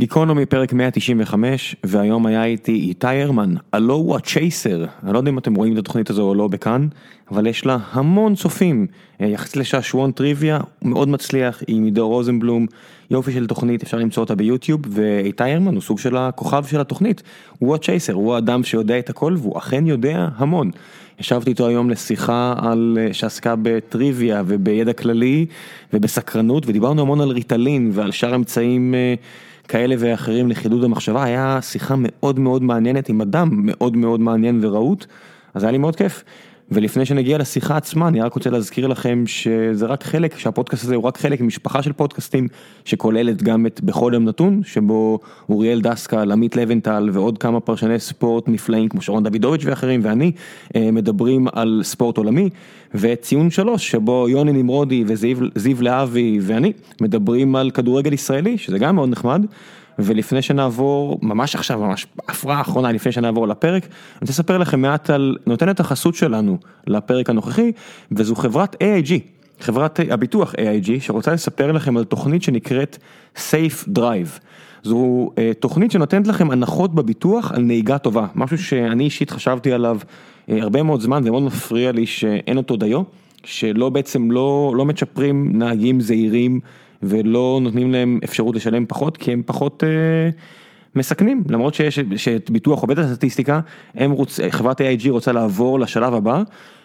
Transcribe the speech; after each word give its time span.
גיקונומי 0.00 0.46
פרק 0.46 0.72
195 0.72 1.76
והיום 1.84 2.26
היה 2.26 2.44
איתי 2.44 2.72
איתי 2.72 3.06
הרמן, 3.06 3.54
הלו 3.72 3.94
הוא 3.94 4.16
הצ'ייסר, 4.16 4.84
אני 5.02 5.12
לא 5.12 5.18
יודע 5.18 5.30
אם 5.30 5.38
אתם 5.38 5.54
רואים 5.54 5.72
את 5.72 5.78
התוכנית 5.78 6.10
הזו 6.10 6.22
או 6.22 6.34
לא 6.34 6.48
בכאן, 6.48 6.88
אבל 7.30 7.46
יש 7.46 7.66
לה 7.66 7.78
המון 7.92 8.34
צופים, 8.34 8.86
אה, 9.20 9.26
יחסית 9.26 9.56
לשעשועון 9.56 10.12
טריוויה, 10.12 10.60
מאוד 10.82 11.08
מצליח, 11.08 11.62
עם 11.66 11.84
עידו 11.84 12.08
רוזנבלום, 12.08 12.66
יופי 13.10 13.32
של 13.32 13.46
תוכנית, 13.46 13.82
אפשר 13.82 13.96
למצוא 13.96 14.22
אותה 14.22 14.34
ביוטיוב, 14.34 14.80
ואיתי 14.88 15.44
הרמן 15.44 15.74
הוא 15.74 15.82
סוג 15.82 15.98
של 15.98 16.16
הכוכב 16.16 16.64
של 16.64 16.80
התוכנית, 16.80 17.22
הוא 17.58 17.74
הצ'ייסר, 17.74 18.12
הוא 18.12 18.34
האדם 18.34 18.64
שיודע 18.64 18.98
את 18.98 19.10
הכל 19.10 19.34
והוא 19.38 19.58
אכן 19.58 19.86
יודע 19.86 20.28
המון. 20.36 20.70
ישבתי 21.20 21.50
איתו 21.50 21.66
היום 21.66 21.90
לשיחה 21.90 22.54
על, 22.58 22.98
אה, 23.00 23.14
שעסקה 23.14 23.54
בטריוויה 23.62 24.42
ובידע 24.46 24.92
כללי 24.92 25.46
ובסקרנות 25.92 26.66
ודיברנו 26.66 27.02
המון 27.02 27.20
על 27.20 27.30
ריטלין 27.30 27.90
ועל 27.94 28.10
שאר 28.10 28.34
אמצעים 28.34 28.94
אה, 28.94 29.14
כאלה 29.68 29.94
ואחרים 29.98 30.48
לחידוד 30.48 30.84
המחשבה, 30.84 31.24
היה 31.24 31.58
שיחה 31.62 31.94
מאוד 31.98 32.38
מאוד 32.38 32.62
מעניינת 32.62 33.08
עם 33.08 33.20
אדם 33.20 33.48
מאוד 33.52 33.96
מאוד 33.96 34.20
מעניין 34.20 34.64
ורהוט, 34.64 35.06
אז 35.54 35.62
היה 35.62 35.72
לי 35.72 35.78
מאוד 35.78 35.96
כיף. 35.96 36.24
ולפני 36.72 37.04
שנגיע 37.04 37.38
לשיחה 37.38 37.76
עצמה, 37.76 38.08
אני 38.08 38.20
רק 38.20 38.34
רוצה 38.34 38.50
להזכיר 38.50 38.86
לכם 38.86 39.24
שזה 39.26 39.86
רק 39.86 40.04
חלק, 40.04 40.38
שהפודקאסט 40.38 40.84
הזה 40.84 40.94
הוא 40.94 41.04
רק 41.04 41.18
חלק 41.18 41.40
ממשפחה 41.40 41.82
של 41.82 41.92
פודקאסטים, 41.92 42.48
שכוללת 42.84 43.42
גם 43.42 43.66
את 43.66 43.80
בכל 43.80 44.10
יום 44.14 44.24
נתון, 44.24 44.60
שבו 44.64 45.18
אוריאל 45.48 45.80
דסקל, 45.80 46.32
עמית 46.32 46.56
לבנטל 46.56 47.10
ועוד 47.12 47.38
כמה 47.38 47.60
פרשני 47.60 47.98
ספורט 47.98 48.48
נפלאים 48.48 48.88
כמו 48.88 49.02
שרון 49.02 49.22
דוידוביץ' 49.24 49.62
ואחרים 49.64 50.00
ואני, 50.04 50.32
אה, 50.76 50.90
מדברים 50.90 51.46
על 51.52 51.80
ספורט 51.84 52.16
עולמי, 52.16 52.50
וציון 52.94 53.50
שלוש, 53.50 53.90
שבו 53.90 54.26
יוני 54.28 54.52
נמרודי 54.52 55.04
וזיו 55.06 55.82
להבי 55.82 56.38
ואני 56.42 56.72
מדברים 57.00 57.56
על 57.56 57.70
כדורגל 57.70 58.12
ישראלי, 58.12 58.58
שזה 58.58 58.78
גם 58.78 58.94
מאוד 58.94 59.08
נחמד. 59.08 59.46
ולפני 59.98 60.42
שנעבור, 60.42 61.18
ממש 61.22 61.54
עכשיו, 61.54 61.78
ממש 61.80 62.06
הפרעה 62.28 62.60
אחרונה 62.60 62.92
לפני 62.92 63.12
שנעבור 63.12 63.48
לפרק, 63.48 63.82
אני 63.84 64.20
רוצה 64.20 64.32
לספר 64.32 64.58
לכם 64.58 64.80
מעט 64.80 65.10
על 65.10 65.36
נותנת 65.46 65.80
החסות 65.80 66.14
שלנו 66.14 66.58
לפרק 66.86 67.30
הנוכחי, 67.30 67.72
וזו 68.12 68.34
חברת 68.34 68.74
AIG, 68.82 69.12
חברת 69.60 70.00
הביטוח 70.10 70.54
AIG, 70.54 70.90
שרוצה 71.00 71.32
לספר 71.32 71.72
לכם 71.72 71.96
על 71.96 72.04
תוכנית 72.04 72.42
שנקראת 72.42 72.98
Safe 73.36 73.88
Drive. 73.98 74.40
זו 74.82 75.30
uh, 75.34 75.54
תוכנית 75.60 75.90
שנותנת 75.90 76.26
לכם 76.26 76.50
הנחות 76.50 76.94
בביטוח 76.94 77.52
על 77.52 77.62
נהיגה 77.62 77.98
טובה, 77.98 78.26
משהו 78.34 78.58
שאני 78.58 79.04
אישית 79.04 79.30
חשבתי 79.30 79.72
עליו 79.72 79.98
uh, 80.00 80.52
הרבה 80.60 80.82
מאוד 80.82 81.00
זמן 81.00 81.22
ומאוד 81.24 81.42
מפריע 81.42 81.92
לי 81.92 82.06
שאין 82.06 82.56
אותו 82.56 82.76
דיו, 82.76 83.02
שלא 83.44 83.88
בעצם 83.88 84.30
לא, 84.30 84.72
לא 84.76 84.84
מצ'פרים 84.84 85.58
נהגים 85.58 86.00
זהירים. 86.00 86.60
ולא 87.02 87.58
נותנים 87.62 87.92
להם 87.92 88.20
אפשרות 88.24 88.56
לשלם 88.56 88.86
פחות 88.86 89.16
כי 89.16 89.32
הם 89.32 89.42
פחות 89.46 89.84
אה, 89.84 90.30
מסכנים. 90.94 91.44
למרות 91.48 91.74
שיש 91.74 91.98
ביטוח 92.50 92.80
עובד 92.80 92.98
הסטטיסטיקה 92.98 93.60
הם 93.94 94.10
רוצ, 94.10 94.40
חברת 94.50 94.80
AIG 94.80 95.10
רוצה 95.10 95.32
לעבור 95.32 95.80
לשלב 95.80 96.14
הבא 96.14 96.42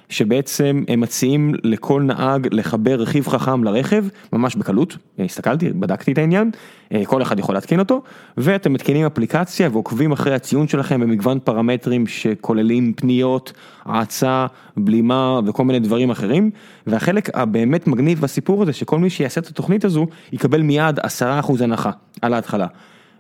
שבעצם 0.09 0.83
הם 0.87 0.99
מציעים 0.99 1.53
לכל 1.63 2.01
נהג 2.01 2.47
לחבר 2.51 3.01
רכיב 3.01 3.27
חכם 3.27 3.63
לרכב 3.63 4.05
ממש 4.33 4.55
בקלות, 4.55 4.97
הסתכלתי, 5.19 5.69
בדקתי 5.69 6.11
את 6.11 6.17
העניין, 6.17 6.51
אה, 6.93 7.05
כל 7.05 7.21
אחד 7.21 7.39
יכול 7.39 7.55
להתקין 7.55 7.79
אותו, 7.79 8.01
ואתם 8.37 8.73
מתקינים 8.73 9.05
אפליקציה 9.05 9.69
ועוקבים 9.71 10.11
אחרי 10.11 10.33
הציון 10.33 10.67
שלכם 10.67 11.01
במגוון 11.01 11.39
פרמטרים 11.39 12.07
שכוללים 12.07 12.93
פניות, 12.93 13.53
האצה, 13.85 14.45
בלימה 14.77 15.39
וכל 15.45 15.63
מיני 15.63 15.79
דברים 15.79 16.11
אחרים, 16.11 16.51
והחלק 16.87 17.29
הבאמת 17.37 17.87
מגניב 17.87 18.21
בסיפור 18.21 18.63
הזה 18.63 18.73
שכל 18.73 18.99
מי 18.99 19.09
שיעשה 19.09 19.41
את 19.41 19.47
התוכנית 19.47 19.85
הזו 19.85 20.07
יקבל 20.31 20.61
מיד 20.61 20.99
10% 20.99 21.61
הנחה 21.63 21.91
על 22.21 22.33
ההתחלה. 22.33 22.67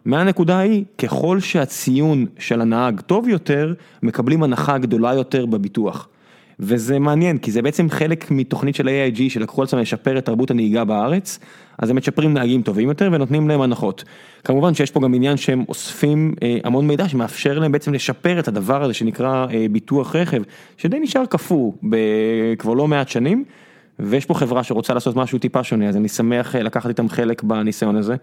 מהנקודה 0.05 0.57
ההיא, 0.57 0.83
ככל 0.97 1.39
שהציון 1.39 2.25
של 2.39 2.61
הנהג 2.61 3.01
טוב 3.01 3.27
יותר, 3.27 3.73
מקבלים 4.03 4.43
הנחה 4.43 4.77
גדולה 4.77 5.13
יותר 5.13 5.45
בביטוח. 5.45 6.07
וזה 6.59 6.99
מעניין 6.99 7.37
כי 7.37 7.51
זה 7.51 7.61
בעצם 7.61 7.89
חלק 7.89 8.31
מתוכנית 8.31 8.75
של 8.75 8.87
AIG 8.87 9.21
שלקחו 9.29 9.61
על 9.61 9.67
עצמם 9.67 9.79
לשפר 9.79 10.17
את 10.17 10.25
תרבות 10.25 10.51
הנהיגה 10.51 10.83
בארץ, 10.83 11.39
אז 11.79 11.89
הם 11.89 11.95
מצ'פרים 11.95 12.33
נהגים 12.33 12.61
טובים 12.61 12.89
יותר 12.89 13.09
ונותנים 13.13 13.47
להם 13.47 13.61
הנחות. 13.61 14.03
כמובן 14.43 14.73
שיש 14.73 14.91
פה 14.91 14.99
גם 14.99 15.13
עניין 15.13 15.37
שהם 15.37 15.65
אוספים 15.69 16.35
אה, 16.43 16.57
המון 16.63 16.87
מידע 16.87 17.09
שמאפשר 17.09 17.59
להם 17.59 17.71
בעצם 17.71 17.93
לשפר 17.93 18.39
את 18.39 18.47
הדבר 18.47 18.83
הזה 18.83 18.93
שנקרא 18.93 19.45
אה, 19.53 19.65
ביטוח 19.71 20.15
רכב, 20.15 20.41
שדי 20.77 20.99
נשאר 20.99 21.25
קפוא 21.25 21.71
כבר 22.57 22.73
לא 22.73 22.87
מעט 22.87 23.09
שנים. 23.09 23.43
ויש 23.99 24.25
פה 24.25 24.33
חברה 24.33 24.63
שרוצה 24.63 24.93
לעשות 24.93 25.15
משהו 25.15 25.39
טיפה 25.39 25.63
שונה, 25.63 25.89
אז 25.89 25.97
אני 25.97 26.09
שמח 26.09 26.55
אה, 26.55 26.63
לקחת 26.63 26.89
איתם 26.89 27.09
חלק 27.09 27.43
בניסיון 27.43 27.95
הזה 27.95 28.15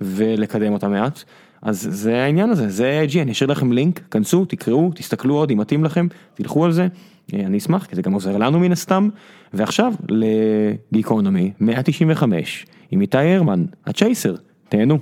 ולקדם 0.00 0.72
אותם 0.72 0.90
מעט. 0.90 1.22
אז 1.62 1.88
זה 1.90 2.22
העניין 2.22 2.50
הזה, 2.50 2.68
זה 2.68 3.02
AIG, 3.04 3.18
אני 3.22 3.32
אשאיר 3.32 3.50
לכם 3.50 3.72
לינק, 3.72 4.00
כנסו, 4.10 4.44
תקראו, 4.44 4.90
תסתכלו 4.94 5.34
עוד 5.34 5.50
אם 5.50 5.58
מתאים 5.58 5.84
לכם, 5.84 6.06
תלכו 6.34 6.64
על 6.64 6.72
זה. 6.72 6.88
אה, 7.34 7.40
אני 7.40 7.58
אשמח, 7.58 7.86
כי 7.86 7.96
זה 7.96 8.02
גם 8.02 8.12
עוזר 8.12 8.36
לנו 8.36 8.58
מן 8.58 8.72
הסתם. 8.72 9.08
ועכשיו 9.52 9.92
לגיקונומי 10.08 11.52
195 11.60 12.66
עם 12.90 13.00
איתי 13.00 13.18
הרמן, 13.18 13.64
הצ'ייסר, 13.86 14.34
תהנו. 14.68 14.98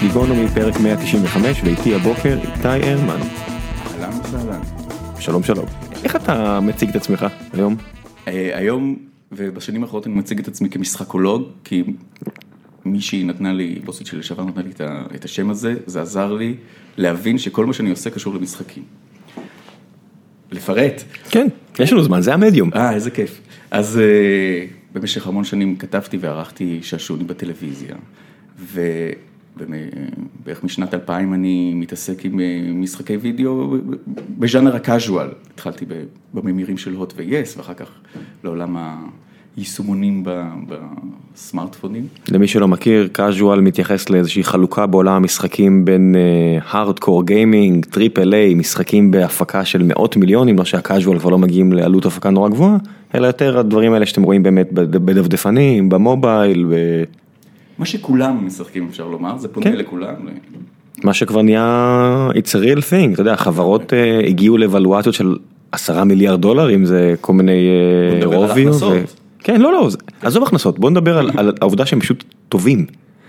גיקונומי 0.00 0.48
פרק 0.48 0.80
195 0.80 1.62
ואיתי 1.64 1.94
הבוקר 1.94 2.38
איתי 2.42 2.68
הרמן. 2.68 3.20
אהלן 3.20 4.20
וסהלן. 4.24 4.60
שלום 5.18 5.42
שלום. 5.42 5.66
איך 6.04 6.16
אתה 6.16 6.60
מציג 6.60 6.88
את 6.88 6.96
עצמך 6.96 7.26
היום? 7.52 7.76
אה, 8.28 8.50
היום 8.54 9.07
ובשנים 9.32 9.82
האחרונות 9.82 10.06
אני 10.06 10.14
מציג 10.14 10.38
את 10.38 10.48
עצמי 10.48 10.70
כמשחקולוג, 10.70 11.48
כי 11.64 11.84
מישהי 12.84 13.24
נתנה 13.24 13.52
לי, 13.52 13.80
בוסית 13.84 14.06
שלי 14.06 14.18
לשעבר 14.18 14.44
נתנה 14.44 14.62
לי 14.62 14.70
את 15.14 15.24
השם 15.24 15.50
הזה, 15.50 15.74
זה 15.86 16.02
עזר 16.02 16.32
לי 16.32 16.54
להבין 16.96 17.38
שכל 17.38 17.66
מה 17.66 17.72
שאני 17.72 17.90
עושה 17.90 18.10
קשור 18.10 18.34
למשחקים. 18.34 18.82
לפרט. 20.52 21.02
כן, 21.30 21.46
יש 21.78 21.92
לנו 21.92 22.02
זמן, 22.02 22.20
זה 22.20 22.34
המדיום. 22.34 22.70
אה, 22.74 22.94
איזה 22.94 23.10
כיף. 23.10 23.40
אז 23.70 23.98
אה, 23.98 24.66
במשך 24.92 25.26
המון 25.26 25.44
שנים 25.44 25.76
כתבתי 25.76 26.16
וערכתי 26.16 26.78
שעשועונים 26.82 27.26
בטלוויזיה, 27.26 27.96
ובערך 29.58 30.64
משנת 30.64 30.94
2000 30.94 31.34
אני 31.34 31.72
מתעסק 31.74 32.24
עם 32.24 32.40
אה, 32.40 32.60
משחקי 32.74 33.16
וידאו 33.16 33.76
בז'אנר 34.38 34.76
ה 34.76 34.82
casual. 34.82 35.28
התחלתי 35.54 35.84
בממירים 36.34 36.78
של 36.78 36.94
הוט 36.94 37.14
ויס, 37.16 37.56
ואחר 37.56 37.74
כך 37.74 37.90
לעולם 38.44 38.76
היישומונים 39.56 40.24
בסמארטפונים. 41.34 42.06
למי 42.30 42.48
שלא 42.48 42.68
מכיר, 42.68 43.08
casual 43.12 43.60
מתייחס 43.60 44.10
לאיזושהי 44.10 44.44
חלוקה 44.44 44.86
בעולם 44.86 45.14
המשחקים 45.14 45.84
בין 45.84 46.14
hardcore 46.64 47.26
gaming, 47.26 47.84
triple 47.84 48.34
A, 48.34 48.54
משחקים 48.54 49.10
בהפקה 49.10 49.64
של 49.64 49.82
מאות 49.82 50.16
מיליונים, 50.16 50.58
לא 50.58 50.64
שה 50.64 50.82
casual 50.82 51.18
כבר 51.18 51.30
לא 51.30 51.38
מגיעים 51.38 51.72
לעלות 51.72 52.06
הפקה 52.06 52.30
נורא 52.30 52.48
גבוהה, 52.48 52.76
אלא 53.14 53.26
יותר 53.26 53.58
הדברים 53.58 53.92
האלה 53.92 54.06
שאתם 54.06 54.22
רואים 54.22 54.42
באמת 54.42 54.72
בדפדפנים, 54.72 55.88
ב 55.88 55.98
mobile. 55.98 56.66
מה 57.78 57.86
שכולם 57.86 58.46
משחקים 58.46 58.86
אפשר 58.90 59.06
לומר, 59.06 59.38
זה 59.38 59.48
פונה 59.48 59.66
כן. 59.66 59.76
לכולם. 59.76 60.14
מה 61.04 61.14
שכבר 61.14 61.42
נהיה, 61.42 62.28
it's 62.34 62.48
a 62.50 62.64
real 62.64 62.80
thing, 62.90 63.12
אתה 63.12 63.20
יודע, 63.20 63.36
חברות 63.36 63.92
uh, 63.92 64.26
הגיעו 64.26 64.58
לאבלואציות 64.58 65.14
של 65.14 65.36
עשרה 65.72 66.04
מיליארד 66.04 66.40
דולר, 66.40 66.74
אם 66.74 66.84
זה 66.84 67.14
כל 67.20 67.32
מיני 67.32 67.68
רוביו. 68.24 68.74
ו... 68.74 69.02
כן, 69.38 69.60
לא, 69.60 69.72
לא, 69.72 69.88
עזוב 70.22 70.42
הכנסות, 70.42 70.78
בוא 70.78 70.90
נדבר 70.90 71.18
על, 71.18 71.30
על 71.36 71.52
העובדה 71.60 71.86
שהם 71.86 72.00
פשוט 72.00 72.24
טובים. 72.48 72.86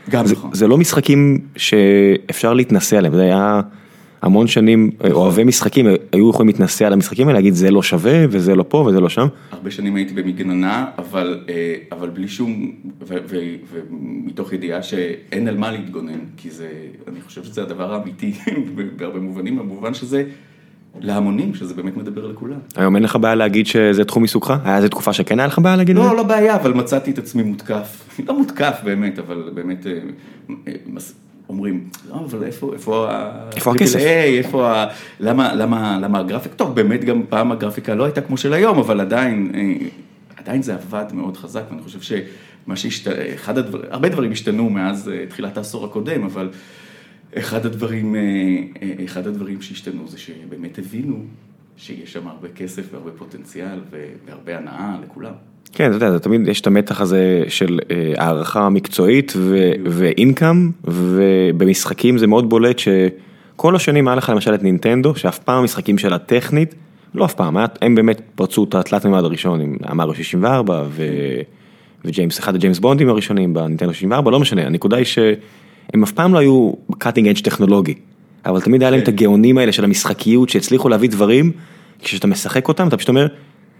גם 0.09 0.25
זה, 0.25 0.33
נכון. 0.33 0.49
זה 0.53 0.67
לא 0.67 0.77
משחקים 0.77 1.39
שאפשר 1.55 2.53
להתנסה 2.53 2.97
עליהם, 2.97 3.15
זה 3.15 3.21
היה 3.21 3.61
המון 4.21 4.47
שנים, 4.47 4.91
נכון. 4.99 5.11
אוהבי 5.11 5.43
משחקים 5.43 5.87
היו 6.11 6.29
יכולים 6.29 6.47
להתנסה 6.47 6.87
על 6.87 6.93
המשחקים 6.93 7.27
האלה, 7.27 7.39
להגיד 7.39 7.53
זה 7.53 7.71
לא 7.71 7.83
שווה 7.83 8.25
וזה 8.29 8.55
לא 8.55 8.65
פה 8.67 8.77
וזה 8.77 8.99
לא 8.99 9.09
שם. 9.09 9.27
הרבה 9.51 9.71
שנים 9.71 9.95
הייתי 9.95 10.13
במגננה, 10.13 10.85
אבל, 10.97 11.39
אה, 11.49 11.75
אבל 11.91 12.09
בלי 12.09 12.27
שום, 12.27 12.71
ומתוך 13.01 14.53
ידיעה 14.53 14.83
שאין 14.83 15.47
על 15.47 15.57
מה 15.57 15.71
להתגונן, 15.71 16.19
כי 16.37 16.49
זה, 16.49 16.69
אני 17.07 17.21
חושב 17.21 17.43
שזה 17.43 17.61
הדבר 17.61 17.93
האמיתי 17.93 18.33
בהרבה 18.97 19.19
מובנים, 19.19 19.57
במובן 19.57 19.93
שזה... 19.93 20.23
להמונים, 21.01 21.55
שזה 21.55 21.73
באמת 21.73 21.97
מדבר 21.97 22.27
לכולם. 22.27 22.59
היום 22.75 22.95
אין 22.95 23.03
לך 23.03 23.15
בעיה 23.15 23.35
להגיד 23.35 23.65
שזה 23.65 24.05
תחום 24.05 24.23
עיסוקך? 24.23 24.53
היה 24.63 24.77
איזה 24.77 24.89
תקופה 24.89 25.13
שכן 25.13 25.39
היה 25.39 25.47
לך 25.47 25.59
בעיה 25.59 25.75
להגיד 25.75 25.97
את 25.97 26.03
לא, 26.03 26.09
זה? 26.09 26.15
לא 26.15 26.23
בעיה, 26.23 26.55
אבל 26.55 26.73
מצאתי 26.73 27.11
את 27.11 27.17
עצמי 27.17 27.43
מותקף. 27.43 28.03
לא 28.27 28.37
מותקף 28.37 28.79
באמת, 28.83 29.19
אבל 29.19 29.49
באמת 29.53 29.87
אה, 29.87 29.91
אה, 30.67 30.73
אומרים, 31.49 31.89
לא, 32.09 32.15
אבל 32.15 32.43
איפה, 32.43 32.73
איפה 32.73 33.09
איפה 33.55 33.71
הכסף? 33.71 33.99
איפה 33.99 34.71
ה... 34.71 34.87
למה, 35.19 35.55
למה, 35.55 35.99
למה 36.01 36.19
הגרפיקה? 36.19 36.55
טוב, 36.55 36.75
באמת 36.75 37.03
גם 37.03 37.23
פעם 37.29 37.51
הגרפיקה 37.51 37.95
לא 37.95 38.03
הייתה 38.03 38.21
כמו 38.21 38.37
של 38.37 38.53
היום, 38.53 38.79
אבל 38.79 38.99
עדיין, 39.01 39.51
אה, 39.55 39.87
עדיין 40.35 40.61
זה 40.61 40.73
עבד 40.73 41.05
מאוד 41.13 41.37
חזק, 41.37 41.63
ואני 41.69 41.81
חושב 41.81 42.01
שמה 42.01 42.75
שהשת... 42.75 43.11
אחד 43.35 43.57
הדברים, 43.57 43.85
הרבה 43.89 44.09
דברים 44.09 44.31
השתנו 44.31 44.69
מאז 44.69 45.11
תחילת 45.29 45.57
העשור 45.57 45.85
הקודם, 45.85 46.23
אבל... 46.23 46.49
אחד 47.37 47.65
הדברים, 47.65 48.15
אחד 49.05 49.27
הדברים 49.27 49.61
שהשתנו 49.61 50.07
זה 50.07 50.17
שבאמת 50.17 50.79
הבינו 50.79 51.23
שיש 51.77 52.13
שם 52.13 52.27
הרבה 52.27 52.47
כסף 52.49 52.83
והרבה 52.91 53.11
פוטנציאל 53.11 53.79
והרבה 54.25 54.57
הנאה 54.57 54.97
לכולם. 55.03 55.33
כן, 55.73 55.95
אתה 55.95 56.05
יודע, 56.05 56.17
תמיד 56.17 56.47
יש 56.47 56.61
את 56.61 56.67
המתח 56.67 57.01
הזה 57.01 57.43
של 57.47 57.79
הערכה 58.17 58.69
מקצועית 58.69 59.33
ואינקאם, 59.85 60.71
ובמשחקים 60.83 62.17
זה 62.17 62.27
מאוד 62.27 62.49
בולט 62.49 62.79
שכל 62.79 63.75
השנים 63.75 64.07
היה 64.07 64.15
לך 64.15 64.29
למשל 64.29 64.53
את 64.53 64.63
נינטנדו, 64.63 65.15
שאף 65.15 65.39
פעם 65.39 65.57
המשחקים 65.57 65.97
שלה 65.97 66.17
טכנית, 66.17 66.75
לא 67.15 67.25
אף 67.25 67.33
פעם, 67.33 67.57
הם 67.81 67.95
באמת 67.95 68.21
פרצו 68.35 68.63
את 68.63 68.75
התלת 68.75 69.05
מימד 69.05 69.23
הראשון 69.23 69.61
עם 69.61 69.77
המריו 69.83 70.15
64 70.15 70.83
וג'יימס, 72.05 72.39
אחד 72.39 72.55
הג'יימס 72.55 72.79
בונדים 72.79 73.09
הראשונים 73.09 73.53
בנינטנדו 73.53 73.93
64, 73.93 74.31
לא 74.31 74.39
משנה, 74.39 74.65
הנקודה 74.65 74.97
היא 74.97 75.05
שהם 75.05 76.03
אף 76.03 76.11
פעם 76.11 76.33
לא 76.33 76.39
היו 76.39 76.71
cutting 76.97 77.27
edge 77.27 77.39
טכנולוגי, 77.39 77.93
אבל 78.45 78.61
תמיד 78.61 78.81
היה 78.81 78.91
להם 78.91 78.99
את 78.99 79.07
הגאונים 79.07 79.57
האלה 79.57 79.71
של 79.71 79.83
המשחקיות 79.83 80.49
שהצליחו 80.49 80.89
להביא 80.89 81.09
דברים, 81.09 81.51
כשאתה 81.99 82.27
משחק 82.27 82.67
אותם 82.67 82.87
אתה 82.87 82.97
פשוט 82.97 83.09
אומר, 83.09 83.27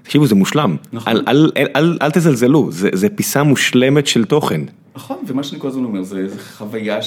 תקשיבו 0.10 0.28
זה 0.28 0.36
מושלם, 0.36 0.76
אל 2.02 2.12
תזלזלו, 2.14 2.68
זה 2.72 3.10
פיסה 3.10 3.44
מושלמת 3.44 4.08
של 4.08 4.26
תוכן. 4.26 4.62
נכון, 4.96 5.18
ומה 5.28 5.44
שאני 5.44 5.62
כל 5.62 5.68
הזמן 5.68 5.84
אומר, 5.84 6.04
זה 6.04 6.28
חוויה 6.58 7.00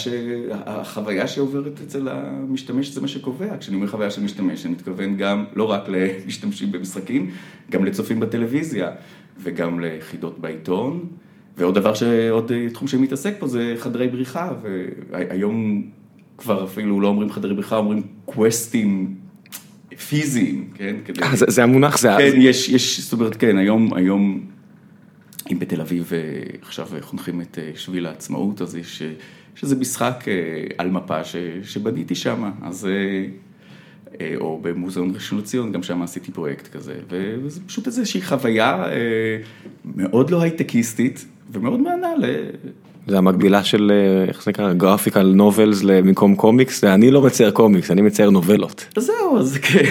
החוויה 0.50 1.26
שעוברת 1.26 1.80
אצל 1.86 2.08
המשתמש 2.08 2.88
זה 2.88 3.00
מה 3.00 3.08
שקובע, 3.08 3.58
כשאני 3.58 3.76
אומר 3.76 3.86
חוויה 3.86 4.10
של 4.10 4.22
משתמש, 4.22 4.66
אני 4.66 4.72
מתכוון 4.72 5.16
גם 5.16 5.44
לא 5.56 5.70
רק 5.70 5.88
למשתמשים 5.88 6.72
במשחקים, 6.72 7.30
גם 7.70 7.84
לצופים 7.84 8.20
בטלוויזיה, 8.20 8.90
וגם 9.42 9.80
ליחידות 9.80 10.38
בעיתון, 10.38 11.04
ועוד 11.58 11.74
דבר 11.74 11.94
שעוד 11.94 12.52
תחום 12.72 12.88
שאני 12.88 13.02
מתעסק 13.02 13.34
פה 13.38 13.46
זה 13.46 13.74
חדרי 13.78 14.08
בריחה, 14.08 14.50
והיום 15.10 15.82
כבר 16.38 16.64
אפילו 16.64 17.00
לא 17.00 17.08
אומרים 17.08 17.30
חדרי 17.30 17.54
בריחה, 17.54 17.76
אומרים 17.76 18.02
קווסטים 18.24 19.14
פיזיים, 20.08 20.68
כן? 20.74 20.96
זה 21.34 21.62
המונח, 21.62 21.98
זה... 21.98 22.08
כן, 22.18 22.32
יש, 22.36 23.00
זאת 23.00 23.12
אומרת, 23.12 23.36
כן, 23.36 23.58
היום, 23.58 23.94
היום, 23.94 24.46
אם 25.52 25.58
בתל 25.58 25.80
אביב 25.80 26.12
עכשיו 26.62 26.88
חונכים 27.00 27.40
את 27.40 27.58
שביל 27.74 28.06
העצמאות, 28.06 28.62
אז 28.62 28.76
יש, 28.76 29.02
יש 29.56 29.62
איזה 29.62 29.76
משחק 29.76 30.24
על 30.78 30.90
מפה 30.90 31.24
שבניתי 31.62 32.14
שם, 32.14 32.50
אז... 32.62 32.88
או 34.36 34.58
במוזיאון 34.62 35.14
ראשון 35.14 35.38
לציון, 35.38 35.72
גם 35.72 35.82
שם 35.82 36.02
עשיתי 36.02 36.32
פרויקט 36.32 36.68
כזה, 36.68 36.94
וזה 37.08 37.60
פשוט 37.66 37.86
איזושהי 37.86 38.22
חוויה 38.22 38.84
מאוד 39.84 40.30
לא 40.30 40.42
הייטקיסטית 40.42 41.26
ומאוד 41.52 41.80
מהנה 41.80 42.14
ל... 42.18 42.24
זה 43.06 43.18
המקבילה 43.18 43.64
של, 43.64 43.92
איך 44.28 44.42
זה 44.44 44.50
נקרא, 44.50 44.72
גרפיקל 44.72 45.22
נובלס 45.22 45.82
במקום 45.82 46.34
קומיקס, 46.34 46.84
אני 46.84 47.10
לא 47.10 47.22
מצייר 47.22 47.50
קומיקס, 47.50 47.90
אני 47.90 48.02
מצייר 48.02 48.30
נובלות. 48.30 48.86
זהו, 48.96 49.38
אז 49.38 49.58
כן. 49.62 49.84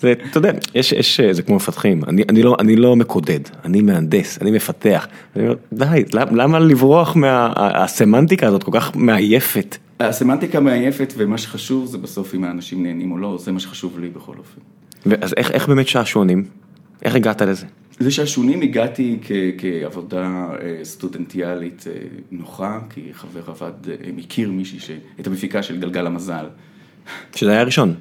זה, 0.00 0.14
אתה 0.30 0.38
יודע, 0.38 0.52
יש, 0.74 0.92
יש, 0.92 1.20
זה 1.20 1.42
כמו 1.42 1.56
מפתחים, 1.56 2.00
אני, 2.08 2.22
אני 2.28 2.42
לא, 2.42 2.56
אני 2.58 2.76
לא 2.76 2.96
מקודד, 2.96 3.40
אני 3.64 3.82
מהנדס, 3.82 4.38
אני 4.42 4.50
מפתח. 4.50 5.08
אני 5.36 5.44
אומר, 5.44 5.56
די, 5.72 6.04
למה 6.12 6.58
לברוח 6.58 7.16
מהסמנטיקה 7.16 8.46
הזאת 8.46 8.62
כל 8.62 8.72
כך 8.74 8.96
מעייפת? 8.96 9.76
הסמנטיקה 10.00 10.60
מעייפת, 10.60 11.14
ומה 11.16 11.38
שחשוב 11.38 11.86
זה 11.86 11.98
בסוף 11.98 12.34
אם 12.34 12.44
האנשים 12.44 12.82
נהנים 12.82 13.12
או 13.12 13.18
לא, 13.18 13.38
זה 13.40 13.52
מה 13.52 13.60
שחשוב 13.60 13.98
לי 13.98 14.08
בכל 14.08 14.34
אופן. 14.38 14.60
אז 15.20 15.34
איך, 15.36 15.50
איך 15.50 15.68
באמת 15.68 15.88
שעשועונים? 15.88 16.44
איך 17.02 17.14
הגעת 17.14 17.42
לזה? 17.42 17.66
זה 18.00 18.10
שעשועונים 18.10 18.62
הגעתי 18.62 19.18
כעבודה 19.58 20.48
סטודנטיאלית 20.82 21.84
נוחה, 22.30 22.80
כי 22.90 23.08
חבר 23.12 23.42
עבד, 23.50 23.72
מכיר 24.14 24.50
מישהי, 24.50 24.96
את 25.20 25.26
המפיקה 25.26 25.62
של 25.62 25.80
גלגל 25.80 26.06
המזל. 26.06 26.46
שזה 27.34 27.50
היה 27.50 27.60
הראשון. 27.60 27.94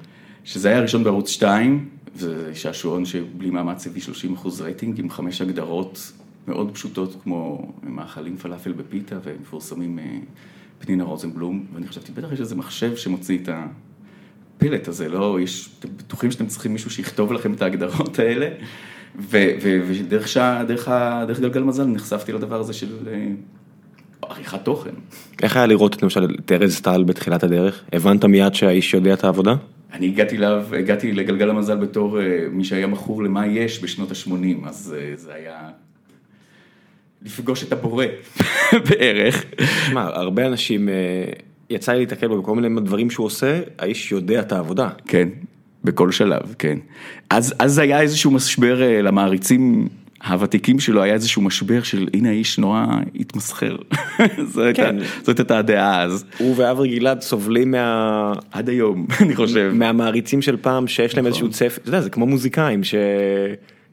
שזה 0.44 0.70
היה 0.70 0.78
הראשון 0.78 1.04
בערוץ 1.04 1.30
2, 1.30 1.90
זה 2.16 2.56
שעשועון 2.56 3.06
שבלי 3.06 3.50
מאמץ 3.50 3.88
הביא 3.88 4.02
30 4.02 4.34
אחוז 4.34 4.62
רייטינג, 4.62 5.00
עם 5.00 5.10
חמש 5.10 5.42
הגדרות 5.42 6.12
מאוד 6.48 6.72
פשוטות, 6.74 7.16
כמו 7.24 7.72
מאכלים 7.84 8.38
פלאפל 8.38 8.72
בפיתה, 8.72 9.16
ומפורסמים 9.24 10.00
פנינה 10.80 11.04
רוזנבלום, 11.04 11.66
ואני 11.74 11.88
חשבתי, 11.88 12.12
בטח 12.12 12.32
יש 12.32 12.40
איזה 12.40 12.56
מחשב 12.56 12.96
שמוציא 12.96 13.38
את 13.38 13.50
הפלט 14.58 14.88
הזה, 14.88 15.10
לא, 15.10 15.40
יש, 15.42 15.70
אתם 15.80 15.90
בטוחים 15.98 16.32
שאתם 16.32 16.48
צריכים 16.48 16.74
מישהו 16.74 16.92
שיכתוב 16.92 17.34
לכם 17.34 17.54
את 17.54 17.62
ההגדרות 17.62 18.20
האלה, 18.20 18.50
ודרך 19.18 20.28
שעה, 20.28 20.64
דרך 20.66 21.40
גלגל 21.40 21.64
מזל 21.64 21.86
נחשפתי 21.86 22.32
לדבר 22.32 22.60
הזה 22.60 22.74
של 22.74 22.88
עריכת 24.22 24.66
תוכן. 24.66 24.90
איך 25.44 25.58
היה 25.58 25.66
לראות 25.66 26.04
למשל 26.04 26.28
את 26.46 26.52
ארז 26.52 26.82
טל 26.82 27.04
בתחילת 27.04 27.44
הדרך? 27.44 27.84
הבנת 27.94 28.26
מיד 28.26 28.54
שהאיש 28.54 28.94
יודע 28.94 29.14
את 29.14 29.24
העבודה? 29.24 29.56
אני 29.94 30.08
הגעתי 30.08 30.38
אליו, 30.38 30.66
הגעתי 30.80 31.12
לגלגל 31.12 31.50
המזל 31.50 31.76
בתור 31.76 32.18
מי 32.52 32.64
שהיה 32.64 32.88
מכור 32.88 33.24
למה 33.24 33.48
יש 33.48 33.84
בשנות 33.84 34.12
ה-80, 34.12 34.68
אז 34.68 34.96
זה 35.16 35.34
היה 35.34 35.70
לפגוש 37.26 37.64
את 37.64 37.72
הבורא 37.72 38.06
בערך. 38.90 39.46
תשמע, 39.56 40.02
הרבה 40.04 40.48
אנשים, 40.48 40.90
יצא 41.70 41.92
לי 41.92 42.00
להתקל 42.00 42.28
בו 42.28 42.42
בכל 42.42 42.56
מיני 42.56 42.82
דברים 42.82 43.10
שהוא 43.10 43.26
עושה, 43.26 43.62
האיש 43.80 44.12
יודע 44.12 44.40
את 44.40 44.52
העבודה. 44.52 44.90
כן, 45.08 45.30
בכל 45.84 46.12
שלב, 46.12 46.56
כן. 46.60 46.78
אז 47.30 47.78
היה 47.80 48.02
איזשהו 48.02 48.32
משבר 48.32 48.82
למעריצים 49.04 49.88
הוותיקים 50.26 50.80
שלו, 50.80 51.04
היה 51.04 51.14
איזשהו 51.14 51.42
משבר 51.42 51.84
של 51.84 52.08
הנה 52.14 52.30
האיש 52.30 52.60
נורא 52.60 52.86
התמסחר. 53.16 53.76
זאת 55.24 55.40
הייתה 55.40 55.58
הדעה 55.58 56.04
אז. 56.04 56.26
הוא 56.38 56.54
ואברי 56.58 57.00
גלעד 57.00 57.22
סובלים 57.22 57.72
מה... 57.72 58.34
עד 58.52 58.70
היום, 58.70 59.08
אני 59.22 59.36
חושב. 59.36 59.72
מהמעריצים 59.74 60.42
של 60.42 60.58
פעם 60.58 60.88
שיש 60.88 61.16
להם 61.16 61.28
איזשהו 61.28 61.50
צפי, 61.50 61.82
אתה 61.82 61.90
יודע, 61.90 62.02
זה 62.02 62.10
כמו 62.10 62.26
מוזיקאים 62.26 62.84
ש... 62.84 62.96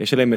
יש 0.00 0.12
עליהם 0.12 0.34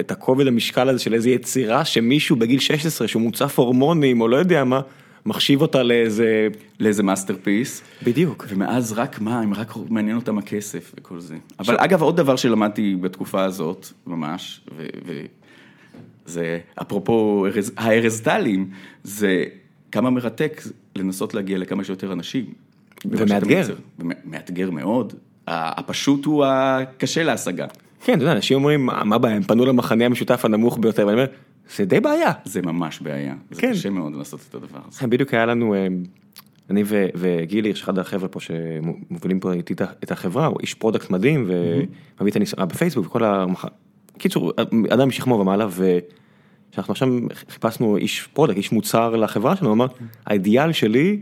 את 0.00 0.10
הכובד 0.10 0.46
המשקל 0.46 0.88
הזה 0.88 0.98
של 0.98 1.14
איזה 1.14 1.30
יצירה 1.30 1.84
שמישהו 1.84 2.36
בגיל 2.36 2.60
16 2.60 3.08
שהוא 3.08 3.22
מוצף 3.22 3.58
הורמונים 3.58 4.20
או 4.20 4.28
לא 4.28 4.36
יודע 4.36 4.64
מה, 4.64 4.80
מחשיב 5.26 5.62
אותה 5.62 5.82
לאיזה... 5.82 6.48
לאיזה 6.80 7.02
masterpiece. 7.02 7.82
בדיוק. 8.02 8.46
ומאז 8.48 8.92
רק 8.92 9.20
מה, 9.20 9.44
אם 9.44 9.54
רק 9.54 9.72
מעניין 9.88 10.16
אותם 10.16 10.38
הכסף 10.38 10.94
וכל 10.98 11.20
זה. 11.20 11.36
אבל 11.58 11.76
אגב, 11.78 12.02
עוד 12.02 12.16
דבר 12.16 12.36
שלמדתי 12.36 12.96
בתקופה 13.00 13.44
הזאת, 13.44 13.86
ממש, 14.06 14.60
וזה 16.26 16.58
אפרופו 16.82 17.46
הארז 17.76 18.18
טלים, 18.18 18.70
זה 19.04 19.44
כמה 19.92 20.10
מרתק 20.10 20.62
לנסות 20.96 21.34
להגיע 21.34 21.58
לכמה 21.58 21.84
שיותר 21.84 22.12
אנשים. 22.12 22.44
ומאתגר. 23.04 23.74
מאתגר 24.24 24.70
מאוד. 24.70 25.12
הפשוט 25.46 26.24
הוא 26.24 26.44
הקשה 26.48 27.22
להשגה. 27.22 27.66
כן, 28.04 28.14
אתה 28.14 28.22
יודע, 28.22 28.32
אנשים 28.32 28.56
אומרים, 28.56 28.86
מה 28.86 29.16
הבעיה, 29.16 29.36
הם 29.36 29.42
פנו 29.42 29.64
למכנה 29.66 30.06
המשותף 30.06 30.44
הנמוך 30.44 30.78
ביותר, 30.80 31.06
ואני 31.06 31.20
אומר, 31.20 31.26
זה 31.76 31.84
די 31.84 32.00
בעיה. 32.00 32.32
זה 32.44 32.62
ממש 32.62 33.00
בעיה, 33.00 33.34
זה 33.50 33.62
קשה 33.62 33.90
מאוד 33.90 34.14
לעשות 34.14 34.40
את 34.48 34.54
הדבר 34.54 34.78
הזה. 34.88 35.06
בדיוק 35.06 35.34
היה 35.34 35.46
לנו, 35.46 35.74
אני 36.70 36.82
וגילי, 37.14 37.68
יש 37.68 37.82
אחד 37.82 37.98
החבר'ה 37.98 38.28
פה 38.28 38.40
שמובילים 38.40 39.40
פה 39.40 39.52
איתי 39.52 39.74
את 40.04 40.10
החברה, 40.10 40.46
הוא 40.46 40.56
איש 40.60 40.74
product 40.74 41.10
מדהים, 41.10 41.50
ומביא 42.18 42.30
את 42.30 42.36
הניסיון 42.36 42.68
בפייסבוק 42.68 43.06
וכל 43.06 43.24
המחר. 43.24 43.68
קיצור, 44.18 44.52
אדם 44.88 45.08
משכמו 45.08 45.34
ומעלה, 45.34 45.66
ושאנחנו 45.70 46.92
עכשיו 46.92 47.08
חיפשנו 47.48 47.96
איש 47.96 48.28
product, 48.32 48.56
איש 48.56 48.72
מוצר 48.72 49.16
לחברה 49.16 49.56
שלנו, 49.56 49.68
הוא 49.68 49.74
אמר, 49.74 49.86
האידיאל 50.26 50.72
שלי, 50.72 51.18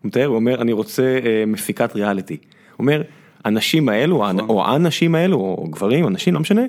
הוא 0.00 0.08
מתאר, 0.08 0.26
הוא 0.26 0.36
אומר, 0.36 0.62
אני 0.62 0.72
רוצה 0.72 1.18
מפיקת 1.46 1.96
ריאליטי. 1.96 2.36
הוא 2.36 2.78
אומר, 2.78 3.02
הנשים 3.44 3.88
האלו, 3.88 4.24
או 4.48 4.64
האנשים 4.64 5.14
האלו, 5.14 5.36
או 5.36 5.66
גברים, 5.70 6.04
או 6.04 6.10
נשים, 6.10 6.34
לא 6.34 6.40
משנה, 6.40 6.62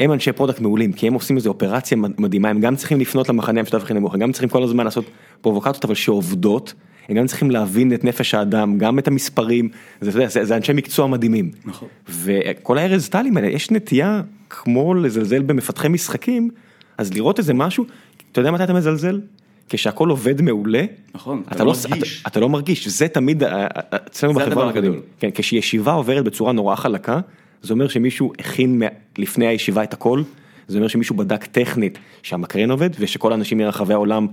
הם 0.00 0.12
אנשי 0.12 0.32
product 0.32 0.60
מעולים, 0.60 0.92
כי 0.92 1.06
הם 1.06 1.14
עושים 1.14 1.36
איזו 1.36 1.48
אופרציה 1.50 1.98
מדהימה, 2.18 2.48
הם 2.48 2.60
גם 2.60 2.76
צריכים 2.76 3.00
לפנות 3.00 3.28
למכנה 3.28 3.60
המשותף 3.60 3.82
הכי 3.82 3.94
נמוך, 3.94 4.14
הם 4.14 4.20
גם 4.20 4.32
צריכים 4.32 4.48
כל 4.48 4.62
הזמן 4.62 4.84
לעשות 4.84 5.04
פרובוקציות, 5.40 5.84
אבל 5.84 5.94
שעובדות, 5.94 6.74
הם 7.08 7.16
גם 7.16 7.26
צריכים 7.26 7.50
להבין 7.50 7.94
את 7.94 8.04
נפש 8.04 8.34
האדם, 8.34 8.78
גם 8.78 8.98
את 8.98 9.08
המספרים, 9.08 9.68
זה, 10.00 10.10
זה, 10.10 10.28
זה, 10.28 10.44
זה 10.44 10.56
אנשי 10.56 10.72
מקצוע 10.72 11.06
מדהימים. 11.06 11.50
נכון. 11.64 11.88
וכל 12.08 12.78
הארז 12.78 13.08
טלים 13.08 13.36
האלה, 13.36 13.48
יש 13.48 13.70
נטייה 13.70 14.22
כמו 14.50 14.94
לזלזל 14.94 15.42
במפתחי 15.42 15.88
משחקים, 15.88 16.50
אז 16.98 17.12
לראות 17.12 17.38
איזה 17.38 17.54
משהו, 17.54 17.84
אתה 18.32 18.40
יודע 18.40 18.50
מתי 18.50 18.64
אתה 18.64 18.72
מזלזל? 18.72 19.20
כשהכל 19.68 20.08
עובד 20.08 20.42
מעולה, 20.42 20.84
נכון, 21.14 21.42
אתה 21.52 21.64
לא 21.64 21.72
מרגיש, 21.90 22.24
אתה 22.26 22.40
לא 22.40 22.48
מרגיש, 22.48 22.88
זה 22.88 23.08
תמיד 23.08 23.42
אצלנו 23.90 24.34
בחברה 24.34 24.68
הגדול, 24.68 25.00
כן, 25.20 25.28
כשישיבה 25.34 25.92
עוברת 25.92 26.24
בצורה 26.24 26.52
נורא 26.52 26.76
חלקה, 26.76 27.20
זה 27.66 27.72
אומר 27.72 27.88
שמישהו 27.88 28.32
הכין 28.38 28.82
לפני 29.18 29.46
הישיבה 29.46 29.82
את 29.82 29.92
הכל, 29.92 30.22
זה 30.68 30.78
אומר 30.78 30.88
שמישהו 30.88 31.16
בדק 31.16 31.44
טכנית 31.44 31.98
שהמקרן 32.22 32.70
עובד, 32.70 32.90
ושכל 32.98 33.32
האנשים 33.32 33.58
מרחבי 33.58 33.92
העולם 33.94 34.26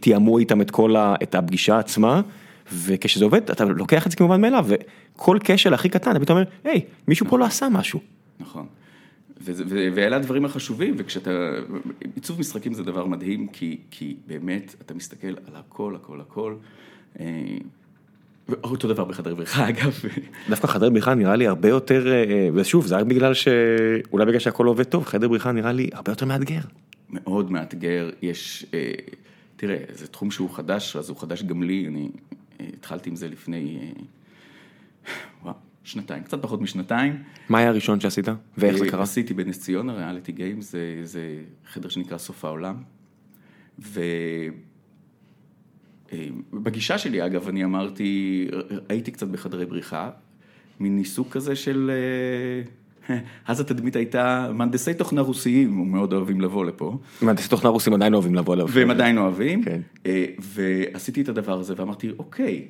תיאמו 0.00 0.38
איתם 0.38 0.60
את 0.60 0.70
כל, 0.70 0.96
את 0.96 1.34
הפגישה 1.34 1.78
עצמה, 1.78 2.20
וכשזה 2.72 3.24
עובד 3.24 3.50
אתה 3.50 3.64
לוקח 3.64 4.06
את 4.06 4.10
זה 4.10 4.16
כמובן 4.16 4.40
מאליו, 4.40 4.66
וכל 4.68 5.38
כשל 5.44 5.74
הכי 5.74 5.88
קטן, 5.88 6.10
אתה 6.10 6.20
פתאום 6.20 6.38
אומר, 6.38 6.50
היי, 6.64 6.80
מישהו 7.08 7.26
פה 7.28 7.38
לא 7.38 7.44
עשה 7.44 7.68
משהו. 7.68 8.00
נכון. 8.40 8.66
ואלה 9.94 10.16
הדברים 10.16 10.44
החשובים, 10.44 10.94
וכשאתה, 10.98 11.30
עיצוב 12.14 12.40
משחקים 12.40 12.74
זה 12.74 12.82
דבר 12.82 13.06
מדהים, 13.06 13.46
כי, 13.46 13.76
כי 13.90 14.16
באמת 14.26 14.74
אתה 14.86 14.94
מסתכל 14.94 15.26
על 15.26 15.56
הכל, 15.56 15.94
הכל, 15.96 16.20
הכל, 16.20 16.54
אותו 18.64 18.88
דבר 18.88 19.04
בחדר 19.04 19.34
בריחה 19.34 19.68
אגב. 19.68 20.00
דווקא 20.48 20.66
חדר 20.66 20.90
בריחה 20.90 21.14
נראה 21.14 21.36
לי 21.36 21.46
הרבה 21.46 21.68
יותר, 21.68 22.12
אה, 22.12 22.48
ושוב, 22.54 22.86
זה 22.86 22.96
רק 22.96 23.06
בגלל 23.06 23.34
ש... 23.34 23.48
אולי 24.12 24.26
בגלל 24.26 24.38
שהכל 24.38 24.66
עובד 24.66 24.84
טוב, 24.84 25.04
חדר 25.04 25.28
בריחה 25.28 25.52
נראה 25.52 25.72
לי 25.72 25.90
הרבה 25.92 26.12
יותר 26.12 26.26
מאתגר. 26.26 26.60
מאוד 27.10 27.52
מאתגר, 27.52 28.10
יש, 28.22 28.66
אה, 28.74 28.92
תראה, 29.56 29.76
זה 29.92 30.06
תחום 30.06 30.30
שהוא 30.30 30.50
חדש, 30.50 30.96
אז 30.96 31.08
הוא 31.08 31.16
חדש 31.16 31.42
גם 31.42 31.62
לי, 31.62 31.86
אני 31.88 32.08
אה, 32.60 32.66
התחלתי 32.78 33.10
עם 33.10 33.16
זה 33.16 33.28
לפני, 33.28 33.78
אה, 33.82 34.02
וואו, 35.42 35.54
שנתיים, 35.84 36.22
קצת 36.22 36.42
פחות 36.42 36.60
משנתיים. 36.60 37.22
מה 37.48 37.58
היה 37.58 37.68
הראשון 37.68 38.00
שעשית? 38.00 38.28
ואיך 38.58 38.76
זה 38.76 38.84
אה, 38.84 38.90
קרה? 38.90 39.02
עשיתי 39.02 39.34
בנס 39.34 39.60
ציונה, 39.60 39.94
ריאליטי 39.94 40.32
גיימס, 40.32 40.72
זה, 40.72 41.00
זה 41.02 41.42
חדר 41.66 41.88
שנקרא 41.88 42.18
סוף 42.18 42.44
העולם. 42.44 42.82
ובגישה 46.52 46.98
שלי, 46.98 47.26
אגב, 47.26 47.48
אני 47.48 47.64
אמרתי, 47.64 48.48
הייתי 48.88 49.10
קצת 49.10 49.28
בחדרי 49.28 49.66
בריחה, 49.66 50.10
מין 50.80 50.96
ניסוק 50.96 51.28
כזה 51.30 51.56
של... 51.56 51.90
אה, 53.10 53.18
אז 53.46 53.60
התדמית 53.60 53.96
הייתה, 53.96 54.50
מהנדסי 54.54 54.94
תוכנה 54.94 55.20
רוסיים 55.20 55.90
מאוד 55.90 56.12
אוהבים 56.12 56.40
לבוא 56.40 56.64
לפה. 56.64 56.98
מהנדסי 57.22 57.48
תוכנה 57.48 57.70
רוסים 57.70 57.94
עדיין 57.94 58.14
אוהבים 58.14 58.34
לבוא 58.34 58.54
אליו. 58.54 58.66
והם 58.70 58.90
עדיין 58.90 59.18
אוהבים. 59.18 59.64
כן. 59.64 59.80
אה, 60.06 60.24
ועשיתי 60.40 61.22
את 61.22 61.28
הדבר 61.28 61.58
הזה 61.58 61.74
ואמרתי, 61.76 62.10
אוקיי, 62.18 62.68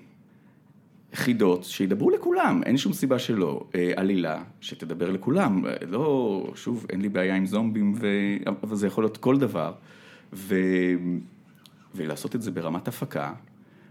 חידות 1.15 1.65
שידברו 1.65 2.11
לכולם, 2.11 2.61
אין 2.67 2.77
שום 2.77 2.93
סיבה 2.93 3.19
שלא. 3.19 3.65
אה, 3.75 3.93
עלילה 3.97 4.43
שתדבר 4.61 5.11
לכולם, 5.11 5.65
לא, 5.89 6.47
שוב, 6.55 6.87
אין 6.91 7.01
לי 7.01 7.09
בעיה 7.09 7.37
עם 7.37 7.47
זומבים, 7.47 7.95
ו... 8.01 8.09
אבל 8.63 8.77
זה 8.77 8.87
יכול 8.87 9.05
להיות 9.05 9.17
כל 9.17 9.39
דבר. 9.39 9.73
ו... 10.33 10.55
ולעשות 11.97 12.35
את 12.35 12.43
זה 12.43 12.51
ברמת 12.51 12.89
הפקה, 12.89 13.33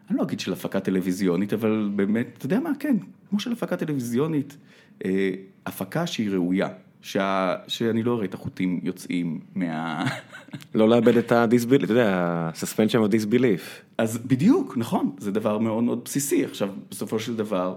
אני 0.10 0.18
לא 0.18 0.24
אגיד 0.24 0.40
של 0.40 0.54
הפקה 0.54 0.80
טלוויזיונית, 0.80 1.54
אבל 1.54 1.90
באמת, 1.96 2.28
אתה 2.38 2.46
יודע 2.46 2.60
מה, 2.60 2.72
כן, 2.80 2.98
כמו 3.30 3.40
של 3.40 3.52
הפקה 3.52 3.78
טלוויזיונית, 3.78 4.58
אה, 5.06 5.30
הפקה 5.66 6.08
שהיא 6.08 6.30
ראויה, 6.30 6.68
שה... 7.02 7.56
שאני 7.68 8.04
לא 8.04 8.16
אראה 8.16 8.26
את 8.26 8.34
החוטים 8.34 8.80
יוצאים 8.84 9.40
מה... 9.56 10.06
לא 10.76 10.90
לאבד 10.90 11.18
את 11.18 11.32
ה-disbelief, 11.32 11.84
אתה 11.84 11.92
יודע, 11.92 12.16
ה-suspension 12.18 13.10
of 13.10 13.12
disbelief. 13.12 13.62
אז 13.98 14.18
בדיוק, 14.18 14.78
נכון, 14.78 15.16
זה 15.18 15.32
דבר 15.32 15.58
מאוד 15.58 15.84
מאוד 15.84 16.02
בסיסי. 16.06 16.46
עכשיו, 16.46 16.70
בסופו 16.92 17.20
של 17.20 17.36
דבר, 17.36 17.76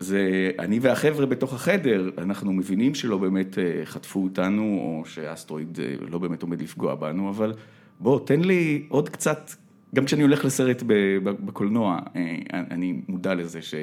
זה 0.00 0.50
אני 0.58 0.78
והחבר'ה 0.78 1.26
בתוך 1.26 1.54
החדר, 1.54 2.10
אנחנו 2.18 2.52
מבינים 2.52 2.94
שלא 2.94 3.18
באמת 3.18 3.58
אה, 3.58 3.80
חטפו 3.84 4.22
אותנו, 4.22 4.62
או 4.62 5.02
שהאסטרואיד 5.06 5.78
אה, 5.80 5.94
לא 6.10 6.18
באמת 6.18 6.42
עומד 6.42 6.62
לפגוע 6.62 6.94
בנו, 6.94 7.30
אבל 7.30 7.54
בוא, 8.02 8.20
תן 8.24 8.40
לי 8.40 8.82
עוד 8.88 9.08
קצת, 9.08 9.50
גם 9.94 10.04
כשאני 10.04 10.22
הולך 10.22 10.44
לסרט 10.44 10.82
בקולנוע, 11.22 11.98
אה, 12.16 12.34
אני 12.70 12.94
מודע 13.08 13.34
לזה 13.34 13.62
ש, 13.62 13.74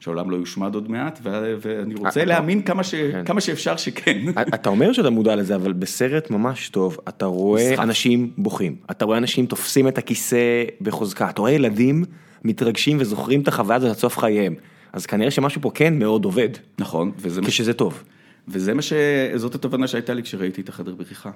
שהעולם 0.00 0.30
לא 0.30 0.36
יושמד 0.36 0.74
עוד 0.74 0.90
מעט, 0.90 1.18
ו- 1.22 1.54
ואני 1.60 1.94
רוצה 1.94 2.08
אתה- 2.20 2.24
להאמין 2.24 2.62
כמה, 2.62 2.84
ש, 2.84 2.94
כן. 2.94 3.24
כמה 3.24 3.40
שאפשר 3.40 3.76
שכן. 3.76 4.18
אתה 4.54 4.70
אומר 4.70 4.92
שאתה 4.92 5.10
מודע 5.10 5.36
לזה, 5.36 5.54
אבל 5.54 5.72
בסרט 5.72 6.30
ממש 6.30 6.68
טוב, 6.68 6.96
אתה 7.08 7.26
רואה. 7.26 7.74
אנשים 7.82 8.30
בוכים, 8.38 8.76
אתה 8.90 9.04
רואה 9.04 9.18
אנשים 9.18 9.46
תופסים 9.46 9.88
את 9.88 9.98
הכיסא 9.98 10.64
בחוזקה, 10.80 11.30
אתה 11.30 11.40
רואה 11.40 11.52
ילדים 11.52 12.04
מתרגשים 12.44 12.96
וזוכרים 13.00 13.40
את 13.40 13.48
החוויה 13.48 13.76
הזאת 13.76 13.90
עד 13.90 13.96
סוף 13.96 14.18
חייהם. 14.18 14.54
אז 14.92 15.06
כנראה 15.06 15.30
שמשהו 15.30 15.60
פה 15.62 15.70
כן 15.74 15.98
מאוד 15.98 16.24
עובד, 16.24 16.48
נכון, 16.78 17.12
וזה 17.18 17.40
כשזה 17.46 17.72
טוב. 17.72 18.02
וזה 18.48 18.74
מה 18.74 18.82
ש... 18.82 18.92
זאת 19.34 19.54
התובנה 19.54 19.86
שהייתה 19.86 20.14
לי 20.14 20.22
כשראיתי 20.22 20.60
את 20.60 20.68
החדר 20.68 20.94
בריחה. 20.94 21.30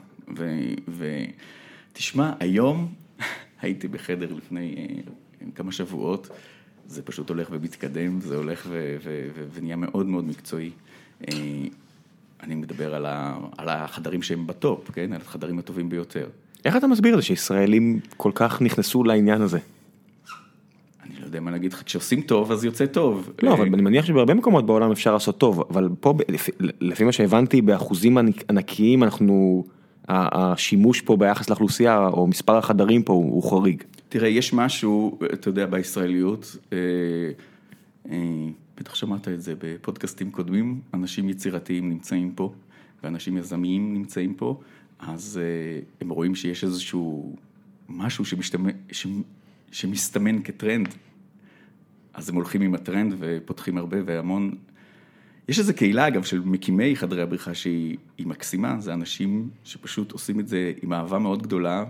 ו... 0.88 1.08
ותשמע, 1.96 2.32
היום 2.40 2.88
הייתי 3.62 3.88
בחדר 3.88 4.34
לפני 4.34 4.74
אה, 5.42 5.46
כמה 5.54 5.72
שבועות, 5.72 6.28
זה 6.86 7.02
פשוט 7.02 7.28
הולך 7.30 7.48
ומתקדם, 7.50 8.20
זה 8.20 8.36
הולך. 8.36 8.68
ונהיה 9.54 9.76
מאוד 9.76 10.06
מאוד 10.06 10.24
מקצועי. 10.24 10.70
אה, 11.28 11.34
אני 12.42 12.54
מדבר 12.54 12.94
על, 12.94 13.06
ה... 13.06 13.36
על 13.58 13.68
החדרים 13.68 14.22
שהם 14.22 14.46
בטופ, 14.46 14.90
כן? 14.90 15.12
על 15.12 15.20
החדרים 15.20 15.58
הטובים 15.58 15.88
ביותר. 15.88 16.26
איך 16.64 16.76
אתה 16.76 16.86
מסביר 16.86 17.12
את 17.14 17.18
זה 17.18 17.26
שישראלים 17.26 18.00
כל 18.16 18.30
כך 18.34 18.62
נכנסו 18.62 19.04
לעניין 19.04 19.42
הזה? 19.42 19.58
אני 21.02 21.20
לא 21.20 21.24
יודע 21.26 21.40
מה 21.40 21.50
להגיד 21.50 21.72
לך, 21.72 21.82
כשעושים 21.86 22.20
טוב 22.20 22.52
אז 22.52 22.64
יוצא 22.64 22.86
טוב. 22.86 23.30
לא, 23.42 23.48
אה, 23.48 23.54
אבל 23.54 23.66
אני 23.66 23.82
מניח 23.82 24.04
שבהרבה 24.04 24.34
מקומות 24.34 24.66
בעולם 24.66 24.90
אפשר 24.90 25.12
לעשות 25.12 25.38
טוב, 25.38 25.60
אבל 25.70 25.88
פה 26.00 26.14
לפי- 26.28 26.52
לפי 26.80 27.04
מה 27.04 27.12
שהבנתי 27.12 27.62
באחוזים 27.62 28.18
ענק- 28.18 28.44
ענקיים 28.50 29.02
אנחנו, 29.04 29.64
השימוש 30.08 31.00
פה 31.00 31.16
ביחס 31.16 31.50
לאוכלוסייה 31.50 32.06
או 32.08 32.26
מספר 32.26 32.56
החדרים 32.56 33.02
פה 33.02 33.12
הוא 33.12 33.50
חריג. 33.50 33.82
תראה, 34.08 34.28
יש 34.28 34.52
משהו, 34.52 35.18
אתה 35.32 35.48
יודע, 35.48 35.66
בישראליות, 35.66 36.56
אה, 36.72 36.78
אה, 38.10 38.48
בטח 38.76 38.94
שמעת 38.94 39.28
את 39.28 39.42
זה 39.42 39.54
בפודקאסטים 39.58 40.30
קודמים, 40.30 40.80
אנשים 40.94 41.28
יצירתיים 41.28 41.88
נמצאים 41.88 42.32
פה, 42.34 42.52
ואנשים 43.02 43.36
יזמיים 43.36 43.94
נמצאים 43.94 44.34
פה, 44.34 44.60
אז 44.98 45.40
אה, 45.42 45.80
הם 46.00 46.08
רואים 46.08 46.34
שיש 46.34 46.64
איזשהו 46.64 47.36
משהו 47.88 48.24
שמשתמע, 48.24 48.70
ש, 48.92 49.06
שמסתמן 49.72 50.42
כטרנד, 50.42 50.88
אז 52.14 52.28
הם 52.28 52.34
הולכים 52.34 52.62
עם 52.62 52.74
הטרנד 52.74 53.14
ופותחים 53.18 53.78
הרבה 53.78 53.96
והמון. 54.04 54.54
יש 55.48 55.58
איזו 55.58 55.74
קהילה 55.74 56.08
אגב 56.08 56.22
של 56.22 56.40
מקימי 56.40 56.96
חדרי 56.96 57.22
הבריחה 57.22 57.54
שהיא 57.54 57.96
היא 58.18 58.26
מקסימה, 58.26 58.76
זה 58.78 58.92
אנשים 58.92 59.48
שפשוט 59.64 60.12
עושים 60.12 60.40
את 60.40 60.48
זה 60.48 60.72
עם 60.82 60.92
אהבה 60.92 61.18
מאוד 61.18 61.42
גדולה 61.42 61.84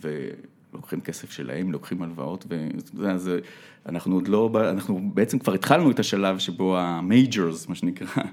ולוקחים 0.00 1.00
כסף 1.00 1.30
שלהם, 1.30 1.72
לוקחים 1.72 2.02
הלוואות 2.02 2.44
ואתה 2.48 2.90
יודע, 2.94 3.16
זה, 3.16 3.38
אנחנו 3.86 4.14
עוד 4.14 4.28
לא, 4.28 4.50
אנחנו 4.70 5.10
בעצם 5.14 5.38
כבר 5.38 5.54
התחלנו 5.54 5.90
את 5.90 5.98
השלב 5.98 6.38
שבו 6.38 6.78
ה 6.78 6.89
majors, 6.89 7.68
מה 7.68 7.74
שנקרא, 7.74 8.06
אה, 8.16 8.24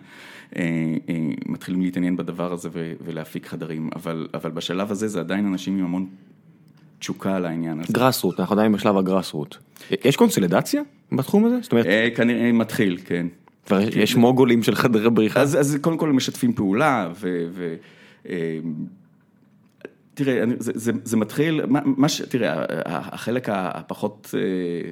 אה, 1.10 1.16
מתחילים 1.46 1.82
להתעניין 1.82 2.18
בדבר 2.18 2.54
הזה 2.54 2.70
ולהפיק 3.06 3.48
חדרים, 3.48 3.90
אבל, 3.96 4.28
אבל 4.34 4.52
בשלב 4.52 4.92
הזה 4.92 5.08
זה 5.08 5.20
עדיין 5.20 5.46
אנשים 5.46 5.78
עם 5.78 5.86
המון 5.86 6.08
תשוקה 7.00 7.36
על 7.36 7.46
העניין 7.46 7.80
הזה. 7.80 7.94
grass 7.94 8.24
root, 8.24 8.40
אנחנו 8.40 8.56
עדיין 8.56 8.72
בשלב 8.72 8.98
ה 8.98 9.04
grass 9.04 9.34
root. 9.34 9.56
יש 10.06 10.16
קונסולידציה 10.16 10.82
בתחום 11.12 11.46
הזה? 11.46 11.60
זאת 11.62 11.72
אומרת, 11.72 11.86
אה, 11.86 12.10
כנראה 12.16 12.52
מתחיל, 12.52 12.98
כן. 13.06 13.28
כבר 13.68 13.80
יש- 13.82 14.16
מוגולים 14.16 14.64
של 14.64 14.76
חדרי 14.76 15.10
בריחה? 15.10 15.42
אז, 15.42 15.56
אז 15.60 15.78
קודם 15.82 15.98
כל 15.98 16.12
משתפים 16.14 16.54
פעולה, 16.54 17.10
ו... 17.20 17.48
ו 17.52 17.76
אה, 18.30 18.60
תראה, 20.14 20.44
אני- 20.44 20.56
זה, 20.60 20.72
זה, 20.76 20.92
זה 21.04 21.18
מתחיל, 21.18 21.66
מה, 21.66 21.80
מה 21.86 22.10
ש... 22.10 22.22
תראה, 22.22 22.66
החלק 22.86 23.50
הפחות 23.52 24.36
אה, 24.38 24.92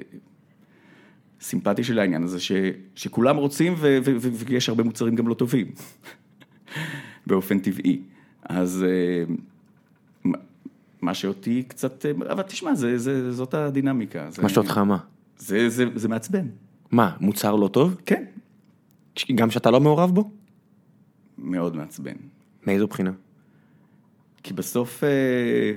סימפטי 1.42 1.84
של 1.84 2.00
העניין 2.00 2.24
הזה, 2.24 2.40
ש, 2.40 2.52
שכולם 2.96 3.36
רוצים 3.38 3.74
ו, 3.74 3.98
ו, 4.06 4.12
ו, 4.22 4.30
ויש 4.48 4.70
הרבה 4.70 4.84
מוצרים 4.84 5.16
גם 5.16 5.28
לא 5.28 5.34
טובים, 5.34 5.68
באופן 7.28 7.60
טבעי. 7.60 8.02
אז 8.44 8.86
אה, 8.88 9.34
מה- 11.02 11.14
שאותי 11.14 11.64
קצת, 11.68 12.06
אה, 12.06 12.32
אבל 12.32 12.44
תשמע, 12.44 12.76
זה, 12.76 12.98
זה, 12.98 13.32
זאת 13.32 13.54
הדינמיקה. 13.54 14.30
מה 14.42 14.50
שאותך 14.50 14.78
מה? 14.78 14.98
זה, 15.38 15.70
זה, 15.70 15.86
זה 15.96 16.08
מעצבן, 16.08 16.48
מה, 16.92 17.12
מוצר 17.20 17.56
לא 17.56 17.68
טוב? 17.68 17.96
כן, 18.06 18.24
גם 19.36 19.52
שאתה 19.52 19.72
לא 19.72 19.82
מעורב 19.82 20.12
בו? 20.12 20.32
מאוד 21.38 21.76
מעצבן. 21.76 22.16
מאיזו 22.68 22.88
בחינה? 22.88 23.12
כי 24.44 24.54
בסוף, 24.54 25.04
אה, 25.04 25.72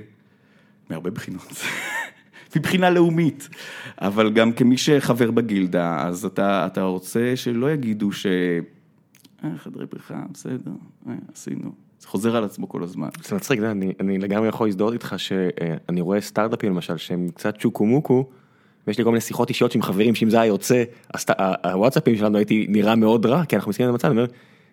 מהרבה 0.90 1.11
בחינות, 1.11 1.52
מבחינה 2.57 2.90
לאומית, 2.90 3.49
אבל 3.99 4.33
גם 4.33 4.52
כמי 4.52 4.76
שחבר 4.76 5.30
בגילדה, 5.30 6.07
אז 6.07 6.25
אתה, 6.25 6.66
אתה 6.66 6.83
רוצה 6.83 7.33
שלא 7.37 7.71
יגידו 7.73 8.12
ש... 8.12 8.26
אה, 9.45 9.50
חדרי 9.57 9.87
בריכה, 9.87 10.23
בסדר, 10.33 10.73
אה, 11.09 11.14
עשינו. 11.33 11.73
זה 12.00 12.09
חוזר 12.09 12.37
על 12.37 12.45
עצמו 12.45 12.68
כל 12.68 12.83
הזמן. 12.83 13.09
זה 13.25 13.37
מצחיק, 13.37 13.61
אני, 13.61 13.92
אני 14.00 14.18
לגמרי 14.18 14.49
יכול 14.49 14.66
להזדהות 14.66 14.92
איתך 14.92 15.14
שאני 15.18 16.00
רואה 16.00 16.21
סטארט-אפים 16.21 16.73
למשל 16.73 16.97
שהם 16.97 17.28
קצת 17.35 17.59
צ'וקו 17.59 17.87
מוקו 17.87 18.28
ויש 18.88 18.99
לי 18.99 19.04
כל 19.04 19.11
מיני 19.11 19.21
שיחות 19.21 19.49
אישיות 19.49 19.75
עם 19.75 19.83
חברים 19.83 20.14
שאם 20.14 20.30
זה 20.30 20.40
היה 20.40 20.47
יוצא, 20.47 20.85
אז 21.14 21.26
הוואטסאפים 21.64 22.16
שלנו 22.16 22.38
הייתי 22.38 22.66
נראה 22.68 22.97
מאוד 22.97 23.26
רע 23.26 23.45
כי 23.45 23.57
אנחנו 23.57 23.68
מסתכלים 23.68 23.88
על 23.88 23.95
המצב, 23.95 24.09
אני 24.09 24.16
אומר, 24.16 24.30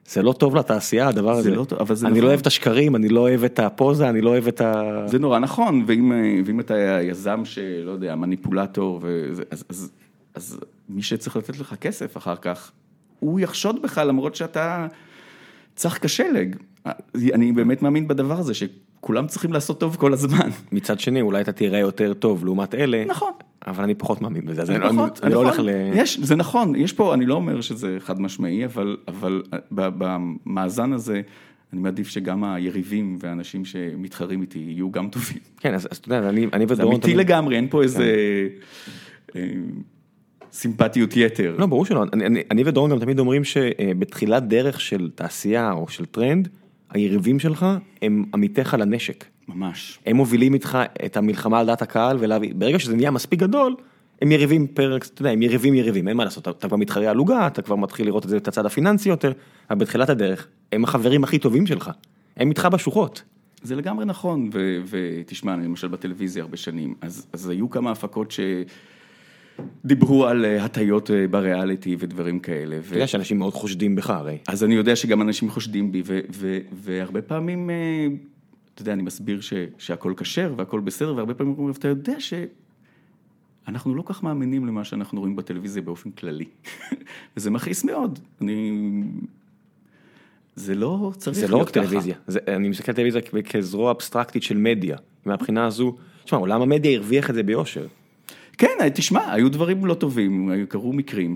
זה 0.07 0.23
לא 0.23 0.33
טוב 0.33 0.55
לתעשייה 0.55 1.07
הדבר 1.07 1.33
זה 1.33 1.39
הזה, 1.39 1.55
לא 1.55 1.63
טוב, 1.63 1.79
אבל 1.79 1.95
זה 1.95 2.07
אני 2.07 2.11
נכון. 2.13 2.23
לא 2.23 2.27
אוהב 2.27 2.39
את 2.39 2.47
השקרים, 2.47 2.95
אני 2.95 3.09
לא 3.09 3.19
אוהב 3.19 3.43
את 3.43 3.59
הפוזה, 3.59 4.09
אני 4.09 4.21
לא 4.21 4.29
אוהב 4.29 4.47
את 4.47 4.61
ה... 4.61 5.03
זה 5.05 5.19
נורא 5.19 5.39
נכון, 5.39 5.83
ואם, 5.87 6.11
ואם 6.45 6.59
אתה 6.59 7.01
יזם 7.01 7.45
שלא 7.45 7.91
יודע, 7.91 8.15
מניפולטור, 8.15 8.99
וזה, 9.03 9.43
אז, 9.51 9.63
אז, 9.69 9.91
אז 10.35 10.59
מי 10.89 11.01
שצריך 11.01 11.35
לתת 11.35 11.59
לך 11.59 11.75
כסף 11.81 12.17
אחר 12.17 12.35
כך, 12.35 12.71
הוא 13.19 13.39
יחשוד 13.39 13.81
בך 13.81 13.97
למרות 13.97 14.35
שאתה 14.35 14.87
צריך 15.75 16.05
כשלג. 16.05 16.55
אני 17.33 17.51
באמת 17.51 17.81
מאמין 17.81 18.07
בדבר 18.07 18.39
הזה, 18.39 18.53
שכולם 18.53 19.27
צריכים 19.27 19.53
לעשות 19.53 19.79
טוב 19.79 19.95
כל 19.95 20.13
הזמן. 20.13 20.49
מצד 20.71 20.99
שני 20.99 21.21
אולי 21.21 21.41
אתה 21.41 21.51
תראה 21.51 21.79
יותר 21.79 22.13
טוב 22.13 22.45
לעומת 22.45 22.75
אלה, 22.75 23.03
נכון. 23.07 23.31
אבל 23.67 23.83
אני 23.83 23.95
פחות 23.95 24.21
מאמין 24.21 24.45
בזה, 24.45 24.61
אז 24.61 24.71
אני, 24.71 24.77
נכון, 24.79 24.89
אני, 24.99 25.07
אני 25.23 25.33
לא 25.33 25.43
נכון. 25.43 25.45
הולך 25.45 25.59
ל... 25.59 25.69
יש, 25.97 26.19
זה 26.19 26.35
נכון, 26.35 26.75
יש 26.75 26.93
פה, 26.93 27.13
אני 27.13 27.25
לא 27.25 27.33
אומר 27.33 27.61
שזה 27.61 27.97
חד 27.99 28.21
משמעי, 28.21 28.65
אבל, 28.65 28.97
אבל 29.07 29.43
ב- 29.71 29.89
במאזן 29.97 30.93
הזה, 30.93 31.21
אני 31.73 31.81
מעדיף 31.81 32.07
שגם 32.07 32.43
היריבים 32.43 33.17
והאנשים 33.19 33.65
שמתחרים 33.65 34.41
איתי 34.41 34.59
יהיו 34.59 34.91
גם 34.91 35.09
טובים. 35.09 35.37
כן, 35.59 35.73
אז, 35.73 35.87
אז 35.91 35.97
אתה 35.97 36.15
יודע, 36.15 36.29
אני, 36.29 36.47
אני 36.53 36.67
זה 36.67 36.73
ודורון... 36.73 36.93
אמיתי 36.93 37.07
תמיד- 37.07 37.17
לגמרי, 37.17 37.55
אין 37.55 37.67
פה 37.69 37.83
איזה... 37.83 38.13
אה, 39.35 39.41
סימפטיות 40.51 41.17
יתר. 41.17 41.55
לא, 41.59 41.65
ברור 41.65 41.85
שלא, 41.85 42.03
אני, 42.13 42.25
אני, 42.25 42.41
אני 42.51 42.63
ודורון 42.65 42.91
גם 42.91 42.99
תמיד 42.99 43.19
אומרים 43.19 43.43
שבתחילת 43.43 44.47
דרך 44.47 44.81
של 44.81 45.09
תעשייה 45.15 45.71
או 45.71 45.87
של 45.87 46.05
טרנד, 46.05 46.47
היריבים 46.89 47.39
שלך 47.39 47.65
הם 48.01 48.25
עמיתיך 48.33 48.73
לנשק. 48.73 49.25
ממש. 49.47 49.99
הם 50.05 50.15
מובילים 50.15 50.53
איתך 50.53 50.77
את 51.05 51.17
המלחמה 51.17 51.59
על 51.59 51.65
דעת 51.65 51.81
הקהל 51.81 52.17
ולהביא, 52.19 52.53
ברגע 52.55 52.79
שזה 52.79 52.95
נהיה 52.95 53.11
מספיק 53.11 53.39
גדול, 53.39 53.75
הם 54.21 54.31
יריבים 54.31 54.67
פרק, 54.67 55.05
אתה 55.05 55.21
יודע, 55.21 55.31
הם 55.31 55.41
יריבים 55.41 55.73
יריבים, 55.73 56.07
אין 56.07 56.17
מה 56.17 56.23
לעשות, 56.23 56.47
אתה, 56.47 56.67
כבר 56.67 56.77
מתחרה 56.77 57.09
על 57.09 57.17
עוגה, 57.17 57.47
אתה 57.47 57.61
כבר 57.61 57.75
מתחיל 57.75 58.05
לראות 58.05 58.25
את 58.25 58.29
זה, 58.29 58.37
את 58.37 58.47
הצד 58.47 58.65
הפיננסי 58.65 59.09
יותר, 59.09 59.31
אבל 59.69 59.79
בתחילת 59.79 60.09
הדרך, 60.09 60.47
הם 60.71 60.83
החברים 60.83 61.23
הכי 61.23 61.39
טובים 61.39 61.67
שלך, 61.67 61.91
הם 62.37 62.49
איתך 62.49 62.67
בשוחות. 62.71 63.23
זה 63.63 63.75
לגמרי 63.75 64.05
נכון, 64.05 64.49
ותשמע, 64.89 65.53
אני 65.53 65.65
למשל 65.65 65.87
בטלוויזיה 65.87 66.43
הרבה 66.43 66.57
שנים, 66.57 66.95
אז, 67.01 67.27
אז 67.33 67.49
היו 67.49 67.69
כמה 67.69 67.91
הפקות 67.91 68.33
שדיברו 69.85 70.25
על 70.25 70.45
אה, 70.45 70.65
הטיות 70.65 71.11
אה, 71.11 71.27
בריאליטי 71.27 71.95
ודברים 71.99 72.39
כאלה. 72.39 72.77
אתה 72.87 72.95
יודע 72.95 73.07
שאנשים 73.07 73.39
מאוד 73.39 73.53
חושדים 73.53 73.95
בך 73.95 74.09
הרי. 74.09 74.37
אז 74.47 74.63
אני 74.63 74.75
יודע 74.75 74.95
שגם 74.95 75.21
אנשים 75.21 75.49
חושדים 75.49 75.91
בי, 75.91 76.03
והרבה 76.73 77.21
פעמים, 77.21 77.69
אה, 77.69 78.07
אתה 78.75 78.81
יודע, 78.81 78.93
אני 78.93 79.03
מסביר 79.03 79.41
ש- 79.41 79.53
שהכל 79.77 80.13
כשר 80.17 80.53
והכל 80.57 80.79
בסדר, 80.79 81.15
והרבה 81.15 81.33
פעמים 81.33 81.53
אומרים, 81.57 81.75
אתה 81.75 81.87
יודע 81.87 82.19
ש... 82.19 82.33
אנחנו 83.67 83.95
לא 83.95 84.03
כך 84.05 84.23
מאמינים 84.23 84.65
למה 84.65 84.83
שאנחנו 84.83 85.19
רואים 85.19 85.35
בטלוויזיה 85.35 85.81
באופן 85.81 86.11
כללי. 86.11 86.45
וזה 87.37 87.51
מכעיס 87.51 87.83
מאוד. 87.83 88.19
אני... 88.41 88.71
זה 90.55 90.75
לא 90.75 91.11
צריך 91.17 91.37
זה 91.37 91.47
לא 91.47 91.57
רק 91.57 91.69
טלוויזיה, 91.69 92.15
זה, 92.27 92.39
אני 92.47 92.69
מסתכל 92.69 92.91
על 92.91 92.95
טלוויזיה 92.95 93.21
כזרוע 93.49 93.91
אבסטרקטית 93.91 94.43
של 94.43 94.57
מדיה, 94.57 94.97
מהבחינה 95.25 95.65
הזו, 95.65 95.95
תשמע, 96.23 96.39
עולם 96.39 96.61
המדיה 96.61 96.97
הרוויח 96.97 97.29
את 97.29 97.35
זה 97.35 97.43
ביושר. 97.43 97.87
כן, 98.57 98.89
תשמע, 98.93 99.33
היו 99.33 99.51
דברים 99.51 99.85
לא 99.85 99.93
טובים, 99.93 100.51
קרו 100.69 100.93
מקרים. 100.93 101.33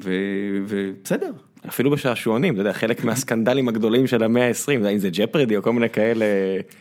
ובסדר. 0.68 1.32
אפילו 1.68 1.92
בשעשועונים, 1.92 2.54
אתה 2.54 2.62
יודע, 2.62 2.74
חלק 2.74 3.04
מהסקנדלים 3.04 3.68
הגדולים 3.68 4.08
של 4.08 4.24
המאה 4.24 4.48
ה-20, 4.48 4.90
אם 4.92 4.98
זה 4.98 5.10
ג'פרדי 5.14 5.58
או 5.58 5.62
כל 5.62 5.74
מיני 5.74 5.90
כאלה. 5.90 6.26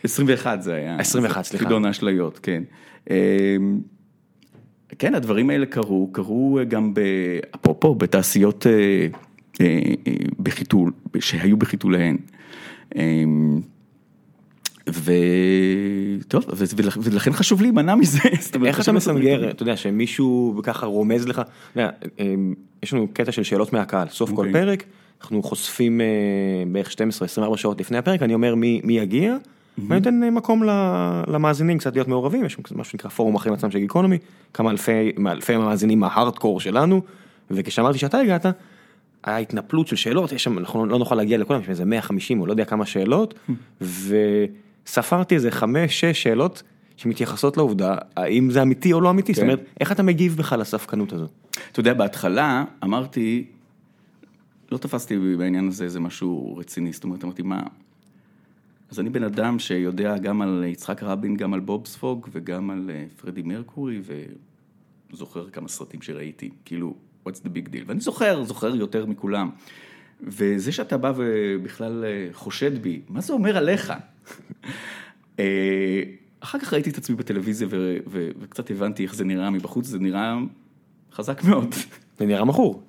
21 0.03 0.61
זה 0.61 0.73
היה. 0.73 0.95
21, 0.95 1.45
סליחה. 1.45 1.65
חידון 1.65 1.85
האשליות, 1.85 2.39
כן. 2.43 2.63
אמ, 3.09 3.15
כן, 4.99 5.15
הדברים 5.15 5.49
האלה 5.49 5.65
קרו, 5.65 6.09
קרו 6.11 6.59
גם, 6.67 6.93
אפרופו, 7.55 7.95
בתעשיות 7.95 8.67
אה, 8.67 9.07
אה, 9.61 9.79
בחיתול, 10.39 10.91
שהיו 11.19 11.57
בחיתוליהן. 11.57 12.17
וטוב, 14.93 16.45
ולכן 17.01 17.33
חשוב 17.33 17.61
להימנע 17.61 17.95
מזה. 17.95 18.19
איך 18.65 18.81
אתה 18.81 18.91
מסנגר, 18.91 19.49
אתה 19.51 19.63
יודע, 19.63 19.77
שמישהו 19.77 20.59
ככה 20.63 20.85
רומז 20.85 21.27
לך, 21.27 21.41
אמ, 21.77 22.53
יש 22.83 22.93
לנו 22.93 23.07
קטע 23.13 23.31
של 23.31 23.43
שאלות 23.43 23.73
מהקהל, 23.73 24.07
סוף 24.07 24.29
כל 24.29 24.35
אוקיי. 24.37 24.53
פרק, 24.53 24.83
אנחנו 25.21 25.43
חושפים 25.43 26.01
אה, 26.01 26.05
בערך 26.71 26.91
12-24 27.53 27.57
שעות 27.57 27.81
לפני 27.81 27.97
הפרק, 27.97 28.23
אני 28.23 28.33
אומר 28.33 28.55
מי 28.55 28.81
יגיע, 28.99 29.35
ואני 29.77 29.99
נותן 29.99 30.23
אה, 30.23 30.31
מקום 30.31 30.63
למאזינים 31.27 31.77
קצת 31.77 31.93
להיות 31.93 32.07
מעורבים, 32.07 32.45
יש 32.45 32.57
משהו 32.59 32.91
שנקרא 32.91 33.09
פורום 33.09 33.35
אחרים 33.35 33.53
עצמם 33.53 33.71
של 33.71 33.79
גיקונומי, 33.79 34.17
כמה 34.53 34.71
אלפי 34.71 35.53
המאזינים 35.53 35.99
מההארדקור 35.99 36.59
שלנו, 36.59 37.01
וכשאמרתי 37.51 37.97
שאתה 37.97 38.17
הגעת, 38.17 38.45
היה 39.23 39.37
התנפלות 39.37 39.87
של 39.87 39.95
שאלות, 39.95 40.31
יש 40.31 40.43
שם, 40.43 40.57
אנחנו 40.57 40.85
לא 40.85 40.99
נוכל 40.99 41.15
להגיע 41.15 41.37
לכולם, 41.37 41.61
יש 41.61 41.69
איזה 41.69 41.85
150 41.85 42.41
או 42.41 42.45
לא 42.45 42.51
יודע 42.51 42.65
כמה 42.65 42.85
שאלות, 42.85 43.33
וספרתי 44.87 45.35
איזה 45.35 45.49
5-6 45.49 45.63
שאלות 46.13 46.63
שמתייחסות 46.97 47.57
לעובדה, 47.57 47.95
האם 48.15 48.51
זה 48.51 48.61
אמיתי 48.61 48.93
או 48.93 49.01
לא 49.01 49.09
אמיתי, 49.09 49.33
זאת 49.33 49.43
כן. 49.43 49.49
אומרת, 49.49 49.65
איך 49.79 49.91
אתה 49.91 50.03
מגיב 50.03 50.35
בכלל 50.37 50.59
לספקנות 50.59 51.13
הזו? 51.13 51.27
אתה 51.71 51.79
יודע, 51.79 51.93
בהתחלה 51.93 52.63
אמרתי, 52.83 53.45
לא 54.71 54.77
תפסתי 54.77 55.35
בעניין 55.37 55.67
הזה 55.67 55.83
איזה 55.83 55.99
משהו 55.99 56.57
רציני, 56.57 56.93
זאת 56.93 57.03
אומרת, 57.03 57.23
אמרתי, 57.23 57.41
מה... 57.41 57.61
אז 58.91 58.99
אני 58.99 59.09
בן 59.09 59.23
אדם 59.23 59.59
שיודע 59.59 60.17
גם 60.17 60.41
על 60.41 60.63
יצחק 60.67 61.03
רבין, 61.03 61.35
גם 61.37 61.53
על 61.53 61.59
בוב 61.59 61.87
ספוג 61.87 62.27
וגם 62.31 62.69
על 62.69 62.89
אה, 62.93 63.05
פרדי 63.21 63.41
מרקורי, 63.41 64.01
וזוכר 65.11 65.49
כמה 65.49 65.67
סרטים 65.67 66.01
שראיתי, 66.01 66.49
כאילו, 66.65 66.95
what's 67.27 67.39
the 67.43 67.47
big 67.47 67.67
deal, 67.67 67.83
ואני 67.85 67.99
זוכר, 67.99 68.43
זוכר 68.43 68.75
יותר 68.75 69.05
מכולם. 69.05 69.49
וזה 70.21 70.71
שאתה 70.71 70.97
בא 70.97 71.13
ובכלל 71.15 72.05
אה, 72.05 72.27
חושד 72.33 72.81
בי, 72.81 73.01
מה 73.09 73.21
זה 73.21 73.33
אומר 73.33 73.57
עליך? 73.57 73.93
אה, 75.39 76.01
אחר 76.39 76.59
כך 76.59 76.73
ראיתי 76.73 76.89
את 76.89 76.97
עצמי 76.97 77.15
בטלוויזיה 77.15 77.67
ו- 77.71 77.97
ו- 78.07 78.29
וקצת 78.41 78.71
הבנתי 78.71 79.03
איך 79.03 79.15
זה 79.15 79.25
נראה 79.25 79.49
מבחוץ, 79.49 79.85
זה 79.85 79.99
נראה 79.99 80.37
חזק 81.13 81.43
מאוד. 81.43 81.75
זה 82.19 82.25
נראה 82.25 82.45
מכור. 82.45 82.83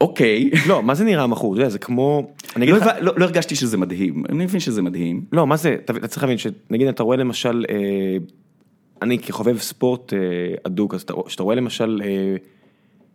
אוקיי. 0.00 0.50
לא, 0.68 0.82
מה 0.82 0.94
זה 0.94 1.04
נראה 1.04 1.26
מכור? 1.26 1.52
אתה 1.54 1.60
יודע, 1.62 1.70
זה 1.70 1.78
כמו... 1.78 2.30
אני 2.56 2.66
לא, 2.66 2.76
אגיד 2.76 2.86
לך... 2.88 2.96
הבנ- 2.96 3.00
לא, 3.00 3.12
לא 3.16 3.24
הרגשתי 3.24 3.54
שזה 3.54 3.76
מדהים, 3.76 4.24
אני 4.28 4.44
מבין 4.44 4.60
שזה 4.60 4.82
מדהים. 4.82 5.24
לא, 5.32 5.46
מה 5.46 5.56
זה, 5.56 5.76
אתה 5.84 5.92
אתה 5.96 6.08
צריך 6.08 6.22
להבין 6.22 6.38
שנגיד 6.38 6.88
אתה 6.88 7.02
רואה 7.02 7.16
למשל, 7.16 7.64
אה, 7.70 7.76
אני 9.02 9.18
כחובב 9.18 9.58
ספורט 9.58 10.12
אה, 10.12 10.18
אדוק, 10.66 10.94
אז 10.94 11.02
אתה 11.02 11.12
רוא- 11.12 11.28
שאתה 11.28 11.42
רואה 11.42 11.54
למשל 11.56 12.00
אה, 12.04 12.36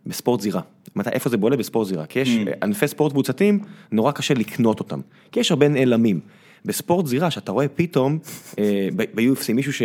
בספורט 0.06 0.40
זירה, 0.40 0.60
מתי, 0.96 1.10
איפה 1.10 1.28
זה 1.30 1.36
בולט 1.36 1.58
בספורט 1.58 1.88
זירה? 1.88 2.06
כי 2.06 2.18
יש 2.18 2.28
Mm. 2.36 2.50
ענפי 2.62 2.88
ספורט 2.88 3.12
קבוצתיים, 3.12 3.58
נורא 3.92 4.12
קשה 4.12 4.34
לקנות 4.34 4.80
אותם, 4.80 5.00
כי 5.32 5.40
יש 5.40 5.50
הרבה 5.50 5.68
נעלמים. 5.68 6.20
בספורט 6.64 7.06
זירה, 7.06 7.30
שאתה 7.30 7.52
רואה 7.52 7.68
פתאום 7.68 8.18
אה, 8.58 8.88
ב-UFC 8.96 9.52
מישהו 9.54 9.72
ש, 9.72 9.82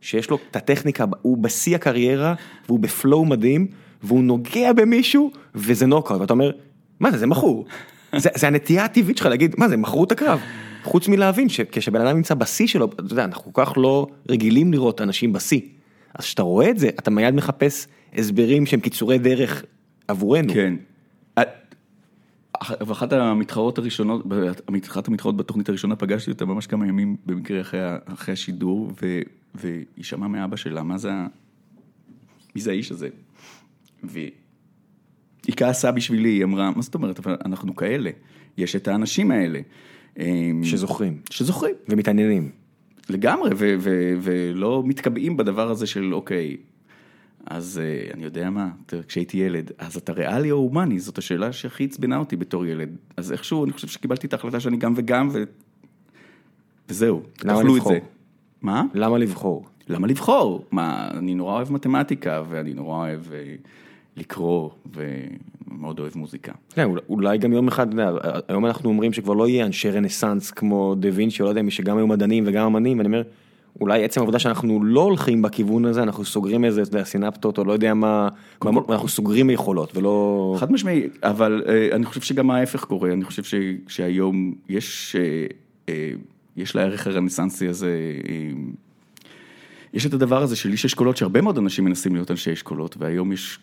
שיש 0.00 0.30
לו 0.30 0.38
את 0.50 0.56
הטכניקה, 0.56 1.04
הוא 1.22 1.38
בשיא 1.38 1.74
הקריירה, 1.74 2.34
והוא 2.66 2.78
בפלואו 2.78 3.24
מדהים, 3.24 3.66
והוא 4.02 4.24
נוגע 4.24 4.72
במישהו, 4.72 5.30
וזה 5.54 5.86
נוקאוט, 5.86 6.20
ואתה 6.20 6.32
אומר, 6.32 6.50
מה 7.00 7.10
זה, 7.10 7.18
זה 7.18 7.26
מכור. 7.26 7.64
זה, 8.16 8.30
זה 8.34 8.46
הנטייה 8.46 8.84
הטבעית 8.84 9.16
שלך 9.16 9.26
להגיד, 9.26 9.54
מה 9.58 9.68
זה, 9.68 9.76
מכרו 9.76 10.04
את 10.04 10.12
הקרב. 10.12 10.40
חוץ 10.82 11.08
מלהבין 11.08 11.48
שכשבן 11.48 12.00
אדם 12.00 12.16
נמצא 12.16 12.34
בשיא 12.34 12.66
שלו, 12.66 12.84
אתה 12.86 13.12
יודע, 13.12 13.24
אנחנו 13.24 13.52
כל 13.52 13.64
כך 13.64 13.72
לא 13.76 14.06
רגילים 14.28 14.72
לראות 14.72 15.00
אנשים 15.00 15.32
בשיא. 15.32 15.60
אז 16.14 16.24
כשאתה 16.24 16.42
רואה 16.42 16.70
את 16.70 16.78
זה, 16.78 16.88
אתה 16.88 17.10
מיד 17.10 17.34
מחפש 17.34 17.86
הסברים 18.14 18.66
שהם 18.66 18.80
קיצורי 18.80 19.18
דרך 19.18 19.64
עבורנו. 20.08 20.54
כן. 20.54 20.74
ואחת 22.86 23.12
המתחרות 23.12 23.78
הראשונות, 23.78 24.24
אחת 24.88 25.08
המתחרות 25.08 25.36
בתוכנית 25.36 25.68
הראשונה 25.68 25.96
פגשתי 25.96 26.30
אותה 26.30 26.44
ממש 26.44 26.66
כמה 26.66 26.86
ימים 26.86 27.16
במקרה 27.26 27.60
אחרי, 27.60 27.80
אחרי 28.04 28.32
השידור, 28.32 28.92
ו, 29.02 29.20
והיא 29.54 29.84
שמעה 30.02 30.28
מאבא 30.28 30.56
שלה, 30.56 30.82
מה 30.82 30.98
זה, 30.98 31.12
מי 32.54 32.60
זה 32.60 32.70
האיש 32.70 32.92
הזה? 32.92 33.08
והיא 34.04 34.30
כעסה 35.56 35.92
בשבילי, 35.92 36.28
היא 36.28 36.44
אמרה, 36.44 36.70
מה 36.70 36.82
זאת 36.82 36.94
אומרת, 36.94 37.18
אבל 37.18 37.36
אנחנו 37.44 37.76
כאלה, 37.76 38.10
יש 38.56 38.76
את 38.76 38.88
האנשים 38.88 39.30
האלה. 39.30 39.60
אמ, 40.18 40.60
שזוכרים. 40.64 41.20
שזוכרים. 41.30 41.74
ומתעניינים. 41.88 42.50
לגמרי, 43.10 43.50
ולא 44.20 44.82
מתקבעים 44.86 45.36
בדבר 45.36 45.70
הזה 45.70 45.86
של 45.86 46.14
אוקיי, 46.14 46.56
אז 47.46 47.80
אה, 47.82 48.10
אני 48.14 48.24
יודע 48.24 48.50
מה, 48.50 48.68
כשהייתי 49.08 49.38
ילד, 49.38 49.70
אז 49.78 49.96
אתה 49.96 50.12
ריאלי 50.12 50.50
או 50.50 50.56
הומני? 50.56 51.00
זאת 51.00 51.18
השאלה 51.18 51.52
שהכי 51.52 51.84
עצבנה 51.84 52.16
אותי 52.16 52.36
בתור 52.36 52.66
ילד. 52.66 52.96
אז 53.16 53.32
איכשהו, 53.32 53.64
אני 53.64 53.72
חושב 53.72 53.88
שקיבלתי 53.88 54.26
את 54.26 54.32
ההחלטה 54.32 54.60
שאני 54.60 54.76
גם 54.76 54.92
וגם, 54.96 55.28
ו... 55.32 55.42
וזהו, 56.88 57.22
למה 57.44 57.56
תאכלו 57.56 57.76
את? 57.76 57.82
זה. 57.82 57.98
מה? 58.62 58.82
למה 58.94 59.18
לבחור? 59.18 59.66
למה 59.88 60.06
לבחור? 60.06 60.64
מה, 60.70 61.08
אני 61.10 61.34
נורא 61.34 61.54
אוהב 61.54 61.72
מתמטיקה, 61.72 62.42
ואני 62.48 62.74
נורא 62.74 62.96
אוהב 62.96 63.20
אה, 63.32 63.54
לקרוא, 64.16 64.70
ומאוד 64.92 65.98
אוהב 65.98 66.12
מוזיקה. 66.18 66.52
כן, 66.74 66.88
אולי- 67.08 67.38
גם 67.38 67.52
יום 67.52 67.68
אחד, 67.68 67.90
יודע, 67.90 68.10
היום 68.48 68.66
אנחנו 68.66 68.88
אומרים 68.88 69.12
שכבר 69.12 69.32
לא 69.32 69.48
יהיה 69.48 69.66
אנשי 69.66 69.90
רנסאנס 69.90 70.50
כמו 70.50 70.94
דה 70.94 71.08
וינצ'י, 71.12 71.42
לא 71.42 71.48
יודע, 71.48 71.62
מי 71.62 71.70
שגם 71.70 71.96
היו 71.96 72.06
מדענים 72.06 72.44
וגם 72.46 72.66
אמנים, 72.66 72.98
ואני 72.98 73.06
אומר, 73.06 73.22
אולי 73.80 74.04
עצם 74.04 74.20
העובדה 74.20 74.38
שאנחנו 74.38 74.84
לא 74.84 75.00
הולכים 75.00 75.42
בכיוון 75.42 75.84
הזה, 75.84 76.02
אנחנו 76.02 76.24
סוגרים 76.24 76.64
איזה, 76.64 76.82
אתה 76.82 76.88
יודע, 76.88 77.04
סינפטות, 77.04 77.58
או 77.58 77.64
לא 77.64 77.72
יודע 77.72 77.94
מה, 77.94 78.28
מה- 78.64 78.80
אנחנו 78.88 79.08
סוגרים 79.08 79.50
יכולות, 79.50 79.96
ולא... 79.96 80.56
חד 80.58 80.72
משמעי, 80.72 81.08
אבל 81.22 81.62
אה, 81.68 81.88
אני 81.92 82.06
חושב 82.06 82.20
שגם 82.20 82.50
ההפך 82.50 82.84
קורה, 82.84 83.12
אני 83.12 83.24
חושב 83.24 83.42
ש, 83.42 83.54
שהיום 83.88 84.54
יש, 84.68 85.16
אה, 85.18 85.46
אה, 85.88 86.10
יש 86.56 86.76
לערך 86.76 87.06
הרנסנסי 87.06 87.68
הזה, 87.68 87.96
אה, 88.28 88.50
יש 89.94 90.06
את 90.06 90.14
הדבר 90.14 90.42
הזה 90.42 90.56
של 90.56 90.72
איש 90.72 90.84
אשכולות, 90.84 91.16
שהרבה 91.16 91.40
מאוד 91.40 91.58
אנשים 91.58 91.84
מנסים 91.84 92.14
להיות 92.14 92.30
אנשי 92.30 92.52
אשכולות, 92.52 92.96
והיום 92.98 93.32
יש, 93.32 93.58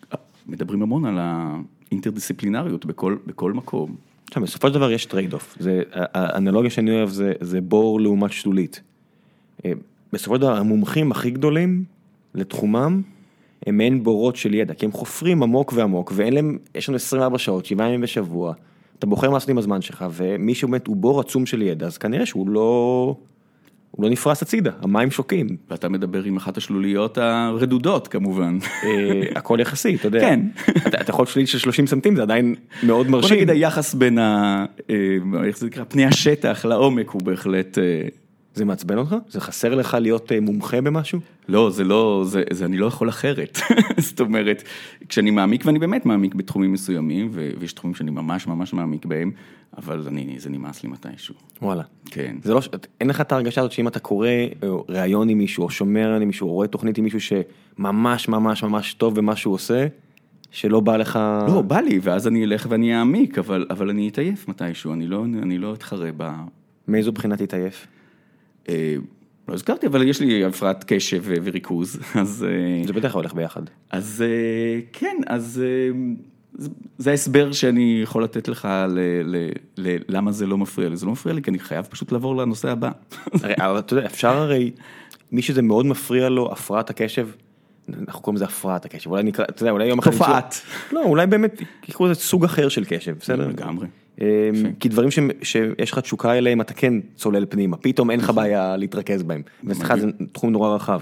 מדברים 0.46 0.82
המון 0.82 1.04
על 1.04 1.18
האינטרדיסציפלינריות 1.20 2.86
בכל, 2.86 3.16
בכל 3.26 3.52
מקום. 3.52 3.96
עכשיו, 4.28 4.42
בסופו 4.42 4.68
של 4.68 4.74
דבר 4.74 4.90
יש 4.92 5.06
trade-off, 5.06 5.58
האנלוגיה 5.94 6.70
שאני 6.70 6.90
אוהב 6.90 7.08
זה, 7.08 7.32
זה 7.40 7.60
בור 7.60 8.00
לעומת 8.00 8.32
שלולית. 8.32 8.80
אה, 10.10 10.18
בסופו 10.18 10.34
של 10.34 10.40
דבר 10.40 10.56
המומחים 10.56 11.12
הכי 11.12 11.30
גדולים 11.30 11.84
לתחומם 12.34 13.02
הם 13.66 13.78
מעין 13.78 14.02
בורות 14.02 14.36
של 14.36 14.54
ידע, 14.54 14.74
כי 14.74 14.86
הם 14.86 14.92
חופרים 14.92 15.42
עמוק 15.42 15.72
ועמוק 15.76 16.12
ואין 16.14 16.32
להם, 16.32 16.58
יש 16.74 16.88
לנו 16.88 16.96
24 16.96 17.38
שעות, 17.38 17.66
7 17.66 17.86
ימים 17.86 18.00
בשבוע, 18.00 18.52
אתה 18.98 19.06
בוחר 19.06 19.30
מה 19.30 19.36
לעשות 19.36 19.48
עם 19.48 19.58
הזמן 19.58 19.82
שלך 19.82 20.04
ומי 20.12 20.54
שבאמת 20.54 20.86
הוא 20.86 20.96
בור 20.96 21.20
עצום 21.20 21.46
של 21.46 21.62
ידע, 21.62 21.86
אז 21.86 21.98
כנראה 21.98 22.26
שהוא 22.26 22.48
לא, 22.48 23.16
הוא 23.90 24.04
לא 24.04 24.10
נפרס 24.10 24.42
הצידה, 24.42 24.70
המים 24.82 25.10
שוקים. 25.10 25.56
ואתה 25.70 25.88
מדבר 25.88 26.24
עם 26.24 26.36
אחת 26.36 26.56
השלוליות 26.56 27.18
הרדודות 27.18 28.08
כמובן. 28.08 28.58
אה, 28.84 29.22
הכל 29.34 29.58
יחסי, 29.60 29.94
אתה 29.94 30.06
יודע. 30.06 30.20
כן. 30.20 30.40
אתה 30.86 31.10
יכול 31.10 31.26
שליט 31.26 31.46
של 31.46 31.58
30 31.58 31.86
סנטים, 31.86 32.16
זה 32.16 32.22
עדיין 32.22 32.54
מאוד 32.82 33.06
בוא 33.06 33.12
מרשים. 33.20 33.36
נגיד 33.36 33.50
היחס 33.50 33.94
בין 33.94 34.18
ה... 34.18 34.64
אה, 34.90 34.96
איך 35.44 35.58
זה 35.58 35.66
נקרא? 35.66 35.84
פני 35.88 36.04
השטח 36.04 36.64
לעומק 36.64 37.10
הוא 37.10 37.22
בהחלט... 37.22 37.78
אה, 38.50 38.58
זה 38.58 38.64
מעצבן 38.64 38.98
אותך? 38.98 39.16
זה 39.28 39.40
חסר 39.40 39.74
לך 39.74 39.96
להיות 40.00 40.32
אה, 40.32 40.40
מומחה 40.40 40.80
במשהו? 40.80 41.20
לא, 41.48 41.70
זה 41.70 41.84
לא, 41.84 42.24
זה, 42.26 42.42
זה 42.52 42.64
אני 42.64 42.78
לא 42.78 42.86
יכול 42.86 43.08
אחרת. 43.08 43.58
זאת 44.08 44.20
אומרת, 44.20 44.62
כשאני 45.08 45.30
מעמיק, 45.30 45.66
ואני 45.66 45.78
באמת 45.78 46.06
מעמיק 46.06 46.34
בתחומים 46.34 46.72
מסוימים, 46.72 47.28
ו- 47.32 47.50
ויש 47.58 47.72
תחומים 47.72 47.94
שאני 47.94 48.10
ממש 48.10 48.46
ממש 48.46 48.72
מעמיק 48.72 49.06
בהם, 49.06 49.30
אבל 49.76 50.02
אני, 50.06 50.34
זה 50.38 50.50
נמאס 50.50 50.82
לי 50.82 50.88
מתישהו. 50.88 51.34
וואלה. 51.62 51.82
כן. 52.06 52.36
זה 52.42 52.54
לא, 52.54 52.60
אין 53.00 53.08
לך 53.08 53.20
את 53.20 53.32
ההרגשה 53.32 53.60
הזאת 53.60 53.72
שאם 53.72 53.88
אתה 53.88 53.98
קורא 53.98 54.28
או 54.62 54.84
ראיון 54.88 55.28
עם 55.28 55.38
מישהו, 55.38 55.64
או 55.64 55.70
שומר 55.70 56.14
עם 56.14 56.26
מישהו, 56.26 56.48
או 56.48 56.52
רואה 56.52 56.68
תוכנית 56.68 56.98
עם 56.98 57.04
מישהו 57.04 57.20
שממש 57.20 58.28
ממש 58.28 58.62
ממש 58.62 58.94
טוב 58.94 59.14
במה 59.14 59.36
שהוא 59.36 59.54
עושה, 59.54 59.86
שלא 60.50 60.80
בא 60.80 60.96
לך... 60.96 61.18
לא, 61.48 61.62
בא 61.62 61.80
לי, 61.80 62.00
ואז 62.02 62.28
אני 62.28 62.44
אלך 62.44 62.66
ואני 62.70 62.98
אעמיק, 62.98 63.38
אבל, 63.38 63.66
אבל 63.70 63.90
אני 63.90 64.08
אתעייף 64.08 64.48
מתישהו, 64.48 64.92
אני 64.92 65.06
לא, 65.06 65.24
אני 65.24 65.58
לא 65.58 65.74
אתחרה 65.74 66.10
ב... 66.16 66.30
מאיזו 66.88 67.12
בחינה 67.12 67.36
תתעייף? 67.36 67.86
אה, 68.70 68.94
לא 69.48 69.54
הזכרתי, 69.54 69.86
אבל 69.86 70.08
יש 70.08 70.20
לי 70.20 70.44
הפרעת 70.44 70.84
קשב 70.86 71.22
וריכוז, 71.44 72.00
אז... 72.20 72.46
אה, 72.48 72.86
זה 72.86 72.92
בדרך 72.92 73.12
כלל 73.12 73.20
הולך 73.20 73.34
ביחד. 73.34 73.62
אז 73.90 74.24
אה, 74.26 74.80
כן, 74.92 75.16
אז 75.26 75.62
זה- 76.98 77.10
ההסבר 77.10 77.52
שאני 77.52 78.00
יכול 78.02 78.24
לתת 78.24 78.48
לך 78.48 78.68
ל- 78.88 78.98
ל- 79.24 79.50
ל- 79.78 79.96
למה 80.08 80.32
זה 80.32 80.46
לא 80.46 80.58
מפריע 80.58 80.88
לי. 80.88 80.96
זה 80.96 81.06
לא 81.06 81.12
מפריע 81.12 81.34
לי 81.34 81.42
כי 81.42 81.50
אני 81.50 81.58
חייב 81.58 81.84
פשוט 81.90 82.12
לעבור 82.12 82.36
לנושא 82.36 82.70
הבא. 82.70 82.90
אבל 83.58 83.78
אתה 83.78 83.94
יודע, 83.94 84.06
אפשר 84.06 84.36
הרי, 84.36 84.70
מי 85.32 85.42
שזה 85.42 85.62
מאוד 85.62 85.86
מפריע 85.86 86.28
לו, 86.28 86.52
הפרעת 86.52 86.90
הקשב, 86.90 87.28
אנחנו 88.06 88.22
קוראים 88.22 88.36
לזה 88.36 88.44
הפרעת 88.44 88.84
הקשב, 88.84 89.10
אולי 89.10 89.22
נקרא, 89.22 89.44
אתה 89.44 89.62
יודע, 89.62 89.70
אולי 89.72 89.86
יום 89.86 89.98
אחד... 89.98 90.10
תופעת. 90.10 90.60
לא, 90.92 91.02
אולי 91.04 91.26
באמת 91.26 91.62
יקראו 91.88 92.08
לזה 92.10 92.20
סוג 92.20 92.44
אחר 92.44 92.68
של 92.68 92.84
קשב, 92.84 93.16
בסדר? 93.20 93.48
לגמרי. 93.48 93.86
אמ, 94.20 94.26
כי 94.80 94.88
דברים 94.88 95.08
שיש 95.42 95.92
לך 95.92 95.98
תשוקה 95.98 96.38
אליהם, 96.38 96.60
אתה 96.60 96.74
כן 96.74 96.94
צולל 97.16 97.46
פנימה, 97.48 97.76
פתאום 97.76 98.10
אין 98.10 98.20
לך 98.20 98.30
בעיה 98.30 98.76
להתרכז 98.76 99.22
בהם. 99.22 99.42
ואצלך 99.64 99.94
זה 99.94 100.06
תחום 100.32 100.50
נורא 100.50 100.74
רחב. 100.74 101.00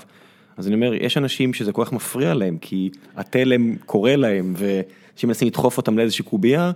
אז 0.57 0.67
אני 0.67 0.75
אומר, 0.75 0.95
יש 0.95 1.17
אנשים 1.17 1.55
שזה 1.55 1.73
כל 1.73 1.85
כך 1.85 1.93
מפריע 1.93 2.35
להם, 2.35 2.59
כי 2.61 2.91
התלם 3.17 3.77
קורא 3.87 4.11
להם, 4.11 4.55
ואנשים 4.57 5.29
מנסים 5.29 5.49
לדחוף 5.49 5.77
אותם 5.77 5.99
לאיזושהי 5.99 6.25
קובייה, 6.25 6.73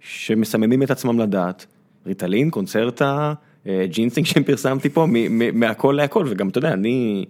שמסממים 0.00 0.82
את 0.82 0.90
עצמם 0.90 1.20
לדעת. 1.20 1.66
ריטלין, 2.06 2.50
קונצרטה, 2.50 3.34
אה, 3.66 3.84
ג'ינסינג 3.90 4.26
שפרסמתי 4.30 4.88
פה, 4.88 5.06
מהכל 5.52 5.94
להכל, 5.96 6.26
וגם 6.28 6.48
אתה 6.48 6.58
יודע, 6.58 6.72
אני 6.72 7.24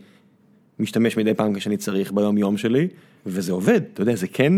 משתמש 0.79 1.17
מדי 1.17 1.35
פעם 1.35 1.55
כשאני 1.55 1.77
צריך 1.77 2.13
ביום 2.13 2.39
יום 2.39 2.57
שלי, 2.57 2.89
וזה 3.27 3.53
עובד, 3.53 3.81
אתה 3.95 4.03
יודע, 4.03 4.15
זה 4.15 4.29
כן 4.29 4.53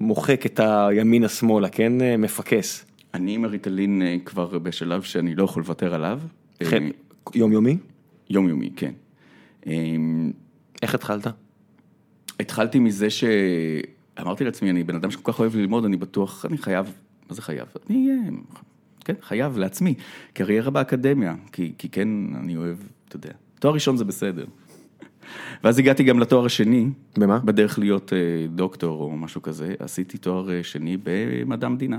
מוחק 0.00 0.46
את 0.46 0.60
הימינה 0.62 1.28
שמאלה, 1.28 1.68
כן 1.68 2.00
אה, 2.00 2.16
מפקס. 2.16 2.84
אני 3.14 3.34
עם 3.34 3.44
הריטלין 3.44 4.02
אה, 4.02 4.16
כבר 4.24 4.58
בשלב 4.58 5.02
שאני 5.02 5.34
לא 5.34 5.44
יכול 5.44 5.62
לוותר 5.62 5.94
עליו. 5.94 6.20
אה, 6.62 6.70
כן, 6.70 6.84
יומיומי? 7.34 7.76
יומיומי, 8.30 8.70
כן. 8.76 8.92
אה, 9.66 9.72
איך 10.82 10.94
התחלת? 10.94 11.26
התחלתי 12.40 12.78
מזה 12.78 13.08
שאמרתי 13.10 14.44
לעצמי, 14.44 14.70
אני 14.70 14.84
בן 14.84 14.94
אדם 14.94 15.10
שכל 15.10 15.32
כך 15.32 15.40
אוהב 15.40 15.56
ללמוד, 15.56 15.84
אני 15.84 15.96
בטוח, 15.96 16.46
אני 16.46 16.58
חייב, 16.58 16.86
מה 17.28 17.34
זה 17.34 17.42
חייב? 17.42 17.68
אני 17.90 18.08
אהיה, 18.08 18.30
כן, 19.04 19.14
חייב 19.22 19.58
לעצמי, 19.58 19.94
קריירה 20.32 20.70
באקדמיה, 20.70 21.34
כי, 21.52 21.72
כי 21.78 21.88
כן, 21.88 22.08
אני 22.34 22.56
אוהב, 22.56 22.76
אתה 23.08 23.16
יודע, 23.16 23.32
תואר 23.58 23.74
ראשון 23.74 23.96
זה 23.96 24.04
בסדר. 24.04 24.44
ואז 25.64 25.78
הגעתי 25.78 26.04
גם 26.04 26.18
לתואר 26.18 26.46
השני. 26.46 26.86
במה? 27.18 27.38
בדרך 27.38 27.78
להיות 27.78 28.12
אה, 28.12 28.46
דוקטור 28.48 29.02
או 29.02 29.16
משהו 29.16 29.42
כזה, 29.42 29.74
עשיתי 29.78 30.18
תואר 30.18 30.50
אה, 30.50 30.62
שני 30.62 30.96
במדע 31.02 31.66
המדינה, 31.66 31.98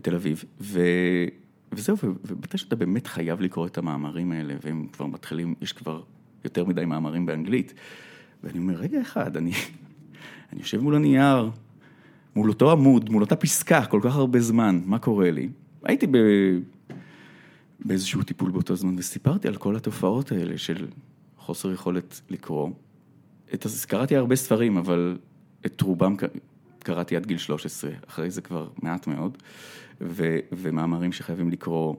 בתל 0.00 0.14
אביב, 0.14 0.44
ו... 0.60 0.80
וזהו, 1.72 1.96
ו- 1.96 2.12
ומתי 2.24 2.58
שאתה 2.58 2.76
באמת 2.76 3.06
חייב 3.06 3.40
לקרוא 3.40 3.66
את 3.66 3.78
המאמרים 3.78 4.32
האלה, 4.32 4.54
והם 4.64 4.86
כבר 4.92 5.06
מתחילים, 5.06 5.54
יש 5.60 5.72
כבר 5.72 6.02
יותר 6.44 6.64
מדי 6.64 6.84
מאמרים 6.84 7.26
באנגלית, 7.26 7.74
ואני 8.42 8.58
אומר, 8.58 8.74
רגע 8.74 9.00
אחד, 9.00 9.36
אני, 9.36 9.52
אני 10.52 10.60
יושב 10.60 10.80
מול 10.80 10.94
הנייר, 10.94 11.50
מול 12.36 12.48
אותו 12.48 12.72
עמוד, 12.72 13.10
מול 13.10 13.22
אותה 13.22 13.36
פסקה, 13.36 13.86
כל 13.86 14.00
כך 14.04 14.16
הרבה 14.16 14.40
זמן, 14.40 14.80
מה 14.84 14.98
קורה 14.98 15.30
לי? 15.30 15.48
הייתי 15.84 16.06
ב... 16.06 16.16
באיזשהו 17.80 18.22
טיפול 18.22 18.50
באותו 18.50 18.76
זמן, 18.76 18.94
וסיפרתי 18.98 19.48
על 19.48 19.56
כל 19.56 19.76
התופעות 19.76 20.32
האלה 20.32 20.58
של 20.58 20.86
חוסר 21.38 21.72
יכולת 21.72 22.20
לקרוא. 22.30 22.70
את, 23.54 23.66
קראתי 23.88 24.16
הרבה 24.16 24.36
ספרים, 24.36 24.76
אבל 24.76 25.18
את 25.66 25.80
רובם 25.80 26.16
קראתי 26.78 27.16
עד 27.16 27.26
גיל 27.26 27.38
13, 27.38 27.90
אחרי 28.08 28.30
זה 28.30 28.40
כבר 28.40 28.68
מעט 28.82 29.06
מאוד, 29.06 29.38
ו, 30.00 30.38
ומאמרים 30.52 31.12
שחייבים 31.12 31.50
לקרוא, 31.50 31.94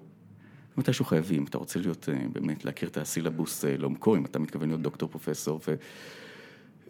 מתישהו 0.77 1.05
חייבים, 1.05 1.43
אתה 1.43 1.57
רוצה 1.57 1.79
להיות, 1.79 2.09
אה, 2.09 2.27
באמת, 2.33 2.65
להכיר 2.65 2.89
את 2.89 2.97
הסילבוס 2.97 3.65
אה, 3.65 3.77
לעומקו, 3.77 4.15
אם 4.15 4.25
אתה 4.25 4.39
מתכוון 4.39 4.69
להיות 4.69 4.81
דוקטור 4.81 5.09
פרופסור, 5.09 5.59
ו, 5.67 5.75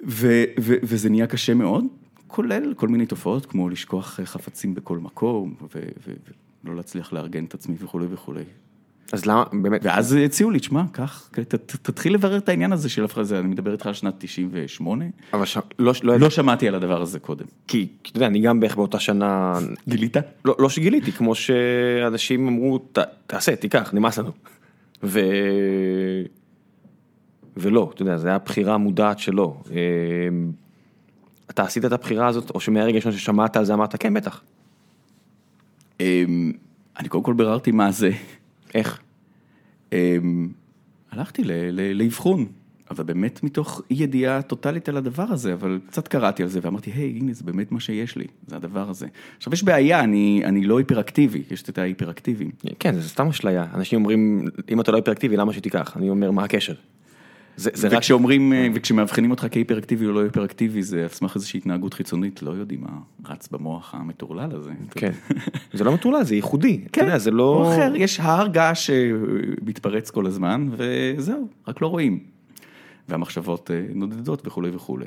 ו, 0.07 0.43
ו, 0.59 0.73
וזה 0.83 1.09
נהיה 1.09 1.27
קשה 1.27 1.53
מאוד, 1.53 1.85
כולל 2.27 2.73
כל 2.73 2.87
מיני 2.87 3.05
תופעות, 3.05 3.45
כמו 3.45 3.69
לשכוח 3.69 4.19
אה, 4.19 4.25
חפצים 4.25 4.75
בכל 4.75 4.97
מקום, 4.97 5.55
ו, 5.61 5.79
ו, 6.07 6.13
ולא 6.63 6.75
להצליח 6.75 7.13
לארגן 7.13 7.45
את 7.45 7.53
עצמי 7.53 7.75
וכולי 7.79 8.05
וכולי. 8.09 8.43
אז 9.11 9.25
למה, 9.25 9.43
באמת, 9.61 9.81
ואז 9.83 10.13
הציעו 10.13 10.49
לי, 10.51 10.59
תשמע, 10.59 10.83
קח, 10.91 11.29
תתחיל 11.81 12.13
לברר 12.13 12.37
את 12.37 12.49
העניין 12.49 12.73
הזה 12.73 12.89
של 12.89 13.03
הפרזה, 13.03 13.39
אני 13.39 13.47
מדבר 13.47 13.71
איתך 13.71 13.85
על 13.87 13.93
שנת 13.93 14.13
98, 14.17 15.05
אבל 15.33 15.45
ש... 15.45 15.57
לא, 15.79 15.93
לא, 16.03 16.19
לא 16.19 16.29
שמעתי 16.29 16.67
על 16.67 16.75
הדבר 16.75 17.01
הזה 17.01 17.19
קודם. 17.19 17.45
כי, 17.67 17.87
אתה 18.01 18.17
יודע, 18.17 18.27
אני 18.27 18.41
גם 18.41 18.59
בערך 18.59 18.75
באותה 18.75 18.99
שנה, 18.99 19.59
גילית? 19.89 20.17
לא, 20.45 20.55
לא 20.59 20.69
שגיליתי, 20.69 21.11
כמו 21.11 21.35
שאנשים 21.35 22.47
אמרו, 22.47 22.77
"ת- 22.77 22.97
תעשה, 23.27 23.55
תיקח, 23.55 23.93
נמאס 23.93 24.17
לנו. 24.17 24.31
ו... 25.03 25.19
ולא, 27.57 27.91
אתה 27.93 28.01
יודע, 28.01 28.17
זו 28.17 28.27
הייתה 28.27 28.45
בחירה 28.45 28.77
מודעת 28.77 29.19
שלו. 29.19 29.63
אמ, 29.71 30.51
אתה 31.49 31.63
עשית 31.63 31.85
את 31.85 31.91
הבחירה 31.91 32.27
הזאת, 32.27 32.49
או 32.49 32.59
שמהרגע 32.59 32.95
ראשון 32.95 33.11
ששמעת 33.11 33.57
על 33.57 33.65
זה 33.65 33.73
אמרת, 33.73 33.95
כן, 34.01 34.13
בטח. 34.13 34.41
אמ, 35.99 36.51
אני 36.99 37.09
קודם 37.09 37.23
כל 37.23 37.33
ביררתי 37.33 37.71
מה 37.71 37.91
זה. 37.91 38.11
איך? 38.75 38.99
אמ, 39.93 40.49
הלכתי 41.11 41.43
לאבחון, 41.93 42.45
אבל 42.91 43.03
באמת 43.03 43.43
מתוך 43.43 43.81
אי 43.91 43.95
ידיעה 43.99 44.41
טוטאלית 44.41 44.89
על 44.89 44.97
הדבר 44.97 45.25
הזה, 45.29 45.53
אבל 45.53 45.79
קצת 45.87 46.07
קראתי 46.07 46.43
על 46.43 46.49
זה 46.49 46.59
ואמרתי, 46.63 46.91
היי, 46.91 47.09
הנה, 47.09 47.33
זה 47.33 47.43
באמת 47.43 47.71
מה 47.71 47.79
שיש 47.79 48.15
לי, 48.15 48.25
זה 48.47 48.55
הדבר 48.55 48.89
הזה. 48.89 49.07
עכשיו, 49.37 49.53
יש 49.53 49.63
בעיה, 49.63 49.99
אני, 49.99 50.41
אני 50.45 50.63
לא 50.63 50.77
היפראקטיבי, 50.77 51.43
יש 51.51 51.61
את 51.61 51.77
ההיפראקטיביים. 51.77 52.51
כן, 52.79 52.95
זה 52.95 53.09
סתם 53.09 53.27
אשליה. 53.27 53.65
אנשים 53.73 53.99
אומרים, 53.99 54.47
אם 54.69 54.81
אתה 54.81 54.91
לא 54.91 54.97
היפראקטיבי, 54.97 55.37
למה 55.37 55.53
שתיקח? 55.53 55.97
אני 55.97 56.09
אומר, 56.09 56.31
מה 56.31 56.43
הקשר? 56.43 56.73
זה, 57.57 57.69
זה 57.73 57.87
רק... 57.87 57.93
וכשאומרים, 57.97 58.53
אה, 58.53 58.67
וכשמאבחנים 58.73 59.31
אותך 59.31 59.47
כהיפראקטיבי 59.51 60.05
או 60.05 60.11
לא 60.11 60.23
היפראקטיבי, 60.23 60.83
זה 60.83 61.01
על 61.01 61.07
סמך 61.07 61.35
איזושהי 61.35 61.57
התנהגות 61.57 61.93
חיצונית, 61.93 62.41
לא 62.43 62.51
יודעים 62.51 62.81
מה 62.81 62.89
רץ 63.25 63.47
במוח 63.51 63.95
המטורלל 63.95 64.55
הזה. 64.55 64.71
כן. 64.91 65.11
זה 65.73 65.83
לא 65.83 65.91
מטורלל, 65.91 66.23
זה 66.23 66.35
ייחודי. 66.35 66.81
אתה 66.91 67.01
יודע, 67.01 67.17
זה 67.17 67.31
לא... 67.31 67.73
אחר, 67.73 67.93
יש 67.95 68.19
הר 68.19 68.47
געש 68.47 68.87
שמתפרץ 68.87 70.09
כל 70.09 70.25
הזמן, 70.25 70.69
וזהו, 70.71 71.47
רק 71.67 71.81
לא 71.81 71.87
רואים. 71.87 72.19
והמחשבות 73.09 73.71
אה, 73.71 73.81
נודדות 73.93 74.47
וכולי 74.47 74.69
וכולי. 74.73 75.05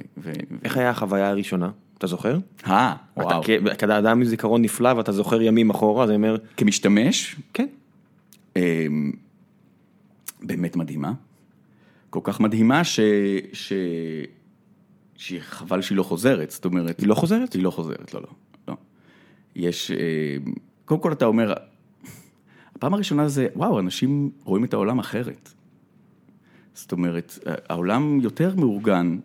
איך 0.65 0.77
היה 0.77 0.91
החוויה 0.91 1.29
הראשונה? 1.29 1.71
אתה 1.99 2.07
זוכר? 2.07 2.39
אה, 2.67 2.95
וואו. 3.17 3.43
אתה 3.73 3.99
אדם 3.99 4.19
עם 4.19 4.25
זיכרון 4.25 4.63
נפלא 4.63 4.93
ואתה 4.93 5.13
זוכר 5.13 5.43
ימים 5.43 5.71
אחורה, 5.71 6.05
אז 6.05 6.11
אני 6.11 6.17
אומר, 6.17 6.37
כמשתמש, 6.57 7.37
כן. 7.53 7.67
אמ, 8.57 9.13
באמת 10.43 10.77
מדהימה. 10.77 11.13
כל 12.15 12.21
כך 12.23 12.41
מדהימה 12.41 12.85
ש... 12.85 13.01
ש... 13.53 13.73
שחבל 15.17 15.83
שהיא 15.83 15.99
לא 15.99 16.03
חוזרת, 16.03 16.51
זאת 16.51 16.65
אומרת... 16.65 17.01
היא 17.01 17.09
לא 17.09 17.15
חוזרת? 17.15 17.53
היא 17.53 17.63
לא 17.63 17.71
חוזרת, 17.71 18.15
לא, 18.15 18.21
לא. 18.21 18.29
לא. 18.69 18.75
יש... 19.57 19.91
אמ, 19.91 20.55
קודם 20.85 21.01
כל 21.01 21.13
אתה 21.13 21.25
אומר, 21.25 21.55
הפעם 22.77 22.95
הראשונה 22.95 23.29
זה, 23.29 23.47
וואו, 23.57 23.81
אנשים 23.81 24.31
רואים 24.45 24.65
את 24.65 24.75
העולם 24.75 24.99
אחרת. 24.99 25.53
זאת 26.75 26.93
אומרת, 26.93 27.39
העולם 27.69 28.21
יותר 28.21 28.55
מאורגן, 28.57 29.19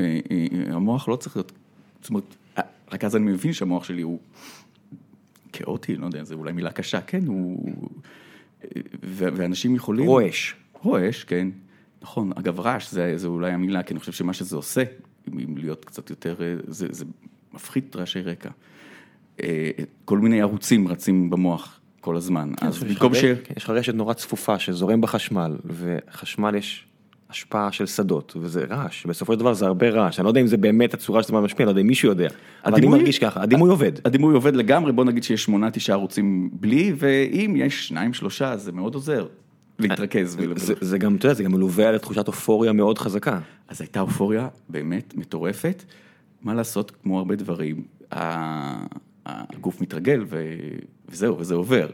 אה, 0.00 0.20
אה, 0.30 0.74
המוח 0.74 1.08
לא 1.08 1.16
צריך 1.16 1.36
להיות... 1.36 1.52
זאת 2.00 2.10
אומרת, 2.10 2.34
אה, 2.58 2.62
רק 2.92 3.04
אז 3.04 3.16
אני 3.16 3.32
מבין 3.32 3.52
שהמוח 3.52 3.84
שלי 3.84 4.02
הוא 4.02 4.18
כאוטי, 5.52 5.96
לא 5.96 6.06
יודע, 6.06 6.24
זו 6.24 6.34
אולי 6.34 6.52
מילה 6.52 6.72
קשה, 6.72 7.00
כן, 7.00 7.26
הוא... 7.26 7.72
ואנשים 9.02 9.74
יכולים... 9.74 10.06
רועש. 10.06 10.54
רועש, 10.82 11.24
כן. 11.24 11.48
נכון, 12.04 12.30
אגב 12.34 12.60
רעש 12.60 12.90
זה, 12.90 13.12
זה 13.16 13.28
אולי 13.28 13.52
המילה, 13.52 13.82
כי 13.82 13.94
אני 13.94 14.00
חושב 14.00 14.12
שמה 14.12 14.32
שזה 14.32 14.56
עושה, 14.56 14.82
אם 15.28 15.56
להיות 15.56 15.84
קצת 15.84 16.10
יותר, 16.10 16.36
אה, 16.40 16.54
זה, 16.66 16.86
זה 16.90 17.04
מפחית 17.52 17.96
רעשי 17.96 18.20
רקע. 18.20 18.50
אה, 19.42 19.70
כל 20.04 20.18
מיני 20.18 20.40
ערוצים 20.42 20.88
רצים 20.88 21.30
במוח 21.30 21.80
כל 22.00 22.16
הזמן. 22.16 22.52
כן, 22.56 22.66
אז 22.66 22.84
במקום 22.84 23.14
ש... 23.14 23.24
כן, 23.24 23.54
יש 23.56 23.64
לך 23.64 23.70
רשת 23.70 23.94
נורא 23.94 24.12
צפופה 24.12 24.58
שזורם 24.58 25.00
בחשמל, 25.00 25.56
וחשמל 25.64 26.54
יש 26.54 26.86
השפעה 27.30 27.72
של 27.72 27.86
שדות, 27.86 28.36
וזה 28.40 28.64
רעש, 28.70 29.06
בסופו 29.06 29.32
של 29.32 29.38
דבר 29.38 29.54
זה 29.54 29.66
הרבה 29.66 29.90
רעש, 29.90 30.18
אני 30.18 30.24
לא 30.24 30.30
יודע 30.30 30.40
אם 30.40 30.46
זה 30.46 30.56
באמת 30.56 30.94
הצורה 30.94 31.22
שזה 31.22 31.32
משפיע, 31.32 31.64
אני 31.64 31.66
לא 31.66 31.70
יודע 31.70 31.80
אם 31.80 31.86
מישהו 31.86 32.08
יודע, 32.08 32.28
אבל 32.64 32.74
אני 32.74 32.86
מרגיש 32.86 33.18
ככה, 33.18 33.42
הדימוי 33.42 33.70
עובד. 33.70 33.92
הדימוי 34.04 34.34
עובד 34.34 34.56
לגמרי, 34.56 34.92
בוא 34.92 35.04
נגיד 35.04 35.22
שיש 35.22 35.44
שמונה, 35.44 35.70
תשעה 35.70 35.96
ערוצים 35.96 36.50
בלי, 36.52 36.92
ואם 36.96 37.54
יש 37.56 37.88
שניים, 37.88 38.14
שלושה, 38.14 38.56
זה 38.56 38.72
מאוד 38.72 38.94
עוזר 38.94 39.26
להתרכז. 39.78 40.36
זה, 40.56 40.74
זה 40.80 40.98
גם, 40.98 41.16
אתה 41.16 41.26
יודע, 41.26 41.34
זה 41.34 41.42
גם 41.42 41.52
מלווה 41.52 41.88
על 41.88 41.98
תחושת 41.98 42.28
אופוריה 42.28 42.72
מאוד 42.72 42.98
חזקה. 42.98 43.40
אז 43.68 43.80
הייתה 43.80 44.00
אופוריה 44.00 44.48
באמת 44.68 45.14
מטורפת. 45.16 45.82
מה 46.42 46.54
לעשות, 46.54 46.92
כמו 47.02 47.18
הרבה 47.18 47.36
דברים, 47.36 47.84
הגוף 49.26 49.80
מתרגל 49.80 50.24
ו... 50.26 50.44
וזהו, 51.08 51.38
וזה 51.38 51.54
עובר. 51.54 51.86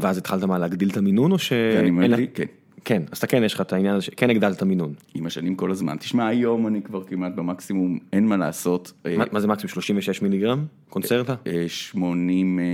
ואז 0.00 0.18
התחלת 0.18 0.44
מה, 0.44 0.58
להגדיל 0.58 0.90
את 0.90 0.96
המינון 0.96 1.32
או 1.32 1.38
ש... 1.38 1.52
ואני 1.76 2.28
כן, 2.34 2.44
כן, 2.84 3.02
אז 3.12 3.18
אתה 3.18 3.26
כן, 3.26 3.44
יש 3.44 3.54
לך 3.54 3.60
את 3.60 3.72
העניין 3.72 3.94
הזה, 3.94 4.04
שכן 4.04 4.30
הגדלת 4.30 4.62
מינון. 4.62 4.94
עם 5.14 5.26
השנים 5.26 5.54
כל 5.54 5.70
הזמן. 5.70 5.96
תשמע, 5.96 6.26
היום 6.26 6.66
אני 6.66 6.82
כבר 6.82 7.04
כמעט 7.04 7.32
במקסימום, 7.34 7.98
אין 8.12 8.26
מה 8.26 8.36
לעשות. 8.36 8.92
אה, 9.06 9.16
מה, 9.16 9.24
מה 9.32 9.40
זה 9.40 9.46
מקסימום 9.48 9.68
36 9.68 10.22
מיליגרם? 10.22 10.64
קונצרטה? 10.88 11.34
אה, 11.46 11.64
80 11.68 12.58
אה, 12.58 12.64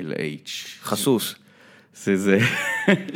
LH. 0.00 0.50
חסוס. 0.82 1.34
זה 2.04 2.16
זה. 2.16 2.38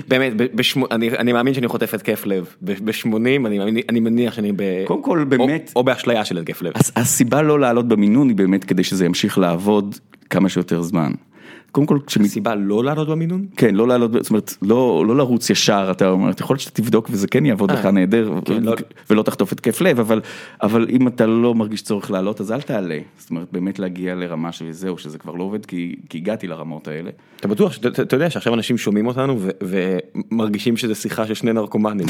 באמת, 0.08 0.32
בשמו- 0.36 0.86
אני, 0.90 1.10
אני 1.10 1.32
מאמין 1.32 1.54
שאני 1.54 1.68
חוטף 1.68 1.94
התקף 1.94 2.26
לב. 2.26 2.54
ב-80 2.62 3.16
אני, 3.46 3.82
אני 3.88 4.00
מניח 4.00 4.34
שאני 4.34 4.52
ב... 4.56 4.62
קודם 4.86 5.02
כל, 5.02 5.24
באמת, 5.28 5.72
או, 5.74 5.80
או 5.80 5.84
באשליה 5.84 6.24
של 6.24 6.38
התקף 6.38 6.62
לב. 6.62 6.72
הס- 6.74 6.92
הסיבה 6.96 7.42
לא 7.42 7.60
לעלות 7.60 7.88
במינון 7.88 8.28
היא 8.28 8.36
באמת 8.36 8.64
כדי 8.64 8.84
שזה 8.84 9.04
ימשיך 9.04 9.38
לעבוד 9.38 9.94
כמה 10.30 10.48
שיותר 10.48 10.82
זמן. 10.82 11.12
קודם 11.72 11.86
כל, 11.86 11.98
כשמת... 12.06 12.26
סיבה 12.26 12.54
לא 12.54 12.84
לעלות 12.84 13.08
במינון? 13.08 13.46
כן, 13.56 13.74
לא 13.74 13.88
לעלות, 13.88 14.12
זאת 14.12 14.30
אומרת, 14.30 14.54
לא, 14.62 15.04
לא 15.06 15.16
לרוץ 15.16 15.50
ישר, 15.50 15.88
אתה 15.90 16.08
אומר, 16.08 16.30
יכול 16.40 16.54
להיות 16.54 16.60
שאתה 16.60 16.82
תבדוק 16.82 17.08
וזה 17.10 17.28
כן 17.28 17.46
יעבוד 17.46 17.70
לך 17.70 17.86
נהדר, 17.86 18.32
כן, 18.44 18.62
לא- 18.62 18.74
ולא 19.10 19.22
תחטוף 19.22 19.52
התקף 19.52 19.80
לב, 19.80 20.00
אבל, 20.00 20.20
אבל 20.62 20.86
אם 20.90 21.08
אתה 21.08 21.26
לא 21.26 21.54
מרגיש 21.54 21.82
צורך 21.82 22.10
לעלות, 22.10 22.40
אז 22.40 22.52
אל 22.52 22.60
תעלה. 22.60 22.98
זאת 23.18 23.30
אומרת, 23.30 23.48
באמת 23.52 23.78
להגיע 23.78 24.14
לרמה 24.14 24.52
שזהו, 24.52 24.98
שזה 24.98 25.18
כבר 25.18 25.34
לא 25.34 25.44
עובד, 25.44 25.66
כי, 25.66 25.96
כי 26.08 26.18
הגעתי 26.18 26.46
לרמות 26.46 26.88
האלה. 26.88 27.10
אתה 27.36 27.48
בטוח, 27.48 27.78
אתה 28.02 28.16
יודע 28.16 28.30
שעכשיו 28.30 28.54
אנשים 28.54 28.78
שומעים 28.78 29.06
אותנו 29.06 29.36
ו- 29.40 29.48
ומרגישים 30.30 30.76
שזה 30.76 30.94
שיחה 30.94 31.26
של 31.26 31.34
שני 31.34 31.52
נרקומנים. 31.52 32.06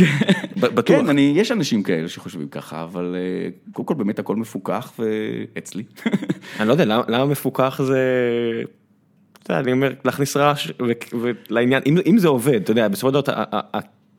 ב- 0.60 0.66
בטוח. 0.66 0.96
כן, 0.96 1.08
אני, 1.08 1.32
יש 1.36 1.52
אנשים 1.52 1.82
כאלה 1.82 2.08
שחושבים 2.08 2.48
ככה, 2.48 2.82
אבל 2.82 3.16
אה, 3.18 3.48
קודם 3.72 3.86
כל 3.86 3.94
באמת 3.94 4.18
הכל 4.18 4.36
מפוקח 4.36 4.92
ואצלי. 4.98 5.82
אני 6.60 6.68
לא 6.68 6.72
יודע, 6.72 6.84
למה, 6.84 7.02
למה 7.08 7.24
מפוקח 7.26 7.80
זה... 7.84 7.98
אני 9.58 9.72
אומר, 9.72 9.92
להכניס 10.04 10.36
רעש 10.36 10.70
ולעניין, 11.20 11.82
אם 12.06 12.18
זה 12.18 12.28
עובד, 12.28 12.60
אתה 12.62 12.70
יודע, 12.70 12.88
בסופו 12.88 13.08
של 13.08 13.12
דבר 13.12 13.22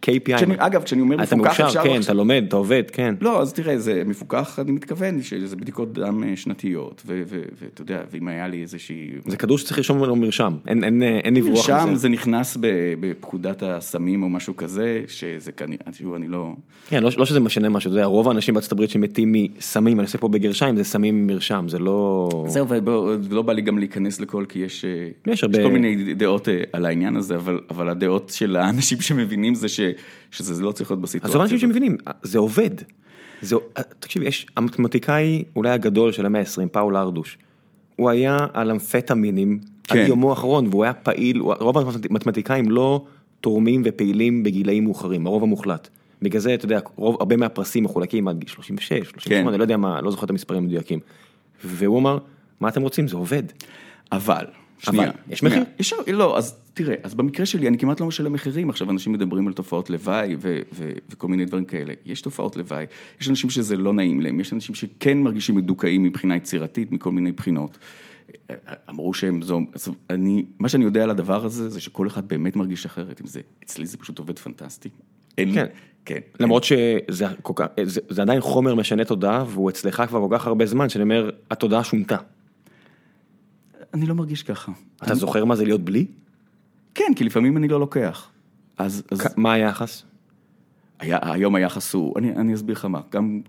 ה-KPI, 0.10 0.36
כשאני, 0.38 0.56
אגב, 0.58 0.84
כשאני 0.84 1.02
אומר 1.02 1.16
אתה 1.24 1.36
מפוקח, 1.36 1.50
מאושר, 1.50 1.68
אפשר 1.68 1.84
כן, 1.84 1.90
לחשוב- 1.90 2.04
אתה 2.04 2.14
לומד, 2.14 2.44
אתה 2.48 2.56
עובד, 2.56 2.84
כן. 2.92 3.16
לא, 3.22 3.42
אז 3.42 3.54
תראה, 3.54 3.78
זה 3.80 4.04
מפוקח, 4.06 4.60
אני 4.60 4.72
מתכוון 4.72 5.22
שזה 5.22 5.56
בדיקות 5.56 5.94
דם 5.94 6.24
אה, 6.24 6.36
שנתיות, 6.36 7.02
ואתה 7.06 7.82
יודע, 7.82 8.02
ואם 8.12 8.28
היה 8.28 8.48
לי 8.48 8.62
איזושהי... 8.62 9.10
זה 9.28 9.38
כדור 9.38 9.58
שצריך 9.58 9.78
לרשום 9.78 9.98
לו 10.04 10.16
מרשם, 10.16 10.54
אין, 10.68 10.84
אין, 10.84 11.04
אין 11.04 11.34
לברוח 11.36 11.68
שם 11.68 11.86
מזה. 11.90 11.96
זה 11.96 12.10
נכנס 12.10 12.58
בפקודת 13.00 13.64
הסמים 13.66 14.24
או 14.24 14.30
משהו 14.30 14.56
כזה, 14.56 15.02
שזה 15.08 15.52
כנראה, 15.52 15.92
תראו, 15.98 16.16
אני 16.16 16.28
לא... 16.28 16.54
כן, 16.90 17.04
לא, 17.04 17.10
לא 17.18 17.26
שזה 17.26 17.40
משנה 17.40 17.70
משהו, 17.70 17.88
אתה 17.92 17.98
יודע, 17.98 18.06
רוב 18.06 18.28
האנשים 18.28 18.54
בארצות 18.54 18.72
הברית 18.72 18.90
שמתים 18.90 19.32
מסמים, 19.58 20.00
אני 20.00 20.06
עושה 20.06 20.18
פה 20.18 20.28
בגרשיים, 20.28 20.76
זה 20.76 20.84
סמים 20.84 21.28
מרשם, 21.28 21.66
זה 21.68 21.80
לא... 21.80 22.30
זהו, 22.48 22.68
ולא 23.30 23.42
בא 23.42 23.54
לי 23.54 23.62
גם 23.62 23.78
להיכנס 23.78 24.20
לכל, 24.20 24.46
כי 24.50 24.60
יש, 24.60 24.86
אה, 24.86 25.32
יש 25.34 25.44
הרבה- 25.44 25.64
כל 25.64 25.72
מיני 25.72 26.14
דעות 26.14 26.50
אה, 26.50 26.62
על 26.74 26.86
העניין 26.86 27.16
הזה, 27.16 27.36
אבל, 27.36 27.60
אבל 27.70 27.90
הדעות 27.90 28.30
של 28.36 28.56
האנשים 28.56 29.02
שמבינים 29.02 29.56
זה 29.56 29.68
ש, 29.70 29.80
שזה 30.32 30.64
לא 30.64 30.72
צריך 30.72 30.92
להיות 30.92 31.02
בסיטואציה. 31.02 31.28
אז 31.28 31.34
זה 31.34 31.42
אנשים 31.42 31.56
הזאת. 31.58 31.70
שמבינים, 31.70 31.98
זה 32.22 32.40
עובד. 32.40 32.70
זה, 33.42 33.56
תקשיב, 34.00 34.24
יש, 34.24 34.48
המתמטיקאי 34.58 35.44
אולי 35.56 35.70
הגדול 35.70 36.12
של 36.12 36.26
המאה 36.26 36.42
ה-20, 36.42 36.68
פאול 36.72 36.98
ארדוש, 36.98 37.38
הוא 37.96 38.10
היה 38.10 38.38
על 38.54 38.72
אמפטמינים 38.72 39.60
כן. 39.84 40.00
עד 40.00 40.08
יומו 40.08 40.30
האחרון, 40.30 40.68
והוא 40.68 40.84
היה 40.84 40.94
פעיל, 40.94 41.42
רוב 41.42 41.78
המתמטיקאים 41.78 42.72
לא 42.72 43.06
תורמים 43.42 43.82
ופעילים 43.86 44.44
בגילאים 44.44 44.84
מאוחרים, 44.84 45.28
הרוב 45.28 45.44
המוחלט. 45.44 45.88
בגלל 46.22 46.42
זה, 46.42 46.54
אתה 46.54 46.66
יודע, 46.66 46.80
רוב, 46.96 47.16
הרבה 47.20 47.38
מהפרסים 47.38 47.84
מחולקים 47.84 48.28
עד 48.28 48.40
גיל 48.40 48.50
36, 48.50 49.10
38, 49.10 49.44
כן. 49.44 49.48
אני 49.48 49.58
לא 49.58 49.64
יודע 49.64 49.78
מה, 49.78 50.02
לא 50.02 50.12
זוכר 50.12 50.26
את 50.26 50.30
המספרים 50.30 50.64
המדויקים. 50.64 51.00
והוא 51.66 52.00
אמר, 52.00 52.18
מה 52.60 52.70
אתם 52.70 52.82
רוצים, 52.82 53.08
זה 53.08 53.18
עובד. 53.18 53.44
אבל, 54.12 54.46
שנייה. 54.82 55.12
יש 55.30 55.40
שנייה. 55.40 55.60
מחיר? 55.60 55.74
יש, 55.80 55.94
לא, 56.08 56.38
אז 56.38 56.56
תראה, 56.74 56.96
אז 57.04 57.14
במקרה 57.14 57.46
שלי 57.46 57.68
אני 57.68 57.78
כמעט 57.78 58.00
לא 58.00 58.08
משלם 58.08 58.34
מחירים, 58.34 58.70
עכשיו 58.70 58.90
אנשים 58.92 59.14
מדברים 59.14 59.48
על 59.48 59.54
תופעות 59.54 59.90
לוואי 59.90 60.36
ו- 60.40 60.60
ו- 60.74 60.92
וכל 61.10 61.28
מיני 61.28 61.46
דברים 61.46 61.66
כאלה. 61.66 61.94
יש 62.06 62.22
תופעות 62.22 62.56
לוואי, 62.56 62.86
יש 63.22 63.30
אנשים 63.30 63.50
שזה 63.50 63.78
לא 63.78 63.94
נעים 63.94 64.22
להם, 64.22 64.40
יש 64.40 64.54
אנשים 64.54 64.76
שכן 64.76 65.18
מרגישים 65.18 65.56
מדוכאים 65.56 66.04
מבחינה 66.04 66.36
יצירתית, 66.36 66.92
מכל 66.92 67.12
מיני 67.12 67.32
בחינות. 67.32 67.78
אמרו 68.90 69.14
שהם 69.14 69.42
זו, 69.42 69.60
אז 69.76 69.88
אני, 70.10 70.46
מה 70.60 70.70
שאני 70.70 70.84
יודע 70.84 71.04
על 71.04 71.10
הדבר 71.10 71.46
הזה, 71.46 71.70
זה 71.70 71.82
שכל 71.82 72.08
אחד 72.08 72.28
באמת 72.28 72.56
מרגיש 72.56 72.86
אחרת 72.86 73.20
עם 73.20 73.28
זה. 73.28 73.42
אצלי 73.64 73.86
זה 73.86 73.98
פשוט 73.98 74.20
עובד 74.20 74.40
פנטסטי. 74.40 74.90
אין, 75.38 75.54
כן. 75.54 75.66
כן. 76.06 76.20
למרות 76.40 76.64
שזה 76.64 77.26
כל 77.42 77.54
כך, 77.56 77.66
זה, 77.84 78.02
זה 78.10 78.22
עדיין 78.22 78.42
חומר 78.42 78.76
משנה 78.76 79.06
תודעה, 79.06 79.46
והוא 79.48 79.70
אצלך 79.70 80.04
כבר 80.08 80.28
כל 80.28 80.38
כך 80.38 80.48
הרבה 80.48 80.66
זמן, 80.66 80.90
שאני 80.90 81.04
אומר, 81.04 81.30
התודעה 81.52 81.84
שונתה. 81.84 82.18
אני 83.94 84.06
לא 84.06 84.16
מרגיש 84.16 84.44
ככה. 84.44 84.72
אתה 85.04 85.16
זוכר 85.16 85.46
מה 85.46 85.56
זה 85.56 85.64
להיות 85.64 85.82
בלי? 85.82 86.06
כן, 86.96 87.12
כי 87.16 87.24
לפעמים 87.24 87.58
אני 87.58 87.68
לא 87.68 87.80
לוקח. 87.80 88.30
אז, 88.78 89.04
אז 89.12 89.22
כ- 89.22 89.38
מה 89.38 89.54
היחס? 89.54 90.04
היה, 91.00 91.18
היום 91.22 91.56
היחס 91.56 91.94
הוא, 91.94 92.14
אני, 92.20 92.36
אני 92.36 92.54
אסביר 92.54 92.76
לך 92.76 92.86
מה, 92.86 93.02
גם 93.12 93.42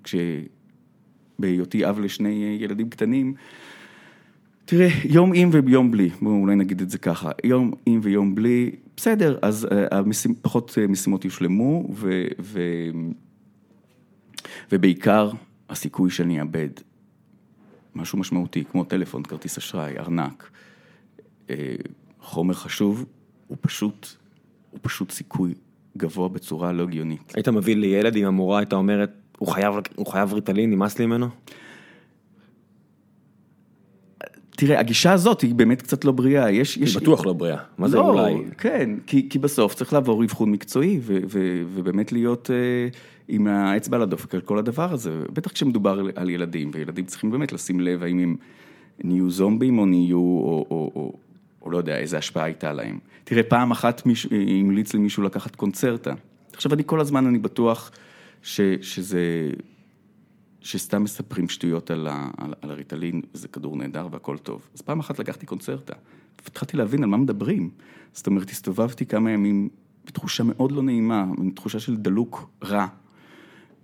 כשבהיותי 1.39 1.87
אב 1.89 1.99
לשני 2.01 2.59
ילדים 2.61 2.91
קטנים, 2.91 3.35
תראה, 4.65 4.89
יום 5.05 5.33
עם 5.35 5.51
ויום 5.53 5.91
בלי, 5.91 6.11
בואו 6.23 6.41
אולי 6.41 6.55
נגיד 6.57 6.81
את 6.81 6.91
זה 6.91 6.99
ככה, 6.99 7.31
יום 7.45 7.73
עם 7.87 8.01
ויום 8.03 8.35
בלי, 8.35 8.71
בסדר, 8.97 9.39
אז 9.43 9.65
uh, 9.71 9.95
המשימ, 9.95 10.35
פחות 10.35 10.71
uh, 10.71 10.91
משימות 10.91 11.25
יושלמו, 11.25 11.89
ו, 11.95 12.25
ו, 12.41 12.61
ובעיקר 14.73 15.31
הסיכוי 15.69 16.11
שאני 16.11 16.41
אאבד 16.41 16.69
משהו 17.95 18.19
משמעותי, 18.19 18.65
כמו 18.65 18.85
טלפון, 18.85 19.23
כרטיס 19.23 19.59
אשראי, 19.59 19.99
ארנק, 19.99 20.51
uh, 21.47 21.51
חומר 22.21 22.55
חשוב, 22.55 23.05
הוא 23.47 23.57
פשוט, 23.61 24.09
הוא 24.71 24.79
פשוט 24.83 25.11
סיכוי 25.11 25.55
גבוה 25.97 26.29
בצורה 26.29 26.73
לא 26.73 26.83
הגיונית. 26.83 27.33
היית 27.35 27.49
מביא 27.49 27.77
לי 27.77 27.87
ילד 27.87 28.17
עם 28.17 28.27
המורה 28.27 28.59
הייתה 28.59 28.77
אומרת, 28.77 29.11
הוא 29.39 29.49
חייב, 29.49 29.75
הוא 29.95 30.07
חייב 30.07 30.33
ריטלין, 30.33 30.71
נמאס 30.71 30.99
לי 30.99 31.07
ממנו? 31.07 31.29
תראה, 34.57 34.81
הגישה 34.81 35.13
הזאת 35.13 35.41
היא 35.41 35.55
באמת 35.55 35.83
קצת 35.83 36.05
לא 36.05 36.13
בריאה, 36.13 36.51
יש... 36.51 36.77
היא 36.77 36.85
יש... 36.85 36.97
בטוח 36.97 37.27
לא 37.27 37.33
בריאה. 37.33 37.57
מה 37.79 37.89
זה 37.89 37.97
לא, 37.97 38.09
אולי? 38.09 38.35
כן, 38.59 38.91
כי, 39.07 39.29
כי 39.31 39.39
בסוף 39.39 39.75
צריך 39.75 39.93
לעבור 39.93 40.25
אבחון 40.25 40.51
מקצועי 40.51 41.01
ו, 41.03 41.19
ו, 41.29 41.63
ובאמת 41.75 42.13
להיות 42.13 42.51
אה, 42.51 42.89
עם 43.35 43.47
האצבע 43.47 43.97
על 43.97 44.03
הדופק 44.03 44.35
על 44.35 44.41
כל 44.41 44.59
הדבר 44.59 44.93
הזה, 44.93 45.23
בטח 45.33 45.53
כשמדובר 45.53 46.01
על, 46.17 46.31
ילדים, 46.31 46.71
וילדים 46.75 47.05
צריכים 47.05 47.31
באמת 47.31 47.53
לשים 47.53 47.81
לב 47.81 48.03
האם 48.03 48.19
הם 48.19 48.37
נהיו 49.05 49.31
זומבים 49.31 49.79
או 49.79 49.87
נהיו, 49.87 50.19
או, 50.19 50.67
או, 50.71 50.93
או, 50.95 51.13
או 51.63 51.71
לא 51.71 51.79
יודע, 51.79 51.99
איזה 51.99 52.19
השפעה 52.19 52.45
הייתה 52.45 52.73
להם. 52.73 52.99
תראה, 53.25 53.43
פעם 53.43 53.71
אחת 53.71 54.07
מישהו, 54.07 54.31
המליץ 54.61 54.95
למישהו 54.95 55.23
לקחת 55.23 55.57
קונצרטה. 55.57 56.15
עכשיו, 56.53 56.75
אני 56.75 56.83
כל 56.87 57.01
הזמן, 57.01 57.27
אני 57.27 57.39
בטוח 57.39 57.91
ש, 58.43 58.61
שזה... 58.81 59.51
שסתם 60.61 61.03
מספרים 61.03 61.49
שטויות 61.49 61.91
על, 61.91 62.07
ה, 62.07 62.31
על, 62.37 62.55
על 62.63 62.71
הריטלין, 62.71 63.23
זה 63.35 63.49
כדור 63.49 63.77
נהדר 63.77 64.09
והכל 64.11 64.39
טוב. 64.39 64.69
אז 64.75 64.81
פעם 64.81 65.01
אחת 65.01 65.19
לקחתי 65.19 65.47
קונצרטה, 65.47 65.95
והתחלתי 66.45 66.77
להבין 66.77 67.03
על 67.03 67.09
מה 67.09 67.17
מדברים. 67.17 67.71
זאת 68.13 68.27
אומרת, 68.27 68.51
הסתובבתי 68.51 69.07
כמה 69.07 69.31
ימים 69.31 69.69
בתחושה 70.07 70.45
מאוד 70.45 70.73
לא 70.73 70.83
נעימה, 70.83 71.25
תחושה 71.55 71.81
של 71.81 71.97
דלוק 71.97 72.51
רע, 72.65 72.87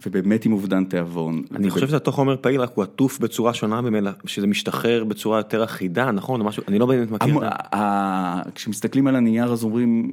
ובאמת 0.06 0.44
עם 0.44 0.52
אובדן 0.52 0.84
תיאבון. 0.84 1.42
אני 1.56 1.70
חושב 1.70 1.86
שזה 1.86 1.96
אותו 1.96 2.12
חומר 2.12 2.36
פעיל, 2.40 2.60
רק 2.60 2.70
הוא 2.74 2.82
עטוף 2.84 3.18
בצורה 3.18 3.54
שונה 3.54 3.80
ממנה, 3.80 4.12
שזה 4.26 4.46
משתחרר 4.46 5.04
בצורה 5.04 5.38
יותר 5.38 5.64
אחידה, 5.64 6.10
נכון? 6.10 6.42
משהו, 6.42 6.62
אני 6.68 6.78
לא 6.78 6.86
באמת 6.86 7.10
מכיר. 7.10 7.34
המ- 7.34 7.42
ה- 7.74 8.42
כשמסתכלים 8.54 9.06
על 9.06 9.16
הנייר 9.16 9.52
אז 9.52 9.64
אומרים, 9.64 10.12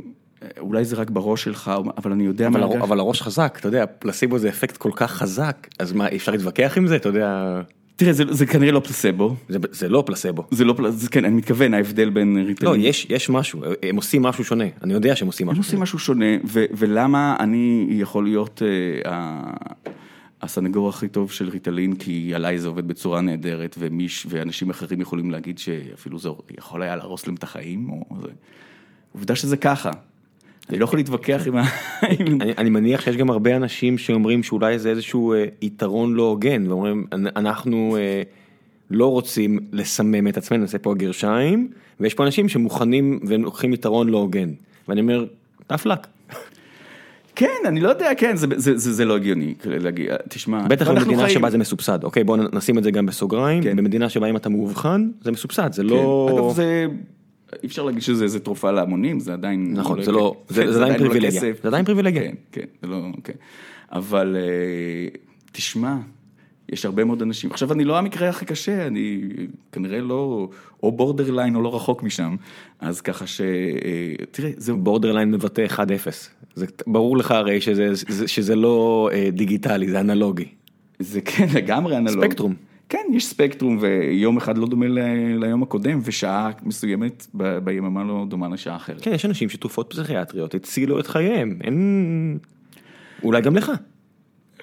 אולי 0.60 0.86
זה 0.86 0.96
רק 0.96 1.10
בראש 1.10 1.44
שלך, 1.44 1.72
אבל 1.98 2.12
אני 2.12 2.24
יודע 2.26 2.48
אבל, 2.48 2.60
מה 2.60 2.66
הר-. 2.66 2.84
אבל 2.84 3.00
הראש 3.00 3.22
חזק, 3.22 3.58
אתה 3.60 3.68
יודע, 3.68 3.86
פלסיבו 4.00 4.38
זה 4.38 4.50
אפקט 4.50 4.78
כל 4.78 4.92
כך 4.96 5.12
חזק, 5.12 5.68
אז 5.80 5.94
מה, 5.94 6.08
אפשר 6.16 6.32
להתווכח 6.32 6.74
עם 6.78 6.88
זה? 6.88 6.96
אתה 6.96 7.10
יודע, 7.10 7.62
תראה, 7.96 8.14
זה, 8.14 8.24
זה 8.30 8.46
כנראה 8.46 8.72
לא 8.72 8.80
פלסבו, 8.80 9.36
זה, 9.50 9.58
זה 9.72 9.90
לא 9.90 10.04
פלסבו. 10.06 10.44
זה 10.52 10.66
לא 10.66 10.74
פלסבו, 10.74 11.08
כן, 11.12 11.26
אני 11.26 11.36
מתכוון, 11.36 11.74
ההבדל 11.74 12.10
בין 12.10 12.38
ריטלין. 12.48 12.72
לא, 12.72 12.78
יש, 12.78 13.08
יש 13.10 13.30
משהו, 13.30 13.62
הם 13.84 13.96
עושים 13.96 14.22
משהו 14.22 14.44
שונה, 14.44 14.66
אני 14.84 14.94
יודע 14.94 15.16
שהם 15.16 15.28
עושים 15.28 15.48
הם 15.48 15.52
משהו 15.52 15.62
עושים 15.62 15.80
משהו 15.80 16.00
שונה, 16.00 16.26
ו- 16.46 16.66
ולמה 16.72 17.36
אני 17.40 17.88
יכול 17.90 18.24
להיות 18.24 18.62
uh, 19.06 19.08
הסנגור 20.42 20.90
הכי 20.90 21.08
טוב 21.08 21.32
של 21.32 21.50
ריטלין, 21.50 21.96
כי 21.96 22.36
עליי 22.36 22.60
זה 22.60 22.68
עובד 22.68 22.88
בצורה 22.88 23.22
נהדרת, 23.22 23.76
ומיש, 23.80 24.28
ואנשים 24.30 24.70
אחרים 24.70 25.02
יכולים 25.02 25.32
להגיד 25.32 25.58
שאפילו 25.58 26.20
זה 26.20 26.30
יכול 26.58 26.84
היה 26.84 26.96
להרוס 26.96 27.28
להם 27.28 27.36
את 27.36 27.44
החיים, 27.44 27.90
או 27.90 28.16
זה. 28.22 28.28
עובדה 29.14 29.36
שזה 29.36 29.58
ככה. 29.58 29.92
אני 30.70 30.80
לא 30.80 30.84
יכול 30.84 31.00
להתווכח 31.00 31.44
עם 31.48 31.56
ה... 31.58 31.64
אני, 32.58 32.70
מניח 32.70 33.02
שיש 33.02 33.18
גם 33.18 33.30
הרבה 33.30 33.56
אנשים 33.56 33.98
שאומרים 33.98 34.44
שאולי 34.44 34.80
זה 34.80 34.90
איזשהו 34.90 35.34
אה, 35.34 35.46
יתרון 35.62 36.14
לא 36.14 36.24
הוגן, 36.24 36.68
ואומרים 36.72 37.06
"אנ- 37.14 37.28
אנחנו 37.36 37.98
אה, 38.00 38.22
לא 38.92 39.12
רוצים 39.12 39.60
לסמם 39.72 40.28
את 40.28 40.38
עצמנו, 40.38 40.62
נעשה 40.62 40.78
פה 40.78 40.94
גרשיים, 40.96 41.68
ויש 42.00 42.14
פה 42.14 42.26
אנשים 42.26 42.50
שמוכנים 42.50 43.20
והם 43.24 43.44
לוקחים 43.44 43.74
יתרון 43.74 44.10
לא 44.10 44.18
הוגן. 44.18 44.50
ואני 44.88 45.02
אומר, 45.02 45.26
tough 45.74 45.86
luck. 45.86 46.08
כן, 47.36 47.48
אני 47.66 47.80
לא 47.80 47.90
יודע, 47.90 48.10
כן, 48.18 48.36
זה- 48.36 48.48
זה 48.56 48.78
זה- 48.78 48.94
זה 48.94 49.06
לא 49.06 49.16
הגיוני 49.16 49.54
להגיע, 49.66 50.16
תשמע. 50.30 50.68
בטח 50.68 50.90
במדינה 50.90 51.24
חיים- 51.24 51.30
שבה 51.40 51.50
זה 51.50 51.58
מסובסד, 51.58 52.04
אוקיי 52.04 52.24
בוא 52.24 52.38
נשים 52.54 52.78
את 52.78 52.84
זה 52.84 52.92
גם 52.92 53.06
בסוגריים, 53.06 53.64
כן. 53.64 53.76
במדינה 53.76 54.10
שבה 54.10 54.30
אם 54.30 54.36
אתה 54.36 54.50
מאובחן 54.50 55.10
זה 55.22 55.32
מסובסד, 55.32 55.74
זה 55.74 55.82
כן. 55.84 55.88
לא... 55.90 56.30
אגב, 56.36 56.56
זה... 56.56 56.86
אי 57.64 57.68
אפשר 57.68 57.84
להגיד 57.84 58.02
שזה 58.02 58.24
איזה 58.24 58.40
תרופה 58.40 58.72
להמונים, 58.72 59.20
זה 59.20 59.34
עדיין... 59.34 59.74
נכון, 59.74 59.92
עולה 59.92 60.04
זה 60.06 60.12
לא- 60.12 60.36
זה- 60.48 60.72
זה 60.72 60.80
עדיין 60.84 61.00
עולה 61.00 61.10
פריבילגיה. 61.10 61.42
זה 61.42 61.52
עדיין 61.68 61.86
פריבילגיה. 61.86 62.22
כן, 62.24 62.34
כן, 62.52 62.66
זה 62.82 62.88
לא... 62.88 62.98
כן. 63.24 63.34
אבל 63.92 64.38
אה, 64.40 65.08
תשמע, 65.52 65.98
יש 66.72 66.86
הרבה 66.86 67.04
מאוד 67.04 67.22
אנשים. 67.22 67.52
עכשיו, 67.52 67.74
אני 67.74 67.84
לא 67.84 67.98
המקרה 67.98 68.30
הכי 68.30 68.46
קשה, 68.46 68.88
אני 68.88 69.22
כנראה 69.72 70.02
לא... 70.02 70.50
או 70.84 70.92
borderline 70.92 71.56
או 71.56 71.62
לא 71.62 71.76
רחוק 71.76 72.04
משם. 72.04 72.36
אז 72.80 73.02
ככה 73.02 73.28
ש... 73.28 73.42
אה, 73.42 73.46
תראה, 74.32 74.52
זהו. 74.58 74.78
borderline 74.78 75.32
מבטא 75.32 75.66
1-0, 75.70 75.78
זה 76.56 76.66
ברור 76.88 77.18
לך 77.18 77.32
הרי 77.32 77.62
שזה, 78.28 78.56
לא 78.56 79.10
אה, 79.14 79.30
דיגיטלי, 79.34 79.90
זה 79.90 80.00
אנלוגי. 80.00 80.46
זה 81.00 81.22
כן, 81.22 81.48
לגמרי 81.56 81.98
אנלוג. 81.98 82.26
ספקטרום. 82.26 82.54
כן, 82.90 83.00
יש 83.14 83.26
ספקטרום, 83.26 83.78
ויום 83.82 84.38
אחד 84.38 84.58
לא 84.58 84.68
דומה 84.68 84.88
ל- 84.88 85.00
ליום 85.44 85.64
הקודם, 85.64 86.00
ושעה 86.04 86.52
מסוימת 86.64 87.28
ב- 87.34 87.58
ביממה 87.58 88.04
לא 88.04 88.26
דומה 88.30 88.48
לשעה 88.50 88.76
אחרת. 88.76 89.02
כן, 89.02 89.12
יש 89.14 89.26
אנשים 89.26 89.50
שתרופות 89.50 89.90
פסיכיאטריות 89.90 90.56
הצילו 90.56 91.00
את 91.00 91.08
חייהם, 91.08 91.60
אין... 91.64 92.38
אולי 93.24 93.42
גם 93.42 93.56
לך. 93.56 93.72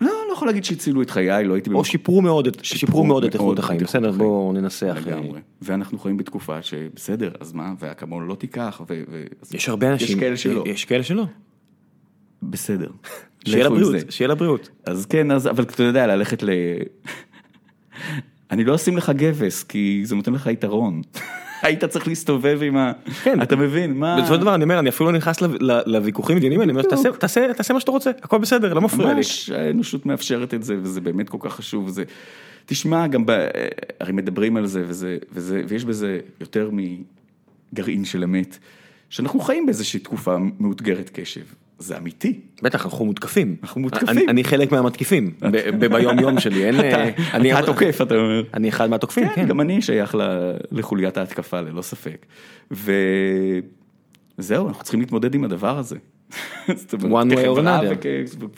לא, 0.00 0.06
לא 0.28 0.32
יכול 0.32 0.48
להגיד 0.48 0.64
שהצילו 0.64 1.02
את 1.02 1.10
חיי, 1.10 1.44
לא 1.44 1.54
הייתי... 1.54 1.70
או 1.70 1.74
במקום- 1.74 1.84
שיפרו 1.84 2.22
מאוד 2.22 2.46
את, 2.46 2.64
שיפרו 2.64 3.04
מאוד 3.04 3.24
את 3.24 3.34
איכות 3.34 3.58
החיים, 3.58 3.80
בסדר. 3.80 4.12
בואו 4.12 4.52
ננסח. 4.52 4.96
אה, 5.06 5.16
לגמרי. 5.16 5.40
ואנחנו 5.62 5.98
חיים 5.98 6.16
בתקופה 6.16 6.62
שבסדר, 6.62 7.30
אז 7.40 7.52
מה, 7.52 7.74
והאקמול 7.78 8.24
לא 8.24 8.34
תיקח, 8.34 8.80
ו... 8.88 9.02
ו- 9.10 9.24
יש 9.54 9.68
הרבה 9.68 9.92
אנשים, 9.92 10.08
יש 10.18 10.22
כאלה 10.24 10.36
שלא. 10.36 10.64
יש 10.66 10.84
כאלה 10.84 11.02
שלא. 11.02 11.24
בסדר. 12.42 12.90
שיהיה 13.48 13.64
לבריאות. 13.66 13.94
שיהיה 14.10 14.28
לבריאות. 14.28 14.68
אז 14.86 15.06
כן, 15.06 15.30
אז, 15.30 15.46
אבל 15.48 15.62
אתה 15.64 15.82
יודע, 15.82 16.06
ללכת 16.06 16.42
ל... 16.42 16.50
אני 18.50 18.64
לא 18.64 18.74
אשים 18.74 18.96
לך 18.96 19.12
גבס, 19.16 19.62
כי 19.64 20.00
זה 20.04 20.14
נותן 20.16 20.32
לך 20.32 20.46
יתרון. 20.46 21.02
היית 21.62 21.84
צריך 21.84 22.08
להסתובב 22.08 22.58
עם 22.62 22.76
ה... 22.76 22.92
כן. 23.24 23.42
אתה 23.42 23.56
מבין, 23.56 23.94
מה... 23.94 24.16
בסופו 24.18 24.34
של 24.34 24.40
דבר 24.40 24.54
אני 24.54 24.64
אומר, 24.64 24.78
אני 24.78 24.88
אפילו 24.88 25.10
לא 25.12 25.16
נכנס 25.18 25.36
לוויכוחים 25.86 26.36
האלה, 26.36 26.62
אני 26.62 26.70
אומר, 26.72 26.82
תעשה- 27.52 27.72
מה 27.74 27.80
שאתה 27.80 27.90
רוצה, 27.90 28.10
הכל 28.22 28.38
בסדר, 28.38 28.74
לא 28.74 28.80
מפריע 28.80 29.08
לי. 29.08 29.14
ממש 29.14 29.50
האנושות 29.50 30.06
מאפשרת 30.06 30.54
את 30.54 30.62
זה, 30.62 30.76
וזה 30.82 31.00
באמת 31.00 31.28
כל 31.28 31.38
כך 31.40 31.54
חשוב. 31.54 31.86
וזה... 31.86 32.04
תשמע, 32.66 33.06
גם 33.06 33.26
ב... 33.26 33.32
הרי 34.00 34.12
מדברים 34.12 34.56
על 34.56 34.66
זה, 34.66 34.84
וזה, 34.86 35.18
וזה, 35.32 35.62
ויש 35.68 35.84
בזה 35.84 36.18
יותר 36.40 36.70
מגרעין 37.72 38.04
של 38.04 38.24
אמת, 38.24 38.58
שאנחנו 39.10 39.40
חיים 39.40 39.66
באיזושהי 39.66 40.00
תקופה 40.00 40.36
מאותגרת 40.60 41.10
קשב. 41.12 41.44
זה 41.82 41.96
אמיתי. 41.98 42.40
בטח, 42.62 42.84
אנחנו 42.84 43.04
מותקפים. 43.04 43.56
אנחנו 43.62 43.80
מותקפים. 43.80 44.08
אני- 44.08 44.26
אני 44.28 44.44
חלק 44.44 44.72
מהמתקיפים, 44.72 45.32
ביום 45.90 46.18
יום 46.18 46.40
שלי, 46.40 46.64
אין... 46.64 46.80
אה, 46.80 47.10
אני- 47.34 47.52
אתה 47.58 47.66
תוקף, 47.66 47.98
אתה 48.02 48.14
אומר. 48.14 48.42
אני 48.54 48.68
אחד 48.68 48.90
מהתוקפים, 48.90 49.28
כן, 49.28 49.34
כן. 49.34 49.46
גם 49.48 49.60
אני 49.60 49.82
שייך 49.82 50.16
לחוליית 50.72 51.16
ההתקפה, 51.16 51.60
ללא 51.60 51.82
ספק. 51.82 52.26
וזהו, 52.70 54.68
אנחנו 54.68 54.82
צריכים 54.82 55.00
להתמודד 55.00 55.34
עם 55.34 55.44
הדבר 55.44 55.78
הזה. 55.78 55.96
One 56.32 56.34
way 57.30 57.46
or 57.46 57.58
another. 57.58 57.90
וכ- 57.90 58.06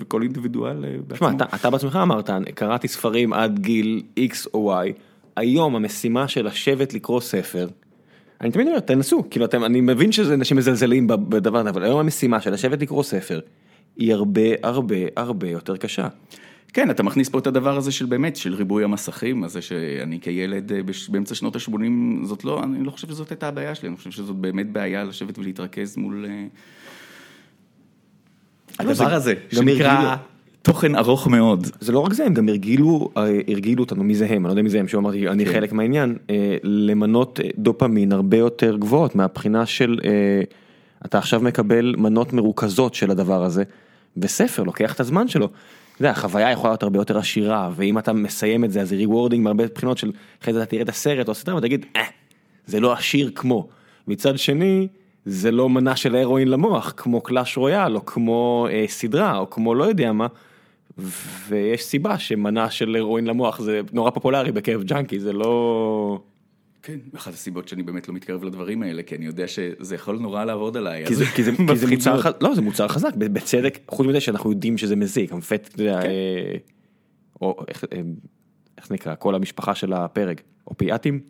וכל 0.01 0.23
אינדיבידואל 0.23 0.85
אה, 0.85 0.91
תשמע, 0.91 1.29
בעצמו. 1.31 1.45
אתה, 1.47 1.57
אתה 1.57 1.71
בעצמך 1.71 1.99
אמרת, 2.03 2.31
קראתי 2.55 2.89
ספרים 2.89 3.33
עד 3.33 3.59
גיל 3.59 4.03
X 4.19 4.47
או 4.55 4.83
Y, 4.83 4.87
היום 5.37 5.77
המשימה 5.77 6.29
של 6.29 6.47
לשבת 6.47 6.95
לקרוא 6.95 7.21
ספר, 7.21 7.69
אני 8.45 8.53
תמיד 8.53 8.67
אומר, 8.67 8.81
תנסו, 8.81 9.25
כאילו 9.31 9.45
אתם, 9.45 9.65
אני 9.65 9.81
מבין 9.81 10.13
שזה 10.13 10.35
אנשים 10.35 10.57
מזלזלים 10.57 11.07
בדבר 11.07 11.59
הזה, 11.59 11.71
אבל 11.71 11.83
היום 11.83 12.01
המשימה 12.01 12.41
של 12.41 12.51
לשבת 12.51 12.83
לקרוא 12.83 13.03
ספר, 13.03 13.41
היא 13.97 14.15
הרבה 14.15 14.41
הרבה 14.63 14.97
הרבה 15.17 15.49
יותר 15.49 15.77
קשה. 15.77 16.09
כן, 16.73 16.91
אתה 16.91 17.03
מכניס 17.03 17.29
פה 17.29 17.39
את 17.39 17.47
הדבר 17.47 17.77
הזה 17.77 17.93
של 17.93 18.07
באמת, 18.07 18.37
של 18.37 18.55
ריבוי 18.55 18.85
המסכים, 18.85 19.45
הזה 19.45 19.63
שאני 19.63 20.21
כילד 20.21 20.73
אה, 20.73 20.81
באמצע 21.09 21.35
שנות 21.35 21.57
ה-80, 21.57 22.27
זאת 22.27 22.45
לא, 22.45 22.63
אני 22.63 22.85
לא 22.85 22.91
חושב 22.91 23.09
שזאת 23.09 23.31
הייתה 23.31 23.49
הבעיה 23.49 23.75
שלי, 23.75 23.89
אני 23.89 23.97
חושב 23.97 24.11
שזאת 24.11 24.37
באמת 24.37 24.73
בעיה 24.73 25.05
לשבת 25.05 25.39
ולהתרכז 25.39 25.97
מול... 25.97 26.27
אה, 26.29 26.45
לא, 28.85 28.95
זה 28.95 29.05
הדבר 29.05 29.15
הזה, 29.15 29.35
שנקרא. 29.53 30.17
תוכן 30.65 30.97
ארוך 30.97 31.27
מאוד. 31.27 31.67
זה 31.81 31.93
לא 31.93 31.99
רק 31.99 32.13
זה, 32.13 32.25
הם 32.25 32.35
גם 32.35 32.49
הרגילו, 32.49 33.11
אה, 33.17 33.23
הרגילו 33.49 33.83
אותנו, 33.83 34.05
מי 34.05 34.15
זה 34.15 34.27
הם, 34.27 34.33
אני 34.33 34.45
לא 34.45 34.51
יודע 34.51 34.63
מי 34.63 34.71
זה 34.71 34.81
הם, 34.81 34.89
שאמרתי, 34.89 35.29
אני 35.29 35.45
כן. 35.45 35.53
חלק 35.53 35.73
מהעניין, 35.73 36.17
אה, 36.31 36.57
למנות 36.63 37.41
אה, 37.41 37.49
דופמין 37.59 38.13
הרבה 38.13 38.37
יותר 38.37 38.77
גבוהות 38.77 39.15
מהבחינה 39.15 39.67
של, 39.67 39.99
אתה 41.07 41.19
עכשיו 41.19 41.41
מקבל 41.41 41.95
מנות 41.99 42.33
מרוכזות 42.33 42.95
של 42.95 43.11
הדבר 43.11 43.45
הזה, 43.45 43.65
וספר 44.17 44.63
לוקח 44.63 44.95
את 44.95 45.01
הזמן 45.01 45.29
שלו. 45.29 45.47
אתה 45.47 46.03
יודע, 46.03 46.11
החוויה 46.11 46.51
יכולה 46.51 46.71
להיות 46.71 46.83
הרבה 46.83 46.99
יותר 46.99 47.19
עשירה, 47.19 47.71
ואם 47.77 47.99
אתה 47.99 48.13
מסיים 48.13 48.65
את 48.65 48.73
זה, 48.73 48.81
אז 48.81 48.89
זה 48.89 48.97
rewarding 48.97 49.39
מהרבה 49.39 49.65
בחינות 49.75 49.99
של, 49.99 50.13
אחרי 50.43 50.55
זה 50.55 50.63
אתה 50.63 50.71
תראה 50.71 50.83
את 50.83 50.89
הסרט 50.89 51.27
או 51.27 51.33
הסדרה 51.33 51.57
ותגיד, 51.57 51.87
אה, 51.97 52.03
זה 52.67 52.81
לא 52.81 52.93
עשיר 52.93 53.31
כמו. 53.35 53.69
מצד 54.09 54.39
שני, 54.39 54.89
זה 55.25 55.51
לא 55.51 55.69
מנה 55.69 55.97
של 55.97 56.17
הרואין 56.17 56.49
למוח, 56.49 56.95
כמו 56.97 57.21
קלאש 57.21 57.57
רויאל, 57.57 57.97
או 57.97 58.07
כמו 58.07 58.67
אה, 58.71 58.85
סדרה, 58.89 59.39
או 59.39 59.51
כמו 59.51 59.75
לא 59.75 59.85
יודע 59.85 60.13
מה. 60.13 60.27
ויש 61.49 61.85
סיבה 61.85 62.19
שמנה 62.19 62.71
של 62.71 62.97
הרואין 62.97 63.25
למוח 63.25 63.61
זה 63.61 63.81
נורא 63.93 64.11
פופולרי 64.11 64.53
בקרב 64.53 64.83
ג'אנקי, 64.83 65.21
זה 65.21 65.33
לא... 65.33 66.21
כן, 66.83 66.99
אחת 67.17 67.33
הסיבות 67.33 67.69
שאני 67.69 67.83
באמת 67.83 68.09
לא 68.09 68.15
מתקרב 68.15 68.45
לדברים 68.45 68.83
האלה, 68.83 69.03
כי 69.03 69.17
אני 69.17 69.27
יודע 69.27 69.49
שזה 69.49 69.95
יכול 69.95 70.19
נורא 70.19 70.45
לעבוד 70.45 70.77
עליי. 70.77 71.07
כי 71.07 71.15
זה, 71.15 71.25
כי 71.27 71.43
זה, 71.43 71.51
כי 71.69 71.77
זה 71.77 71.87
מוצר, 71.87 72.13
מאוד. 72.13 72.23
ח... 72.23 72.27
לא 72.41 72.55
זה 72.55 72.63
מוצר 72.63 72.89
חזק, 72.89 73.15
בצדק, 73.15 73.79
חוץ 73.89 74.07
מזה 74.07 74.21
שאנחנו 74.21 74.51
יודעים 74.51 74.79
שזה 74.79 74.97
מזיק, 74.97 75.33
המפט, 75.33 75.69
אתה 75.69 75.83
יודע, 75.83 76.03
כן. 76.03 76.09
אה, 76.09 76.57
או 77.43 77.65
איך, 77.69 77.85
אה, 77.93 78.01
איך 78.79 78.91
נקרא, 78.91 79.15
כל 79.19 79.35
המשפחה 79.35 79.75
של 79.75 79.93
הפרק, 79.93 80.43
אופיאטים? 80.67 81.21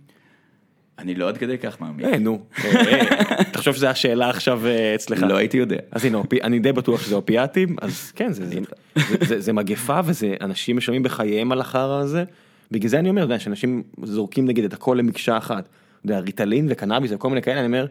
אני 0.99 1.15
לא 1.15 1.29
עד 1.29 1.39
כדי 1.39 1.59
כך 1.59 1.81
מאמין. 1.81 2.07
אה, 2.07 2.19
נו, 2.19 2.41
אה, 2.65 3.45
תחשוב 3.53 3.75
שזו 3.75 3.87
השאלה 3.87 4.31
עכשיו 4.31 4.67
אה, 4.67 4.95
אצלך. 4.95 5.23
לא 5.23 5.37
הייתי 5.37 5.57
יודע. 5.57 5.77
אז 5.91 6.05
הנה, 6.05 6.23
אני 6.43 6.59
די 6.59 6.73
בטוח 6.73 7.03
שזה 7.03 7.15
אופיאטים, 7.15 7.77
אז 7.81 8.13
כן, 8.17 8.33
זה, 8.33 8.47
זה, 8.47 8.61
זה, 8.97 9.17
זה, 9.27 9.41
זה 9.41 9.53
מגפה 9.53 10.01
וזה, 10.05 10.35
אנשים 10.41 10.77
משלמים 10.77 11.03
בחייהם 11.03 11.53
על 11.53 11.61
החרא 11.61 12.01
הזה, 12.01 12.25
בגלל 12.71 12.89
זה 12.89 12.99
אני 12.99 13.09
אומר, 13.09 13.25
אתה 13.25 13.33
יודע, 13.33 13.39
שאנשים 13.39 13.83
זורקים 14.03 14.47
נגיד 14.47 14.65
את 14.65 14.73
הכל 14.73 14.97
למקשה 14.99 15.37
אחת, 15.39 15.69
אתה 15.69 16.13
יודע, 16.13 16.19
ריטלין 16.19 16.67
וקנאביס 16.71 17.11
וכל 17.15 17.29
מיני 17.29 17.43
כאלה, 17.43 17.59
אני 17.59 17.67
אומר, 17.67 17.87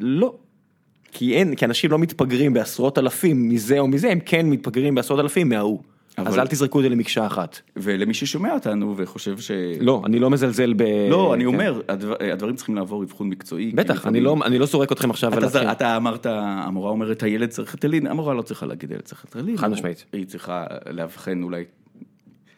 לא. 0.00 0.34
כי 1.12 1.34
אין, 1.34 1.54
כי 1.54 1.64
אנשים 1.64 1.90
לא 1.90 1.98
מתפגרים 1.98 2.52
בעשרות 2.52 2.98
אלפים 2.98 3.48
מזה 3.48 3.78
או 3.78 3.88
מזה, 3.88 4.10
הם 4.10 4.18
כן 4.20 4.46
מתפגרים 4.46 4.94
בעשרות 4.94 5.20
אלפים 5.20 5.48
מההוא. 5.48 5.80
אז 6.26 6.34
אבל- 6.34 6.40
אל 6.40 6.46
תזרקו 6.46 6.78
את 6.78 6.82
זה 6.82 6.88
למקשה 6.88 7.26
אחת. 7.26 7.60
ולמי 7.76 8.14
ששומע 8.14 8.52
אותנו 8.54 8.94
וחושב 8.96 9.38
ש... 9.38 9.50
לא, 9.80 10.02
אני 10.06 10.18
לא 10.18 10.30
מזלזל 10.30 10.72
ב... 10.72 10.82
לא, 11.10 11.34
אני 11.34 11.42
כן. 11.44 11.46
אומר, 11.46 11.80
הדבר- 11.88 12.14
הדברים 12.32 12.56
צריכים 12.56 12.74
לעבור 12.74 13.02
אבחון 13.02 13.28
מקצועי. 13.28 13.70
בטח, 13.74 14.06
אני 14.06 14.20
לא, 14.20 14.36
אני 14.44 14.58
לא 14.58 14.66
זורק 14.66 14.92
אתכם 14.92 15.10
עכשיו 15.10 15.38
אתה. 15.38 15.46
זר, 15.48 15.72
אתה 15.72 15.96
אמרת, 15.96 16.26
המורה 16.30 16.90
אומרת 16.90 17.22
הילד 17.22 17.48
צריך 17.48 17.72
ריטלין, 17.74 18.06
המורה 18.06 18.34
לא 18.34 18.42
צריכה 18.42 18.66
להגיד 18.66 18.90
הילד 18.90 19.02
צריך 19.04 19.24
ריטלין. 19.24 19.56
חד 19.56 19.70
משמעית. 19.70 20.04
היא 20.12 20.26
צריכה 20.26 20.64
לאבחן 20.90 21.42
אולי. 21.42 21.64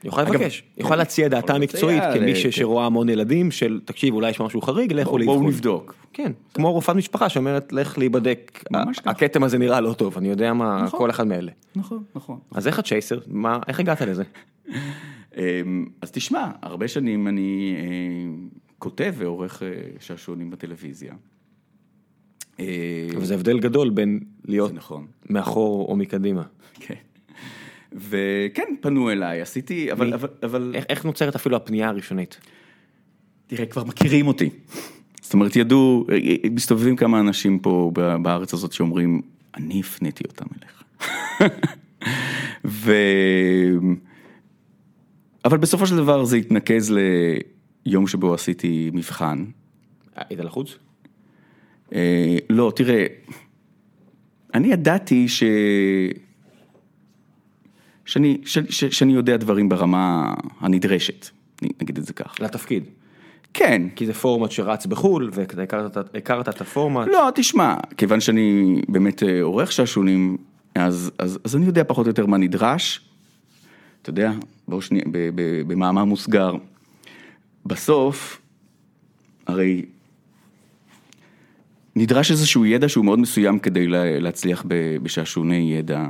יכולה 0.05 0.29
לבקש, 0.31 0.63
יכולה 0.79 0.97
להציע 0.97 1.29
דעתה 1.29 1.55
המקצועית 1.55 2.03
כמי 2.15 2.35
ש- 2.37 2.43
כן. 2.43 2.51
שרואה 2.51 2.87
המון 2.87 3.09
ילדים 3.09 3.51
של 3.51 3.81
תקשיב 3.85 4.15
אולי 4.15 4.31
יש 4.31 4.41
משהו 4.41 4.61
חריג 4.61 4.93
לכו 4.93 5.11
בואו 5.11 5.19
לאבחון. 5.19 5.47
נבדוק. 5.47 5.95
כן, 6.13 6.33
כמו 6.55 6.73
רופאת 6.73 6.97
משפחה 6.97 7.29
שאומרת 7.29 7.73
לך 7.73 7.99
להיבדק. 7.99 8.65
הכתם 9.05 9.43
הזה 9.45 9.59
נראה 9.59 9.81
לא 9.81 9.93
טוב, 9.93 10.17
אני 10.19 10.29
יודע 10.29 10.53
מה, 10.53 10.83
נכון. 10.85 10.99
כל 11.01 11.11
אחד 11.11 11.27
מאלה. 11.27 11.53
נכון, 11.77 12.03
נכון. 12.15 12.39
אז 12.55 12.67
איך 12.67 12.79
הצ'ייסר, 12.79 13.19
מה, 13.27 13.59
איך 13.69 13.81
הגעת 13.81 14.01
לזה? 14.01 14.23
אמ, 15.37 15.87
אז 16.03 16.11
תשמע, 16.11 16.51
הרבה 16.63 16.89
שנים 16.89 17.29
אני 17.29 17.75
אה, 17.79 18.47
כותב 18.79 19.15
ועורך 19.17 19.63
אה, 19.63 19.69
שעשועונים 20.01 20.51
בטלוויזיה. 20.51 21.13
אה, 22.61 22.67
אבל 23.17 23.25
זה 23.25 23.35
הבדל 23.35 23.61
גדול 23.61 23.91
בין 23.91 24.21
להיות 24.45 24.73
נכון. 24.75 25.07
מאחור 25.31 25.89
או 25.89 25.97
מקדימה. 25.97 26.43
כן. 26.81 26.95
וכן, 27.97 28.75
פנו 28.81 29.11
אליי, 29.11 29.41
עשיתי, 29.41 29.93
אבל, 29.93 30.07
מי? 30.07 30.15
אבל, 30.15 30.29
אבל, 30.43 30.73
איך, 30.75 30.85
איך 30.89 31.05
נוצרת 31.05 31.35
אפילו 31.35 31.57
הפנייה 31.57 31.89
הראשונית? 31.89 32.41
תראה, 33.47 33.67
כבר 33.67 33.85
מכירים 33.85 34.27
אותי. 34.27 34.51
זאת 35.23 35.35
אומרת, 35.35 35.57
ידעו, 35.57 36.07
מסתובבים 36.51 36.97
כמה 36.97 37.21
אנשים 37.21 37.59
פה 37.59 37.91
בארץ 38.23 38.55
הזאת 38.55 38.73
שאומרים, 38.73 39.23
אני 39.57 39.81
הפניתי 39.81 40.25
אותם 40.29 40.45
אליך. 40.59 40.83
ו... 42.65 42.93
אבל 45.45 45.59
בסופו 45.59 45.87
של 45.87 45.97
דבר 45.97 46.25
זה 46.25 46.37
התנקז 46.37 46.95
ליום 47.87 48.07
שבו 48.07 48.35
עשיתי 48.35 48.91
מבחן. 48.95 49.45
היית 50.17 50.41
לחוץ? 50.41 50.79
אה, 51.95 52.37
לא, 52.51 52.73
תראה, 52.77 53.07
אני 54.55 54.73
ידעתי 54.73 55.29
ש... 55.29 55.43
שאני, 58.13 58.39
ש... 58.45 58.59
ש... 58.59 58.85
שאני 58.85 59.13
יודע 59.13 59.37
דברים 59.37 59.69
ברמה 59.69 60.35
הנדרשת, 60.61 61.29
נגיד 61.63 61.99
את 61.99 62.07
זה 62.07 62.13
כך. 62.13 62.35
לתפקיד. 62.41 62.85
כן. 63.55 63.83
כי 63.97 64.07
זה 64.07 64.15
פורמט 64.15 64.51
שרץ 64.51 64.87
בחו"ל, 64.87 65.31
ואתה 65.33 65.63
הכרת, 65.63 65.97
הכרת 66.17 66.49
את 66.49 66.61
הפורמט. 66.61 67.09
לא, 67.09 67.29
תשמע, 67.35 67.75
כיוון 67.97 68.21
שאני 68.21 68.77
באמת 68.89 69.23
אה, 69.23 69.43
עורך 69.43 69.73
שעשונים, 69.73 70.37
אז, 70.75 71.11
אז, 71.19 71.39
אז 71.45 71.57
אני 71.57 71.67
יודע 71.67 71.85
פחות 71.85 72.07
או 72.07 72.11
יותר 72.11 72.27
מה 72.27 72.39
נדרש. 72.39 73.01
אתה 74.03 74.11
יודע, 74.11 74.33
בואו 74.69 74.83
שנייה, 74.83 75.05
במאמר 75.67 76.05
מוסגר. 76.05 76.55
בסוף, 77.67 78.41
הרי 79.47 79.83
נדרש 81.97 82.31
איזשהו 82.31 82.67
ידע 82.67 82.89
שהוא 82.89 83.05
מאוד 83.05 83.19
מסוים 83.19 83.59
כדי 83.59 83.87
להצליח 84.21 84.65
בשעשוני 85.03 85.75
ידע. 85.79 86.07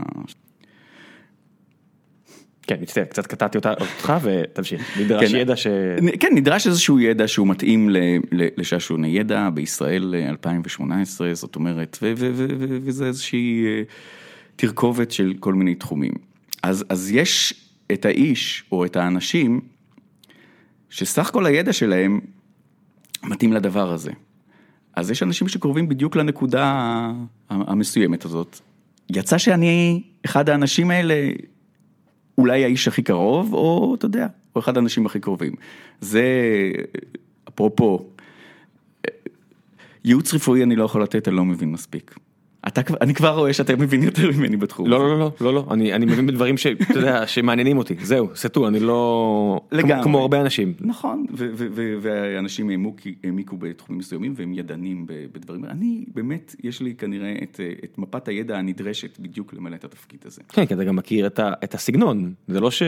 כן, 2.67 2.77
מצטער, 2.81 3.05
קצת 3.05 3.27
קטעתי 3.27 3.59
אותך 3.59 4.13
ותמשיך, 4.23 4.83
נדרש 5.01 5.33
כן, 5.33 5.37
ידע 5.37 5.57
ש... 5.57 5.67
כן, 6.21 6.29
נדרש 6.35 6.67
איזשהו 6.67 7.01
ידע 7.01 7.29
שהוא 7.29 7.49
מתאים 7.49 7.89
לשעשוני 8.33 9.09
ידע 9.09 9.49
בישראל 9.55 10.15
2018, 10.29 11.35
זאת 11.35 11.57
אומרת, 11.57 11.99
וזה 12.87 13.07
איזושהי 13.07 13.65
אה, 13.67 13.83
תרכובת 14.57 15.11
של 15.11 15.35
כל 15.41 15.55
מיני 15.55 15.75
תחומים. 15.75 16.13
אז, 16.63 16.85
אז 16.89 17.11
יש 17.11 17.55
את 17.93 18.05
האיש 18.05 18.65
או 18.73 18.85
את 18.85 18.97
האנשים 18.97 19.61
שסך 20.91 21.31
כל 21.33 21.47
הידע 21.47 21.73
שלהם 21.73 22.21
מתאים 23.23 23.53
לדבר 23.53 23.93
הזה. 23.93 24.11
אז 24.97 25.11
יש 25.11 25.23
אנשים 25.23 25.49
שקרובים 25.49 25.89
בדיוק 25.89 26.17
לנקודה 26.17 27.11
המסוימת 27.51 28.25
הזאת. 28.25 28.61
יצא 29.11 29.39
שאני 29.39 30.03
אחד 30.25 30.49
האנשים 30.49 30.91
האלה, 30.91 31.31
אולי 32.39 32.65
האיש 32.65 32.89
הכי 32.89 33.03
קרוב, 33.03 33.55
או 33.55 33.95
אתה 33.95 34.07
יודע, 34.07 34.27
או 34.57 34.61
אחד 34.61 34.77
האנשים 34.77 35.07
הכי 35.07 35.21
קרובים. 35.21 35.53
זה, 36.01 36.23
אפרופו, 37.49 38.07
ייעוץ 40.05 40.35
רפואי 40.35 40.63
אני 40.63 40.77
לא 40.77 40.85
יכול 40.85 41.03
לתת, 41.03 41.29
אני 41.29 41.37
לא 41.37 41.45
מבין 41.45 41.73
מספיק. 41.73 42.15
אתה, 42.69 42.81
אני 43.01 43.15
כבר 43.15 43.39
רואה 43.39 43.53
שאתה 43.53 43.77
מבין 43.77 44.03
יותר 44.03 44.31
ממני 44.31 44.57
בתחום. 44.57 44.87
לא, 44.87 44.99
לא, 44.99 45.19
לא, 45.19 45.33
לא, 45.41 45.55
לא, 45.55 45.67
אני, 45.71 45.93
אני 45.93 46.07
מבין 46.07 46.27
בדברים 46.27 46.57
שאתה 46.57 46.99
יודע, 46.99 47.27
שמעניינים 47.27 47.79
אותי, 47.79 47.95
זהו, 48.03 48.29
סטו, 48.35 48.69
אני 48.69 48.81
לא... 48.81 49.61
לגמרי. 49.73 50.03
כמו 50.05 50.19
הרבה 50.19 50.41
אנשים. 50.41 50.73
נכון, 50.81 51.27
ואנשים 52.01 52.71
העמיקו 53.25 53.57
בתחומים 53.57 53.99
מסוימים 53.99 54.35
והם 54.37 54.55
ידענים 54.55 55.07
בדברים, 55.07 55.65
אני 55.65 56.05
באמת, 56.15 56.55
יש 56.63 56.81
לי 56.81 56.95
כנראה 56.95 57.35
את, 57.43 57.61
את 57.85 57.99
מפת 57.99 58.29
הידע 58.29 58.59
הנדרשת 58.59 59.19
בדיוק 59.19 59.55
למלא 59.55 59.75
את 59.75 59.85
התפקיד 59.85 60.21
הזה. 60.25 60.43
כן, 60.49 60.67
כי 60.67 60.75
אתה 60.75 60.85
גם 60.85 60.97
מכיר 60.97 61.27
את, 61.27 61.39
ה, 61.39 61.53
את 61.65 61.75
הסגנון, 61.75 62.33
זה 62.49 62.61
לא 62.61 62.71
ש... 62.71 62.83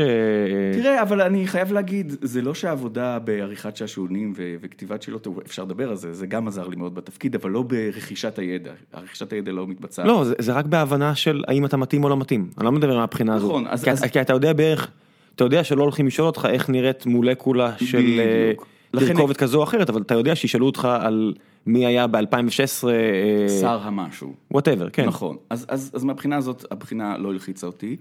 תראה, 0.73 1.03
אבל 1.03 1.21
אני 1.21 1.47
חייב 1.47 1.73
להגיד, 1.73 2.13
זה 2.23 2.43
לא 2.43 2.55
שהעבודה 2.55 3.19
בעריכת 3.19 3.77
שעשועונים 3.77 4.33
וכתיבת 4.37 5.03
שאלות, 5.03 5.27
אפשר 5.47 5.65
לדבר 5.65 5.91
על 5.91 5.97
זה, 5.97 6.15
זה 6.15 6.27
גם 6.27 6.49
עזר 6.49 6.69
לי 6.69 6.77
מאוד 6.77 6.95
בתפקיד, 6.95 7.35
אבל 7.35 7.51
לא 7.51 7.63
ברכישת 7.63 8.39
הידע, 8.39 8.73
רכישת 8.95 9.33
הידע 9.33 9.53
לא 9.53 9.64
מתבצעת. 9.67 10.07
לא, 10.07 10.25
זה, 10.25 10.35
זה 10.39 10.53
רק 10.53 10.65
בהבנה 10.67 11.15
של 11.15 11.45
האם 11.49 11.65
אתה 11.65 11.77
מתאים 11.77 12.05
או 12.05 12.09
לא 12.09 12.17
מתאים, 12.17 12.51
אני 12.59 12.65
לא 12.65 12.73
מדבר 12.73 12.97
מהבחינה 12.97 13.35
הזו. 13.35 13.47
נכון, 13.47 13.67
אז... 13.67 13.85
כי, 13.85 13.91
אז... 13.91 14.03
כי 14.03 14.21
אתה 14.21 14.33
יודע 14.33 14.53
בערך, 14.53 14.91
אתה 15.37 15.45
יודע 15.45 15.65
שלא 15.65 15.83
הולכים 15.83 16.07
לשאול 16.07 16.27
אותך 16.27 16.49
איך 16.51 16.71
נראית 16.71 17.07
מולקולה 17.07 17.73
של 17.79 18.21
אה, 18.21 18.53
תרכובת 19.01 19.37
כזו 19.37 19.59
או 19.59 19.65
אחרת, 19.65 19.91
אבל 19.91 20.03
אתה 20.03 20.15
יודע 20.15 20.37
שישאלו 20.37 20.67
אותך 20.67 20.89
על 21.01 21.35
מי 21.67 21.87
היה 21.87 22.07
ב-2016. 22.07 22.89
אה, 22.89 23.49
שר 23.61 23.81
המשהו. 23.83 24.35
וואטאבר, 24.51 24.91
כן. 24.91 25.05
נכון, 25.05 25.37
אז, 25.51 25.67
אז, 25.69 25.91
אז 25.95 26.05
מהבחינה 26.05 26.37
הזאת, 26.37 26.65
הבחינה 26.71 27.19
לא 27.19 27.31
הלחיצה 27.31 27.67
אותי. 27.67 27.97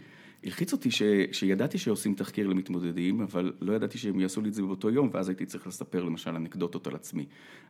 הלחיץ 0.45 0.73
אותי 0.73 0.91
ש, 0.91 1.01
שידעתי 1.31 1.77
שעושים 1.77 2.13
תחקיר 2.13 2.47
למתמודדים, 2.47 3.21
אבל 3.21 3.53
לא 3.61 3.73
ידעתי 3.73 3.97
שהם 3.97 4.19
יעשו 4.19 4.41
לי 4.41 4.49
את 4.49 4.53
זה 4.53 4.61
באותו 4.61 4.89
יום, 4.89 5.09
ואז 5.13 5.29
הייתי 5.29 5.45
צריך 5.45 5.67
לספר 5.67 6.03
למשל 6.03 6.35
אנקדוטות 6.35 6.87
על 6.87 6.95
עצמי. 6.95 7.25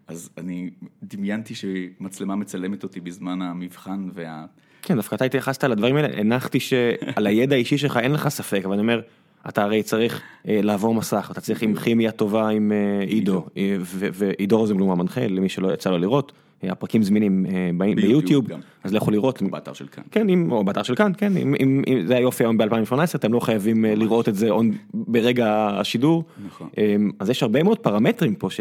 אז 0.08 0.30
אני 0.38 0.70
דמיינתי 1.04 1.56
שמצלמה 1.56 2.36
מצלמת 2.36 2.84
אותי 2.84 3.00
בזמן 3.00 3.42
המבחן 3.42 4.10
וה... 4.14 4.46
כן, 4.82 4.96
דווקא 4.96 5.16
אתה 5.16 5.26
התייחסת 5.26 5.64
לדברים 5.64 5.96
האלה, 5.96 6.20
הנחתי 6.20 6.60
שעל 6.60 7.28
הידע 7.28 7.56
האישי 7.56 7.78
שלך 7.78 7.98
אין 7.98 8.12
לך 8.12 8.28
ספק, 8.28 8.62
אבל 8.66 8.74
אני 8.74 8.82
אומר, 8.82 9.02
אתה 9.50 9.64
הרי 9.64 9.84
צריך 9.84 10.22
אה, 10.48 10.60
לעבור 10.64 10.96
מסך, 10.96 11.30
אתה 11.32 11.42
צריך 11.42 11.62
עם 11.62 11.76
כימיה 11.76 12.12
טובה 12.12 12.50
עם 12.50 12.72
אה, 12.72 13.06
עידו, 13.06 13.46
אה, 13.58 13.78
ועידו 13.94 14.58
רוזנבלום 14.58 14.92
המנחה, 14.92 15.28
למי 15.28 15.50
שלא 15.50 15.74
יצא 15.74 15.90
לו 15.90 15.98
לראות. 15.98 16.32
הפרקים 16.70 17.04
זמינים 17.04 17.46
אה, 17.46 17.96
ביוטיוב, 17.96 18.46
אז 18.84 18.94
לכו 18.94 19.12
לראות. 19.12 19.42
באתר 19.42 19.74
של 19.74 19.88
כאן. 19.88 20.04
כן, 20.12 20.28
או 20.52 20.64
באתר 20.64 20.84
של 20.84 20.96
כאן, 20.96 21.12
כן, 21.18 21.38
אם 21.38 21.84
זה 22.06 22.16
היופי 22.16 22.44
היום 22.44 22.58
ב-2018, 22.58 22.96
אתם 23.16 23.34
לא 23.34 23.40
חייבים 23.40 23.86
אה, 23.86 23.96
לראות 23.96 24.30
את 24.30 24.36
זה 24.36 24.50
ברגע 24.94 25.70
השידור. 25.80 26.24
נכון. 26.46 26.70
אה, 26.78 26.96
אז 27.20 27.30
יש 27.30 27.44
הרבה 27.44 27.64
מאוד 27.64 27.80
פרמטרים 27.80 28.36
פה 28.36 28.50
ש... 28.50 28.60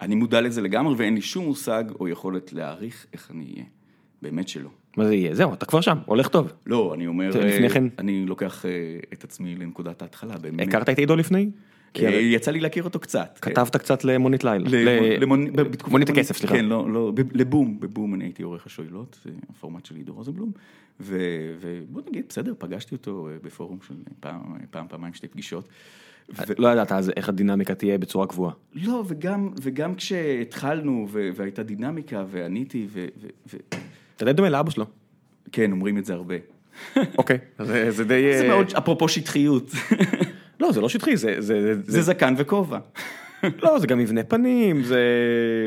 אני 0.00 0.14
מודע 0.14 0.40
לזה 0.40 0.62
לגמרי 0.62 0.94
ואין 0.94 1.14
לי 1.14 1.20
שום 1.20 1.44
מושג 1.44 1.84
או 2.00 2.08
יכולת 2.08 2.52
להעריך 2.52 3.06
איך 3.12 3.30
אני 3.30 3.44
אהיה. 3.52 3.64
באמת 4.22 4.48
שלא. 4.48 4.68
מה 4.96 5.04
זה 5.04 5.14
יהיה? 5.14 5.34
זהו, 5.34 5.52
אתה 5.52 5.66
כבר 5.66 5.80
שם, 5.80 5.98
הולך 6.06 6.28
טוב. 6.28 6.52
לא, 6.66 6.94
אני 6.94 7.06
אומר, 7.06 7.28
לפני 7.28 7.70
כן... 7.70 7.84
אני 7.98 8.26
לוקח 8.26 8.64
את 9.12 9.24
עצמי 9.24 9.56
לנקודת 9.56 10.02
ההתחלה, 10.02 10.38
באמת. 10.38 10.68
הכרת 10.68 10.88
את 10.88 10.98
עידו 10.98 11.16
לפני? 11.16 11.50
אה, 12.02 12.10
יצא 12.10 12.50
לי 12.50 12.60
להכיר 12.60 12.84
אותו 12.84 12.98
קצת. 12.98 13.38
כתבת 13.42 13.76
קצת 13.76 14.04
למונית 14.04 14.44
לילה. 14.44 14.68
מונית 15.86 16.10
הכסף, 16.10 16.36
סליחה. 16.36 16.54
כן, 16.54 16.64
לא, 16.64 16.92
לא, 16.92 17.12
לבום, 17.32 17.80
בבום 17.80 18.14
אני 18.14 18.24
הייתי 18.24 18.42
עורך 18.42 18.66
השואלות, 18.66 19.26
הפורמט 19.50 19.86
של 19.86 19.96
עידו 19.96 20.12
רוזנבלום, 20.12 20.52
ובוא 21.00 22.02
נגיד, 22.08 22.24
בסדר, 22.28 22.54
פגשתי 22.58 22.94
אותו 22.94 23.28
אה, 23.30 23.36
בפורום 23.42 23.78
של 23.88 23.94
פעם, 24.20 24.40
פעם, 24.70 24.86
פעמיים, 24.88 25.14
שתי 25.14 25.28
פגישות. 25.28 25.68
לא 26.58 26.68
ידעת 26.68 26.92
אז 26.92 27.12
איך 27.16 27.28
הדינמיקה 27.28 27.74
תהיה 27.74 27.98
בצורה 27.98 28.26
קבועה. 28.26 28.52
לא, 28.74 29.04
וגם 29.62 29.94
כשהתחלנו 29.94 31.08
והייתה 31.10 31.62
דינמיקה 31.62 32.24
ועניתי 32.30 32.86
ו... 32.90 33.06
אתה 34.16 34.24
די 34.24 34.32
דומה 34.32 34.50
לאבא 34.50 34.70
שלו. 34.70 34.86
כן, 35.52 35.72
אומרים 35.72 35.98
את 35.98 36.04
זה 36.04 36.14
הרבה. 36.14 36.34
אוקיי, 37.18 37.38
זה 37.88 38.04
די... 38.04 38.38
זה 38.38 38.48
מאוד, 38.48 38.66
אפרופו 38.78 39.08
שטחיות. 39.08 39.70
לא, 40.60 40.72
זה 40.72 40.80
לא 40.80 40.88
שטחי, 40.88 41.16
זה... 41.16 41.36
זה, 41.38 41.74
זה 41.86 42.02
זקן 42.02 42.34
וכובע. 42.36 42.78
לא, 43.62 43.78
זה 43.78 43.86
גם 43.86 43.98
מבנה 43.98 44.22
פנים, 44.24 44.82
זה, 44.82 45.00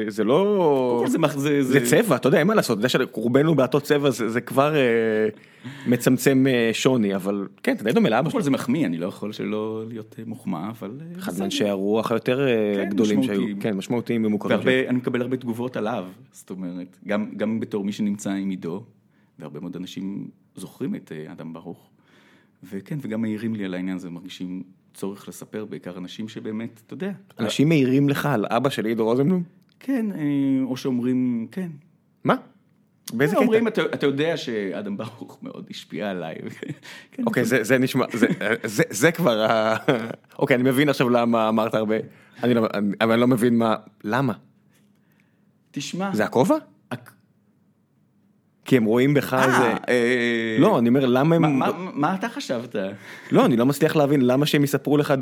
זה 0.07 0.23
לא... 0.23 1.03
זה, 1.07 1.17
זה, 1.35 1.63
זה 1.63 1.85
צבע, 1.85 2.15
אתה 2.15 2.27
יודע, 2.27 2.39
אין 2.39 2.47
מה 2.47 2.55
לעשות, 2.55 2.81
זה 2.81 2.89
שרובנו 2.89 3.55
באותו 3.55 3.81
צבע 3.81 4.09
זה, 4.09 4.29
זה 4.29 4.41
כבר 4.41 4.75
אה, 4.75 5.27
מצמצם 5.87 6.45
אה, 6.47 6.69
שוני, 6.73 7.15
אבל 7.15 7.47
כן, 7.63 7.75
אתה 7.75 7.83
די 7.83 7.91
דומה 7.91 8.09
לאבא 8.09 8.29
שלו. 8.29 8.41
זה 8.41 8.51
מחמיא, 8.51 8.85
אני 8.85 8.97
לא 8.97 9.07
יכול 9.07 9.31
שלא 9.31 9.83
להיות 9.87 10.15
אה, 10.19 10.23
מוחמא, 10.27 10.69
אבל... 10.69 10.91
אה, 11.01 11.19
אחד 11.19 11.31
מאנשי 11.39 11.69
הרוח 11.69 12.11
היותר 12.11 12.47
כן, 12.75 12.89
גדולים 12.89 13.23
שהיו, 13.23 13.55
כן, 13.59 13.77
משמעותיים 13.77 14.25
ומוכרים. 14.25 14.59
אני 14.89 14.97
מקבל 14.97 15.21
הרבה 15.21 15.37
תגובות 15.37 15.77
עליו, 15.77 16.05
זאת 16.31 16.49
אומרת, 16.49 16.97
גם, 17.07 17.31
גם 17.37 17.59
בתור 17.59 17.83
מי 17.83 17.91
שנמצא 17.91 18.29
עם 18.29 18.49
עידו, 18.49 18.83
והרבה 19.39 19.59
מאוד 19.59 19.75
אנשים 19.75 20.27
זוכרים 20.55 20.95
את 20.95 21.11
אדם 21.31 21.53
ברוך. 21.53 21.89
וכן, 22.63 22.97
וגם 23.01 23.21
מעירים 23.21 23.55
לי 23.55 23.65
על 23.65 23.73
העניין 23.73 23.95
הזה, 23.95 24.09
מרגישים 24.09 24.63
צורך 24.97 25.27
לספר, 25.27 25.65
בעיקר 25.65 25.97
אנשים 25.97 26.29
שבאמת, 26.29 26.81
אתה 26.85 26.93
יודע. 26.93 27.11
אנשים 27.39 27.69
מעירים 27.69 28.09
לך 28.09 28.25
על 28.25 28.45
אבא 28.49 28.69
של 28.69 28.85
עידו 28.85 29.05
רוזנבלום? 29.05 29.43
כן, 29.79 30.05
אה, 30.11 30.63
או 30.63 30.77
שאומרים, 30.77 31.47
כן. 31.51 31.69
מה? 32.23 32.35
באיזה 33.13 33.35
קטע? 33.35 33.43
אומרים, 33.43 33.67
אתה, 33.67 33.81
אתה 33.85 34.05
יודע 34.05 34.37
שאדם 34.37 34.97
ברוך 34.97 35.39
מאוד 35.41 35.67
השפיע 35.69 36.09
עליי. 36.09 36.35
כן, 37.11 37.23
אוקיי, 37.25 37.45
זה, 37.45 37.63
זה 37.63 37.77
נשמע, 37.77 38.05
זה, 38.13 38.27
זה, 38.63 38.83
זה 38.89 39.11
כבר 39.11 39.41
ה... 39.41 39.75
אוקיי, 40.39 40.55
אני 40.55 40.63
מבין 40.63 40.89
עכשיו 40.89 41.09
למה 41.09 41.49
אמרת 41.49 41.75
הרבה, 41.75 41.95
אני 42.43 42.53
לא, 42.53 42.67
אבל 43.01 43.11
אני 43.11 43.21
לא 43.21 43.27
מבין 43.27 43.57
מה, 43.57 43.75
למה? 44.03 44.33
תשמע. 45.71 46.09
זה 46.13 46.25
הכובע? 46.25 46.57
כי 48.67 48.77
הם 48.77 48.85
רואים 48.85 49.13
בך 49.13 49.33
אה, 49.33 49.45
איזה... 49.45 49.73
אה, 49.89 50.57
לא, 50.59 50.79
אני 50.79 50.89
אומר, 50.89 51.05
למה 51.05 51.35
הם... 51.35 51.59
מה 51.93 52.15
אתה 52.15 52.29
חשבת? 52.29 52.75
לא, 53.31 53.45
אני 53.45 53.57
לא 53.57 53.65
מצליח 53.65 53.95
להבין 53.95 54.21
למה 54.21 54.45
שהם 54.45 54.63
יספרו 54.63 54.97
לך... 54.97 55.13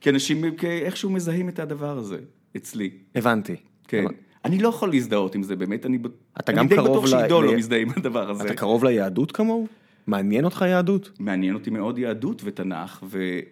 כי 0.00 0.10
אנשים 0.10 0.44
איכשהו 0.62 1.10
מזהים 1.10 1.48
את 1.48 1.58
הדבר 1.58 1.98
הזה, 1.98 2.18
אצלי. 2.56 2.90
הבנתי. 3.14 3.56
כן. 3.88 4.04
אני 4.44 4.58
לא 4.58 4.68
יכול 4.68 4.90
להזדהות 4.90 5.34
עם 5.34 5.42
זה, 5.42 5.56
באמת, 5.56 5.86
אני 5.86 5.98
די 5.98 6.76
בטוח 6.76 7.06
שעידו 7.06 7.42
לא 7.42 7.56
מזדהה 7.56 7.80
עם 7.80 7.88
הדבר 7.96 8.30
הזה. 8.30 8.44
אתה 8.44 8.54
קרוב 8.54 8.84
ליהדות 8.84 9.32
כמוהו? 9.32 9.66
מעניין 10.06 10.44
אותך 10.44 10.64
יהדות? 10.68 11.10
מעניין 11.18 11.54
אותי 11.54 11.70
מאוד 11.70 11.98
יהדות 11.98 12.42
ותנ"ך, 12.44 13.04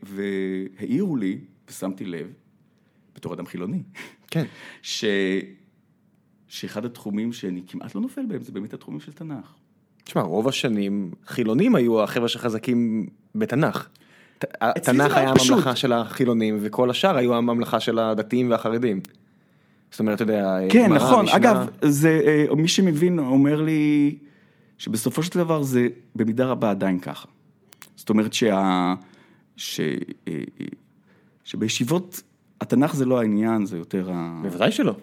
והעירו 0.03 1.17
לי, 1.17 1.39
ושמתי 1.69 2.05
לב, 2.05 2.27
בתור 3.15 3.35
אדם 3.35 3.47
חילוני, 3.47 3.83
כן. 4.31 4.45
שאחד 6.51 6.85
התחומים 6.85 7.33
שאני 7.33 7.63
כמעט 7.67 7.95
לא 7.95 8.01
נופל 8.01 8.27
בהם, 8.27 8.43
זה 8.43 8.53
באמת 8.53 8.75
התחומים 8.75 9.01
של 9.01 9.13
תנ"ך. 9.13 9.55
תשמע, 10.05 10.23
רוב 10.23 10.49
השנים 10.49 11.11
חילונים 11.27 11.75
היו 11.75 12.03
החבר'ה 12.03 12.29
שחזקים 12.29 13.07
בתנ"ך. 13.35 13.89
תנ"ך 14.83 15.17
היה 15.17 15.31
הממלכה 15.31 15.77
של 15.77 15.93
החילונים, 15.93 16.59
וכל 16.61 16.91
השאר 16.91 17.17
היו 17.17 17.35
הממלכה 17.35 17.81
של 17.81 17.99
הדתיים 17.99 18.51
והחרדים. 18.51 19.01
זאת 19.91 20.01
אומרת, 20.01 20.15
אתה 20.15 20.23
יודע, 20.23 20.59
כן, 20.69 20.93
נכון, 20.93 21.25
משנה... 21.25 21.37
אגב, 21.37 21.67
זה, 21.83 22.21
אה, 22.27 22.55
מי 22.55 22.69
שמבין 22.69 23.19
אומר 23.19 23.63
לי 23.63 24.19
שבסופו 24.79 25.23
של 25.23 25.39
דבר 25.39 25.63
זה 25.63 25.89
במידה 26.17 26.47
רבה 26.47 26.71
עדיין 26.71 26.99
ככה. 26.99 27.29
זאת 27.97 28.11
אומרת 28.11 28.33
שה... 28.33 28.95
ש... 29.57 29.81
אה, 30.29 30.35
שבישיבות 31.45 32.23
התנ"ך 32.61 32.95
זה 32.95 33.05
לא 33.05 33.21
העניין, 33.21 33.67
זה 33.67 33.77
יותר 33.77 34.11
ה... 34.13 34.41
בוודאי 34.43 34.73
שלא. 34.73 34.95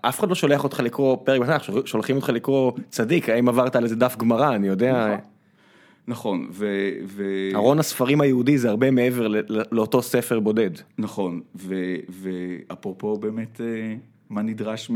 אף 0.00 0.20
אחד 0.20 0.28
לא 0.28 0.34
שולח 0.34 0.64
אותך 0.64 0.80
לקרוא 0.80 1.16
פרק 1.24 1.40
בתנ"ך, 1.40 1.64
שולחים 1.84 2.16
אותך 2.16 2.28
לקרוא 2.28 2.72
צדיק, 2.88 3.28
האם 3.28 3.48
עברת 3.48 3.76
על 3.76 3.84
איזה 3.84 3.96
דף 3.96 4.16
גמרא, 4.16 4.54
אני 4.54 4.66
יודע. 4.66 5.16
נכון, 6.08 6.48
ו... 6.50 6.66
ו... 7.06 7.24
ארון 7.54 7.78
הספרים 7.78 8.20
היהודי 8.20 8.58
זה 8.58 8.70
הרבה 8.70 8.90
מעבר 8.90 9.28
לאותו 9.48 10.02
ספר 10.02 10.40
בודד. 10.40 10.70
נכון, 10.98 11.40
ואפרופו 12.08 13.16
באמת 13.16 13.60
אה, 13.60 13.94
מה 14.30 14.42
נדרש 14.42 14.90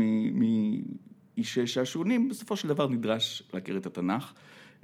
מאישי 1.35 1.67
שעשועונים, 1.67 2.29
בסופו 2.29 2.55
של 2.55 2.67
דבר 2.67 2.87
נדרש 2.87 3.43
להכיר 3.53 3.77
את 3.77 3.85
התנ"ך. 3.85 4.33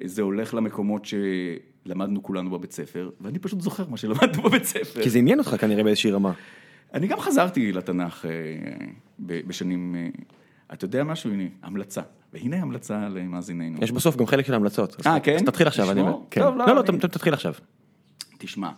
זה 0.04 0.22
הולך 0.22 0.54
למקומות 0.54 1.06
שלמדנו 1.06 2.24
כולנו 2.24 2.50
בבית 2.50 2.72
ספר, 2.72 3.10
ואני 3.22 3.40
פשוט 3.40 3.62
זוכר 3.62 3.86
מה 3.90 3.98
שלמדנו 3.98 4.44
בבית 4.44 4.64
ספר. 4.64 5.04
כי 5.04 5.10
זה 5.10 5.20
עניין 5.20 5.40
אותך 5.40 5.56
כנראה 5.60 5.84
באיזושהי 5.84 6.12
רמה. 6.12 6.32
אני 6.94 7.08
גם 7.08 7.20
חזרתי 7.20 7.72
לתנ"ך 7.72 8.26
אה, 8.26 8.32
בשנים, 9.20 9.96
אה, 9.96 10.08
אתה 10.74 10.86
יודע 10.86 11.04
משהו? 11.04 11.32
הנה, 11.32 11.44
המלצה. 11.62 12.02
והנה 12.34 12.62
המלצה 12.62 13.10
למאזיננו. 13.10 13.78
יש 13.84 13.92
בסוף 13.92 14.16
גם 14.16 14.26
חלק 14.26 14.46
של 14.46 14.54
המלצות. 14.54 15.08
אה, 15.08 15.20
כן? 15.20 15.36
אז 15.36 15.42
תתחיל 15.42 15.68
עכשיו, 15.68 15.92
אני 15.92 16.02
אומר. 16.02 16.18
כן. 16.32 16.42
לא, 16.42 16.58
לא, 16.58 16.76
לא, 16.76 16.84
אני- 16.90 17.00
תתחיל 17.00 17.34
עכשיו. 17.34 17.54
תשמע, 18.38 18.72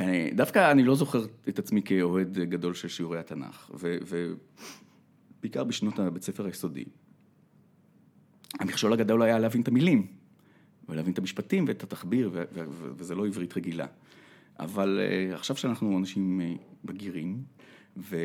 אה, 0.00 0.28
דווקא 0.34 0.70
אני 0.70 0.84
לא 0.84 0.94
זוכר 0.94 1.24
את 1.48 1.58
עצמי 1.58 1.82
כאוהד 1.82 2.38
גדול 2.38 2.74
של 2.74 2.88
שיעורי 2.88 3.18
התנ"ך, 3.18 3.70
ובעיקר 5.40 5.64
בשנות 5.64 5.98
הבית 5.98 6.22
ספר 6.22 6.46
היסודי. 6.46 6.84
המכשול 8.60 8.92
הגדול 8.92 9.22
היה 9.22 9.38
להבין 9.38 9.60
את 9.62 9.68
המילים, 9.68 10.06
ולהבין 10.88 11.12
את 11.12 11.18
המשפטים 11.18 11.64
ואת 11.68 11.82
התחביר, 11.82 12.30
וזה 12.96 13.14
לא 13.14 13.26
עברית 13.26 13.56
רגילה. 13.56 13.86
אבל 14.60 15.00
אה, 15.02 15.34
עכשיו 15.34 15.56
שאנחנו 15.56 15.98
אנשים 15.98 16.40
אה, 16.40 16.54
בגירים, 16.84 17.42
ו- 17.96 18.16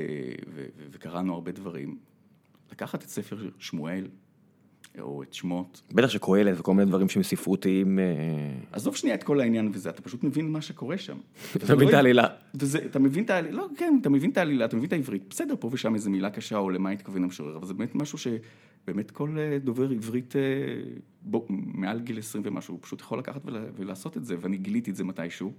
ו- 0.53 0.65
ו- 0.77 0.85
וקראנו 0.91 1.33
הרבה 1.33 1.51
דברים, 1.51 1.97
לקחת 2.71 3.03
את 3.03 3.09
ספר 3.09 3.49
שמואל, 3.59 4.07
או 4.99 5.23
את 5.23 5.33
שמות, 5.33 5.81
בטח 5.91 6.09
שקהלת 6.09 6.59
וכל 6.59 6.73
מיני 6.73 6.89
דברים 6.89 7.09
שהם 7.09 7.23
ספרותיים. 7.23 7.99
אה, 7.99 8.05
עזוב 8.71 8.95
שנייה 8.95 9.15
את 9.15 9.23
כל 9.23 9.39
העניין 9.39 9.69
וזה, 9.73 9.89
אתה 9.89 10.01
פשוט 10.01 10.23
מבין 10.23 10.51
מה 10.51 10.61
שקורה 10.61 10.97
שם. 10.97 11.17
אתה 11.55 11.75
מבין 11.75 11.89
את 11.89 11.93
העלילה. 11.93 12.27
אתה 12.85 12.99
מבין 12.99 13.23
את 13.23 13.29
העלילה, 13.29 13.57
לא, 13.57 13.67
כן, 13.77 13.97
אתה 14.01 14.09
מבין 14.09 14.31
את 14.31 14.37
העלילה, 14.37 14.65
אתה 14.65 14.75
מבין 14.75 14.87
את 14.87 14.93
העברית, 14.93 15.23
בסדר, 15.29 15.55
פה 15.59 15.69
ושם 15.71 15.95
איזה 15.95 16.09
מילה 16.09 16.29
קשה 16.29 16.57
או 16.57 16.69
למה 16.69 16.89
התכוון 16.89 17.23
המשורר, 17.23 17.57
אבל 17.57 17.67
זה 17.67 17.73
באמת 17.73 17.95
משהו 17.95 18.17
שבאמת 18.17 19.11
כל 19.11 19.37
דובר 19.63 19.89
עברית 19.89 20.35
מעל 21.49 21.99
גיל 21.99 22.19
20 22.19 22.43
ומשהו, 22.47 22.73
הוא 22.73 22.79
פשוט 22.81 23.01
יכול 23.01 23.19
לקחת 23.19 23.41
ולעשות 23.75 24.17
את 24.17 24.25
זה, 24.25 24.35
ואני 24.39 24.57
גיליתי 24.57 24.91
את 24.91 24.95
זה 24.95 25.03
מתישהו. 25.03 25.53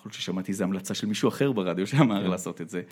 יכול 0.00 0.08
להיות 0.10 0.14
ששמעתי 0.14 0.52
איזה 0.52 0.64
המלצה 0.64 0.94
של 0.94 1.06
מישהו 1.06 1.28
אחר 1.28 1.52
ברדיו 1.52 1.86
שאמר 1.86 2.28
לעשות 2.28 2.60
את 2.60 2.68
זה. 2.68 2.82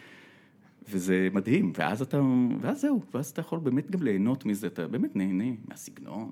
וזה 0.90 1.28
מדהים, 1.32 1.72
ואז 1.76 2.02
אתה, 2.02 2.20
ואז 2.60 2.80
זהו, 2.80 3.02
ואז 3.14 3.26
אתה 3.30 3.40
יכול 3.40 3.58
באמת 3.58 3.90
גם 3.90 4.02
ליהנות 4.02 4.46
מזה, 4.46 4.66
אתה 4.66 4.86
באמת 4.86 5.16
נהנה 5.16 5.44
מהסגנון, 5.68 6.30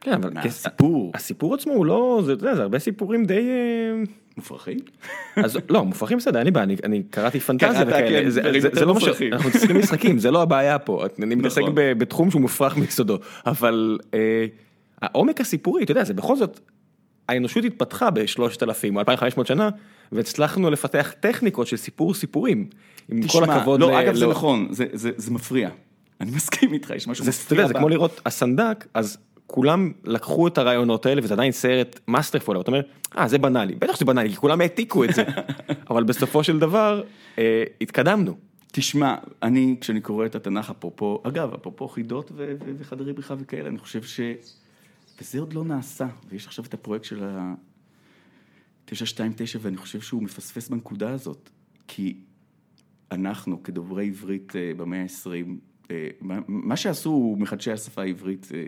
כן, 0.00 0.12
אבל 0.12 0.30
מהסיפור. 0.34 1.12
הסיפור 1.14 1.54
עצמו 1.54 1.72
הוא 1.72 1.86
לא, 1.86 2.22
זה, 2.24 2.32
אתה 2.32 2.44
יודע, 2.44 2.54
זה 2.54 2.62
הרבה 2.62 2.78
סיפורים 2.78 3.24
די... 3.24 3.34
אה, 3.34 4.02
מופרכים? 4.36 4.78
אז 5.36 5.58
לא, 5.68 5.84
מופרכים 5.84 6.18
בסדר, 6.18 6.38
אין 6.38 6.44
לי 6.46 6.50
בעיה, 6.50 6.64
אני, 6.64 6.76
אני 6.84 7.02
קראתי 7.10 7.40
פנטזיה 7.40 7.82
וכאלה, 7.86 8.22
כן, 8.22 8.30
זה, 8.30 8.42
זה, 8.60 8.68
זה 8.72 8.84
לא 8.84 8.94
מה 8.94 9.00
ש... 9.00 9.22
אנחנו 9.32 9.48
מתעסקים 9.48 9.76
במשחקים, 9.76 10.18
זה 10.18 10.30
לא 10.30 10.42
הבעיה 10.42 10.78
פה, 10.78 11.04
אני 11.22 11.34
מתעסק 11.34 11.60
נכון. 11.60 11.74
ב- 11.74 11.92
בתחום 11.92 12.30
שהוא 12.30 12.42
מופרך 12.42 12.76
מיסודו, 12.76 13.18
אבל 13.46 13.98
אה, 14.14 14.46
העומק 15.02 15.40
הסיפורי, 15.40 15.82
אתה 15.82 15.92
יודע, 15.92 16.04
זה 16.04 16.14
בכל 16.14 16.36
זאת, 16.36 16.60
האנושות 17.28 17.64
התפתחה 17.64 18.10
בשלושת 18.10 18.62
אלפים 18.62 18.96
או 18.96 19.00
אלפיים 19.00 19.18
חמש 19.18 19.36
מאות 19.36 19.46
שנה, 19.46 19.68
והצלחנו 20.12 20.70
לפתח 20.70 21.12
טכניקות 21.20 21.66
של 21.66 21.76
סיפור 21.76 22.14
סיפורים, 22.14 22.66
עם 23.08 23.20
כל 23.28 23.44
הכבוד. 23.44 23.80
לא, 23.80 23.90
ל- 23.90 23.94
אגב 23.94 24.14
זה 24.14 24.24
לא- 24.26 24.30
נכון, 24.30 24.68
זה, 24.70 24.84
זה, 24.92 25.10
זה 25.16 25.30
מפריע. 25.30 25.70
אני 26.20 26.30
מסכים 26.30 26.72
איתך, 26.72 26.90
יש 26.96 27.08
משהו 27.08 27.24
זה, 27.24 27.30
אתה 27.30 27.38
מפריע. 27.44 27.58
יודע, 27.60 27.68
זה 27.68 27.74
כמו 27.74 27.88
לראות 27.88 28.20
הסנדק, 28.26 28.86
אז 28.94 29.18
כולם 29.46 29.92
לקחו 30.04 30.46
את 30.48 30.58
הרעיונות 30.58 31.06
האלה 31.06 31.20
וזה 31.24 31.34
עדיין 31.34 31.52
סרט 31.52 32.00
masterful, 32.08 32.60
אתה 32.60 32.70
אומר, 32.70 32.80
אה 33.18 33.28
זה 33.28 33.38
בנאלי, 33.38 33.74
בטח 33.74 33.96
שזה 33.96 34.04
בנאלי, 34.04 34.28
כי 34.30 34.36
כולם 34.36 34.60
העתיקו 34.60 35.04
את 35.04 35.14
זה, 35.14 35.24
אבל 35.90 36.04
בסופו 36.04 36.44
של 36.44 36.58
דבר 36.58 37.02
אה, 37.38 37.64
התקדמנו. 37.80 38.36
תשמע, 38.72 39.14
אני, 39.42 39.76
כשאני 39.80 40.00
קורא 40.00 40.26
את 40.26 40.34
התנ"ך, 40.34 40.70
אפרופו, 40.70 41.20
אגב, 41.24 41.54
אפרופו 41.54 41.88
חידות 41.88 42.30
ו- 42.36 42.52
ו- 42.66 42.72
וחדרי 42.78 43.12
בריחה 43.12 43.34
וכאלה, 43.38 43.68
אני 43.68 43.78
חושב 43.78 44.02
ש... 44.02 44.20
וזה 45.20 45.40
עוד 45.40 45.52
לא 45.52 45.64
נעשה, 45.64 46.06
ויש 46.30 46.46
עכשיו 46.46 46.64
את 46.64 46.74
הפרויקט 46.74 47.04
של 47.04 47.24
ה-929, 48.92 49.58
ואני 49.60 49.76
חושב 49.76 50.00
שהוא 50.00 50.22
מפספס 50.22 50.68
בנקודה 50.68 51.10
הזאת, 51.10 51.50
כי 51.88 52.16
אנחנו, 53.12 53.62
כדוברי 53.62 54.06
עברית 54.06 54.56
אה, 54.56 54.72
במאה 54.76 55.02
ה-20, 55.02 55.30
אה, 55.90 56.08
מה- 56.48 56.76
שעשו 56.76 57.36
מחדשי 57.38 57.70
השפה 57.72 58.02
העברית, 58.02 58.48
אה, 58.54 58.64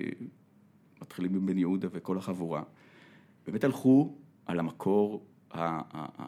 מתחילים 1.03 1.35
עם 1.35 1.47
בן 1.47 1.59
יהודה 1.59 1.89
וכל 1.93 2.19
החבורה, 2.19 2.63
באמת 3.47 3.65
הלכו 3.65 4.15
על 4.47 4.59
המקור 4.59 5.27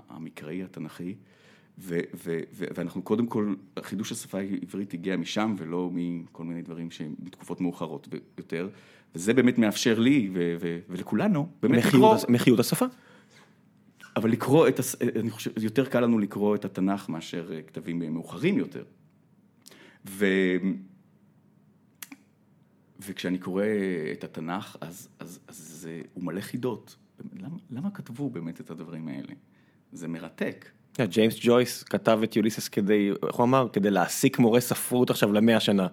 המקראי 0.09 0.63
התנ"כי, 0.63 1.15
ו- 1.79 2.01
ו- 2.25 2.41
ו- 2.55 2.65
ואנחנו 2.75 3.03
קודם 3.03 3.27
כל, 3.27 3.55
חידוש 3.83 4.13
השפה 4.13 4.39
העברית 4.39 4.95
הגיע 4.95 5.17
משם 5.17 5.55
ולא 5.59 5.91
מכל 5.93 6.45
מיני 6.45 6.63
דברים 6.63 6.91
שהם 6.91 7.15
מתקופות 7.19 7.61
מאוחרות 7.61 8.09
יותר, 8.39 8.69
וזה 9.15 9.35
באמת 9.35 9.59
מאפשר 9.59 9.99
לי 9.99 10.31
ו- 10.33 10.57
ו- 10.61 10.79
ולכולנו, 10.89 11.49
באמת 11.63 11.85
לקרוא, 11.85 12.17
מחיות 12.29 12.61
השפה. 12.61 12.87
אבל 14.17 14.31
לקרוא 14.31 14.69
את, 14.69 14.79
הס- 14.79 14.97
אני 15.21 15.31
חושב, 15.31 15.51
יותר 15.63 15.85
קל 15.87 16.01
לנו 16.01 16.19
לקרוא 16.19 16.55
את 16.55 16.65
התנ"ך 16.65 17.09
מאשר 17.09 17.53
אה, 17.53 17.63
כתבים 17.63 18.15
מאוחרים 18.15 18.59
יותר. 18.59 18.85
ו... 20.07 20.27
וכשאני 23.07 23.39
קורא 23.39 23.65
את 24.13 24.25
התנ"ך, 24.25 24.77
אז, 24.81 25.09
אז, 25.19 25.39
אז 25.49 25.57
זה, 25.57 26.01
הוא 26.15 26.25
מלא 26.25 26.41
חידות. 26.41 26.97
למה, 27.41 27.57
למה 27.71 27.91
כתבו 27.91 28.31
באמת 28.31 28.61
את 28.61 28.71
הדברים 28.71 29.09
האלה? 29.09 29.33
זה 29.93 30.09
מרתק. 30.09 30.65
ג'יימס 31.01 31.37
ג'ויס 31.41 31.83
כתב 31.83 32.21
את 32.25 32.37
יוליסס 32.37 32.69
כדי, 32.69 33.11
איך 33.27 33.37
הוא 33.37 33.45
אמר? 33.45 33.69
כדי 33.73 33.91
להעסיק 33.91 34.39
מורה 34.39 34.61
ספרות 34.61 35.11
עכשיו 35.11 35.33
למאה 35.33 35.61
שנה. 35.61 35.87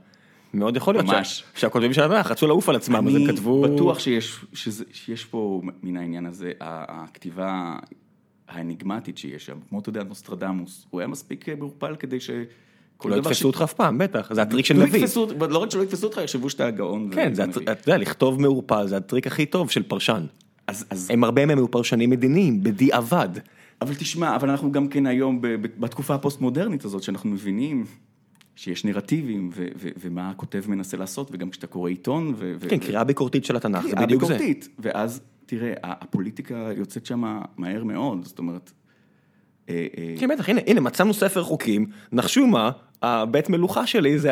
מאוד 0.54 0.76
יכול 0.78 0.94
להיות 0.94 1.06
ממש. 1.06 1.40
שה- 1.54 1.60
שהכותבים 1.60 1.94
של 1.94 2.04
התנ"ך 2.04 2.32
רצו 2.32 2.48
לעוף 2.48 2.70
על 2.70 2.76
עצמם, 2.76 3.08
אז 3.08 3.16
הם 3.16 3.22
אני 3.26 3.28
כתבו... 3.34 3.62
בטוח 3.62 4.00
שיש, 4.00 4.46
שזה, 4.54 4.86
שיש 4.94 5.26
פה 5.26 5.62
מן 5.84 5.98
העניין 5.98 6.26
הזה, 6.26 6.52
הכתיבה 6.60 7.76
האניגמטית 8.48 9.18
שיש 9.18 9.46
שם, 9.46 9.58
כמו 9.70 9.80
אתה 9.80 9.90
יודע, 9.90 10.04
נוסטרדמוס, 10.04 10.86
הוא 10.90 11.00
היה 11.02 11.08
מספיק 11.08 11.50
אה, 11.50 11.56
מעורפל 11.56 11.96
כדי 11.96 12.20
ש... 12.20 12.30
לא 13.06 13.16
יתפסו 13.16 13.48
אותך 13.48 13.62
אף 13.62 13.74
פעם, 13.74 13.98
בטח, 13.98 14.34
זה 14.34 14.42
הטריק 14.42 14.66
של 14.66 14.78
לא 14.78 14.84
נביא. 14.86 15.00
יתפסו, 15.00 15.28
לא 15.50 15.58
רק 15.58 15.72
שלא 15.72 15.84
יתפסו 15.84 16.08
אותך, 16.08 16.18
יחשבו 16.24 16.50
שאתה 16.50 16.66
הגאון. 16.68 17.10
כן, 17.14 17.34
זה. 17.34 17.44
הטר- 17.44 17.62
אתה 17.62 17.90
יודע, 17.90 17.98
לכתוב 17.98 18.42
מעורפל 18.42 18.88
זה 18.88 18.98
הטריק 18.98 19.28
הכי 19.28 19.46
טוב 19.46 19.70
של 19.70 19.84
פרשן. 19.84 20.26
אז, 20.68 20.86
אז, 20.90 21.10
הם 21.12 21.24
הרבה 21.24 21.46
מהם 21.46 21.58
היו 21.58 21.72
פרשנים 21.72 22.10
מדיניים, 22.10 22.64
בדיעבד. 22.64 23.30
אבל 23.82 23.94
תשמע, 23.96 24.36
אבל 24.36 24.50
אנחנו 24.50 24.72
גם 24.72 24.88
כן 24.88 25.06
היום, 25.08 25.42
ב- 25.42 25.48
בתקופה 25.80 26.16
הפוסט-מודרנית 26.16 26.86
הזאת, 26.86 27.04
שאנחנו 27.04 27.30
מבינים 27.30 27.86
שיש 28.56 28.86
נרטיבים, 28.86 29.50
ו- 29.56 29.68
ו- 29.78 29.90
ומה 30.02 30.30
הכותב 30.30 30.64
מנסה 30.68 30.98
לעשות, 30.98 31.30
וגם 31.34 31.50
כשאתה 31.50 31.68
קורא 31.68 31.90
עיתון, 31.90 32.34
ו- 32.38 32.54
ו- 32.60 32.70
כן, 32.70 32.78
קריאה 32.78 33.04
ביקורתית 33.04 33.46
של 33.46 33.56
התנ"ך, 33.56 33.84
זה 33.84 33.90
קריאה 33.92 34.06
בדיוק 34.06 34.24
זה. 34.26 34.34
ביקורתית. 34.34 34.70
ואז, 34.80 35.22
תראה, 35.46 35.74
הפוליטיקה 35.84 36.70
יוצאת 36.78 37.06
שם 37.06 37.42
מהר 37.58 37.84
מאוד, 37.84 38.26
זאת 38.26 38.40
אומרת... 38.40 38.72
אה, 39.70 39.88
אה, 39.98 40.16
כן, 40.20 40.28
בטח, 40.28 40.50
הנה, 40.50 40.62
הנה, 40.68 40.82
מצאנו 40.82 41.14
ספר 41.14 41.44
חוקים, 41.44 41.86
נחשו 42.12 42.48
מה, 42.48 42.72
הבית 43.02 43.50
מלוכה 43.50 43.88
שלי 43.88 44.20
זה, 44.20 44.32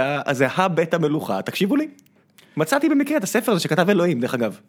הבית 0.55 0.93
המלוכה, 0.93 1.41
תקשיבו 1.41 1.75
לי. 1.75 1.87
מצאתי 2.57 2.89
במקרה 2.89 3.17
את 3.17 3.23
הספר 3.23 3.51
הזה 3.51 3.61
שכתב 3.61 3.89
אלוהים, 3.89 4.19
דרך 4.19 4.33
אגב. 4.33 4.59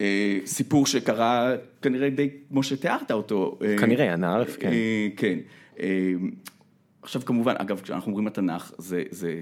אה, 0.00 0.38
סיפור 0.46 0.86
שקרה 0.86 1.52
כנראה 1.82 2.10
די 2.10 2.30
כמו 2.48 2.62
שתיארת 2.62 3.10
אותו. 3.10 3.58
אה, 3.64 3.78
כנראה, 3.78 4.14
אנא 4.14 4.26
ערף, 4.26 4.56
כן. 4.60 4.70
כן. 5.16 5.38
עכשיו 7.02 7.24
כמובן, 7.24 7.54
אגב, 7.58 7.80
כשאנחנו 7.80 8.10
אומרים 8.10 8.26
התנ"ך, 8.26 8.72
זה, 8.78 9.02
זה, 9.10 9.34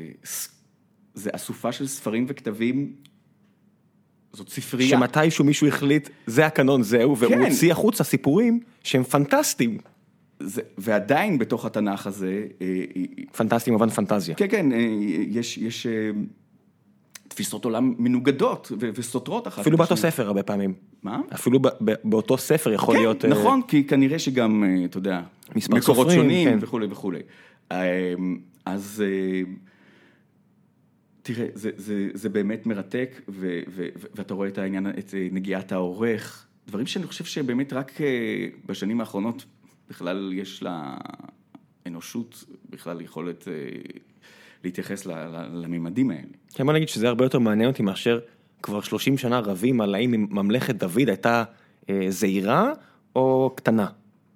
זה 1.15 1.31
אסופה 1.33 1.73
של 1.73 1.87
ספרים 1.87 2.27
וכתבים, 2.29 2.93
זאת 4.33 4.49
ספרייה. 4.49 4.89
שמתישהו 4.91 5.45
מישהו 5.45 5.67
החליט, 5.67 6.09
זה 6.27 6.47
הקנון, 6.47 6.83
זהו, 6.83 7.19
והוא 7.19 7.33
כן. 7.33 7.41
הוציא 7.43 7.73
החוצה 7.73 8.05
סיפורים 8.05 8.61
שהם 8.83 9.05
פנטסטיים. 9.05 9.79
זה, 10.41 10.63
ועדיין 10.79 11.39
בתוך 11.39 11.65
התנ"ך 11.65 12.07
הזה, 12.07 12.47
אה, 12.61 12.67
אה, 12.97 13.03
פנטסטיים 13.37 13.75
במובן 13.75 13.91
פנטזיה. 13.91 14.35
כן, 14.35 14.47
כן, 14.51 14.73
אה, 14.73 14.79
יש, 15.29 15.59
יש 15.59 15.87
תפיסות 17.29 17.65
עולם 17.65 17.95
מנוגדות 17.99 18.73
ו- 18.81 18.91
וסותרות 18.95 19.49
אחת. 19.49 19.59
אפילו 19.59 19.79
באותו. 19.79 19.97
ספר 19.97 20.27
הרבה 20.27 20.43
פעמים. 20.43 20.75
מה? 21.03 21.21
אפילו 21.35 21.61
ב- 21.61 21.69
ב- 21.69 21.95
באותו 22.05 22.39
ספר 22.39 22.73
יכול 22.73 22.95
להיות... 22.95 23.23
כן, 23.23 23.29
נכון, 23.29 23.61
כי 23.69 23.85
כנראה 23.85 24.19
שגם, 24.19 24.65
אתה 24.85 24.99
יודע, 24.99 25.21
מקורות 25.55 25.83
סופרים, 25.83 26.21
שונים 26.21 26.49
כן. 26.49 26.59
וכולי 26.61 26.87
וכולי. 26.91 27.21
אז 28.65 29.03
אה, 29.07 29.43
תראה, 31.23 31.47
זה, 31.55 31.71
זה, 31.77 32.09
זה 32.15 32.29
באמת 32.29 32.67
מרתק, 32.67 33.21
ו, 33.29 33.61
ו, 33.69 33.89
ואתה 34.15 34.35
רואה 34.35 34.49
את 34.49 34.59
העניין, 34.59 34.87
את 34.87 35.15
אה, 35.15 35.29
נגיעת 35.33 35.73
העורך, 35.73 36.47
דברים 36.69 36.87
שאני 36.87 37.07
חושב 37.07 37.25
שבאמת 37.25 37.73
רק 37.73 38.01
אה, 38.01 38.47
בשנים 38.67 39.01
האחרונות 39.01 39.45
בכלל 39.91 40.33
יש 40.35 40.63
לאנושות 41.87 42.45
בכלל 42.71 43.01
יכולת 43.01 43.49
אה, 43.49 43.53
להתייחס 44.65 45.07
לממדים 45.53 46.11
האלה. 46.11 46.23
כן, 46.55 46.67
בוא 46.67 46.73
נגיד 46.73 46.89
שזה 46.89 47.09
הרבה 47.09 47.25
יותר 47.25 47.39
מעניין 47.39 47.71
אותי 47.71 47.83
מאשר 47.83 48.21
כבר 48.63 48.81
30 48.81 49.19
שנה 49.19 49.41
רבים 49.41 49.81
על 49.81 49.95
האם 49.95 50.27
ממלכת 50.31 50.75
דוד 50.75 51.09
הייתה 51.09 51.45
זעירה 52.09 52.73
או 53.17 53.53
קטנה. 53.57 53.87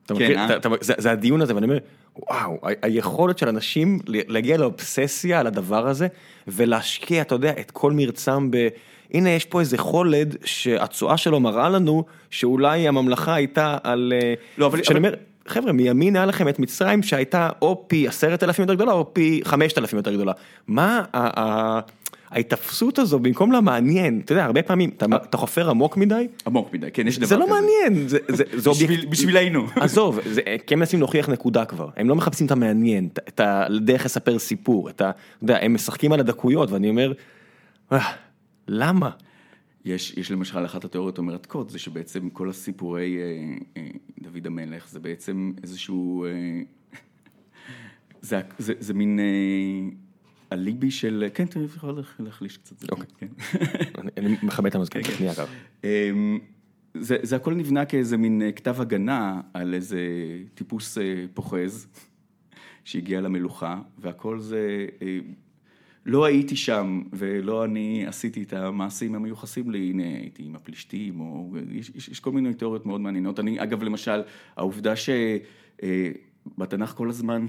אתה 0.07 0.15
כן, 0.15 0.25
מכיר? 0.25 0.39
אה? 0.39 0.45
אתה- 0.47 0.57
אתה- 0.57 0.69
זה 0.81 0.95
זה 0.99 1.11
הדיון 1.11 1.41
הזה, 1.41 1.55
ואני 1.55 1.67
אומר, 1.67 1.79
וואו, 2.17 2.59
ה- 2.63 2.87
היכולת 2.87 3.39
של 3.39 3.49
אנשים 3.49 3.99
להגיע 4.07 4.57
לאובססיה 4.57 5.41
על 5.41 5.47
הדבר 5.47 5.87
הזה, 5.89 6.07
ולהשקיע, 6.49 7.23
אתה 7.23 7.35
יודע, 7.35 7.53
את 7.61 7.71
כל 7.71 7.93
מרצם 7.93 8.51
ב... 8.51 8.69
הנה, 9.15 9.31
יש 9.31 9.45
פה 9.45 9.61
איזה 9.61 9.79
חולד 9.79 10.37
שהתשואה 10.45 11.17
שלו 11.17 11.41
מראה 11.41 11.69
לנו 11.69 12.05
שאולי 12.31 12.89
הממלכה 12.89 13.35
הייתה 13.35 13.77
על... 13.83 14.13
אה, 14.23 14.35
לא, 14.59 14.67
אבל- 14.67 14.83
שאני 14.83 14.99
אבל- 14.99 15.07
אומר, 15.09 15.17
חבר'ה, 15.49 15.73
מימין 15.73 16.17
היה 16.17 16.27
לכם 16.27 16.49
את 16.49 16.59
מצרים 16.59 17.03
שהייתה 17.03 17.51
או 17.63 17.85
פי 17.89 18.09
עשרת 18.09 18.43
אלפים 18.43 18.63
יותר 18.63 18.75
גדולה 18.75 18.93
או 18.93 19.15
פי 19.15 19.41
חמשת 19.45 19.79
אלפים 19.79 19.97
יותר 19.97 20.15
גדולה. 20.15 20.33
מה 20.67 21.03
ה- 21.13 21.41
ה- 21.41 21.81
ההיתפסות 22.31 22.99
הזו 22.99 23.19
במקום 23.19 23.53
למעניין, 23.53 24.21
אתה 24.25 24.33
יודע, 24.33 24.45
הרבה 24.45 24.63
פעמים 24.63 24.91
אתה- 24.97 25.07
אתה 25.17 25.37
חופר 25.37 25.71
עמוק 25.71 25.97
מדי, 25.97 26.29
עמוק 26.47 26.73
מדי, 26.73 26.91
כן, 26.93 27.07
יש 27.09 27.19
דבר 27.19 27.27
זה 27.27 27.35
כזה. 27.35 27.45
לא 27.45 27.51
מעניין, 27.51 28.09
זה, 28.09 28.19
זה, 28.29 28.35
זה 28.63 28.71
בשביל- 28.71 28.91
אובייקט... 28.91 29.11
בשבילנו. 29.11 29.67
עזוב, 29.81 30.19
זה, 30.33 30.41
כי 30.67 30.75
הם 30.75 30.81
מנסים 30.81 30.99
להוכיח 31.01 31.29
נקודה 31.29 31.65
כבר, 31.65 31.89
הם 31.97 32.09
לא 32.09 32.15
מחפשים 32.15 32.47
את 32.47 32.51
המעניין, 32.51 33.09
את- 33.29 33.41
הדרך 33.45 34.05
לספר 34.05 34.39
סיפור. 34.39 34.91
אתה 34.91 35.11
יודע, 35.43 35.59
הם 35.63 35.75
משחקים 35.75 36.13
על 36.13 36.21
הדקויות, 36.21 36.71
ואני 36.71 36.89
אומר, 36.89 37.13
"אה, 37.93 38.13
למה? 38.69 39.11
יש, 39.85 40.15
יש 40.17 40.31
למשל 40.31 40.65
אחת 40.65 40.85
התיאוריות 40.85 41.19
המרתקות, 41.19 41.71
זה 41.71 41.79
שבעצם 41.79 42.29
כל 42.31 42.51
הסיפורי 42.51 43.17
אה, 43.19 43.23
אה, 43.83 43.89
דוד 44.23 44.47
המלך 44.47 44.89
זה 44.91 45.01
בעצם 45.01 45.53
איזשהו, 45.63 46.25
אה, 46.25 46.31
זה, 48.21 48.41
זה, 48.59 48.73
זה 48.79 48.95
מין 48.95 49.19
אה, 49.21 49.25
אליבי 50.53 50.91
של, 50.91 51.25
כן, 51.35 51.45
אתה 51.45 51.61
יכול 51.61 51.91
לה- 51.91 52.03
להחליש 52.19 52.57
קצת, 52.57 52.91
אוקיי. 52.91 53.07
כן. 53.19 53.27
אני, 53.99 54.11
אני 54.17 54.37
מכבד 54.43 54.67
את 54.67 54.75
המזכיר, 54.75 55.03
כן, 55.03 55.09
כן. 55.11 55.15
שנייה 55.17 55.33
אגב. 55.33 55.49
אמ, 55.85 56.39
זה, 57.01 57.37
הכל 57.37 57.55
נבנה 57.55 57.85
כאיזה 57.85 58.17
מין 58.17 58.43
אה, 58.43 58.53
כתב 58.53 58.81
הגנה 58.81 59.41
על 59.55 59.75
איזה 59.75 60.01
טיפוס 60.55 60.99
אה, 60.99 61.25
פוחז 61.35 61.87
שהגיע 62.85 63.21
למלוכה, 63.21 63.81
והכל 63.99 64.41
זה, 64.41 64.87
אה, 65.03 65.19
לא 66.07 66.25
הייתי 66.25 66.57
שם 66.57 67.03
ולא 67.13 67.65
אני 67.65 68.05
עשיתי 68.07 68.43
את 68.43 68.53
המעשים 68.53 69.15
המיוחסים 69.15 69.71
לי, 69.71 69.91
הנה 69.91 70.03
הייתי 70.03 70.43
עם 70.43 70.57
הפלישתים, 70.57 71.21
או 71.21 71.55
יש, 71.73 71.91
יש, 71.95 72.09
יש 72.09 72.21
כל 72.21 72.33
מיני 72.33 72.55
תיאוריות 72.55 72.87
מאוד 72.87 73.01
מעניינות. 73.01 73.41
אני, 73.41 73.63
אגב, 73.63 73.83
למשל, 73.83 74.23
העובדה 74.57 74.93
שבתנ"ך 74.97 76.91
כל 76.95 77.09
הזמן 77.11 77.47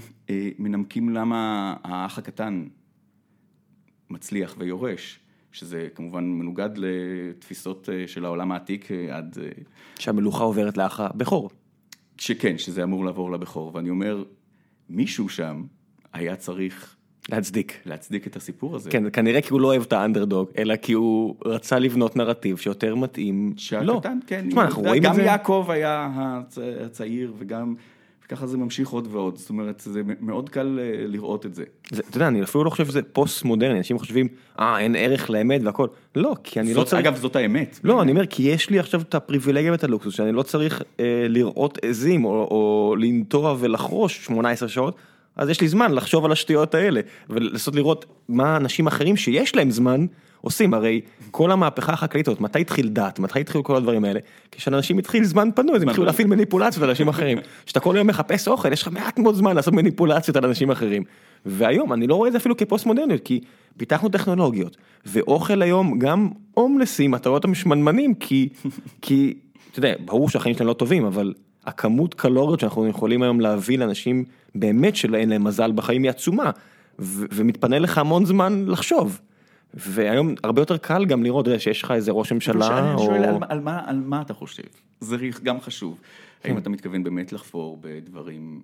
מנמקים 0.59 1.09
למה 1.09 1.73
האח 1.83 2.17
הקטן 2.17 2.67
מצליח 4.10 4.55
ויורש, 4.58 5.20
שזה 5.51 5.88
כמובן 5.95 6.24
מנוגד 6.24 6.70
לתפיסות 6.76 7.89
אה, 7.91 8.08
של 8.08 8.26
העולם 8.26 8.51
העתיק 8.51 8.91
אה, 8.91 9.18
עד... 9.18 9.38
אה, 9.41 9.49
שהמלוכה 9.99 10.43
עוברת 10.43 10.78
לאח 10.78 10.99
הבכור. 10.99 11.49
שכן, 12.18 12.58
שזה 12.58 12.84
אמור 12.84 13.05
לעבור 13.05 13.32
לבכור, 13.32 13.76
ואני 13.76 13.89
אומר, 13.89 14.24
מישהו 14.89 15.30
שם 15.30 15.64
היה 16.14 16.36
צריך 16.36 16.95
להצדיק. 17.30 17.82
להצדיק 17.86 18.28
את 18.28 18.36
הסיפור 18.36 18.76
הזה. 18.76 18.89
כן, 18.91 19.03
כנראה 19.14 19.41
כי 19.41 19.49
הוא 19.53 19.62
לא 19.62 19.68
אוהב 19.68 19.82
את 19.82 19.93
האנדרדוג, 19.93 20.49
אלא 20.58 20.76
כי 20.76 20.93
הוא 20.93 21.36
רצה 21.45 21.80
לבנות 21.80 22.16
נרטיב 22.16 22.58
שיותר 22.58 22.95
מתאים. 22.95 23.53
לא. 23.82 23.93
שהקטן, 23.93 24.20
כן, 24.28 24.45
תשמע, 24.49 24.62
אנחנו 24.62 24.82
רואים 24.82 25.03
את 25.03 25.08
גם 25.08 25.16
זה. 25.16 25.22
יעקב 25.22 25.66
היה 25.70 26.10
הצ... 26.16 26.58
הצעיר 26.86 27.34
וגם, 27.38 27.76
וככה 28.28 28.47
זה 28.47 28.57
ממשיך 28.57 28.89
עוד 28.89 29.07
ועוד, 29.11 29.38
זאת 29.38 29.49
אומרת, 29.49 29.82
זה 29.86 30.01
מאוד 30.21 30.49
קל 30.49 30.80
אה, 30.82 31.07
לראות 31.07 31.45
את 31.45 31.55
זה. 31.55 31.63
זה, 31.91 32.01
אתה 32.09 32.17
יודע, 32.17 32.28
אני 32.28 32.43
אפילו 32.43 32.63
לא 32.63 32.69
חושב 32.69 32.86
שזה 32.86 33.01
פוסט 33.01 33.43
מודרני, 33.43 33.78
אנשים 33.78 33.99
חושבים, 33.99 34.28
אה, 34.59 34.80
אין 34.80 34.95
ערך 34.95 35.30
לאמת 35.30 35.61
והכל. 35.63 35.88
לא, 36.15 36.36
כי 36.43 36.59
אני 36.59 36.73
לא 36.73 36.80
זאת, 36.80 36.88
צריך... 36.88 37.01
אגב, 37.01 37.15
זאת 37.15 37.36
האמת. 37.36 37.80
לא, 37.84 38.01
אני 38.01 38.11
אומר, 38.11 38.25
כי 38.25 38.43
יש 38.43 38.69
לי 38.69 38.80
עכשיו 38.80 39.01
את 39.01 39.15
הפריבילגיה 39.15 39.71
ואת 39.71 39.84
הלוקסוס, 39.84 40.15
שאני 40.15 40.32
לא 40.32 40.43
צריך 40.43 40.84
אה, 40.99 41.25
לראות 41.30 41.80
עזים 41.82 42.25
או, 42.25 42.32
או 42.32 42.95
לנטוע 42.99 43.55
ולחרוש 43.59 44.25
18 44.25 44.69
שעות, 44.69 44.95
אז 45.36 45.49
יש 45.49 45.61
לי 45.61 45.67
זמן 45.67 45.91
לחשוב 45.91 46.25
על 46.25 46.32
השטויות 46.32 46.75
האלה, 46.75 47.01
ולנסות 47.30 47.75
לראות 47.75 48.05
מה 48.30 48.57
אנשים 48.57 48.88
אחרים 48.88 49.17
שיש 49.17 49.55
להם 49.55 49.71
זמן 49.71 50.05
עושים, 50.47 50.73
הרי 50.73 51.01
כל 51.31 51.51
המהפכה 51.51 51.93
החקלאית 51.93 52.27
הזאת, 52.27 52.41
מתי 52.41 52.61
התחיל 52.61 52.89
דת, 52.89 53.19
מתי 53.19 53.39
התחילו 53.39 53.63
כל 53.63 53.75
הדברים 53.75 54.05
האלה? 54.05 54.19
כשאנשים 54.51 54.97
התחיל 54.97 55.23
זמן 55.23 55.49
פנוי, 55.55 55.75
אז 55.75 55.81
הם 55.81 55.89
התחילו. 55.89 56.05
להפעיל 56.05 56.27
מניפולציות 56.27 56.83
על 56.83 56.89
אנשים 56.89 57.07
אחרים. 57.07 57.37
כשאתה 57.65 57.79
כל 57.79 57.95
היום 57.95 58.07
מחפש 58.07 58.47
אוכל, 58.47 58.73
יש 58.73 58.81
לך 58.81 58.87
מעט 58.87 59.19
מאוד 59.19 59.35
זמן 59.35 59.55
לעשות 59.55 59.73
מניפולציות 59.73 60.37
על 60.37 60.45
אנשים 60.45 60.71
אחרים. 60.71 61.03
והיום, 61.45 61.93
אני 61.93 62.07
לא 62.07 62.15
רואה 62.15 62.27
את 62.27 62.33
זה 62.33 62.37
אפילו 62.37 62.57
כפוסט 62.57 62.85
מודרניות, 62.85 63.21
כי 63.23 63.39
פיתחנו 63.77 64.09
טכנולוגיות, 64.09 64.77
ואוכל 65.05 65.61
היום, 65.61 65.99
גם 65.99 66.29
הומלסים, 66.53 67.15
אתה 67.15 67.29
רואה 67.29 67.37
אותם 67.37 67.55
שמנמנים, 67.55 68.13
כי, 68.13 68.49
כי, 69.01 69.33
אתה 69.71 69.79
יודע, 69.79 69.93
ברור 70.05 70.29
שהחיים 70.29 70.55
שלהם 70.55 70.67
לא 70.67 70.73
טובים, 70.73 71.05
אבל 71.05 71.33
הכמות 71.65 72.13
קלוריות 72.13 72.59
שאנחנו 72.59 72.87
יכולים 72.87 73.23
היום 73.23 73.39
להביא 73.39 73.77
לאנשים 73.77 74.23
באמת 74.55 74.95
שאין 74.95 75.29
להם 75.29 75.43
מזל 75.43 75.71
בחיים 75.71 76.03
היא 76.03 76.09
עצומה, 76.09 76.51
ו- 76.99 77.25
ומתפנה 77.31 77.79
לך 77.79 77.97
המון 77.97 78.25
זמן 78.25 78.65
לחשוב. 78.67 79.19
והיום 79.74 80.36
הרבה 80.43 80.61
יותר 80.61 80.78
קל 80.78 81.05
גם 81.05 81.24
לראות, 81.24 81.47
שיש 81.57 81.84
לך 81.84 81.91
איזה 81.91 82.11
ראש 82.11 82.32
ממשלה, 82.32 82.91
אני 82.93 82.97
שואל, 83.05 83.30
או... 83.30 83.39
על, 83.49 83.59
מה- 83.59 83.82
על, 83.86 83.99
מה, 84.05 84.22
אתה 84.22 84.34
חושב? 84.34 84.63
זה 85.01 85.18
גם 85.43 85.61
חשוב. 85.61 85.99
האם 86.43 86.57
אתה 86.57 86.70
מתכוון 86.70 87.03
באמת 87.03 87.34
לחפור 87.34 87.78
בדברים... 87.82 88.61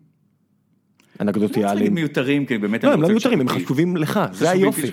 אנקדוטיאליים. 1.21 1.93
מיותרים, 1.93 2.45
כי 2.45 2.57
באמת... 2.57 2.83
לא, 2.83 2.93
הם 2.93 3.01
לא 3.01 3.07
מיותרים, 3.07 3.41
הם. 3.41 3.49
חשובים 3.49 3.97
לך, 3.97 4.19
זה 4.31 4.51
היופי. 4.51 4.87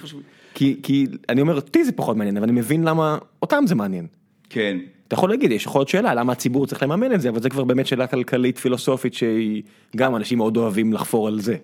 כי 0.54 1.06
אני 1.28 1.40
אומר, 1.40 1.54
אותי 1.54 1.84
זה 1.84 1.92
פחות 1.92 2.16
מעניין, 2.16 2.36
אבל 2.36 2.48
אני 2.48 2.60
מבין 2.60 2.84
למה 2.84 3.18
אותם 3.42 3.64
זה 3.66 3.74
מעניין. 3.74 4.06
כן. 4.50 4.78
אתה 5.08 5.14
יכול 5.14 5.30
להגיד, 5.30 5.52
יש 5.52 5.66
יכול 5.66 5.78
להיות 5.78 5.88
שאלה, 5.88 6.14
למה 6.14 6.32
הציבור 6.32 6.66
צריך 6.66 6.82
לממן 6.82 7.12
את 7.12 7.20
זה, 7.20 7.28
אבל 7.28 7.42
זה 7.42 7.50
כבר 7.50 7.64
באמת 7.64 7.86
שאלה 7.86 8.06
כלכלית 8.06 8.58
פילוסופית 8.58 9.14
שהיא, 9.14 9.62
גם 9.96 10.16
אנשים 10.16 10.38
מאוד 10.38 10.56
אוהבים 10.56 10.92
לחפור 10.92 11.28
על 11.28 11.40
זה. 11.40 11.56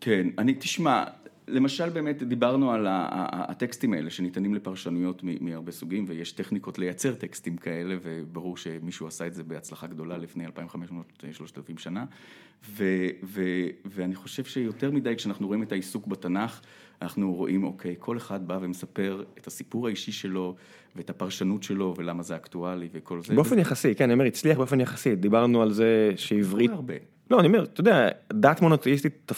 כן, 0.00 0.26
אני, 0.38 0.54
תשמע, 0.54 1.04
למשל 1.52 1.88
באמת 1.88 2.22
דיברנו 2.22 2.72
על 2.72 2.86
הטקסטים 2.90 3.92
האלה 3.92 4.10
שניתנים 4.10 4.54
לפרשנויות 4.54 5.22
מהרבה 5.40 5.72
סוגים, 5.72 6.04
ויש 6.08 6.32
טכניקות 6.32 6.78
לייצר 6.78 7.14
טקסטים 7.14 7.56
כאלה, 7.56 7.96
וברור 8.02 8.56
שמישהו 8.56 9.06
עשה 9.06 9.26
את 9.26 9.34
זה 9.34 9.44
בהצלחה 9.44 9.86
גדולה 9.86 10.18
לפני 10.18 10.46
2,500-3,000 10.46 11.78
שנה, 11.78 12.04
ו- 12.70 13.08
ו- 13.24 13.68
ואני 13.84 14.14
חושב 14.14 14.44
שיותר 14.44 14.90
מדי 14.90 15.16
כשאנחנו 15.16 15.46
רואים 15.46 15.62
את 15.62 15.72
העיסוק 15.72 16.06
בתנ"ך, 16.06 16.60
אנחנו 17.02 17.34
רואים, 17.34 17.64
אוקיי, 17.64 17.94
כל 17.98 18.16
אחד 18.16 18.48
בא 18.48 18.58
ומספר 18.60 19.24
את 19.38 19.46
הסיפור 19.46 19.86
האישי 19.86 20.12
שלו, 20.12 20.54
ואת 20.96 21.10
הפרשנות 21.10 21.62
שלו, 21.62 21.94
ולמה 21.98 22.22
זה 22.22 22.36
אקטואלי, 22.36 22.88
וכל 22.92 23.22
זה. 23.22 23.34
באופן 23.34 23.58
יחסי, 23.58 23.94
כן, 23.94 24.04
אני 24.04 24.12
אומר, 24.12 24.24
הצליח 24.24 24.58
באופן 24.58 24.80
יחסי, 24.80 25.16
דיברנו 25.16 25.62
על 25.62 25.72
זה 25.72 26.12
שעברית, 26.16 26.70
הרבה. 26.70 26.94
לא, 27.30 27.40
אני 27.40 27.46
אומר, 27.46 27.64
אתה 27.64 27.80
יודע, 27.80 28.08
דת 28.32 28.60
מונותאיסטית, 28.60 29.32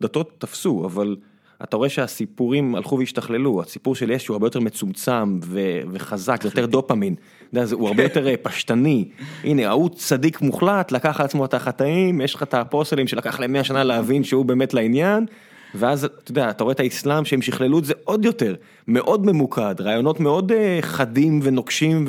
דתות 0.00 0.34
תפסו, 0.38 0.84
אבל 0.86 1.16
אתה 1.64 1.76
רואה 1.76 1.88
שהסיפורים 1.88 2.74
הלכו 2.74 2.98
והשתכללו, 2.98 3.62
הסיפור 3.62 3.94
של 3.94 4.10
ישו 4.10 4.32
הרבה 4.32 4.46
יותר 4.46 4.60
מצומצם 4.60 5.38
ו- 5.44 5.58
וחזק, 5.92 6.42
זה 6.42 6.48
יותר 6.48 6.66
דופמין, 6.66 7.14
אתה 7.14 7.24
יודע, 7.58 7.66
זה- 7.66 7.74
הוא 7.74 7.88
הרבה 7.88 8.02
יותר 8.08 8.28
אה, 8.28 8.34
פשטני, 8.42 9.04
הנה, 9.44 9.68
ההוא 9.68 9.88
צדיק 9.94 10.40
מוחלט, 10.40 10.92
לקח 10.92 11.20
על 11.20 11.26
עצמו 11.26 11.44
את 11.44 11.54
החטאים, 11.54 12.20
יש 12.20 12.34
לך 12.34 12.42
את 12.42 12.54
האפוסלים 12.54 13.08
שלקח 13.08 13.40
להם 13.40 13.52
100 13.52 13.64
שנה 13.64 13.84
להבין 13.84 14.24
שהוא 14.24 14.44
באמת 14.44 14.74
לעניין, 14.74 15.26
ואז 15.74 16.04
אתה 16.04 16.30
יודע, 16.30 16.50
אתה 16.50 16.64
רואה 16.64 16.72
את 16.72 16.80
האסלאם 16.80 17.24
שהם 17.24 17.42
שכללו 17.42 17.78
את 17.78 17.84
זה 17.84 17.94
עוד 18.04 18.24
יותר, 18.24 18.54
מאוד 18.88 19.26
ממוקד, 19.26 19.74
רעיונות 19.80 20.20
מאוד 20.20 20.52
אה, 20.52 20.78
חדים 20.82 21.40
ונוקשים 21.42 22.08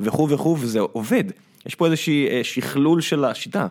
וכו' 0.00 0.28
וכו', 0.28 0.56
וזה 0.60 0.80
עובד. 0.80 1.24
יש 1.66 1.74
פה 1.74 1.86
איזושהי 1.86 2.28
אה, 2.28 2.40
שכלול 2.44 3.00
של 3.00 3.24
השיטה. 3.24 3.66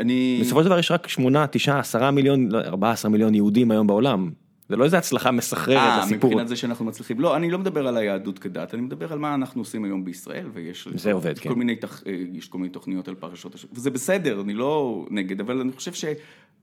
אני-. 0.00 0.38
בסופו 0.40 0.60
של 0.60 0.66
דבר 0.66 0.78
יש 0.78 0.90
רק 0.90 1.08
8, 1.08 1.46
9, 1.46 1.78
10 1.78 2.10
מיליון, 2.10 2.48
לא, 2.52 2.58
14 2.60 3.10
מיליון 3.10 3.34
יהודים 3.34 3.70
היום 3.70 3.86
בעולם. 3.86 4.30
זה 4.68 4.76
לא 4.76 4.84
איזה 4.84 4.98
הצלחה 4.98 5.30
מסחררת 5.30 5.76
אה, 5.76 5.98
הסיפור. 6.02 6.30
מבחינת 6.30 6.48
זה 6.48 6.56
שאנחנו 6.56 6.84
מצליחים, 6.84 7.20
לא, 7.20 7.36
אני 7.36 7.50
לא 7.50 7.58
מדבר 7.58 7.86
על 7.88 7.96
היהדות 7.96 8.38
כדת, 8.38 8.74
אני 8.74 8.82
מדבר 8.82 9.12
על 9.12 9.18
מה 9.18 9.34
אנחנו 9.34 9.60
עושים 9.60 9.84
היום 9.84 10.04
בישראל, 10.04 10.46
ויש 10.52 10.88
זה 10.94 11.12
עובד, 11.12 11.38
כל 11.38 11.48
כן. 11.48 11.54
מיני, 11.58 11.76
תח- 11.76 12.02
אה, 12.06 12.12
יש 12.32 12.48
כל 12.48 12.58
מיני 12.58 12.70
תוכניות 12.70 13.08
על 13.08 13.14
פרשות, 13.14 13.54
הש- 13.54 13.66
וזה 13.72 13.90
בסדר, 13.90 14.40
אני 14.40 14.54
לא 14.54 15.06
נגד, 15.10 15.40
אבל 15.40 15.60
אני 15.60 15.72
חושב 15.72 15.92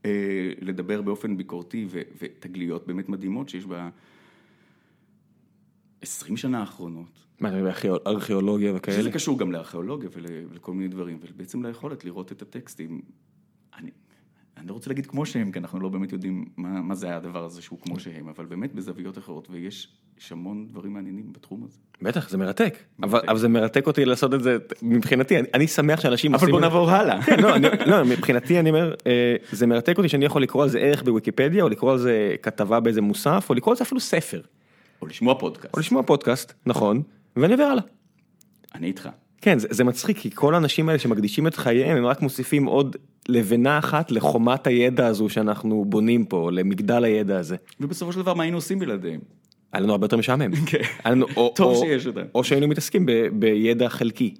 שלדבר 0.03 1.01
באופן 1.01 1.37
ביקורתי 1.37 1.85
ו- 1.89 2.01
ותגליות 2.21 2.87
באמת 2.87 3.09
מדהימות 3.09 3.49
שיש 3.49 3.65
ב... 3.69 3.87
20 6.07 6.37
שנה 6.37 6.59
האחרונות, 6.59 7.27
מה, 7.39 7.49
אתה 7.49 7.57
יודע, 7.57 7.73
ארכיאולוגיה 8.07 8.69
שזה 8.69 8.77
וכאלה? 8.77 9.11
קשור 9.11 9.39
גם 9.39 9.51
לארכיאולוגיה 9.51 10.09
ול- 10.13 10.25
ולכל 10.51 10.73
מיני 10.73 10.87
דברים, 10.87 11.19
ובעצם 11.21 11.65
ליכולת 11.65 12.05
לראות 12.05 12.31
את 12.31 12.41
הטקסטים. 12.41 13.01
אני, 13.79 13.89
אני 14.57 14.67
לא 14.67 14.73
רוצה 14.73 14.89
להגיד 14.89 15.05
כמו 15.05 15.25
שהם, 15.25 15.51
כי 15.51 15.59
אנחנו 15.59 15.79
לא 15.79 15.89
באמת 15.89 16.11
יודעים 16.11 16.45
מה, 16.57 16.81
מה 16.81 16.95
זה 16.95 17.15
הדבר 17.15 17.45
הזה 17.45 17.61
שהוא 17.61 17.79
כמו 17.79 17.99
שהם, 17.99 18.27
אבל 18.27 18.45
באמת 18.45 18.73
בזוויות 18.73 19.17
אחרות, 19.17 19.47
ויש 19.51 19.87
יש 20.19 20.31
המון 20.31 20.67
דברים 20.71 20.93
מעניינים 20.93 21.33
בתחום 21.33 21.63
הזה. 21.63 21.77
בטח, 22.01 22.29
זה 22.29 22.37
מרתק. 22.37 22.77
אבל, 23.03 23.21
אבל 23.27 23.37
זה 23.37 23.47
מרתק 23.47 23.87
אותי 23.87 24.05
לעשות 24.05 24.33
את 24.33 24.43
זה, 24.43 24.57
מבחינתי, 24.81 25.39
אני, 25.39 25.47
אני 25.53 25.67
שמח 25.67 25.99
שאנשים 26.01 26.35
אבל 26.35 26.51
בוא 26.51 26.61
נעבור 26.61 26.91
הלאה. 26.91 27.21
כן, 27.25 27.39
לא, 27.39 27.55
אני, 27.55 27.67
לא, 27.85 28.05
מבחינתי 28.05 28.59
אני 28.59 28.69
אומר, 28.69 28.93
אה, 29.07 29.35
זה 29.51 29.67
מרתק 29.67 29.97
אותי 29.97 30.09
שאני 30.09 30.25
יכול 30.25 30.41
לקרוא 30.43 30.63
על 30.63 30.69
זה 30.69 30.79
ערך 30.79 31.03
בוויקיפדיה, 31.03 31.63
או 31.63 31.69
לקרוא 31.69 31.91
על 31.91 31.97
זה 31.97 32.35
כתבה 32.41 32.79
באיזה 32.79 33.01
מוסף, 33.01 33.45
או 33.49 33.55
לקרוא 33.55 33.71
על 33.73 33.77
זה 33.77 33.83
אפילו 33.83 34.01
ספר. 34.01 34.41
או 35.01 35.07
לשמוע 35.07 35.35
פודקאסט. 35.39 35.73
או 35.75 35.79
לשמוע 35.79 36.03
פודקאסט, 36.03 36.53
נכון, 36.65 37.01
ואני 37.35 37.53
עובר 37.53 37.63
הלאה. 37.63 37.83
אני 38.75 38.87
איתך. 38.87 39.09
כן, 39.41 39.59
זה, 39.59 39.67
זה 39.71 39.83
מצחיק, 39.83 40.17
כי 40.17 40.29
כל 40.33 40.55
האנשים 40.55 40.89
האלה 40.89 40.99
שמקדישים 40.99 41.47
את 41.47 41.55
חייהם, 41.55 41.97
הם 41.97 42.05
רק 42.05 42.21
מוסיפים 42.21 42.65
עוד 42.65 42.95
לבנה 43.29 43.79
אחת 43.79 44.11
לחומת 44.11 44.67
הידע 44.67 45.07
הזו 45.07 45.29
שאנחנו 45.29 45.85
בונים 45.85 46.25
פה, 46.25 46.51
למגדל 46.51 47.03
הידע 47.03 47.39
הזה. 47.39 47.55
ובסופו 47.79 48.13
של 48.13 48.19
דבר, 48.19 48.33
מה 48.33 48.43
היינו 48.43 48.57
עושים 48.57 48.79
בלעדיהם? 48.79 49.19
היה 49.73 49.81
לנו 49.83 49.91
הרבה 49.91 50.05
יותר 50.05 50.17
משעמם. 50.17 50.55
כן. 50.69 50.77
לנו, 51.05 51.25
או, 51.35 51.53
טוב 51.55 51.75
או, 51.75 51.81
שיש 51.81 52.07
אותם. 52.07 52.21
או 52.35 52.43
שהיינו 52.43 52.67
מתעסקים 52.67 53.05
ב, 53.05 53.11
בידע 53.33 53.89
חלקי. 53.89 54.35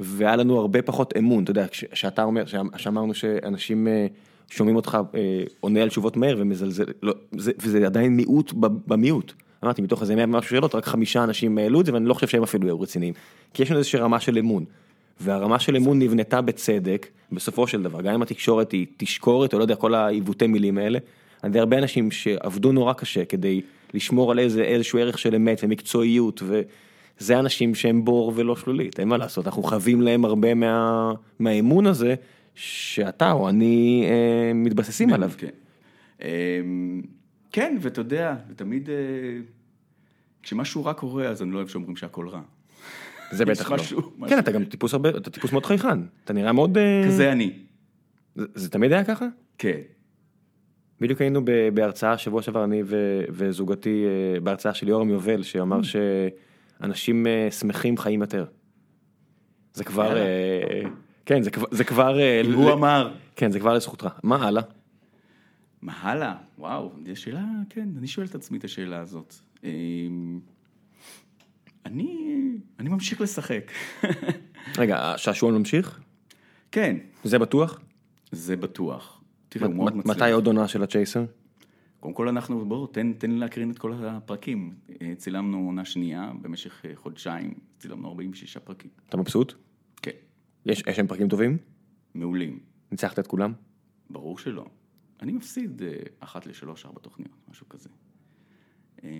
והיה 0.00 0.36
לנו 0.36 0.58
הרבה 0.58 0.82
פחות 0.82 1.14
אמון, 1.18 1.44
אתה 1.44 1.50
יודע, 1.50 1.68
כש- 1.68 1.84
שאתה 1.92 2.22
אומר, 2.22 2.44
שאמרנו 2.76 3.14
שאנשים 3.14 3.88
אה, 3.88 4.06
שומעים 4.50 4.76
אותך 4.76 4.98
אה, 5.14 5.42
עונה 5.60 5.82
על 5.82 5.88
תשובות 5.88 6.16
מהר 6.16 6.36
ומזלזל, 6.38 6.84
לא, 7.02 7.14
זה, 7.38 7.52
וזה 7.58 7.86
עדיין 7.86 8.16
מיעוט 8.16 8.52
במיעוט. 8.86 9.32
אמרתי, 9.64 9.82
מתוך 9.82 10.02
איזה 10.02 10.16
100 10.16 10.24
ומשהו 10.24 10.50
שאלות, 10.50 10.74
רק 10.74 10.84
חמישה 10.84 11.24
אנשים 11.24 11.58
העלו 11.58 11.80
את 11.80 11.86
זה, 11.86 11.94
ואני 11.94 12.06
לא 12.06 12.14
חושב 12.14 12.26
שהם 12.26 12.42
אפילו 12.42 12.66
היו 12.66 12.80
רציניים. 12.80 13.14
כי 13.54 13.62
יש 13.62 13.70
לנו 13.70 13.78
איזושהי 13.78 13.98
רמה 13.98 14.20
של 14.20 14.38
אמון. 14.38 14.64
והרמה 15.20 15.58
של 15.58 15.76
אמון 15.76 15.98
נבנתה 15.98 16.40
בצדק, 16.40 17.06
בסופו 17.32 17.66
של 17.66 17.82
דבר, 17.82 18.02
גם 18.02 18.14
אם 18.14 18.22
התקשורת 18.22 18.72
היא 18.72 18.86
תשקורת, 18.96 19.52
או 19.52 19.58
לא 19.58 19.64
יודע, 19.64 19.76
כל 19.76 19.94
העיוותי 19.94 20.46
מילים 20.46 20.78
האלה, 20.78 20.98
על 21.42 21.50
ידי 21.50 21.58
הרבה 21.58 21.78
אנשים 21.78 22.10
שעבדו 22.10 22.72
נורא 22.72 22.92
קשה 22.92 23.24
כדי 23.24 23.60
לשמור 23.94 24.30
על 24.30 24.38
איזה, 24.38 24.62
איזשהו 24.62 24.98
ערך 24.98 25.18
של 25.18 25.34
אמת 25.34 25.60
ומקצועיות, 25.64 26.42
וזה 26.42 27.38
אנשים 27.38 27.74
שהם 27.74 28.04
בור 28.04 28.32
ולא 28.36 28.56
שלולית, 28.56 29.00
אין 29.00 29.08
מה 29.08 29.16
לעשות, 29.16 29.46
אנחנו 29.46 29.62
חייבים 29.62 30.02
להם 30.02 30.24
הרבה 30.24 30.54
מה, 30.54 31.12
מהאמון 31.38 31.86
הזה, 31.86 32.14
שאתה 32.54 33.32
או 33.32 33.48
אני 33.48 34.06
אה, 34.06 34.52
מתבססים 34.54 35.12
עליו. 35.12 35.30
כן. 35.38 35.48
כן, 37.52 37.76
ואתה 37.80 38.00
יודע, 38.00 38.34
תמיד, 38.56 38.88
אה, 38.90 38.94
כשמשהו 40.42 40.84
רע 40.84 40.92
קורה, 40.94 41.24
אז 41.28 41.42
אני 41.42 41.50
לא 41.50 41.56
אוהב 41.56 41.68
שאומרים 41.68 41.96
שהכל 41.96 42.28
רע. 42.28 42.40
זה 43.30 43.44
בטח 43.44 43.70
לא. 43.70 43.76
משהו- 43.76 44.02
כן, 44.02 44.08
משהו- 44.18 44.38
אתה 44.38 44.50
גם 44.52 44.64
טיפוס 44.64 44.92
הרבה, 44.92 45.08
אתה 45.08 45.30
טיפוס 45.30 45.52
מאוד 45.52 45.66
חייכן, 45.66 45.98
אתה 46.24 46.32
נראה 46.32 46.52
מאוד... 46.52 46.78
אה, 46.78 47.02
כזה 47.06 47.32
אני. 47.32 47.52
זה, 48.34 48.46
זה 48.54 48.70
תמיד 48.70 48.92
היה 48.92 49.04
ככה? 49.04 49.26
כן. 49.58 49.78
בדיוק 51.00 51.20
היינו 51.20 51.40
בהרצאה 51.74 52.18
שבוע 52.18 52.42
שעבר, 52.42 52.64
אני 52.64 52.82
ו- 52.84 53.24
וזוגתי, 53.30 54.04
אה, 54.34 54.40
בהרצאה 54.40 54.74
של 54.74 54.88
יורם 54.88 55.08
יובל, 55.10 55.42
שאמר 55.42 55.80
שאנשים 55.82 57.26
אה, 57.26 57.48
שמחים 57.50 57.96
חיים 57.98 58.20
יותר. 58.20 58.44
זה 59.74 59.84
כבר, 59.84 60.16
כן, 61.26 61.42
זה 61.70 61.84
כבר, 61.84 62.18
הוא 62.54 62.72
אמר. 62.72 63.12
כן, 63.36 63.50
זה 63.50 63.60
כבר 63.60 63.74
לזכותך. 63.74 64.08
מה 64.22 64.46
הלאה? 64.48 64.62
מה 65.82 65.92
הלאה? 65.92 66.34
וואו, 66.58 66.92
זו 67.06 67.20
שאלה, 67.20 67.44
כן, 67.70 67.88
אני 67.98 68.06
שואל 68.06 68.26
את 68.26 68.34
עצמי 68.34 68.58
את 68.58 68.64
השאלה 68.64 69.00
הזאת. 69.00 69.34
אמ, 69.64 70.40
אני, 71.86 72.38
אני 72.78 72.88
ממשיך 72.88 73.20
לשחק. 73.20 73.72
רגע, 74.78 74.98
השעשועון 74.98 75.54
ממשיך? 75.58 76.00
כן, 76.72 76.96
זה 77.24 77.38
בטוח? 77.38 77.80
זה 78.32 78.56
בטוח. 78.56 79.22
תראה, 79.48 79.66
הוא 79.66 79.74
מאוד 79.74 79.96
מצליח. 79.96 80.16
מתי 80.16 80.32
עוד 80.32 80.46
עונה 80.46 80.68
של 80.68 80.82
הצ'ייסר? 80.82 81.24
קודם 82.00 82.14
כל 82.14 82.28
אנחנו, 82.28 82.64
בואו, 82.64 82.86
תן, 82.86 83.12
תן 83.12 83.30
לי 83.30 83.38
להקרין 83.38 83.70
את 83.70 83.78
כל 83.78 83.92
הפרקים. 83.92 84.74
אה, 85.02 85.12
צילמנו 85.16 85.58
עונה 85.66 85.84
שנייה, 85.84 86.32
במשך 86.42 86.84
אה, 86.84 86.90
חודשיים, 86.94 87.54
צילמנו 87.78 88.08
46 88.08 88.56
פרקים. 88.56 88.90
אתה 89.08 89.16
מבסוט? 89.16 89.54
כן, 90.02 90.10
יש 90.66 90.82
יש 90.86 90.96
שם 90.96 91.06
פרקים 91.06 91.28
טובים? 91.28 91.58
מעולים. 92.14 92.58
ניצחת 92.90 93.18
את 93.18 93.26
כולם? 93.26 93.52
ברור 94.10 94.38
שלא. 94.38 94.66
אני 95.22 95.32
מפסיד 95.32 95.82
אה, 95.82 95.92
אחת 96.20 96.46
לשלוש, 96.46 96.86
ארבע 96.86 97.00
תוכניות, 97.00 97.36
משהו 97.50 97.68
כזה. 97.68 97.88
אה, 99.04 99.10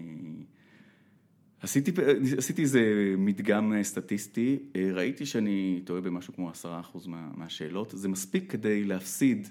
עשיתי, 1.60 1.92
עשיתי 2.38 2.62
איזה 2.62 3.14
מדגם 3.18 3.72
אה, 3.72 3.84
סטטיסטי, 3.84 4.58
ראיתי 4.94 5.26
שאני 5.26 5.80
טועה 5.84 6.00
במשהו 6.00 6.34
כמו 6.34 6.50
עשרה 6.50 6.80
אחוז 6.80 7.06
מה, 7.06 7.30
מהשאלות, 7.36 7.90
זה 7.96 8.08
מספיק 8.08 8.52
כדי 8.52 8.84
להפסיד 8.84 9.48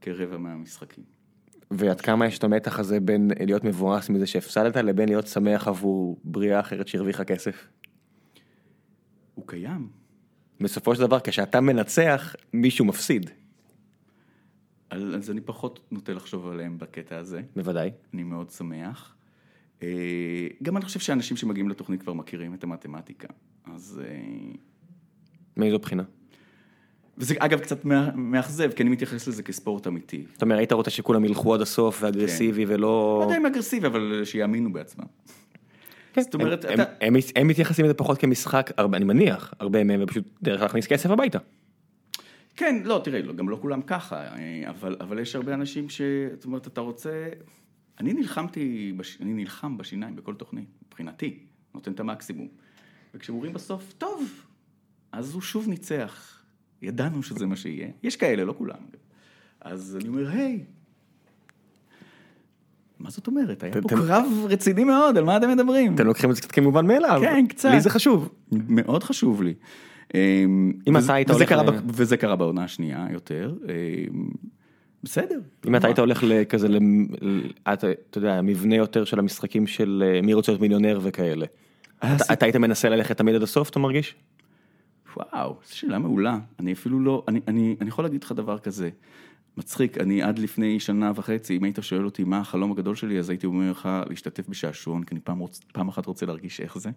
כרבע 0.00 0.38
מהמשחקים. 0.38 1.04
ועד 1.70 2.00
כמה 2.00 2.26
יש 2.26 2.38
את 2.38 2.44
המתח 2.44 2.78
הזה 2.78 3.00
בין 3.00 3.30
להיות 3.46 3.64
מבואס 3.64 4.08
מזה 4.08 4.26
שהפסדת 4.26 4.76
לבין 4.76 5.08
להיות 5.08 5.26
שמח 5.26 5.68
עבור 5.68 6.20
בריאה 6.24 6.60
אחרת 6.60 6.88
שהרוויחה 6.88 7.24
כסף? 7.24 7.68
הוא 9.34 9.46
קיים. 9.46 9.88
בסופו 10.60 10.94
של 10.94 11.00
דבר, 11.00 11.18
כשאתה 11.20 11.60
מנצח, 11.60 12.34
מישהו 12.52 12.84
מפסיד. 12.84 13.30
אז 14.90 15.30
אני 15.30 15.40
פחות 15.40 15.80
נוטה 15.90 16.12
לחשוב 16.12 16.48
עליהם 16.48 16.78
בקטע 16.78 17.16
הזה, 17.18 17.40
בוודאי. 17.56 17.90
אני 18.14 18.22
מאוד 18.22 18.50
שמח. 18.50 19.14
אה, 19.82 19.88
גם 20.62 20.76
אני 20.76 20.84
חושב 20.84 21.00
שאנשים 21.00 21.36
שמגיעים 21.36 21.68
לתוכנית 21.68 22.02
כבר 22.02 22.12
מכירים 22.12 22.54
את 22.54 22.64
המתמטיקה, 22.64 23.28
אז... 23.74 24.02
אה, 24.04 24.16
מאיזו 25.56 25.78
בחינה? 25.78 26.02
וזה 27.18 27.34
אגב 27.38 27.58
קצת 27.60 27.84
מא- 27.84 28.10
מאכזב, 28.14 28.70
כי 28.72 28.82
אני 28.82 28.90
מתייחס 28.90 29.28
לזה 29.28 29.42
כספורט 29.42 29.86
אמיתי. 29.86 30.24
זאת 30.32 30.42
אומרת, 30.42 30.58
היית 30.58 30.72
רוצה 30.72 30.90
שכולם 30.90 31.24
ילכו 31.24 31.54
עד 31.54 31.60
הסוף 31.60 31.98
ואגרסיבי 32.02 32.64
לא 32.66 32.72
ולא... 32.74 33.20
יודע 33.24 33.36
אם 33.36 33.46
אגרסיבי, 33.46 33.86
אבל 33.86 34.22
שיאמינו 34.24 34.72
בעצמם. 34.72 35.04
כן, 36.12 36.22
זאת 36.22 36.34
אומרת, 36.34 36.64
הם- 36.64 36.74
אתה- 36.74 36.82
הם- 37.00 37.14
הם- 37.14 37.20
הם 37.36 37.48
מתייחסים 37.48 37.84
לזה 37.84 37.94
פחות 37.94 38.18
כמשחק, 38.18 38.70
אני 38.78 39.04
מניח, 39.04 39.54
הרבה 39.60 39.84
מהם, 39.84 40.00
ופשוט 40.02 40.24
דרך 40.42 40.62
להכניס 40.62 40.86
כסף 40.86 41.10
הביתה. 41.10 41.38
כן, 42.56 42.82
לא, 42.84 43.00
תראה, 43.04 43.22
לא, 43.22 43.32
גם 43.32 43.48
לא 43.48 43.58
כולם 43.62 43.82
ככה, 43.82 44.16
אה, 44.16 44.70
אבל, 44.70 44.96
אבל 45.00 45.18
יש 45.18 45.36
הרבה 45.36 45.54
אנשים 45.54 45.88
ש... 45.88 46.00
זאת 46.34 46.44
אומרת, 46.44 46.66
אתה 46.66 46.80
רוצה... 46.80 47.28
אני 48.00 48.12
נלחמתי, 48.12 48.92
בש... 48.96 49.18
אני 49.20 49.32
נלחם 49.32 49.76
בשיניים 49.76 50.16
בכל 50.16 50.34
תוכנית, 50.34 50.68
מבחינתי, 50.86 51.38
נותן 51.74 51.92
את 51.92 52.00
המקסימום. 52.00 52.48
וכשאומרים 53.14 53.52
בסוף, 53.52 53.92
טוב, 53.98 54.44
אז 55.12 55.34
הוא 55.34 55.42
שוב 55.42 55.68
ניצח. 55.68 56.42
ידענו 56.82 57.22
שזה 57.22 57.46
מה 57.46 57.56
שיהיה. 57.56 57.88
יש 58.02 58.16
כאלה, 58.16 58.44
לא 58.44 58.54
כולם. 58.58 58.78
אז 59.60 59.98
אני 60.00 60.08
אומר, 60.08 60.30
היי, 60.30 60.64
מה 62.98 63.10
זאת 63.10 63.26
אומרת? 63.26 63.62
היה 63.62 63.72
פה 63.72 63.88
קרב 63.88 64.26
רציני 64.48 64.84
מאוד, 64.84 65.16
על 65.16 65.24
מה 65.24 65.36
אתם 65.36 65.50
מדברים? 65.50 65.94
אתם 65.94 66.06
לוקחים 66.06 66.30
את 66.30 66.34
זה 66.36 66.42
קצת 66.42 66.52
כמובן 66.52 66.86
מאליו. 66.86 67.20
כן, 67.24 67.46
קצת. 67.48 67.70
לי 67.70 67.80
זה 67.80 67.90
חשוב. 67.90 68.28
מאוד 68.52 69.02
חשוב 69.02 69.42
לי. 69.42 69.54
אמ, 70.16 70.72
אם 70.86 70.96
אתה 70.96 71.14
היית 71.14 71.30
הולך 71.30 71.48
וזה 71.88 72.16
קרה 72.16 72.36
בעונה 72.36 72.64
השנייה 72.64 73.06
יותר. 73.10 73.54
אמ, 73.64 74.24
בסדר. 75.02 75.40
אם 75.66 75.76
אתה 75.76 75.86
היית 75.86 75.98
הולך 75.98 76.24
ל- 76.24 76.42
אתה 77.72 77.86
יודע, 78.18 78.40
מבנה 78.42 78.74
יותר 78.76 79.04
של 79.04 79.18
המשחקים 79.18 79.66
של 79.66 80.04
אה, 80.06 80.20
מי 80.22 80.34
רוצה 80.34 80.52
להיות 80.52 80.60
מיליונר 80.62 80.98
וכאלה. 81.02 81.46
אז- 82.00 82.20
אתה- 82.32 82.46
היית 82.46 82.56
מנסה 82.56 82.88
ללכת 82.88 83.16
תמיד 83.18 83.34
עד 83.34 83.42
הסוף, 83.42 83.70
אתה 83.70 83.78
מרגיש? 83.78 84.14
וואו, 85.16 85.56
זו 85.68 85.76
שאלה 85.78 85.98
מעולה. 85.98 86.38
אני 86.60 86.72
אפילו 86.72 87.00
לא, 87.00 87.24
אני 87.48 87.76
יכול 87.86 88.04
להגיד 88.04 88.24
לך 88.24 88.32
דבר 88.32 88.58
כזה. 88.58 88.90
מצחיק, 89.56 89.98
אני 89.98 90.22
עד 90.22 90.38
לפני 90.38 90.80
שנה 90.80 91.12
וחצי, 91.14 91.56
אם 91.56 91.64
היית 91.64 91.78
שואל 91.80 92.04
אותי 92.04 92.24
מה 92.24 92.38
החלום 92.38 92.72
הגדול 92.72 92.94
שלי, 92.94 93.18
אז 93.18 93.30
הייתי 93.30 93.46
אומר 93.46 93.70
לך 93.70 93.88
להשתתף 94.08 94.48
בשעשועון, 94.48 95.02
כי 95.02 95.14
אני 95.14 95.20
פעם, 95.20 95.38
רוצ, 95.38 95.60
פעם 95.72 95.88
אחת 95.88 96.06
רוצה 96.06 96.26
להרגיש 96.26 96.60
איך 96.60 96.78
זה. 96.78 96.90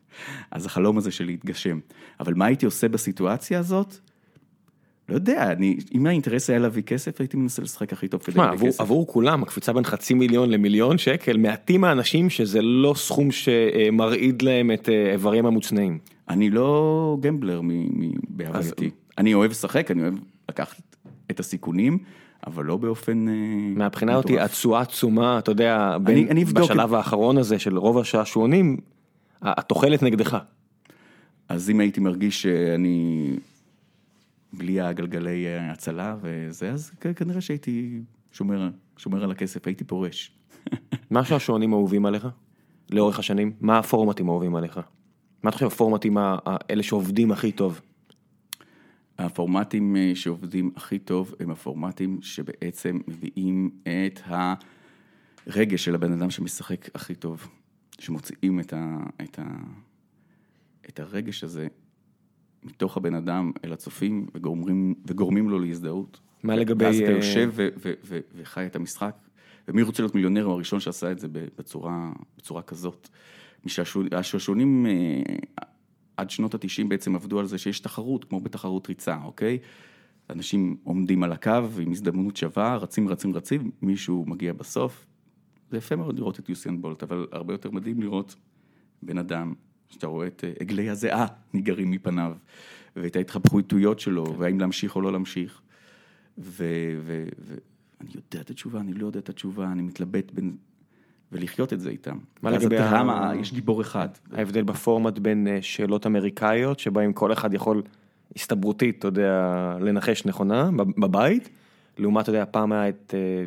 אז 0.50 0.66
החלום 0.66 0.98
הזה 0.98 1.10
שלי 1.10 1.34
התגשם. 1.34 1.78
אבל 2.20 2.34
מה 2.34 2.44
הייתי 2.46 2.66
עושה 2.66 2.88
בסיטואציה 2.88 3.58
הזאת? 3.58 3.96
לא 5.08 5.14
יודע, 5.14 5.52
אני, 5.52 5.76
אם 5.94 6.06
האינטרס 6.06 6.50
היה 6.50 6.58
להביא 6.58 6.82
כסף, 6.82 7.20
הייתי 7.20 7.36
מנסה 7.36 7.62
לשחק 7.62 7.92
הכי 7.92 8.08
טוב 8.08 8.22
כדי 8.22 8.38
להביא 8.38 8.68
כסף. 8.68 8.80
עבור 8.80 9.06
כולם 9.06 9.42
הקפיצה 9.42 9.72
בין 9.72 9.84
חצי 9.84 10.14
מיליון 10.14 10.50
למיליון 10.50 10.98
שקל, 10.98 11.36
מעטים 11.36 11.84
האנשים 11.84 12.30
שזה 12.30 12.62
לא 12.62 12.94
סכום 12.96 13.30
שמרעיד 13.30 14.42
להם 14.42 14.70
את 14.70 14.88
אה, 14.88 15.12
איברים 15.12 15.46
המוצנעים. 15.46 15.98
אני 16.28 16.50
לא 16.50 17.18
גמבלר 17.20 17.60
מ- 17.60 17.68
מ- 17.68 18.12
בהווייתי. 18.28 18.90
אני 19.18 19.34
אוהב 19.34 19.50
לשחק, 19.50 19.90
אני 19.90 20.02
אוהב 20.02 20.14
לקחת 20.48 20.85
את 21.30 21.40
הסיכונים, 21.40 21.98
אבל 22.46 22.64
לא 22.64 22.76
באופן... 22.76 23.28
אה, 23.28 23.34
מהבחינה 23.76 24.18
מטורף. 24.18 24.40
התשואה 24.40 24.80
עצומה, 24.80 25.38
אתה 25.38 25.50
יודע, 25.50 25.96
בין, 26.02 26.28
אני 26.28 26.42
אבדוק 26.42 26.70
בשלב 26.70 26.94
האחרון 26.94 27.38
הזה 27.38 27.58
של 27.58 27.78
רוב 27.78 27.98
השעשועונים, 27.98 28.76
התוחלת 29.42 30.02
נגדך. 30.02 30.38
אז 31.48 31.70
אם 31.70 31.80
הייתי 31.80 32.00
מרגיש 32.00 32.42
שאני 32.42 33.30
בלי 34.52 34.80
הגלגלי 34.80 35.44
הצלה 35.58 36.16
וזה, 36.20 36.70
אז 36.70 36.90
כנראה 37.16 37.40
שהייתי 37.40 38.00
שומר, 38.32 38.68
שומר 38.96 39.24
על 39.24 39.30
הכסף, 39.30 39.66
הייתי 39.66 39.84
פורש. 39.84 40.32
מה 41.10 41.20
השעשועונים 41.20 41.72
האהובים 41.72 42.06
עליך? 42.06 42.28
לאורך 42.90 43.18
השנים? 43.18 43.52
מה 43.60 43.78
הפורמטים 43.78 44.28
האהובים 44.28 44.56
עליך? 44.56 44.80
מה 45.42 45.50
אתה 45.50 45.56
חושב 45.56 45.66
הפורמטים 45.66 46.18
ה- 46.18 46.38
ה- 46.46 46.56
אלה 46.70 46.82
שעובדים 46.82 47.32
הכי 47.32 47.52
טוב? 47.52 47.80
הפורמטים 49.18 49.96
אה, 49.96 50.12
שעובדים 50.14 50.70
הכי 50.76 50.98
טוב 50.98 51.34
הם 51.40 51.50
הפורמטים 51.50 52.18
שבעצם 52.22 52.98
מביאים 53.08 53.70
את 53.82 54.20
הרגש 55.46 55.84
של 55.84 55.94
הבן 55.94 56.12
אדם 56.12 56.30
שמשחק 56.30 56.88
הכי 56.94 57.14
טוב, 57.14 57.48
שמוציאים 57.98 58.60
את, 58.60 58.72
ה, 58.72 58.96
את, 59.24 59.38
ה, 59.38 59.44
את 60.88 61.00
הרגש 61.00 61.44
הזה 61.44 61.66
מתוך 62.62 62.96
הבן 62.96 63.14
אדם 63.14 63.52
אל 63.64 63.72
הצופים 63.72 64.26
וגורמים, 64.34 64.94
וגורמים 65.06 65.50
לו 65.50 65.58
להזדהות. 65.58 66.20
מה 66.42 66.56
לגבי... 66.56 66.84
ואז 66.84 66.96
אתה 66.96 67.06
אה, 67.06 67.16
יושב 67.16 67.50
ו- 67.54 67.68
ו- 67.76 67.92
ו- 68.04 68.20
וחי 68.34 68.66
את 68.66 68.76
המשחק, 68.76 69.16
ומי 69.68 69.82
רוצה 69.82 70.02
להיות 70.02 70.14
מיליונר 70.14 70.44
הוא 70.44 70.52
הראשון 70.52 70.80
שעשה 70.80 71.12
את 71.12 71.18
זה 71.18 71.28
בצורה, 71.58 72.12
בצורה 72.38 72.62
כזאת. 72.62 73.08
משעשוע- 73.64 74.04
השעשועונים 74.12 74.86
אה, 74.86 74.92
עד 76.16 76.30
שנות 76.30 76.54
התשעים 76.54 76.88
בעצם 76.88 77.14
עבדו 77.14 77.38
על 77.38 77.46
זה 77.46 77.58
שיש 77.58 77.80
תחרות, 77.80 78.24
כמו 78.24 78.40
בתחרות 78.40 78.88
ריצה, 78.88 79.18
אוקיי? 79.24 79.58
אנשים 80.30 80.76
עומדים 80.84 81.22
על 81.22 81.32
הקו 81.32 81.50
עם 81.80 81.92
הזדמנות 81.92 82.36
שווה, 82.36 82.76
רצים, 82.76 83.08
רצים, 83.08 83.34
רצים, 83.34 83.70
מישהו 83.82 84.24
מגיע 84.26 84.52
בסוף. 84.52 85.06
זה 85.70 85.76
יפה 85.76 85.96
מאוד 85.96 86.18
לראות 86.18 86.40
את 86.40 86.48
יוסיאן 86.48 86.80
בולט, 86.80 87.02
אבל 87.02 87.26
הרבה 87.32 87.54
יותר 87.54 87.70
מדהים 87.70 88.00
לראות 88.00 88.36
בן 89.02 89.18
אדם, 89.18 89.54
שאתה 89.88 90.06
רואה 90.06 90.26
את 90.26 90.44
אה, 90.44 90.52
עגלי 90.60 90.90
הזיעה 90.90 91.26
ניגרים 91.54 91.90
מפניו, 91.90 92.32
ואת 92.96 93.16
ההתחבחויות 93.16 94.00
שלו, 94.00 94.38
והאם 94.38 94.60
להמשיך 94.60 94.96
או 94.96 95.00
לא 95.00 95.12
להמשיך. 95.12 95.62
ואני 96.38 98.10
יודע 98.14 98.40
את 98.40 98.50
התשובה, 98.50 98.80
אני 98.80 98.92
לא 98.92 99.06
יודע 99.06 99.20
את 99.20 99.28
התשובה, 99.28 99.72
אני 99.72 99.82
מתלבט 99.82 100.32
בין... 100.32 100.56
ולחיות 101.32 101.72
את 101.72 101.80
זה 101.80 101.90
איתם. 101.90 102.16
מה 102.42 102.50
לגבי 102.50 102.78
ה- 102.78 102.88
הדרמה, 102.88 103.32
יש 103.40 103.52
גיבור 103.52 103.80
אחד. 103.82 104.08
ההבדל 104.32 104.62
בפורמט 104.62 105.18
בין 105.18 105.48
אה, 105.48 105.58
שאלות 105.62 106.06
אמריקאיות, 106.06 106.78
שבהם 106.80 107.12
כל 107.12 107.32
אחד 107.32 107.54
יכול 107.54 107.82
הסתברותית, 108.36 108.98
אתה 108.98 109.08
יודע, 109.08 109.52
לנחש 109.80 110.24
נכונה 110.26 110.70
בב- 110.76 111.00
בבית, 111.00 111.48
לעומת, 111.98 112.22
אתה 112.22 112.30
יודע, 112.30 112.44
פעם 112.50 112.72
היה 112.72 112.88
את, 112.88 113.14
אה, 113.16 113.44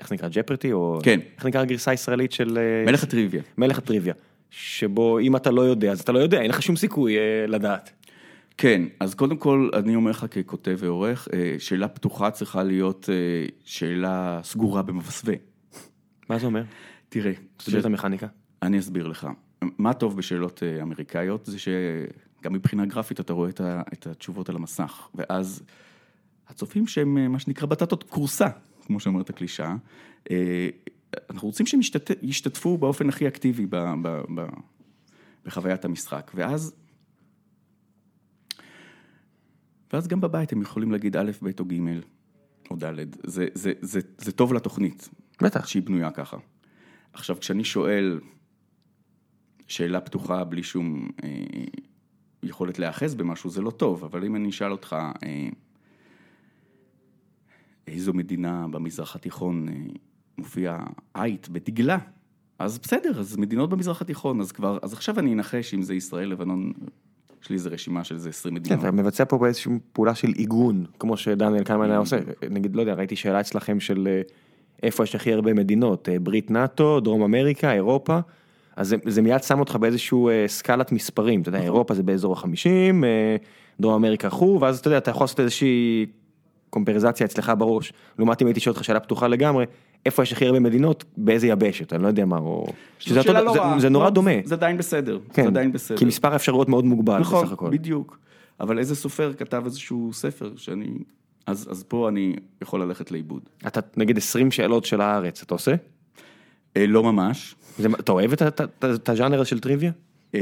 איך 0.00 0.08
זה 0.08 0.14
נקרא, 0.14 0.28
ג'פרטי, 0.32 0.72
או... 0.72 1.00
כן. 1.02 1.20
איך 1.36 1.46
נקרא 1.46 1.60
הגרסה 1.60 1.90
הישראלית 1.90 2.32
של... 2.32 2.58
אה, 2.58 2.84
מלך 2.86 3.02
הטריוויה. 3.02 3.42
מלך 3.58 3.78
הטריוויה. 3.78 4.14
שבו 4.50 5.18
אם 5.18 5.36
אתה 5.36 5.50
לא 5.50 5.62
יודע, 5.62 5.92
אז 5.92 6.00
אתה 6.00 6.12
לא 6.12 6.18
יודע, 6.18 6.40
אין 6.40 6.50
לך 6.50 6.62
שום 6.62 6.76
סיכוי 6.76 7.16
לדעת. 7.48 7.90
כן, 8.56 8.82
אז 9.00 9.14
קודם 9.14 9.36
כל, 9.36 9.68
אני 9.74 9.94
אומר 9.96 10.10
לך 10.10 10.26
ככותב 10.30 10.76
ועורך, 10.80 11.28
שאלה 11.58 11.88
פתוחה 11.88 12.30
צריכה 12.30 12.62
להיות 12.62 13.08
שאלה 13.64 14.40
סגורה 14.42 14.82
במסווה. 14.82 15.34
מה 16.32 16.38
זה 16.38 16.46
אומר? 16.46 16.62
תראה, 17.08 17.32
תסביר 17.56 17.80
את 17.80 17.84
המכניקה. 17.84 18.26
אני 18.62 18.78
אסביר 18.78 19.06
לך. 19.06 19.28
מה 19.78 19.94
טוב 19.94 20.16
בשאלות 20.16 20.62
אה, 20.62 20.82
אמריקאיות 20.82 21.46
זה 21.46 21.58
שגם 21.58 22.52
מבחינה 22.52 22.86
גרפית 22.86 23.20
אתה 23.20 23.32
רואה 23.32 23.50
את 23.92 24.06
התשובות 24.06 24.48
על 24.48 24.56
המסך, 24.56 25.08
ואז 25.14 25.62
הצופים 26.48 26.86
שהם 26.86 27.18
אה, 27.18 27.28
מה 27.28 27.38
שנקרא 27.38 27.66
בטטות 27.66 28.02
כורסה, 28.02 28.46
כמו 28.86 29.00
שאומרת 29.00 29.30
הקלישאה, 29.30 29.76
אה, 30.30 30.68
אנחנו 31.30 31.48
רוצים 31.48 31.66
שהם 31.66 31.80
ישתת- 31.80 32.22
ישתתפו 32.22 32.78
באופן 32.78 33.08
הכי 33.08 33.28
אקטיבי 33.28 33.66
ב- 33.66 33.76
ב- 34.02 34.22
ב- 34.34 34.46
בחוויית 35.44 35.84
המשחק, 35.84 36.30
ואז... 36.34 36.74
ואז 39.92 40.08
גם 40.08 40.20
בבית 40.20 40.52
הם 40.52 40.62
יכולים 40.62 40.92
להגיד 40.92 41.16
א', 41.16 41.30
ב' 41.42 41.50
או 41.60 41.64
ג' 41.64 41.80
או 42.70 42.76
ד', 42.76 42.94
זה, 43.26 43.46
זה, 43.54 43.72
זה, 43.80 44.00
זה 44.18 44.32
טוב 44.32 44.52
לתוכנית, 44.54 45.08
בטח. 45.40 45.66
שהיא 45.66 45.82
בנויה 45.82 46.10
ככה. 46.10 46.36
עכשיו, 47.12 47.36
כשאני 47.40 47.64
שואל 47.64 48.20
שאלה 49.66 50.00
פתוחה 50.00 50.44
בלי 50.44 50.62
שום 50.62 51.08
אה, 51.24 51.30
יכולת 52.42 52.78
להיאחז 52.78 53.14
במשהו, 53.14 53.50
זה 53.50 53.62
לא 53.62 53.70
טוב, 53.70 54.04
אבל 54.04 54.24
אם 54.24 54.36
אני 54.36 54.48
אשאל 54.48 54.72
אותך, 54.72 54.96
אה, 55.24 55.48
איזו 57.86 58.12
מדינה 58.12 58.66
במזרח 58.70 59.16
התיכון 59.16 59.68
אה, 59.68 59.74
מופיע 60.38 60.78
עית 61.14 61.48
בדגלה, 61.48 61.98
אז 62.58 62.78
בסדר, 62.78 63.20
אז 63.20 63.36
מדינות 63.36 63.70
במזרח 63.70 64.02
התיכון, 64.02 64.40
אז 64.40 64.52
כבר, 64.52 64.78
אז 64.82 64.92
עכשיו 64.92 65.18
אני 65.18 65.32
אנחש 65.32 65.74
אם 65.74 65.82
זה 65.82 65.94
ישראל, 65.94 66.28
לבנון, 66.28 66.72
יש 67.42 67.50
לי 67.50 67.54
איזה 67.56 67.68
רשימה 67.68 68.04
של 68.04 68.14
איזה 68.14 68.28
20 68.28 68.54
כן, 68.54 68.60
מדינות. 68.60 68.80
אתה 68.80 68.90
מבצע 68.90 69.24
פה 69.24 69.38
באיזושהי 69.38 69.72
פעולה 69.92 70.14
של 70.14 70.28
עיגון, 70.28 70.86
כמו 70.98 71.16
שדניאל 71.16 71.64
קלמן 71.64 71.90
היה 71.90 71.98
עושה. 71.98 72.18
נגיד, 72.50 72.76
לא 72.76 72.80
יודע, 72.80 72.94
ראיתי 72.94 73.16
שאלה 73.16 73.40
אצלכם 73.40 73.80
של 73.80 74.08
אה, 74.08 74.22
איפה 74.82 75.04
יש 75.04 75.14
הכי 75.14 75.32
הרבה 75.32 75.54
מדינות, 75.54 76.08
אה, 76.08 76.18
ברית 76.18 76.50
נאט"ו, 76.50 77.00
דרום 77.00 77.22
אמריקה, 77.22 77.72
אירופה, 77.72 78.18
אז 78.76 78.88
זה, 78.88 78.96
זה 79.06 79.22
מיד 79.22 79.42
שם 79.42 79.60
אותך 79.60 79.76
באיזשהו 79.76 80.28
אה, 80.28 80.44
סקלת 80.46 80.92
מספרים, 80.92 81.40
אתה 81.40 81.48
יודע, 81.48 81.60
אירופה 81.60 81.94
זה 81.94 82.02
באזור 82.02 82.32
החמישים, 82.32 83.04
אה, 83.04 83.36
דרום 83.80 83.94
אמריקה 83.94 84.30
חו, 84.30 84.58
ואז 84.60 84.78
אתה 84.78 84.88
יודע, 84.88 84.98
אתה 84.98 85.10
יכול 85.10 85.24
לעשות 85.24 85.40
איזושהי 85.40 86.06
קומפריזציה 86.70 87.26
אצלך 87.26 87.52
בראש. 87.58 87.92
לעומת 88.18 88.42
אם 88.42 88.46
הייתי 88.46 88.60
שואל 88.60 88.74
אותך 88.74 88.84
שאלה 88.84 89.00
פתוחה 89.00 89.28
לגמרי, 89.28 89.64
איפה 90.06 90.22
יש 90.22 90.32
הכי 90.32 90.46
הרבה 90.46 90.60
מדינות, 90.60 91.04
באיזה 91.16 91.46
יבשת, 91.46 91.92
אני 91.92 92.02
לא 92.02 92.08
יודע 92.08 92.24
מה, 92.24 92.38
או... 92.38 92.66
שזה, 92.98 93.20
אותו, 93.20 93.32
לא 93.32 93.52
זה, 93.52 93.58
רעה. 93.58 93.80
זה 93.80 93.88
נורא 93.88 94.04
לא, 94.04 94.10
דומה. 94.10 94.30
זה 94.44 94.54
עדיין 94.54 94.78
בסדר, 94.78 95.18
כן, 95.32 95.42
זה 95.42 95.48
עדיין 95.48 95.72
בסדר. 95.72 95.98
כי 95.98 96.04
מספר 96.04 96.32
האפשרויות 96.32 96.68
מאוד 96.68 96.84
מוגבל 96.84 97.18
נכון, 97.18 97.44
בסך 97.44 97.52
הכל. 97.52 97.70
בדיוק. 97.70 98.18
אבל 98.60 98.78
איזה 98.78 98.96
סופר 98.96 99.32
כתב 99.38 99.62
איזשהו 99.64 100.10
ספר 100.12 100.52
שאני... 100.56 100.86
אז, 101.46 101.68
אז 101.70 101.82
פה 101.82 102.08
אני 102.08 102.36
יכול 102.62 102.82
ללכת 102.82 103.10
לאיבוד. 103.10 103.42
אתה 103.66 103.80
נגיד 103.96 104.16
20 104.16 104.50
שאלות 104.50 104.84
של 104.84 105.00
הארץ, 105.00 105.42
אתה 105.42 105.54
עושה? 105.54 105.74
אה, 106.76 106.86
לא 106.86 107.02
ממש, 107.02 107.54
זה, 107.78 107.88
אתה 108.00 108.12
אוהב 108.12 108.32
את, 108.32 108.42
את, 108.42 108.60
ה- 108.60 108.64
את 108.94 109.08
הז'אנר 109.08 109.44
של 109.44 109.60
טריוויה? 109.60 109.92
אה, 110.34 110.40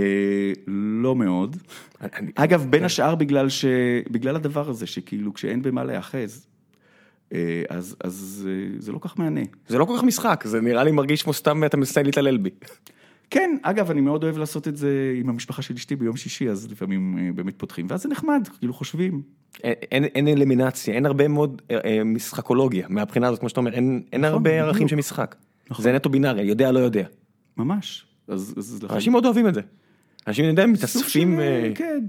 לא 0.66 1.16
מאוד. 1.16 1.56
אני- 2.00 2.30
אגב, 2.34 2.66
בין 2.70 2.84
השאר 2.84 3.14
בגלל, 3.14 3.48
ש... 3.48 3.64
בגלל 4.10 4.36
הדבר 4.36 4.68
הזה, 4.70 4.86
שכאילו 4.86 5.34
כשאין 5.34 5.62
במה 5.62 5.84
להיאחז, 5.84 6.46
אה, 7.32 7.62
אז, 7.68 7.96
אז 8.04 8.48
אה, 8.50 8.76
זה 8.78 8.92
לא 8.92 8.98
כל 8.98 9.08
כך 9.08 9.18
מהנה. 9.18 9.40
זה 9.68 9.78
לא 9.78 9.84
כל 9.84 9.94
כך 9.98 10.04
משחק, 10.04 10.44
זה 10.46 10.60
נראה 10.60 10.84
לי 10.84 10.90
מרגיש 10.92 11.22
כמו 11.22 11.32
סתם 11.32 11.64
אתה 11.64 11.76
מנסה 11.76 12.02
להתעלל 12.02 12.36
בי. 12.36 12.50
כן, 13.30 13.56
אגב, 13.62 13.90
אני 13.90 14.00
מאוד 14.00 14.24
אוהב 14.24 14.38
לעשות 14.38 14.68
את 14.68 14.76
זה 14.76 14.90
עם 15.16 15.28
המשפחה 15.28 15.62
של 15.62 15.74
אשתי 15.74 15.96
ביום 15.96 16.16
שישי, 16.16 16.48
אז 16.50 16.70
לפעמים 16.70 17.18
אה, 17.18 17.32
באמת 17.34 17.54
פותחים, 17.56 17.86
ואז 17.90 18.02
זה 18.02 18.08
נחמד, 18.08 18.48
כאילו 18.58 18.74
חושבים. 18.74 19.22
אין, 19.64 19.74
אין, 19.92 20.04
אין 20.04 20.28
אלימינציה, 20.28 20.94
אין 20.94 21.06
הרבה 21.06 21.28
מאוד 21.28 21.62
אה, 21.70 21.78
אה, 21.84 22.04
משחקולוגיה, 22.04 22.86
מהבחינה 22.90 23.28
הזאת, 23.28 23.40
כמו 23.40 23.48
שאתה 23.48 23.60
אומר, 23.60 23.72
אין, 23.72 24.02
אין 24.12 24.24
הרבה 24.24 24.50
בדיוק. 24.50 24.64
ערכים 24.64 24.88
של 24.88 24.96
משחק. 24.96 25.36
זה 25.78 25.92
נטו 25.92 26.08
בינארי, 26.10 26.42
יודע 26.42 26.72
לא 26.72 26.78
יודע. 26.78 27.06
ממש. 27.56 28.06
אז, 28.28 28.54
אז 28.58 28.82
לכן- 28.82 28.94
אנשים 28.94 29.12
מאוד 29.12 29.24
אוהבים 29.24 29.48
את 29.48 29.54
זה. 29.54 29.60
אנשים, 30.26 30.44
אני 30.44 30.50
יודע, 30.50 30.66
מתאספים... 30.66 31.34
של, 31.36 31.40
אה, 31.40 31.72
כן, 31.74 32.04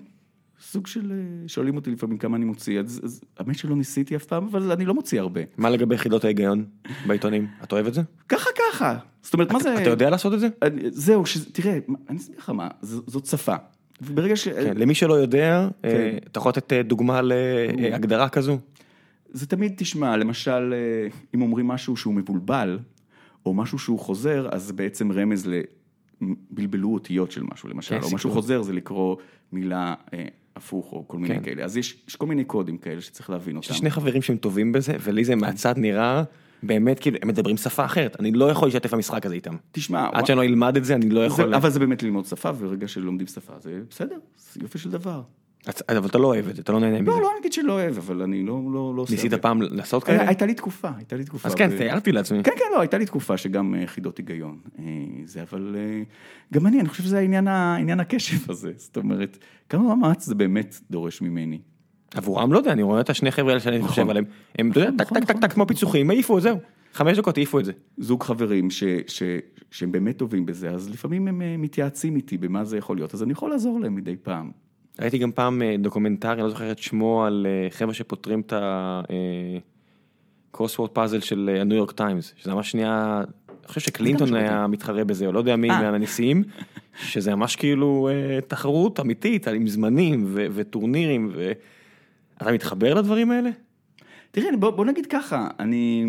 סוג 0.72 0.88
של, 0.88 1.12
אה, 1.12 1.48
שואלים 1.48 1.76
אותי 1.76 1.92
לפעמים 1.92 2.18
כמה 2.18 2.38
אני 2.38 2.46
מוציא, 2.46 2.80
אז, 2.80 3.02
אז 3.04 3.22
האמת 3.38 3.58
שלא 3.58 3.76
ניסיתי 3.76 4.16
אף 4.16 4.26
פעם, 4.26 4.44
אבל 4.44 4.72
אני 4.72 4.86
לא 4.86 4.94
מוציא 4.94 5.20
הרבה. 5.20 5.42
מה 5.58 5.70
לגבי 5.70 5.96
יחידות 5.96 6.24
ההיגיון 6.24 6.66
בעיתונים? 7.08 7.48
אתה 7.64 7.76
אוהב 7.76 7.88
את 7.88 7.94
זה? 7.94 8.02
ככה 8.30 8.50
ככה. 8.60 8.98
זאת 9.22 9.34
אומרת, 9.34 9.52
מה 9.52 9.60
זה... 9.60 9.82
אתה 9.82 9.90
יודע 9.90 10.10
לעשות 10.10 10.34
את 10.34 10.40
זה? 10.40 10.48
זהו. 10.90 11.24
תראה, 11.52 11.80
אני 12.10 12.18
אסביר 12.18 12.38
לך 12.38 12.50
מה, 12.50 12.68
זאת 12.82 13.26
שפה. 13.26 13.56
וברגע 14.02 14.36
ש... 14.36 14.48
כן, 14.48 14.78
למי 14.78 14.96
שלא 14.96 15.14
יודע, 15.14 15.68
אה, 15.86 15.90
כן. 15.92 16.18
אתה 16.28 16.40
יכול 16.40 16.50
לתת 16.50 16.74
אה, 16.74 16.84
דוגמה 16.84 17.22
להגדרה 17.22 18.30
כזו? 18.30 18.58
זה 19.32 19.48
תמיד 19.48 19.74
תשמע, 19.78 20.18
למשל, 20.18 20.74
אם 21.36 21.42
אומרים 21.42 21.68
משהו 21.68 21.98
שהוא 21.98 22.14
מבולבל, 22.14 22.80
או 23.46 23.54
משהו 23.54 23.80
שהוא 23.80 24.00
חוזר, 24.00 24.50
אז 24.52 24.72
בעצם 24.72 25.12
רמז 25.12 25.48
לבלבלו 26.22 26.94
אותיות 26.94 27.32
של 27.32 27.44
משהו, 27.54 27.70
למשל, 27.70 27.96
כן, 27.96 28.04
או 28.04 28.08
משהו 28.08 28.18
סיפור. 28.18 28.34
חוזר 28.34 28.62
זה 28.62 28.74
לקרוא 28.74 29.16
מילה 29.52 29.94
הפוך, 30.56 30.91
או 30.91 31.08
כל 31.08 31.18
מיני 31.18 31.36
כן. 31.36 31.43
כאלה. 31.43 31.64
אז 31.64 31.78
יש, 31.78 31.97
יש 32.08 32.16
כל 32.16 32.26
מיני 32.26 32.43
קודים 32.43 32.78
כאלה 32.78 33.02
שצריך 33.02 33.30
להבין 33.30 33.58
יש 33.58 33.66
אותם. 33.66 33.78
שני 33.78 33.91
חברים 33.91 34.22
שהם 34.22 34.38
טובים 34.38 34.72
בזה, 34.72 34.95
ולי 34.99 35.26
זה 35.26 35.36
מהצד 35.36 35.78
נראה 35.78 36.24
באמת 36.64 36.99
כאילו, 36.99 37.18
הם 37.22 37.28
מדברים 37.28 37.58
שפה 37.58 37.86
אחרת, 37.86 38.20
אני 38.20 38.32
לא 38.32 38.52
יכול 38.52 38.68
להשתתף 38.68 38.93
במשחק 38.93 39.26
הזה 39.26 39.36
איתם. 39.36 39.56
תשמע, 39.72 40.10
עד 40.12 40.26
שאני 40.26 40.38
לא 40.38 40.43
אלמד 40.43 40.78
את 40.78 40.86
זה, 40.86 40.95
אני 40.95 41.10
לא 41.10 41.26
יכול... 41.26 41.49
זה, 41.49 41.58
אבל 41.58 41.70
זה 41.70 41.80
באמת 41.80 42.04
ללמוד 42.04 42.26
שפה, 42.26 42.49
וברגע 42.49 42.88
שלומדים 42.88 43.28
שפה, 43.28 43.54
זה 43.60 43.82
בסדר, 43.89 44.18
זה 44.54 44.60
יופי 44.64 44.78
של 44.80 44.91
דבר. 44.91 45.22
אבל 45.68 46.05
אתה 46.05 46.18
לא 46.18 46.28
אוהב 46.28 46.47
את 46.47 46.55
זה, 46.55 46.62
אתה 46.62 46.72
לא 46.72 46.80
נהנה 46.80 47.01
מזה. 47.01 47.12
לא, 47.12 47.22
לא 47.22 47.30
נגיד 47.39 47.53
שלא 47.53 47.74
אוהב, 47.74 47.97
אבל 47.97 48.22
אני 48.22 48.43
לא, 48.43 48.62
לא, 48.74 48.93
לא 48.95 49.05
ניסית. 49.09 49.34
פעם 49.34 49.62
לעשות 49.62 50.09
היה- 50.09 50.18
כאלה? 50.18 50.30
הייתה 50.30 50.45
לי 50.45 50.53
תקופה, 50.53 50.89
הייתה 50.97 51.16
לי 51.16 51.24
תקופה. 51.24 51.47
אז 51.47 51.55
כן, 51.55 51.78
תיארתי 51.78 52.12
לעצמי. 52.12 52.43
כן, 52.43 52.51
כן, 52.57 52.66
לא, 52.74 52.80
הייתה 52.82 52.97
לי 52.97 53.05
תקופה 53.05 53.38
שגם 53.38 53.76
אה, 53.76 53.88
חידות 53.88 54.18
היגיון. 54.18 54.57
אה, 54.80 54.84
זה, 55.26 55.41
אבל 55.51 55.76
אה, 55.80 56.01
גם 56.53 56.68
אני, 56.68 56.80
אני 56.80 56.89
חושב 56.89 57.03
שזה 57.03 57.20
העניין, 57.20 57.99
הקשב 57.99 58.51
הזה. 58.51 58.72
זאת 58.78 58.97
אומרת, 58.97 59.38
כמה 59.70 59.95
מאמץ 59.95 60.26
זה 60.26 60.36
באמת 60.36 60.80
דורש 60.91 61.22
ממני. 61.22 61.59
עבורם 62.16 62.53
לא 62.53 62.57
יודע, 62.57 62.72
אני 62.72 62.84
רואה 62.84 63.01
את 63.01 63.09
השני 63.09 63.32
חבר'ה 63.32 63.49
האלה 63.49 63.59
שאני 63.59 63.82
חושב 63.82 64.09
עליהם, 64.09 64.26
הם, 64.59 64.72
אתה 64.72 64.80
יודע, 64.80 65.03
טק 65.03 65.14
טק 65.14 65.24
טק 65.24 65.38
טק 65.41 65.53
כמו 65.53 65.68
פיצוחים, 65.68 66.09
העיפו, 66.09 66.39
זהו. 66.39 66.57
חמש 66.93 67.18
דקות 67.18 67.38
העיפו 67.38 67.59
את 67.59 67.66
זה. 67.66 67.72
זוג 67.97 68.24
חברים 68.24 68.70
ש, 68.70 68.84
ש, 69.07 69.24
שהם 69.72 69.91
באמת 69.91 70.18
טובים 70.18 70.45
בזה, 70.45 70.70
אז 70.70 70.89
לפעמים 70.89 71.28
הם 71.28 71.41
אה, 71.41 71.55
מתייעצים 71.57 72.16
איתי 72.16 72.38
במה 72.38 72.64
זה 72.66 72.78
יכול 72.78 72.95
להיות, 72.97 73.14
אז 73.14 73.24
אני 73.24 73.32
יכול 73.32 73.49
לעזור 73.49 73.80
להם 73.80 73.95
מדי 73.95 74.16
פעם. 74.24 74.51
ראיתי 75.00 75.18
גם 75.18 75.32
פעם 75.32 75.62
אה, 75.62 75.76
דוקומנטרי, 75.80 76.34
אני 76.34 76.42
לא 76.42 76.50
זוכר 76.50 76.72
את 76.72 76.80
שמו, 76.80 77.24
על 77.26 77.48
אה, 77.50 77.70
חבר'ה 77.70 77.94
שפותרים 77.94 78.42
את 78.42 78.54
ה 80.52 80.55
crossword 80.55 80.89
puzzle 80.89 81.20
של 81.20 81.50
אה, 81.54 81.62
הניו 81.62 81.78
יורק 81.78 81.92
טיימס, 81.92 82.34
שזה 82.38 82.54
ממש 82.54 82.72
שנייה, 82.72 83.24
אני 83.50 83.68
חושב 83.68 83.82
שקלינטון 83.82 84.36
היה 84.36 84.68
מתחרה 84.68 85.04
בזה, 85.04 85.28
או 85.28 85.32
לא 85.32 85.39
יודע 85.39 85.56
מי 85.56 85.70
אה. 85.70 85.92
מהנשיאים, 85.92 86.44
שזה 87.04 87.36
ממש 87.36 87.56
כאילו 87.56 88.10
אה, 88.12 88.42
תחרות 88.42 89.00
אמיתית, 89.00 89.48
עם 89.48 89.68
זמנים 89.68 90.26
ו- 90.28 90.46
וטורנירים, 90.54 91.32
אתה 92.38 92.52
מתחבר 92.52 92.94
לדברים 92.94 93.32
האלה? 93.32 93.50
תראה, 94.32 94.58
בוא, 94.60 94.70
בוא 94.70 94.86
נגיד 94.86 95.06
ככה, 95.06 95.48
אני, 95.60 96.06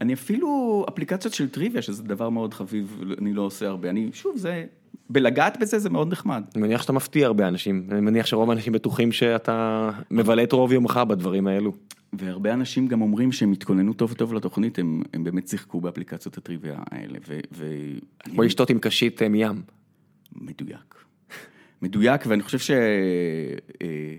אני 0.00 0.14
אפילו 0.14 0.84
אפליקציות 0.88 1.34
של 1.34 1.48
טריוויה, 1.48 1.82
שזה 1.82 2.02
דבר 2.02 2.28
מאוד 2.28 2.54
חביב, 2.54 3.00
אני 3.18 3.32
לא 3.32 3.42
עושה 3.42 3.68
הרבה. 3.68 3.90
אני, 3.90 4.10
שוב, 4.12 4.36
זה, 4.36 4.64
בלגעת 5.10 5.58
בזה 5.60 5.78
זה 5.78 5.90
מאוד 5.90 6.12
נחמד. 6.12 6.42
אני 6.54 6.62
מניח 6.62 6.82
שאתה 6.82 6.92
מפתיע 6.92 7.26
הרבה 7.26 7.48
אנשים, 7.48 7.86
אני 7.90 8.00
מניח 8.00 8.26
שרוב 8.26 8.50
האנשים 8.50 8.72
בטוחים 8.72 9.12
שאתה 9.12 9.90
מבלה 10.10 10.42
את 10.42 10.52
רוב 10.52 10.72
יומך 10.72 11.00
בדברים 11.08 11.46
האלו. 11.46 11.72
והרבה 12.12 12.52
אנשים 12.52 12.88
גם 12.88 13.02
אומרים 13.02 13.32
שהם 13.32 13.52
התכוננו 13.52 13.92
טוב 13.92 14.12
טוב 14.12 14.34
לתוכנית, 14.34 14.78
הם, 14.78 15.02
הם 15.12 15.24
באמת 15.24 15.48
שיחקו 15.48 15.80
באפליקציות 15.80 16.38
הטריוויה 16.38 16.78
האלה. 16.90 17.18
ו, 17.28 17.40
ו, 17.52 17.66
כמו 18.18 18.42
לשתות 18.42 18.70
עם 18.70 18.78
קשית 18.78 19.22
אה, 19.22 19.28
מים. 19.28 19.62
מדויק. 20.36 21.04
מדויק, 21.82 22.20
ואני 22.26 22.42
חושב 22.42 22.58
ש... 22.58 22.70
אה, 23.82 24.16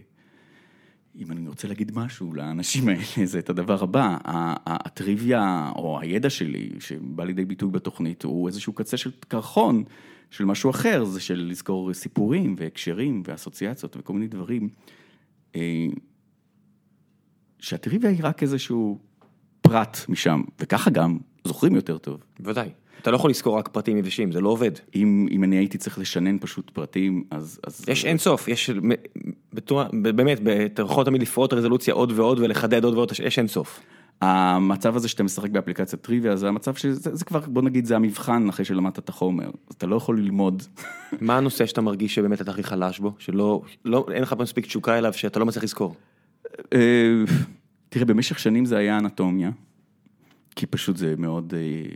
אם 1.20 1.32
אני 1.32 1.48
רוצה 1.48 1.68
להגיד 1.68 1.92
משהו 1.96 2.34
לאנשים 2.34 2.88
האלה, 2.90 3.02
זה 3.26 3.40
את 3.40 3.50
הדבר 3.50 3.84
הבא, 3.84 4.18
הטריוויה 4.66 5.72
או 5.76 6.00
הידע 6.00 6.30
שלי, 6.30 6.70
שבא 6.80 7.24
לידי 7.24 7.46
ביטוי 7.46 7.72
בתוכנית, 7.72 8.24
הוא 8.24 8.48
איזשהו 8.48 8.74
קצה 8.74 8.98
של 8.98 9.12
קרחון 9.28 9.84
של 10.34 10.46
משהו 10.46 10.70
אחר, 10.70 11.06
זה 11.06 11.20
של 11.20 11.48
לזכור 11.50 11.94
סיפורים 11.94 12.56
והקשרים 12.58 13.24
ואסוציאציות 13.26 13.98
וכל 14.00 14.14
מיני 14.14 14.28
דברים. 14.28 14.70
אה, 15.56 15.88
שהטריוויה 17.60 18.12
היא 18.12 18.20
רק 18.24 18.44
איזשהו 18.44 19.00
פרט 19.62 19.98
משם, 20.10 20.42
וככה 20.60 20.90
גם 20.90 21.18
זוכרים 21.44 21.76
יותר 21.76 21.98
טוב. 21.98 22.24
בוודאי. 22.40 22.70
אתה 23.02 23.12
לא 23.12 23.16
יכול 23.16 23.30
לזכור 23.30 23.58
רק 23.58 23.68
פרטים 23.68 23.98
יבשים, 23.98 24.32
זה 24.32 24.42
לא 24.42 24.50
עובד. 24.50 24.72
אם, 24.96 25.28
אם 25.32 25.44
אני 25.44 25.56
הייתי 25.56 25.78
צריך 25.78 26.00
לשנן 26.00 26.38
פשוט 26.40 26.70
פרטים, 26.70 27.24
אז... 27.32 27.60
אז 27.68 27.86
יש 27.88 28.06
אין 28.06 28.18
סוף, 28.18 28.48
יש 28.48 28.70
בתורה, 29.54 29.88
באמת, 29.92 30.40
אתה 30.66 30.82
יכול 30.82 31.06
תמיד 31.06 31.22
לפרוט 31.22 31.54
רזולוציה 31.54 31.94
עוד 31.94 32.12
ועוד 32.12 32.40
ולחדד 32.40 32.84
עוד 32.84 32.94
ועוד, 32.94 33.12
יש 33.24 33.40
אין 33.40 33.48
סוף. 33.48 33.80
המצב 34.22 34.96
הזה 34.96 35.08
שאתה 35.08 35.24
משחק 35.24 35.50
באפליקציית 35.50 36.02
טריוויה, 36.02 36.36
זה 36.36 36.48
המצב 36.48 36.76
שזה 36.76 37.16
זה 37.16 37.26
כבר, 37.26 37.40
בוא 37.40 37.62
נגיד, 37.62 37.86
זה 37.86 37.96
המבחן 37.96 38.50
אחרי 38.50 38.66
שלמדת 38.66 39.00
את 39.00 39.10
החומר, 39.10 39.52
אתה 39.72 39.88
לא 39.88 39.96
יכול 39.96 40.20
ללמוד. 40.20 40.64
מה 41.22 41.38
הנושא 41.38 41.66
שאתה 41.66 41.82
מרגיש 41.82 42.16
שבאמת 42.16 42.42
אתה 42.42 42.52
הכי 42.52 42.64
חלש 42.64 43.00
בו, 43.00 43.14
שלא, 43.20 43.62
לא, 43.86 44.06
אין 44.12 44.24
לך 44.24 44.36
מספיק 44.40 44.66
תשוקה 44.66 44.98
אליו, 44.98 45.14
שאתה 45.14 45.40
לא 45.40 45.46
מצליח 45.46 45.64
לזכור? 45.64 45.96
אה, 46.74 47.24
תראה, 47.90 48.06
במשך 48.06 48.40
שנים 48.40 48.66
זה 48.66 48.78
היה 48.78 48.98
אנטומיה, 48.98 49.52
כי 50.56 50.66
פשוט 50.66 50.98
זה 50.98 51.16
מאוד... 51.18 51.54
אה, 51.58 51.96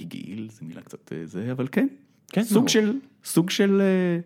הגעיל, 0.00 0.48
זו 0.50 0.64
מילה 0.64 0.80
קצת 0.80 1.12
אה, 1.12 1.26
זה, 1.26 1.52
אבל 1.52 1.68
כן, 1.72 1.86
כן 2.32 2.42
סוג. 2.42 2.68
של, 2.68 2.98
סוג 3.24 3.50
של 3.50 3.80
אה, 3.80 4.20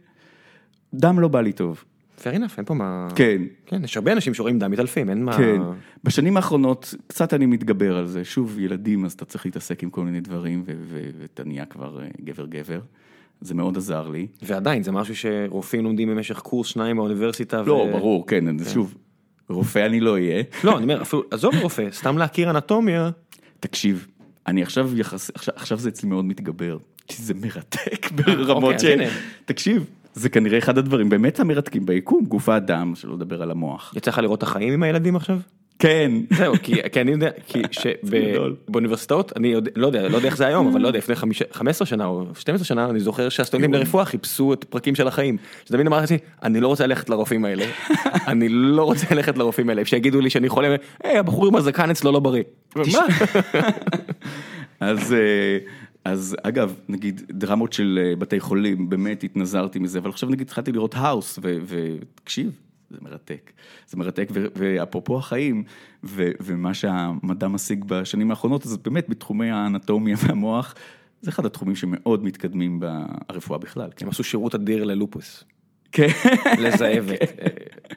דם 0.95 1.21
לא 1.21 1.29
בא 1.29 1.41
לי 1.41 1.53
טוב. 1.53 1.85
Fair 2.23 2.37
enough, 2.37 2.55
אין 2.57 2.65
פה 2.65 2.75
מה... 2.75 3.09
כן. 3.15 3.43
כן, 3.67 3.85
יש 3.85 3.97
הרבה 3.97 4.13
אנשים 4.13 4.35
שרואים 4.35 4.59
דם 4.59 4.71
מתעלפים, 4.71 5.11
אין 5.11 5.25
מה... 5.25 5.37
כן. 5.37 5.61
בשנים 6.05 6.37
האחרונות 6.37 6.95
קצת 7.07 7.35
אני 7.35 7.47
מתגבר 7.47 7.97
על 7.97 8.07
זה. 8.07 8.25
שוב, 8.25 8.59
ילדים, 8.59 9.05
אז 9.05 9.13
אתה 9.13 9.25
צריך 9.25 9.47
להתעסק 9.47 9.83
עם 9.83 9.91
כל 9.91 10.05
מיני 10.05 10.21
דברים, 10.21 10.65
ואתה 11.19 11.45
נהיה 11.45 11.65
כבר 11.65 12.01
אה, 12.03 12.09
גבר-גבר. 12.25 12.81
זה 13.41 13.55
מאוד 13.55 13.77
עזר 13.77 14.09
לי. 14.09 14.27
ועדיין, 14.43 14.83
זה 14.83 14.93
משהו 14.93 15.17
שרופאים 15.17 15.85
לומדים 15.85 16.09
במשך 16.09 16.39
קורס 16.39 16.67
שניים 16.67 16.97
באוניברסיטה. 16.97 17.63
לא, 17.63 17.73
ו... 17.73 17.93
ברור, 17.93 18.27
כן, 18.27 18.59
כן, 18.59 18.65
שוב, 18.65 18.95
רופא 19.49 19.87
אני 19.87 20.01
לא 20.01 20.13
אהיה. 20.13 20.43
לא, 20.65 20.77
אני 20.77 20.83
אומר, 20.83 21.03
אפילו, 21.03 21.23
עזוב 21.31 21.55
רופא, 21.63 21.89
סתם 21.93 22.19
להכיר 22.19 22.51
אנטומיה. 22.51 23.11
תקשיב, 23.61 24.07
אני 24.47 24.63
עכשיו 24.63 24.99
יחס... 24.99 25.31
עכשיו, 25.35 25.55
עכשיו 25.57 25.79
זה 25.79 25.89
אצלי 25.89 26.09
מאוד 26.09 26.25
מתגבר, 26.25 26.79
כי 27.09 27.23
זה 27.23 27.35
מרתק 27.35 28.11
ברמות 28.17 28.81
ש... 28.81 28.85
תקשיב, 29.45 29.91
זה 30.15 30.29
כנראה 30.29 30.59
אחד 30.59 30.79
הדברים 30.79 31.09
באמת 31.09 31.41
המרתקים 31.41 31.87
ביקום, 31.87 32.25
גוף 32.25 32.49
האדם, 32.49 32.95
שלא 32.95 33.15
לדבר 33.15 33.43
על 33.43 33.51
המוח. 33.51 33.93
יצא 33.97 34.11
לך 34.11 34.19
לראות 34.19 34.39
את 34.39 34.43
החיים 34.43 34.73
עם 34.73 34.83
הילדים 34.83 35.17
עכשיו? 35.17 35.39
כן. 35.79 36.13
זהו, 36.31 36.55
כי, 36.63 36.75
כי 36.93 37.01
אני 37.01 37.11
יודע, 37.11 37.31
כי 37.47 37.63
שבאוניברסיטאות, 37.81 39.33
אני 39.37 39.49
יודע, 39.49 39.71
לא 39.77 39.87
יודע, 39.87 40.09
לא 40.09 40.17
יודע 40.17 40.29
איך 40.29 40.37
זה 40.37 40.47
היום, 40.47 40.67
אבל 40.67 40.81
לא 40.81 40.87
יודע, 40.87 40.99
לפני 40.99 41.15
15 41.53 41.87
שנה 41.87 42.07
או 42.07 42.27
12 42.39 42.65
שנה, 42.65 42.91
אני 42.91 43.01
זוכר 43.01 43.29
שהסטודנטים 43.29 43.75
לרפואה 43.75 44.05
חיפשו 44.05 44.53
את 44.53 44.65
פרקים 44.65 44.95
של 44.95 45.09
החיים. 45.09 45.37
שתמיד 45.65 45.87
אמרתי 45.87 46.19
אני 46.43 46.61
לא 46.61 46.69
רוצה 46.69 46.87
ללכת 46.87 47.11
לרופאים 47.11 47.45
האלה, 47.45 47.65
אני 48.33 48.49
לא 48.49 48.85
רוצה 48.85 49.15
ללכת 49.15 49.39
לרופאים 49.39 49.69
האלה, 49.69 49.85
שיגידו 49.85 50.21
לי 50.21 50.31
שאני 50.31 50.49
חולה, 50.49 50.77
היי, 51.05 51.19
הבחור 51.19 51.47
עם 51.47 51.57
הזקן 51.57 51.91
אצלו 51.91 52.13
לא 52.13 52.21
בריא. 52.21 52.43
מה? 52.77 52.83
אז... 54.81 55.15
אז 56.05 56.37
אגב, 56.43 56.81
נגיד 56.89 57.23
דרמות 57.31 57.73
של 57.73 58.01
אה, 58.03 58.17
בתי 58.17 58.41
חולים, 58.41 58.89
באמת 58.89 59.25
התנזרתי 59.25 59.79
מזה, 59.79 59.99
אבל 59.99 60.11
עכשיו 60.11 60.29
נגיד 60.29 60.47
התחלתי 60.47 60.73
לראות 60.73 60.95
האוס, 60.95 61.39
ותקשיב, 61.43 62.59
זה 62.91 62.99
מרתק. 63.01 63.53
זה 63.89 63.97
מרתק, 63.97 64.29
ואפרופו 64.33 65.19
החיים, 65.19 65.65
ו, 66.05 66.31
ומה 66.41 66.75
שהמדע 66.75 67.49
משיג 67.49 67.85
בשנים 67.85 68.31
האחרונות, 68.31 68.67
אז 68.67 68.77
באמת 68.77 69.09
בתחומי 69.09 69.51
האנטומיה 69.51 70.17
והמוח, 70.23 70.75
זה 71.21 71.31
אחד 71.31 71.47
התחומים 71.47 71.77
שמאוד 71.77 72.25
מתקדמים 72.25 72.81
ברפואה 73.29 73.59
בכלל. 73.59 73.91
כן. 73.97 74.05
הם 74.05 74.11
עשו 74.11 74.25
שירות 74.25 74.55
אדיר 74.55 74.85
ללופוס. 74.85 75.45
כן. 75.93 76.09
לזהבת. 76.59 77.21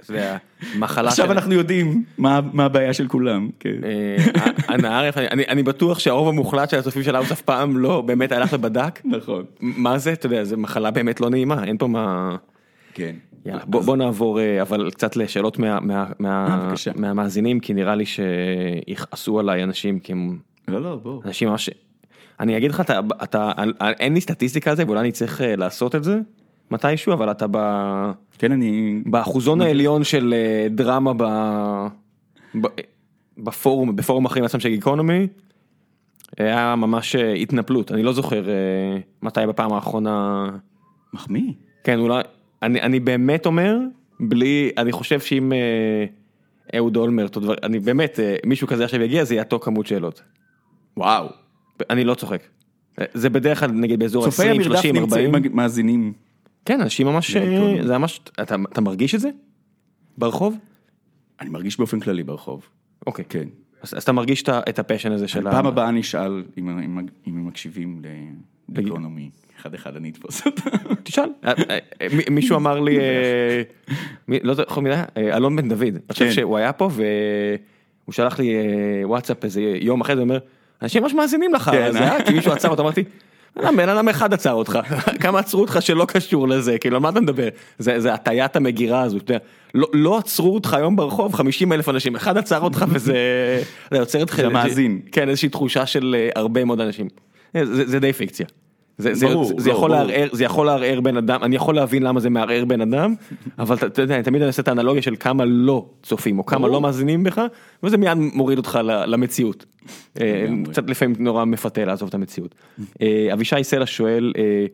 זה 0.05 0.37
המחלה 0.73 1.09
עכשיו 1.09 1.31
אנחנו 1.31 1.53
יודעים 1.53 2.03
מה 2.17 2.65
הבעיה 2.65 2.93
של 2.93 3.07
כולם. 3.07 3.49
כן. 3.59 3.75
אה, 3.83 4.45
הנהר, 4.67 5.09
אני 5.31 5.63
בטוח 5.63 5.99
שהרוב 5.99 6.27
המוחלט 6.27 6.69
של 6.69 6.79
הצופים 6.79 7.03
של 7.03 7.15
האוס 7.15 7.31
אף 7.31 7.41
פעם 7.41 7.77
לא 7.77 8.01
באמת 8.01 8.31
הלך 8.31 8.49
ובדק. 8.53 8.99
נכון. 9.05 9.43
מה 9.59 9.97
זה, 9.97 10.13
אתה 10.13 10.25
יודע, 10.25 10.43
זו 10.43 10.57
מחלה 10.57 10.91
באמת 10.91 11.21
לא 11.21 11.29
נעימה, 11.29 11.63
אין 11.63 11.77
פה 11.77 11.87
מה... 11.87 12.35
כן. 12.93 13.15
יאללה, 13.45 13.65
בוא, 13.65 13.81
בוא 13.81 13.97
נעבור 13.97 14.39
אה, 14.39 14.61
אבל 14.61 14.91
קצת 14.91 15.15
לשאלות 15.15 15.59
מה, 15.59 15.79
מה, 15.79 16.05
מה, 16.19 16.69
אה, 16.87 16.91
מהמאזינים 16.95 17.59
כי 17.59 17.73
נראה 17.73 17.95
לי 17.95 18.05
שיכעסו 18.05 19.39
עליי 19.39 19.63
אנשים 19.63 19.99
כי 19.99 20.11
הם 20.11 20.37
לא 20.67 20.81
לא 20.81 20.95
בוא 20.95 21.21
אנשים 21.25 21.49
ממש 21.49 21.69
אני 22.39 22.57
אגיד 22.57 22.71
לך 22.71 22.81
אתה, 22.81 22.99
אתה 23.23 23.51
אין 23.99 24.13
לי 24.13 24.21
סטטיסטיקה 24.21 24.69
על 24.69 24.77
זה 24.77 24.83
ואולי 24.85 24.99
אני 24.99 25.11
צריך 25.11 25.41
אה, 25.41 25.55
לעשות 25.55 25.95
את 25.95 26.03
זה 26.03 26.19
מתישהו 26.71 27.13
אבל 27.13 27.31
אתה 27.31 27.45
ב... 27.51 27.57
כן 28.37 28.51
אני 28.51 29.01
באחוזון 29.05 29.61
העליון 29.61 30.03
של 30.03 30.33
דרמה 30.69 31.13
ב... 31.17 31.23
ב... 32.61 32.67
בפורום 33.37 33.95
בפורום 33.95 34.25
אחרים 34.25 34.45
עצמם 34.45 34.59
של 34.59 34.69
גיקונומי. 34.69 35.27
היה 36.37 36.75
ממש 36.75 37.15
התנפלות 37.15 37.91
אני 37.91 38.03
לא 38.03 38.13
זוכר 38.13 38.43
מתי 39.21 39.39
בפעם 39.47 39.73
האחרונה. 39.73 40.49
מחמיא. 41.13 41.51
כן 41.83 41.99
אולי 41.99 42.21
אני, 42.63 42.81
אני 42.81 42.99
באמת 42.99 43.45
אומר, 43.45 43.77
בלי, 44.19 44.71
אני 44.77 44.91
חושב 44.91 45.19
שאם 45.19 45.53
אה, 45.53 46.05
אהוד 46.77 46.97
אולמרט, 46.97 47.37
אני 47.63 47.79
באמת, 47.79 48.19
אה, 48.19 48.35
מישהו 48.45 48.67
כזה 48.67 48.85
עכשיו 48.85 49.01
יגיע, 49.01 49.23
זה 49.23 49.33
יהיה 49.33 49.43
אותו 49.43 49.59
כמות 49.59 49.87
שאלות. 49.87 50.21
וואו. 50.97 51.27
אני 51.89 52.03
לא 52.03 52.13
צוחק. 52.13 52.41
זה 53.13 53.29
בדרך 53.29 53.59
כלל 53.59 53.71
נגיד 53.71 53.99
באזור 53.99 54.25
20, 54.25 54.63
30, 54.63 54.95
40. 54.95 55.09
צופי 55.09 55.25
המרדף 55.25 55.51
מאזינים. 55.51 56.13
כן, 56.65 56.81
אנשים 56.81 57.07
ממש, 57.07 57.35
אה, 57.35 57.75
זה 57.83 57.97
ממש, 57.97 58.19
אתה, 58.41 58.55
אתה 58.71 58.81
מרגיש 58.81 59.15
את 59.15 59.19
זה? 59.19 59.29
ברחוב? 60.17 60.57
אני 61.41 61.49
מרגיש 61.49 61.77
באופן 61.77 61.99
כללי 61.99 62.23
ברחוב. 62.23 62.67
אוקיי. 63.07 63.25
כן. 63.29 63.47
אז, 63.81 63.93
אז 63.93 64.03
אתה 64.03 64.11
מרגיש 64.11 64.43
את 64.49 64.79
הפשן 64.79 65.11
הזה 65.11 65.27
של 65.27 65.47
ה... 65.47 65.51
פעם 65.51 65.65
הבאה 65.65 65.91
נשאל 65.91 66.43
אם 66.57 66.69
הם 67.25 67.47
מקשיבים 67.47 68.01
לגיקונומי. 68.69 69.29
אחד 69.61 69.73
אחד 69.73 69.95
אני 69.95 70.09
אתפוס 70.09 70.45
אותה. 70.45 70.61
תשאל, 71.03 71.29
אה, 71.45 71.53
אה, 72.01 72.07
מישהו 72.31 72.57
אמר 72.57 72.79
לי, 72.79 72.97
לא 74.27 74.53
זוכר 74.53 74.81
מילה, 74.81 75.03
אלון 75.17 75.55
בן 75.55 75.69
דוד, 75.69 75.81
אני 75.83 75.99
חושב 76.11 76.25
כן. 76.25 76.31
שהוא 76.31 76.57
היה 76.57 76.73
פה 76.73 76.89
והוא 76.93 78.13
שלח 78.13 78.39
לי 78.39 78.55
וואטסאפ 79.03 79.43
איזה 79.43 79.61
יום 79.61 80.01
אחרי 80.01 80.15
זה, 80.15 80.21
הוא 80.21 80.29
אומר, 80.29 80.39
אנשים 80.81 81.03
ממש 81.03 81.13
מאזינים 81.13 81.53
לך, 81.53 81.71
כן, 81.73 81.91
כי 82.25 82.33
מישהו 82.33 82.51
עצר 82.51 82.69
אותו, 82.69 82.81
אמרתי, 82.81 83.03
בן 83.55 83.89
אדם 83.89 84.09
אחד 84.09 84.33
עצר 84.33 84.53
אותך, 84.53 84.79
כמה 85.21 85.39
עצרו 85.39 85.61
אותך 85.61 85.77
שלא 85.79 86.05
קשור 86.05 86.47
לזה, 86.47 86.77
כאילו 86.77 86.95
על 86.95 87.01
מה 87.01 87.09
אתה 87.09 87.21
מדבר, 87.21 87.47
זה 87.79 88.13
הטיית 88.13 88.55
המגירה 88.55 89.01
הזו, 89.01 89.17
לא, 89.73 89.87
לא 89.93 90.17
עצרו 90.17 90.53
אותך 90.53 90.73
היום 90.73 90.95
ברחוב 90.95 91.33
50 91.33 91.73
אלף 91.73 91.89
אנשים, 91.89 92.15
אחד 92.15 92.37
עצר 92.37 92.61
אותך 92.61 92.85
וזה 92.89 93.15
יוצר 93.91 94.23
את 94.23 94.39
מאזין, 94.39 95.01
כן 95.11 95.29
איזושהי 95.29 95.49
תחושה 95.49 95.85
של 95.85 96.15
הרבה 96.35 96.65
מאוד 96.65 96.81
אנשים, 96.81 97.07
זה 97.63 97.99
די 97.99 98.13
פיקציה. 98.13 98.45
זה, 98.97 99.13
זה, 99.13 99.27
ברור, 99.27 99.45
זה, 99.45 99.53
זה, 99.57 99.69
יכול 99.69 99.91
לערער, 99.91 100.27
זה 100.31 100.43
יכול 100.43 100.65
לערער 100.65 101.01
בן 101.01 101.17
אדם, 101.17 101.43
אני 101.43 101.55
יכול 101.55 101.75
להבין 101.75 102.03
למה 102.03 102.19
זה 102.19 102.29
מערער 102.29 102.65
בן 102.65 102.81
אדם, 102.81 103.15
אבל 103.59 103.75
אתה 103.75 104.01
יודע, 104.01 104.15
אני 104.15 104.23
תמיד 104.23 104.41
אעשה 104.41 104.61
את 104.61 104.67
האנלוגיה 104.67 105.01
של 105.01 105.15
כמה 105.19 105.45
לא 105.45 105.85
צופים 106.03 106.39
או 106.39 106.45
כמה 106.45 106.59
ברור. 106.59 106.71
לא 106.71 106.81
מאזינים 106.81 107.23
בך, 107.23 107.41
וזה 107.83 107.97
מיד 107.97 108.17
מוריד 108.17 108.57
אותך 108.57 108.79
למציאות. 108.83 109.65
אה, 110.21 110.47
קצת 110.71 110.89
לפעמים 110.89 111.15
נורא 111.19 111.45
מפתה 111.45 111.85
לעזוב 111.85 112.07
את 112.07 112.13
המציאות. 112.13 112.55
אה, 113.01 113.29
אבישי 113.33 113.63
סלע 113.63 113.85
שואל, 113.85 114.33
אה, 114.37 114.65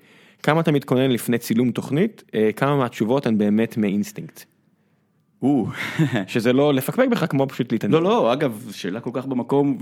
כמה 0.43 0.61
אתה 0.61 0.71
מתכונן 0.71 1.11
לפני 1.11 1.37
צילום 1.37 1.71
תוכנית, 1.71 2.23
כמה 2.55 2.75
מהתשובות 2.77 3.27
הן 3.27 3.37
באמת 3.37 3.77
מאינסטינקט? 3.77 4.50
שזה 6.27 6.53
לא 6.53 6.73
לפקפק 6.73 7.07
בך 7.11 7.25
כמו 7.29 7.47
פשוט 7.47 7.71
להתעניין. 7.71 8.03
לא, 8.03 8.09
לא, 8.09 8.33
אגב, 8.33 8.69
שאלה 8.71 8.99
כל 8.99 9.09
כך 9.13 9.25
במקום, 9.25 9.77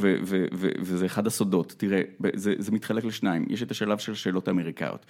וזה 0.82 1.06
אחד 1.06 1.28
הסודות. 1.28 1.76
תראה, 1.78 2.02
זה, 2.34 2.54
זה 2.58 2.72
מתחלק 2.72 3.04
לשניים. 3.04 3.46
יש 3.50 3.64
את 3.64 3.72
השלב 3.72 3.98
של 3.98 4.14
שאלות 4.14 4.50
אמריקאיות. 4.50 5.06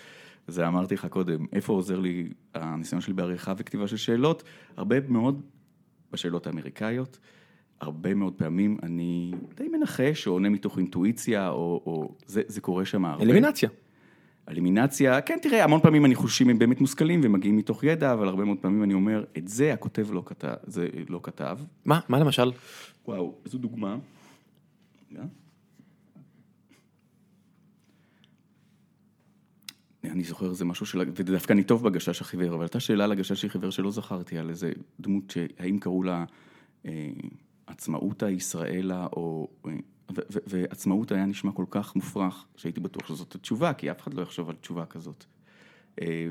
זה 0.47 0.67
אמרתי 0.67 0.93
לך 0.93 1.05
קודם, 1.05 1.45
איפה 1.53 1.73
עוזר 1.73 1.99
לי 1.99 2.29
הניסיון 2.55 3.01
שלי 3.01 3.13
בעריכה 3.13 3.53
וכתיבה 3.57 3.87
של 3.87 3.97
שאלות? 3.97 4.43
הרבה 4.77 4.95
מאוד 5.07 5.41
בשאלות 6.11 6.47
האמריקאיות. 6.47 7.19
הרבה 7.81 8.13
מאוד 8.13 8.33
פעמים 8.33 8.77
אני 8.83 9.31
די 9.55 9.67
מנחש 9.67 10.27
או 10.27 10.31
עונה 10.31 10.49
מתוך 10.49 10.77
אינטואיציה, 10.77 11.49
או, 11.49 11.81
או 11.85 12.15
זה, 12.25 12.41
זה 12.47 12.61
קורה 12.61 12.85
שם 12.85 13.05
הרבה. 13.05 13.23
אלימינציה. 13.23 13.69
אלימינציה, 14.49 15.21
כן, 15.21 15.37
תראה, 15.41 15.63
המון 15.63 15.81
פעמים 15.81 16.05
הניחושים 16.05 16.49
הם 16.49 16.59
באמת 16.59 16.81
מושכלים 16.81 17.21
ומגיעים 17.23 17.57
מתוך 17.57 17.83
ידע, 17.83 18.13
אבל 18.13 18.27
הרבה 18.27 18.45
מאוד 18.45 18.57
פעמים 18.61 18.83
אני 18.83 18.93
אומר, 18.93 19.23
את 19.37 19.47
זה 19.47 19.73
הכותב 19.73 20.07
לא 20.11 20.23
כתב, 20.25 20.53
זה 20.63 20.87
לא 21.09 21.19
כתב. 21.23 21.59
מה? 21.85 21.99
מה 22.09 22.19
למשל? 22.19 22.51
וואו, 23.07 23.35
איזו 23.45 23.57
דוגמה. 23.57 23.97
רגע. 25.11 25.23
אני 30.03 30.23
זוכר 30.23 30.49
איזה 30.49 30.65
משהו 30.65 30.85
של, 30.85 30.99
ודווקא 31.15 31.53
אני 31.53 31.63
טוב 31.63 31.83
בגשש 31.83 32.21
החיוור, 32.21 32.55
אבל 32.55 32.63
הייתה 32.63 32.79
שאלה 32.79 33.03
על 33.03 33.11
הגשש 33.11 33.45
החיוור 33.45 33.69
שלא 33.69 33.91
זכרתי, 33.91 34.37
על 34.37 34.49
איזה 34.49 34.71
דמות 34.99 35.31
שהאם 35.31 35.79
קראו 35.79 36.03
לה 36.03 36.25
אה, 36.85 37.09
עצמאות 37.67 38.23
הישראלה, 38.23 39.07
או... 39.13 39.47
אה, 39.67 39.71
ועצמאות 40.47 41.11
היה 41.11 41.25
נשמע 41.25 41.51
כל 41.51 41.65
כך 41.69 41.95
מופרך, 41.95 42.45
שהייתי 42.55 42.79
בטוח 42.79 43.07
שזאת 43.07 43.35
התשובה, 43.35 43.73
כי 43.73 43.91
אף 43.91 44.01
אחד 44.01 44.13
לא 44.13 44.21
יחשוב 44.21 44.49
על 44.49 44.55
תשובה 44.55 44.85
כזאת. 44.85 45.25
אה, 46.01 46.27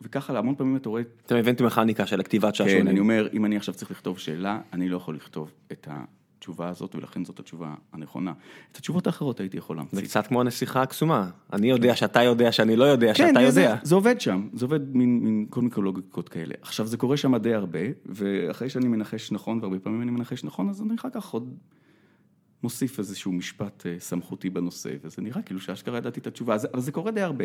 וככה, 0.00 0.38
המון 0.38 0.54
פעמים 0.54 0.76
אתה 0.76 0.88
רואה... 0.88 1.02
אתם 1.26 1.36
הבנתם 1.36 1.66
מכניקה 1.66 2.06
של 2.06 2.20
הכתיבת 2.20 2.54
שעשועונים. 2.54 2.84
כן, 2.84 2.90
אני 2.90 3.00
אומר, 3.00 3.28
אם 3.32 3.44
אני 3.44 3.56
עכשיו 3.56 3.74
צריך 3.74 3.90
לכתוב 3.90 4.18
שאלה, 4.18 4.60
אני 4.72 4.88
לא 4.88 4.96
יכול 4.96 5.16
לכתוב 5.16 5.52
את 5.72 5.88
התשובה 5.90 6.68
הזאת, 6.68 6.94
ולכן 6.94 7.24
זאת 7.24 7.40
התשובה 7.40 7.74
הנכונה. 7.92 8.32
את 8.72 8.76
התשובות 8.76 9.06
האחרות 9.06 9.40
הייתי 9.40 9.56
יכול 9.56 9.76
להמציא. 9.76 9.98
זה 9.98 10.02
קצת 10.04 10.26
כמו 10.26 10.40
הנסיכה 10.40 10.82
הקסומה. 10.82 11.30
אני 11.52 11.70
יודע 11.70 11.96
שאתה 11.96 12.22
יודע 12.22 12.52
שאני 12.52 12.76
לא 12.76 12.84
יודע 12.84 13.14
כן, 13.14 13.28
שאתה 13.28 13.42
יודע. 13.42 13.76
זה 13.82 13.94
עובד 13.94 14.20
שם, 14.20 14.48
זה 14.52 14.64
עובד 14.64 14.96
מין 14.96 15.46
כל 15.50 15.60
מיני 15.60 15.74
לוגיקות 15.76 16.28
כאלה. 16.28 16.54
עכשיו, 16.62 16.86
זה 16.86 16.96
קורה 16.96 17.16
שם 17.16 17.36
די 17.36 17.54
הרבה, 17.54 17.80
ואחרי 18.06 18.68
שאני 18.68 18.88
מנחש 18.88 19.32
נכון, 19.32 19.58
והרבה 19.60 19.78
פעמים 19.78 20.02
אני 20.02 20.10
מנחש 20.10 20.44
נכון, 20.44 20.68
אז 20.68 20.82
אני 20.82 20.94
אחר 20.94 21.10
כך 21.10 21.30
עוד 21.30 21.54
מוסיף 22.62 22.98
איזשהו 22.98 23.32
משפט 23.32 23.86
אה, 23.86 23.96
סמכותי 23.98 24.50
בנושא, 24.50 24.90
וזה 25.02 25.22
נראה 25.22 25.42
כאילו 25.42 25.60
שאשכרה 25.60 25.98
ידעתי 25.98 26.20
את 26.20 26.26
התשובה, 26.26 26.56
אבל 26.72 26.80
זה 26.80 26.92
קורה 26.92 27.10
די 27.10 27.20
הרבה. 27.20 27.44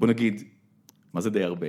בוא 0.00 0.08
נגיד, 0.08 0.42
מה 1.12 1.20
זה 1.20 1.30
די 1.30 1.42
הרבה? 1.42 1.66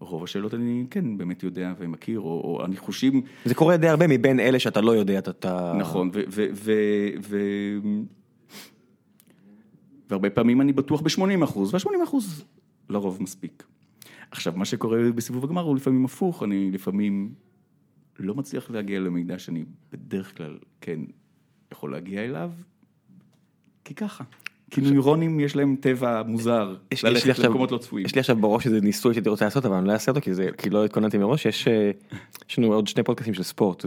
רוב 0.00 0.24
השאלות 0.24 0.54
אני 0.54 0.86
כן 0.90 1.18
באמת 1.18 1.42
יודע 1.42 1.74
ומכיר, 1.78 2.20
או, 2.20 2.24
או 2.26 2.64
הניחושים, 2.64 3.22
זה 3.44 3.54
קורה 3.54 3.76
די 3.76 3.88
הרבה 3.88 4.06
מבין 4.06 4.40
אלה 4.40 4.58
שאתה 4.58 4.80
לא 4.80 4.90
יודע, 4.96 5.18
אתה- 5.18 5.30
אתה... 5.30 5.72
נכון, 5.78 6.10
ו... 6.14 6.20
ו, 6.30 6.46
ו, 6.54 6.72
ו 7.22 7.38
והרבה 10.10 10.30
פעמים 10.30 10.60
אני 10.60 10.72
בטוח 10.72 11.00
ב-80 11.00 11.44
אחוז, 11.44 11.74
וה-80 11.74 12.04
אחוז 12.04 12.44
לרוב 12.88 13.22
מספיק. 13.22 13.64
עכשיו, 14.30 14.52
מה 14.56 14.64
שקורה 14.64 15.12
בסיבוב 15.14 15.44
הגמר 15.44 15.62
הוא 15.62 15.76
לפעמים 15.76 16.04
הפוך, 16.04 16.42
אני 16.42 16.70
לפעמים 16.70 17.32
לא 18.18 18.34
מצליח 18.34 18.70
להגיע 18.70 19.00
למידע 19.00 19.38
שאני 19.38 19.64
בדרך 19.92 20.36
כלל 20.36 20.58
כן 20.80 21.00
יכול 21.72 21.92
להגיע 21.92 22.24
אליו, 22.24 22.50
כי 23.84 23.94
ככה. 23.94 24.24
כי 24.70 24.80
נוירונים 24.80 25.40
יש 25.40 25.56
להם 25.56 25.76
טבע 25.80 26.22
מוזר, 26.22 26.74
יש, 26.92 27.04
יש 27.04 27.04
לי 27.04 27.28
ללכת 27.28 27.38
למקומות 27.38 27.72
לא 27.72 27.78
צפויים. 27.78 28.06
יש 28.06 28.14
לי 28.14 28.20
עכשיו 28.20 28.36
בראש 28.36 28.66
איזה 28.66 28.80
ניסוי 28.80 29.14
שהייתי 29.14 29.28
רוצה 29.28 29.44
לעשות 29.44 29.66
אבל 29.66 29.76
אני 29.76 29.88
לא 29.88 29.92
אעשה 29.92 30.10
אותו 30.10 30.20
כי 30.20 30.34
זה 30.34 30.48
כי 30.58 30.70
לא 30.70 30.84
התכוננתי 30.84 31.18
מראש. 31.18 31.46
יש 31.46 31.68
אה, 31.68 31.90
יש 32.50 32.58
לנו 32.58 32.72
עוד 32.72 32.86
שני 32.86 33.02
פודקאסטים 33.02 33.34
של 33.34 33.42
ספורט 33.42 33.84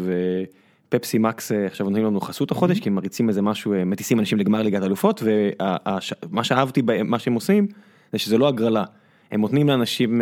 ופפסי 0.87 1.17
מקס 1.17 1.51
אה, 1.51 1.65
עכשיו 1.65 1.85
נותנים 1.85 2.05
לנו 2.05 2.21
חסות 2.21 2.51
החודש 2.51 2.79
כי 2.79 2.89
הם 2.89 2.95
מריצים 2.95 3.29
איזה 3.29 3.41
משהו 3.41 3.73
אה, 3.73 3.85
מטיסים 3.85 4.19
אנשים 4.19 4.37
לגמר 4.37 4.61
ליגת 4.61 4.83
אלופות 4.83 5.23
ומה 5.23 6.43
שאהבתי 6.43 6.81
במה 6.81 7.19
שהם 7.19 7.33
עושים 7.33 7.67
זה 8.11 8.17
שזה 8.17 8.37
לא 8.37 8.47
הגרלה. 8.47 8.83
הם 9.31 9.41
נותנים 9.41 9.67
לאנשים 9.67 10.21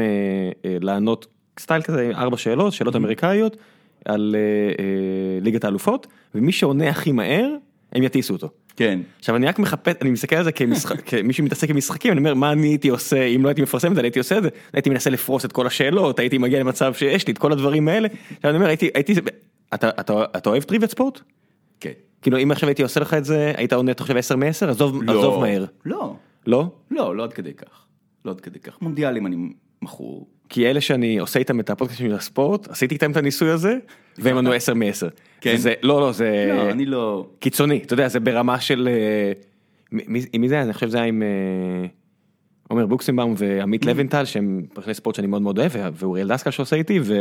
לענות 0.63 1.27
סטייל 1.59 1.81
כזה 1.81 2.11
ארבע 2.15 2.37
שאלות 2.37 2.73
שאלות 2.73 2.95
אמריקאיות 2.95 3.57
על 4.05 4.35
אה, 4.35 4.83
אה, 4.83 5.39
ליגת 5.41 5.63
האלופות 5.63 6.07
ומי 6.35 6.51
שעונה 6.51 6.89
הכי 6.89 7.11
מהר 7.11 7.55
הם 7.93 8.03
יטיסו 8.03 8.33
אותו. 8.33 8.49
כן. 8.75 8.99
עכשיו 9.19 9.35
אני 9.35 9.45
רק 9.45 9.59
מחפש, 9.59 9.93
אני 10.01 10.09
מסתכל 10.09 10.35
על 10.35 10.43
זה 10.43 10.51
כמשחק, 10.51 11.01
כמי 11.09 11.33
שמתעסק 11.33 11.69
עם 11.69 11.77
משחקים, 11.77 12.11
אני 12.11 12.19
אומר 12.19 12.33
מה 12.33 12.51
אני 12.51 12.67
הייתי 12.67 12.89
עושה 12.89 13.23
אם 13.25 13.43
לא 13.43 13.49
הייתי 13.49 13.61
מפרסם 13.61 13.91
את 13.91 13.95
זה, 13.95 14.01
הייתי 14.01 14.19
עושה 14.19 14.37
את 14.37 14.43
זה, 14.43 14.49
הייתי 14.73 14.89
מנסה 14.89 15.09
לפרוס 15.09 15.45
את 15.45 15.51
כל 15.51 15.67
השאלות, 15.67 16.19
הייתי 16.19 16.37
מגיע 16.37 16.59
למצב 16.59 16.93
שיש 16.93 17.27
לי 17.27 17.33
את 17.33 17.37
כל 17.37 17.51
הדברים 17.51 17.87
האלה, 17.87 18.07
עכשיו 18.35 18.49
אני 18.49 18.57
אומר 18.57 18.67
הייתי, 18.67 18.89
הייתי, 18.93 19.13
אתה, 19.73 19.89
אתה, 19.89 20.23
אתה 20.37 20.49
אוהב 20.49 20.63
טריוויית 20.63 20.91
ספורט? 20.91 21.19
כן. 21.79 21.91
כאילו 22.21 22.37
אם 22.39 22.51
עכשיו 22.51 22.69
הייתי 22.69 22.83
עושה 22.83 22.99
לך 22.99 23.13
את 23.13 23.25
זה, 23.25 23.53
היית 23.57 23.73
עונה 23.73 23.91
אתה 23.91 24.03
חושב 24.03 24.17
10 24.17 24.35
מ-10? 24.35 24.45
עזוב, 24.69 25.09
עזוב 25.09 25.39
מהר. 25.39 25.65
לא. 25.85 26.15
לא? 26.47 26.71
לא, 26.91 27.15
לא 27.15 27.23
עד 27.23 27.33
כדי 27.33 27.53
כך. 27.53 27.85
לא 28.25 28.31
עד 28.31 28.41
כדי 28.41 28.59
כך. 28.59 28.81
מונדיאלים 28.81 29.25
אני 29.27 29.37
מכור. 29.81 30.27
כי 30.49 30.67
אלה 30.69 30.81
שאני 30.81 31.19
עושה 31.19 31.39
איתם 31.39 31.59
את 31.59 31.69
הפודקאסט 31.69 31.99
של 31.99 32.13
הספורט, 32.13 32.67
עשיתי 32.67 32.93
איתם 32.95 33.11
את 33.11 33.17
הניסוי 33.17 33.49
הזה, 33.49 33.73
והם 34.17 34.37
ענו 34.37 34.53
10 34.53 34.73
מ-10. 34.73 35.09
כן? 35.41 35.57
זה, 35.57 35.73
לא, 35.83 36.01
לא, 36.01 36.11
זה 36.11 36.51
לא, 36.55 36.69
אני 36.71 36.85
לא... 36.85 37.27
קיצוני, 37.39 37.81
אתה 37.85 37.93
יודע, 37.93 38.07
זה 38.07 38.19
ברמה 38.19 38.59
של... 38.59 38.89
אה, 38.91 39.31
מי, 39.91 40.25
מי- 40.39 40.49
זה 40.49 40.55
היה? 40.55 40.63
אני 40.63 40.73
חושב 40.73 40.87
שזה 40.87 40.97
היה 40.97 41.05
עם 41.05 41.23
אה, 41.23 41.87
עומר 42.67 42.85
בוקסנבאום 42.85 43.33
ועמית 43.37 43.83
Mm. 43.83 43.87
לוינטל, 43.87 44.25
שהם 44.25 44.65
פרשני 44.73 44.93
ספורט 44.93 45.15
שאני 45.15 45.27
מאוד 45.27 45.41
מאוד 45.41 45.59
אוהב, 45.59 45.71
ואוריאל 45.93 46.27
דסקל 46.27 46.51
שעושה 46.51 46.75
איתי, 46.75 46.99
ו... 47.03 47.13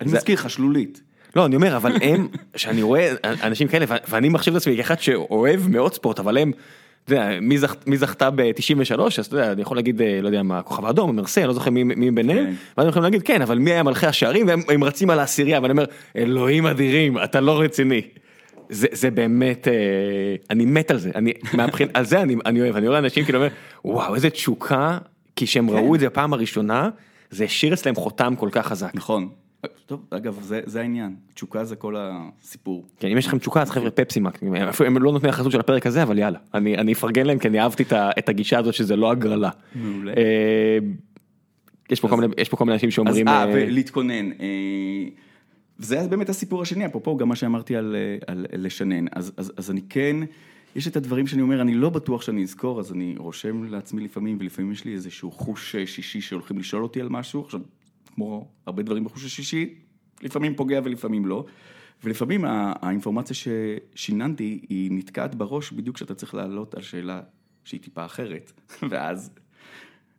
אני 0.00 0.08
זה- 0.10 0.16
מזכיר 0.16 0.34
לך, 0.34 0.50
שלולית. 0.50 1.02
לא, 1.36 1.46
אני 1.46 1.56
אומר, 1.56 1.76
אבל 1.76 1.92
הם, 2.02 2.28
שאני 2.56 2.82
רואה 2.82 3.12
אנשים 3.42 3.68
כאלה, 3.68 3.84
ואני 4.08 4.28
מחשיב 4.28 4.54
את 4.56 4.60
עצמי 4.62 4.76
כאחד 4.76 5.00
שאוהב 5.00 5.68
מאוד 5.68 5.94
ספורט, 5.94 6.18
אבל 6.18 6.38
הם, 6.38 6.52
אתה 7.04 7.14
יודע, 7.14 7.40
מי, 7.40 7.58
זכ, 7.58 7.74
מי 7.86 7.96
זכתה 7.96 8.30
ב-93, 8.30 9.00
אז 9.18 9.26
אתה 9.26 9.36
יודע, 9.36 9.52
אני 9.52 9.62
יכול 9.62 9.76
להגיד, 9.76 10.02
אה, 10.02 10.18
לא 10.22 10.28
יודע 10.28 10.42
מה, 10.42 10.62
כוכב 10.62 10.84
האדום, 10.84 11.16
מרסה, 11.16 11.40
אני 11.40 11.48
לא 11.48 11.54
זוכר 11.54 11.70
מי, 11.70 12.10
ביניהם, 12.10 12.46
כן. 12.46 12.52
ואז 12.76 12.84
הם 12.84 12.88
יכולים 12.88 13.04
להגיד, 13.04 13.22
כן, 13.22 13.42
אבל 13.42 13.58
מי 13.58 13.70
היה 13.70 13.82
מלכי 13.82 14.06
השערים, 14.06 14.46
והם 14.46 14.62
הם 14.68 14.84
רצים 14.84 15.10
על 15.10 15.18
העשירייה, 15.18 15.60
ואני 15.62 15.72
אומר, 15.72 15.84
אלוהים 16.16 16.66
אדירים, 16.66 17.18
אתה 17.18 17.40
לא 17.40 17.60
רציני. 17.60 18.00
זה, 18.68 18.86
זה 18.92 19.10
באמת, 19.10 19.68
אה, 19.68 19.72
אני 20.50 20.64
מת 20.64 20.90
על 20.90 20.98
זה, 20.98 21.10
אני, 21.14 21.32
מהבחין, 21.52 21.88
על 21.94 22.04
זה 22.04 22.22
אני, 22.22 22.36
אני 22.46 22.60
אוהב, 22.60 22.76
אני 22.76 22.88
רואה 22.88 22.98
אנשים 22.98 23.24
כאילו 23.24 23.38
אומר, 23.38 23.50
וואו, 23.84 24.14
איזה 24.14 24.30
תשוקה, 24.30 24.98
כי 25.36 25.46
כשהם 25.46 25.68
כן. 25.68 25.76
ראו 25.76 25.94
את 25.94 26.00
זה 26.00 26.06
בפעם 26.06 26.32
הראשונה, 26.32 26.88
זה 27.30 27.44
השאיר 27.44 27.74
אצלם 27.74 27.94
חותם 27.94 28.34
כל 28.38 28.48
כך 28.52 28.66
חזק. 28.66 28.90
נכון. 28.94 29.28
טוב, 29.86 30.06
אגב, 30.10 30.38
זה, 30.42 30.60
זה 30.66 30.80
העניין. 30.80 31.14
תשוקה 31.34 31.64
זה 31.64 31.76
כל 31.76 31.94
הסיפור. 31.98 32.86
כן, 33.00 33.08
אם 33.08 33.18
יש 33.18 33.26
לכם 33.26 33.38
תשוקה 33.38 33.62
אז 33.62 33.70
חבר'ה 33.70 33.90
פפסימק, 33.90 34.38
הם 34.86 34.98
לא 35.02 35.12
נותנים 35.12 35.30
החסות 35.30 35.52
של 35.52 35.60
הפרק 35.60 35.86
הזה 35.86 36.02
אבל 36.02 36.18
יאללה, 36.18 36.38
אני 36.54 36.76
אני 36.78 36.92
אפרגן 36.92 37.26
להם 37.26 37.38
כי 37.38 37.48
אני 37.48 37.60
אהבתי 37.60 37.84
את 38.18 38.28
הגישה 38.28 38.58
הזאת 38.58 38.74
שזה 38.74 38.96
לא 38.96 39.10
הגרלה. 39.10 39.50
מעולה. 39.74 40.12
אה, 40.16 40.78
יש 41.90 42.00
פה 42.00 42.08
כל 42.08 42.16
מיני- 42.16 42.34
יש 42.38 42.48
פה 42.48 42.56
כל 42.56 42.64
מיני 42.64 42.74
אנשים 42.74 42.88
אז 42.88 42.94
שאומרים, 42.94 43.28
אה, 43.28 43.44
אה, 43.44 43.50
ולהתכונן. 43.52 44.32
אה, 44.32 44.38
וזה 45.80 46.06
באמת 46.10 46.28
הסיפור 46.28 46.62
השני, 46.62 46.86
אפרופו 46.86 47.16
גם 47.16 47.28
מה 47.28 47.36
שאמרתי 47.36 47.76
על, 47.76 47.96
אה, 47.98 48.16
על 48.26 48.46
לשנן. 48.52 49.04
אז, 49.12 49.32
אז, 49.36 49.52
אז 49.56 49.70
אני 49.70 49.80
כן, 49.88 50.16
יש 50.76 50.86
את 50.88 50.96
הדברים 50.96 51.26
שאני 51.26 51.42
אומר, 51.42 51.60
אני 51.60 51.74
לא 51.74 51.90
בטוח 51.90 52.22
שאני 52.22 52.42
אזכור, 52.42 52.80
אז 52.80 52.92
אני 52.92 53.14
רושם 53.18 53.64
לעצמי 53.64 54.04
לפעמים, 54.04 54.36
ולפעמים 54.40 54.72
יש 54.72 54.84
לי 54.84 54.92
איזשהו 54.92 55.30
חוש 55.30 55.76
שישי 55.84 56.20
שהולכים 56.20 56.58
לשאול 56.58 56.82
אותי 56.82 57.00
על 57.00 57.08
משהו, 57.08 57.40
עכשיו, 57.40 57.60
כמו 58.14 58.50
הרבה 58.66 58.82
דברים 58.82 59.04
בחוש 59.04 59.24
השישי, 59.24 59.74
לפעמים 60.22 60.56
פוגע 60.56 60.80
ולפעמים 60.84 61.26
לא. 61.26 61.44
ולפעמים 62.04 62.44
האינפורמציה 62.82 63.36
ששיננתי, 63.36 64.60
היא 64.68 64.92
נתקעת 64.92 65.34
בראש 65.34 65.72
בדיוק 65.72 65.96
כשאתה 65.96 66.14
צריך 66.14 66.34
לעלות 66.34 66.74
על 66.74 66.82
שאלה 66.82 67.22
שהיא 67.64 67.80
טיפה 67.80 68.04
אחרת. 68.04 68.52
ואז, 68.90 69.30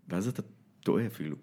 ואז 0.10 0.28
אתה 0.28 0.42
טועה 0.80 1.06
אפילו. 1.06 1.36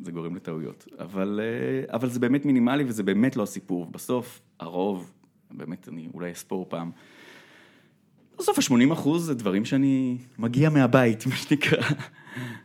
זה 0.00 0.12
גורם 0.12 0.36
לטעויות. 0.36 0.86
אבל, 0.98 1.40
אה, 1.42 1.94
אבל 1.94 2.08
זה 2.08 2.20
באמת 2.20 2.44
מינימלי 2.44 2.84
וזה 2.84 3.02
באמת 3.02 3.36
לא 3.36 3.42
הסיפור. 3.42 3.86
בסוף, 3.86 4.40
הרוב, 4.60 5.12
באמת, 5.50 5.88
אני 5.88 6.08
אולי 6.14 6.32
אספור 6.32 6.66
פעם. 6.68 6.90
בסוף 8.38 8.58
ה-80 8.58 8.92
אחוז 8.92 9.26
זה 9.26 9.34
דברים 9.34 9.64
שאני 9.64 10.18
מגיע 10.38 10.70
מהבית, 10.70 11.26
מה 11.26 11.36
שנקרא. 11.36 11.82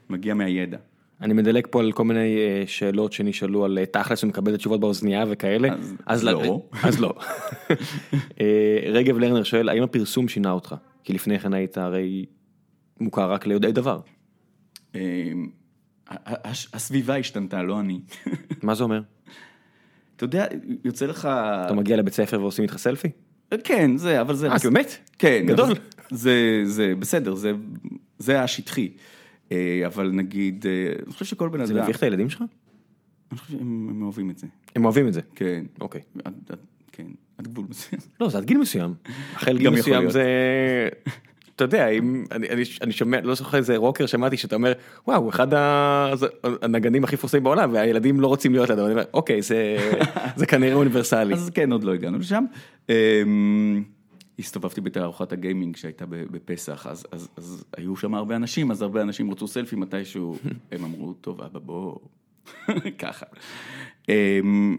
מגיע 0.10 0.34
מהידע. 0.34 0.78
אני 1.22 1.34
מדלג 1.34 1.68
פה 1.70 1.80
על 1.80 1.92
כל 1.92 2.04
מיני 2.04 2.38
אה, 2.38 2.64
שאלות 2.68 3.14
שנשאלו 3.14 3.66
על 3.66 3.78
אה, 3.78 3.86
תכלס 3.86 4.24
ומקבל 4.24 4.50
את 4.52 4.56
התשובות 4.56 4.80
באוזנייה 4.80 5.26
וכאלה, 5.30 5.70
אז 6.06 6.24
לא. 6.24 6.62
אז 6.84 7.00
לא. 7.00 7.14
אה, 8.42 8.80
רגב 8.92 9.18
לרנר 9.18 9.44
שואל 9.44 9.70
האם 9.70 9.84
הפרסום 9.84 10.28
שינה 10.28 10.52
אותך? 10.52 10.76
כי 11.04 11.14
לפני 11.14 11.40
כן 11.40 11.54
היית 11.54 11.78
הרי 11.78 12.26
מוכר 13.00 13.32
רק 13.32 13.48
ליודעי 13.48 13.72
דבר. 13.72 14.00
הסביבה 16.74 17.18
השתנתה, 17.18 17.64
לא 17.64 17.80
אני. 17.80 18.00
מה 18.64 18.76
זה 18.76 18.84
אומר? 18.84 19.02
אתה 20.16 20.24
יודע, 20.24 20.46
יוצא 20.86 21.06
לך... 21.06 21.26
אתה 21.66 21.74
מגיע 21.74 21.98
לבית 21.98 22.14
ספר 22.14 22.42
ועושים 22.42 22.64
איתך 22.64 22.78
סלפי? 22.78 23.10
כן, 23.64 23.98
זה, 23.98 24.22
אבל 24.22 24.36
זה... 24.36 24.50
אה, 24.52 24.56
באמת? 24.64 24.98
כן. 25.20 25.44
גדול. 25.48 25.74
זה, 26.12 26.62
זה 26.64 26.94
בסדר, 27.00 27.36
זה, 27.36 27.52
זה 28.18 28.42
השטחי. 28.42 28.90
אה, 29.52 29.82
אבל 29.86 30.12
נגיד, 30.12 30.66
אה, 30.68 30.94
אני 31.06 31.14
חושב 31.14 31.26
שכל 31.26 31.50
בן 31.50 31.60
אדם... 31.60 31.66
זה 31.66 31.82
מביך 31.82 31.98
את 31.98 32.04
הילדים 32.04 32.30
שלך? 32.30 32.44
אני 33.32 33.40
חושב 33.40 33.52
שהם 33.52 33.88
הם 33.90 34.02
אוהבים 34.02 34.30
את 34.30 34.38
זה. 34.38 34.48
הם 34.76 34.86
אוהבים 34.86 35.08
את 35.08 35.14
זה. 35.14 35.22
כן. 35.36 35.66
אוקיי. 35.82 36.02
כן, 36.92 37.06
עד 37.38 37.48
גבול 37.48 37.66
מסוים. 37.70 38.02
לא, 38.22 38.30
זה 38.30 38.38
עד 38.38 38.46
גיל 38.46 38.58
מסוים. 38.58 38.94
החל 39.36 39.58
גיל 39.58 39.70
מסוים. 39.70 40.10
זה... 40.10 40.24
אתה 41.56 41.64
יודע, 41.64 41.88
אם, 41.88 42.24
אני, 42.32 42.50
אני, 42.50 42.64
אני 42.82 42.92
שומע, 42.92 43.22
לא 43.22 43.36
זוכר 43.36 43.58
איזה 43.58 43.78
רוקר 43.78 44.06
שמעתי 44.06 44.38
שאתה 44.38 44.56
אומר, 44.56 44.74
וואו, 45.08 45.30
אחד 45.30 45.48
הנגנים 46.62 47.04
הכי 47.04 47.18
פורסים 47.18 47.44
בעולם, 47.44 47.74
והילדים 47.74 48.20
לא 48.20 48.28
רוצים 48.28 48.54
להיות 48.54 48.70
לידו, 48.70 48.86
אני 48.86 48.92
אומר, 48.92 49.04
אוקיי, 49.14 49.42
זה, 49.42 49.78
זה 50.36 50.46
כנראה 50.46 50.74
אוניברסלי. 50.74 51.34
אז 51.34 51.50
כן, 51.50 51.72
עוד 51.72 51.84
לא 51.84 51.94
הגענו 51.94 52.20
לשם. 52.20 52.46
הסתובבתי 54.40 54.82
בתערוכת 54.82 55.32
הגיימינג 55.32 55.76
שהייתה 55.76 56.06
בפסח, 56.10 56.88
אז, 56.88 57.06
אז, 57.12 57.30
אז 57.38 57.66
היו 57.78 57.96
שם 57.96 58.16
הרבה 58.16 58.36
אנשים, 58.36 58.72
אז 58.72 58.82
הרבה 58.82 59.02
אנשים 59.02 59.32
רצו 59.32 59.48
סלפי 59.48 59.76
מתישהו, 59.76 60.38
הם 60.72 60.84
אמרו, 60.84 61.14
טוב, 61.14 61.42
אבא, 61.42 61.60
בוא, 61.60 61.96
ככה. 63.00 63.26
אמ, 64.10 64.78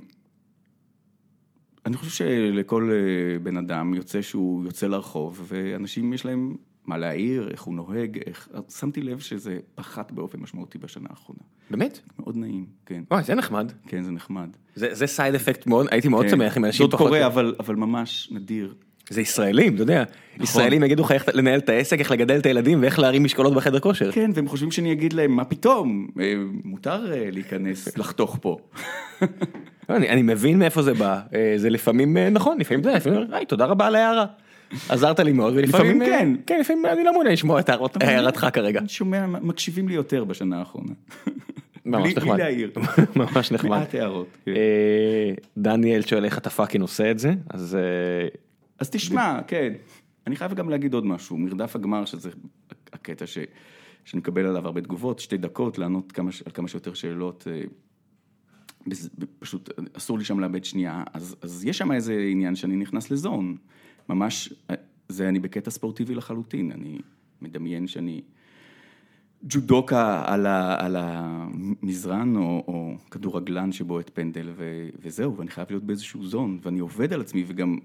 אני 1.86 1.96
חושב 1.96 2.10
שלכל 2.10 2.90
אה, 2.92 3.38
בן 3.38 3.56
אדם 3.56 3.94
יוצא 3.94 4.22
שהוא 4.22 4.64
יוצא 4.64 4.86
לרחוב, 4.86 5.46
ואנשים 5.48 6.12
יש 6.12 6.26
להם 6.26 6.56
מה 6.86 6.98
להעיר, 6.98 7.48
איך 7.50 7.62
הוא 7.62 7.74
נוהג, 7.74 8.18
איך... 8.26 8.48
שמתי 8.78 9.02
לב 9.02 9.18
שזה 9.18 9.58
פחת 9.74 10.12
באופן 10.12 10.40
משמעותי 10.40 10.78
בשנה 10.78 11.06
האחרונה. 11.10 11.40
באמת? 11.70 12.00
מאוד 12.18 12.36
נעים, 12.36 12.66
כן. 12.86 13.04
וואי, 13.10 13.24
זה 13.24 13.34
נחמד. 13.34 13.72
כן, 13.86 14.02
זה 14.02 14.10
נחמד. 14.10 14.48
זה 14.74 15.06
סייד 15.06 15.34
אפקט 15.34 15.66
מאוד, 15.66 15.86
הייתי 15.90 16.08
מאוד 16.08 16.24
כן. 16.24 16.30
שמח 16.30 16.56
אם 16.56 16.64
אנשים 16.64 16.78
זה 16.78 16.84
עוד 16.84 16.94
קורה, 16.94 17.26
אבל 17.58 17.76
ממש 17.76 18.28
נדיר. 18.32 18.74
זה 19.10 19.20
ישראלים, 19.20 19.74
אתה 19.74 19.82
יודע. 19.82 20.04
נכון. 20.34 20.44
ישראלים 20.44 20.84
יגידו 20.84 21.02
לך 21.02 21.12
איך 21.12 21.28
לנהל 21.34 21.58
את 21.58 21.68
העסק, 21.68 21.98
איך 21.98 22.10
לגדל 22.10 22.38
את 22.38 22.46
הילדים 22.46 22.82
ואיך 22.82 22.98
להרים 22.98 23.24
משקולות 23.24 23.54
בחדר 23.54 23.80
כושר. 23.80 24.12
כן, 24.12 24.30
והם 24.34 24.48
חושבים 24.48 24.70
שאני 24.70 24.92
אגיד 24.92 25.12
להם, 25.12 25.30
מה 25.30 25.44
פתאום, 25.44 26.08
אה, 26.20 26.34
מותר 26.64 27.12
אה, 27.12 27.28
להיכנס, 27.32 27.88
לחתוך 27.98 28.38
פה. 28.40 28.56
לא, 29.88 29.96
אני, 29.96 30.08
אני 30.08 30.22
מבין 30.22 30.58
מאיפה 30.58 30.82
זה 30.82 30.94
בא, 30.94 31.20
אה, 31.34 31.52
זה 31.56 31.70
לפעמים 31.70 32.16
נכון, 32.16 32.58
לפעמים 32.60 32.84
יודע, 32.84 32.96
לפעמים, 32.96 33.20
היי, 33.32 33.46
תודה 33.46 33.64
רבה 33.64 33.86
על 33.86 33.94
ההערה. 33.94 34.26
עזרת 34.88 35.20
לי 35.20 35.32
מאוד, 35.32 35.54
ולפעמים, 35.56 36.02
לפעמים 36.02 36.36
כן. 36.36 36.42
כן, 36.46 36.60
לפעמים 36.60 36.86
אני 36.86 37.04
לא 37.04 37.12
מעוניין 37.12 37.32
לשמוע 37.32 37.60
את 37.60 37.68
הערתך 38.00 38.46
כרגע. 38.52 38.80
אני 38.80 38.88
שומע, 38.88 39.26
מקשיבים 39.26 39.88
לי 39.88 39.94
יותר 39.94 40.24
בשנה 40.24 40.58
האחרונה. 40.58 40.92
ממש 41.86 42.16
נחמד. 42.16 42.34
בלי 42.34 42.42
להעיר. 42.42 42.70
ממש 43.16 43.52
נחמד. 43.52 43.70
מעט 43.70 43.94
הערות. 43.94 44.26
כן. 44.44 44.52
דניאל 45.56 46.02
שואל 46.02 46.24
איך 46.24 46.38
אתה 46.38 46.50
fucking 46.50 46.82
עושה 46.82 47.10
את 47.10 47.18
זה, 47.18 47.32
אז 47.50 47.78
אז 48.78 48.90
תשמע, 48.90 49.40
כן. 49.46 49.72
אני 50.26 50.36
חייב 50.36 50.54
גם 50.54 50.68
להגיד 50.70 50.94
עוד 50.94 51.06
משהו, 51.06 51.36
מרדף 51.36 51.76
הגמר, 51.76 52.04
שזה 52.04 52.30
הקטע 52.92 53.26
ש... 53.26 53.38
שאני 54.04 54.20
מקבל 54.20 54.46
עליו 54.46 54.66
הרבה 54.66 54.80
תגובות, 54.80 55.18
שתי 55.18 55.36
דקות, 55.36 55.78
לענות 55.78 56.12
כמה, 56.12 56.30
על 56.46 56.52
כמה 56.52 56.68
שיותר 56.68 56.94
שאלות. 56.94 57.46
אה, 57.50 57.62
פשוט 59.38 59.70
אסור 59.92 60.18
לי 60.18 60.24
שם 60.24 60.40
לאבד 60.40 60.64
שנייה, 60.64 61.04
אז, 61.12 61.36
אז 61.42 61.64
יש 61.64 61.78
שם 61.78 61.92
איזה 61.92 62.26
עניין 62.30 62.54
שאני 62.54 62.76
נכנס 62.76 63.10
לזון. 63.10 63.56
ממש, 64.08 64.52
אה, 64.70 64.74
זה 65.08 65.28
אני 65.28 65.40
בקטע 65.40 65.70
ספורטיבי 65.70 66.14
לחלוטין, 66.14 66.72
אני 66.72 66.98
מדמיין 67.40 67.86
שאני 67.86 68.22
ג'ודוקה 69.42 70.22
על, 70.26 70.46
ה, 70.46 70.84
על 70.84 70.96
המזרן 70.98 72.36
או, 72.36 72.64
או 72.68 72.94
כדורגלן 73.10 73.72
שבועט 73.72 74.10
פנדל 74.14 74.50
ו, 74.56 74.88
וזהו, 75.02 75.36
ואני 75.36 75.50
חייב 75.50 75.66
להיות 75.70 75.84
באיזשהו 75.84 76.26
זון, 76.26 76.58
ואני 76.62 76.78
עובד 76.78 77.12
על 77.12 77.20
עצמי 77.20 77.44
וגם 77.46 77.78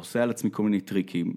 עושה 0.00 0.22
על 0.22 0.30
עצמי 0.30 0.50
כל 0.52 0.62
מיני 0.62 0.80
טריקים, 0.80 1.34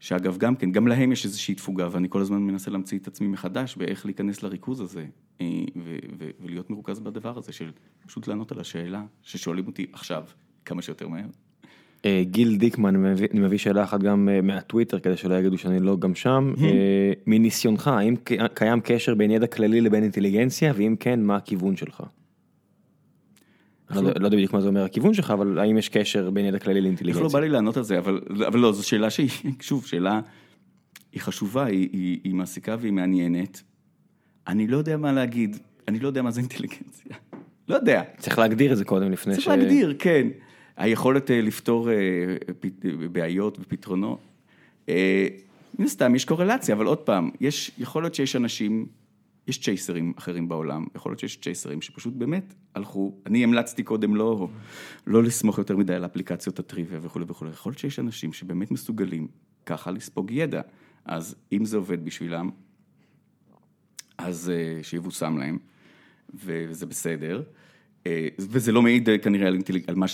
שאגב 0.00 0.38
גם 0.38 0.56
כן, 0.56 0.70
גם 0.72 0.88
להם 0.88 1.12
יש 1.12 1.24
איזושהי 1.24 1.54
תפוגה, 1.54 1.88
ואני 1.92 2.06
כל 2.10 2.20
הזמן 2.20 2.38
מנסה 2.42 2.70
להמציא 2.70 2.98
את 2.98 3.06
עצמי 3.08 3.28
מחדש 3.28 3.76
באיך 3.76 4.06
להיכנס 4.06 4.42
לריכוז 4.42 4.80
הזה, 4.80 5.06
אה, 5.40 5.46
ו- 5.76 5.96
ו- 6.18 6.30
ולהיות 6.40 6.70
מרוכז 6.70 7.00
בדבר 7.00 7.38
הזה 7.38 7.52
של 7.52 7.70
פשוט 8.06 8.28
לענות 8.28 8.52
על 8.52 8.60
השאלה 8.60 9.02
ששואלים 9.22 9.66
אותי 9.66 9.86
עכשיו, 9.92 10.24
כמה 10.64 10.82
שיותר 10.82 11.08
מהר. 11.08 11.26
אה, 12.04 12.22
גיל 12.24 12.56
דיקמן, 12.56 12.96
אני 12.96 13.12
מביא- 13.12 13.28
אני 13.32 13.40
מביא 13.40 13.58
שאלה 13.58 13.84
אחת 13.84 14.00
גם 14.00 14.28
אה, 14.28 14.40
מהטוויטר 14.40 14.98
כדי 14.98 15.16
שלא 15.16 15.34
יגידו 15.34 15.58
שאני 15.58 15.80
לא 15.80 15.96
גם 15.98 16.14
שם. 16.14 16.52
אה, 16.62 17.12
מניסיונך, 17.26 17.88
האם 17.88 18.14
קיים 18.54 18.80
קשר 18.84 19.14
בין 19.14 19.30
ידע 19.30 19.46
כללי 19.46 19.80
לבין 19.80 20.02
אינטליגנציה, 20.02 20.72
ואם 20.76 20.96
כן, 21.00 21.22
מה 21.22 21.36
הכיוון 21.36 21.76
שלך? 21.76 22.02
לא 23.90 23.98
יודע- 24.00 24.20
לא 24.20 24.26
יודע 24.26 24.36
בדיוק 24.36 24.52
מה 24.52 24.60
זה 24.60 24.68
אומר 24.68 24.84
הכיוון 24.84 25.14
שלך, 25.14 25.30
אבל 25.30 25.58
האם 25.58 25.78
יש 25.78 25.88
קשר 25.88 26.30
בין 26.30 26.44
ידע 26.44 26.58
כללי 26.58 26.74
איך 26.74 26.82
לא 26.82 26.84
לאינטליגנציה? 26.84 27.28
בא 27.28 27.40
לי 27.40 27.48
לענות 27.48 27.76
על 27.76 27.82
זה, 27.82 27.98
אבל, 27.98 28.20
לא, 28.54 28.72
זו 28.72 28.88
שאלה 28.88 29.10
שהיא, 29.10 29.30
שוב, 29.60 29.86
שאלה, 29.86 30.20
היא 31.12 31.20
חשובה, 31.20 31.64
היא, 31.64 32.34
מעסיקה 32.34 32.76
והיא 32.80 32.92
מעניינת. 32.92 33.62
אני 34.48 34.66
לא 34.66 34.76
יודע 34.76 34.96
מה 34.96 35.12
להגיד, 35.12 35.56
אני 35.88 35.98
לא 35.98 36.06
יודע 36.06 36.22
מה 36.22 36.30
זה 36.30 36.40
אינטליגנציה. 36.40 37.16
לא 37.68 37.74
יודע. 37.74 38.02
צריך 38.18 38.38
להגדיר 38.38 38.72
את 38.72 38.76
זה 38.76 38.84
קודם 38.84 39.12
לפני 39.12 39.34
צריך 39.34 39.48
להגדיר, 39.48 39.94
כן. 39.98 40.28
היכולת 40.76 41.30
אה, 41.30 41.40
לפתור 41.40 41.90
אה, 41.90 41.94
בעיות 43.12 43.58
ופתרונות. 43.60 44.18
אה, 44.88 45.26
מן 45.78 45.84
הסתם 45.84 46.14
יש 46.14 46.24
קורלציה, 46.24 46.74
אבל 46.74 46.86
עוד 46.86 46.98
פעם, 46.98 47.30
יש, 47.40 47.70
יכול 47.78 48.02
להיות 48.02 48.14
שיש 48.14 48.36
אנשים, 48.36 48.86
יש 49.50 49.58
צ'ייסרים 49.58 50.12
אחרים 50.18 50.48
בעולם, 50.48 50.86
יכול 50.94 51.12
להיות 51.12 51.20
שיש 51.20 51.36
צ'ייסרים 51.36 51.82
שפשוט 51.82 52.14
באמת 52.14 52.54
הלכו, 52.74 53.14
אני 53.26 53.44
המלצתי 53.44 53.82
קודם 53.82 54.16
לא, 54.16 54.48
לא 55.06 55.22
לסמוך 55.22 55.58
יותר 55.58 55.76
מדי 55.76 55.94
על 55.94 56.04
אפליקציות 56.04 56.58
הטריוויה 56.58 57.00
וכולי 57.02 57.24
וכולי, 57.28 57.50
יכול 57.50 57.70
להיות 57.70 57.78
שיש 57.78 57.98
אנשים 57.98 58.32
שבאמת 58.32 58.70
מסוגלים 58.70 59.28
ככה 59.66 59.90
לספוג 59.90 60.30
ידע, 60.30 60.60
אז 61.04 61.36
אם 61.52 61.64
זה 61.64 61.76
עובד 61.76 62.04
בשבילם, 62.04 62.50
אז 64.18 64.50
אה, 64.50 64.82
שיבושם 64.82 65.38
להם, 65.38 65.58
וזה 66.34 66.86
בסדר. 66.86 67.42
אה, 68.06 68.28
וזה 68.38 68.72
לא 68.72 68.82
מעיד 68.82 69.08
אה, 69.08 69.18
כנראה 69.18 69.46
על, 69.46 69.54
אינטליג... 69.54 69.84
על 69.88 69.94
מה 69.94 70.06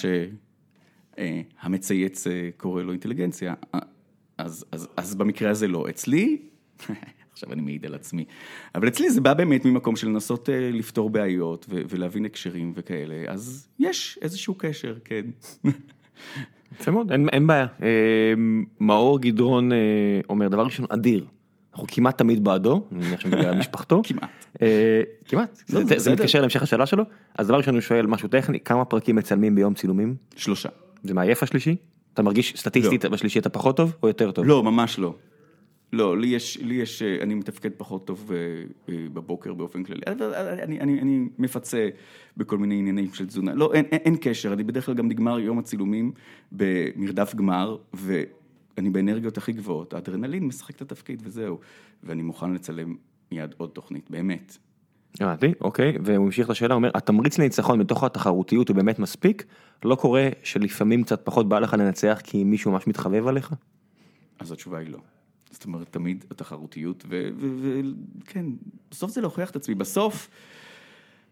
שהמצייץ 1.14 2.24
קורא 2.56 2.82
לו 2.82 2.92
אינטליגנציה, 2.92 3.54
אז, 4.38 4.64
אז, 4.72 4.88
אז 4.96 5.14
במקרה 5.14 5.50
הזה 5.50 5.68
לא. 5.68 5.88
אצלי, 5.88 6.38
עכשיו 7.36 7.52
אני 7.52 7.62
מעיד 7.62 7.86
על 7.86 7.94
עצמי, 7.94 8.24
אבל 8.74 8.88
אצלי 8.88 9.10
זה 9.10 9.20
בא 9.20 9.34
באמת 9.34 9.64
ממקום 9.64 9.96
של 9.96 10.08
לנסות 10.08 10.50
אה, 10.50 10.70
לפתור 10.72 11.10
בעיות 11.10 11.66
ו- 11.68 11.82
ולהבין 11.88 12.24
הקשרים 12.24 12.72
וכאלה, 12.76 13.14
אז 13.28 13.68
יש 13.78 14.18
איזשהו 14.22 14.54
קשר, 14.54 14.94
כן. 15.04 15.26
יפה 16.80 16.90
מאוד, 16.90 17.12
אין, 17.12 17.28
אין 17.32 17.46
בעיה. 17.46 17.66
אה, 17.82 17.88
מאור 18.80 19.20
גדרון 19.20 19.72
אה, 19.72 19.78
אומר, 20.28 20.48
דבר 20.48 20.64
ראשון, 20.64 20.86
אדיר. 20.88 21.24
אנחנו 21.72 21.86
כמעט 21.88 22.18
תמיד 22.18 22.44
בעדו, 22.44 22.86
אני 22.92 23.06
מניח 23.06 23.26
על 23.26 23.58
משפחתו. 23.60 24.02
כמעט. 24.04 24.46
אה, 24.62 25.02
כמעט. 25.24 25.62
לא, 25.72 25.80
זה-. 25.84 26.12
מתקשר 26.12 26.40
להמשך 26.40 26.62
השאלה 26.62 26.86
שלו. 26.86 27.04
אז 27.38 27.46
דבר 27.46 27.56
ראשון 27.56 27.74
הוא 27.74 27.80
שואל 27.80 28.06
משהו 28.06 28.28
טכני, 28.28 28.60
כמה 28.60 28.84
פרקים 28.84 29.16
מצלמים 29.16 29.54
ביום 29.54 29.74
צילומים? 29.74 30.14
שלושה. 30.36 30.68
זה 31.02 31.14
מעייף 31.14 31.42
השלישי? 31.42 31.76
אתה 32.14 32.22
מרגיש 32.22 32.54
סטטיסטית 32.56 33.04
בשלישי 33.04 33.38
אתה 33.38 33.48
פחות 33.48 33.76
טוב 33.76 33.96
או 34.02 34.08
יותר 34.08 34.30
טוב? 34.30 34.44
לא, 34.44 34.62
ממש 34.62 34.98
לא. 34.98 35.14
לא, 35.92 36.18
לי 36.18 36.26
יש, 36.26 36.58
לי 36.58 36.74
יש, 36.74 37.02
אני 37.02 37.34
מתפקד 37.34 37.70
פחות 37.76 38.06
טוב 38.06 38.32
אה, 38.32 38.36
אה, 38.88 39.06
בבוקר 39.12 39.54
באופן 39.54 39.84
כללי. 39.84 40.00
אני, 40.06 40.80
אני, 40.80 41.00
אני 41.00 41.28
מפצה 41.38 41.88
בכל 42.36 42.58
מיני 42.58 42.78
עניינים 42.78 43.14
של 43.14 43.26
תזונה. 43.26 43.54
לא, 43.54 43.72
אין, 43.74 43.84
אין, 43.84 44.00
אין 44.04 44.16
קשר, 44.20 44.52
אני 44.52 44.64
בדרך 44.64 44.86
כלל 44.86 44.94
גם 44.94 45.08
נגמר 45.08 45.38
יום 45.40 45.58
הצילומים 45.58 46.12
במרדף 46.52 47.34
גמר, 47.34 47.76
ואני 47.94 48.90
באנרגיות 48.90 49.38
הכי 49.38 49.52
גבוהות. 49.52 49.94
האדרנלין 49.94 50.44
משחק 50.44 50.76
את 50.76 50.82
התפקיד 50.82 51.22
וזהו. 51.24 51.58
ואני 52.02 52.22
מוכן 52.22 52.52
לצלם 52.52 52.94
מיד 53.32 53.54
עוד 53.56 53.70
תוכנית, 53.70 54.10
באמת. 54.10 54.56
הבנתי, 55.20 55.52
אוקיי, 55.60 55.92
והוא 56.04 56.24
המשיך 56.24 56.46
את 56.46 56.50
השאלה, 56.50 56.74
הוא 56.74 56.78
אומר, 56.78 56.90
התמריץ 56.94 57.38
לניצחון 57.38 57.78
בתוך 57.78 58.04
התחרותיות 58.04 58.68
הוא 58.68 58.76
באמת 58.76 58.98
מספיק? 58.98 59.44
לא 59.84 59.94
קורה 59.94 60.28
שלפעמים 60.42 61.02
קצת 61.02 61.20
פחות 61.24 61.48
בא 61.48 61.58
לך 61.58 61.74
לנצח 61.74 62.20
כי 62.24 62.44
מישהו 62.44 62.72
ממש 62.72 62.86
מתחבב 62.86 63.26
עליך? 63.26 63.52
אז 64.38 64.52
התשובה 64.52 64.78
היא 64.78 64.88
לא. 64.88 64.98
זאת 65.50 65.64
אומרת, 65.64 65.88
תמיד 65.90 66.24
התחרותיות, 66.30 67.04
וכן, 67.08 68.46
בסוף 68.90 69.10
זה 69.10 69.20
להוכיח 69.20 69.50
את 69.50 69.56
עצמי. 69.56 69.74
בסוף, 69.74 70.28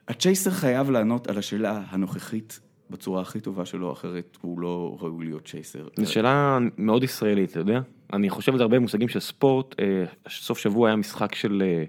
הצ'ייסר 0.09 0.51
חייב 0.51 0.91
לענות 0.91 1.27
על 1.27 1.39
השאלה 1.39 1.83
הנוכחית 1.89 2.61
בצורה 2.91 3.23
הכי 3.23 3.41
טובה 3.41 3.65
שלו, 3.65 3.93
אחרת 3.93 4.39
הוא 4.41 4.61
לא 4.61 4.97
ראוי 5.01 5.25
להיות 5.25 5.45
צ'ייסר. 5.49 5.89
זו 5.97 6.13
שאלה 6.13 6.59
מאוד 6.79 7.05
ישראלית, 7.05 7.51
אתה 7.51 7.59
יודע? 7.59 7.81
אני 8.13 8.31
חושב 8.31 8.53
על 8.53 8.59
זה 8.59 8.65
הרבה 8.65 8.79
מושגים 8.79 9.09
של 9.09 9.21
ספורט, 9.21 9.81
אה, 9.81 10.05
סוף 10.29 10.59
שבוע 10.59 10.89
היה 10.89 10.97
משחק 10.97 11.35
של 11.35 11.63
אה, 11.67 11.85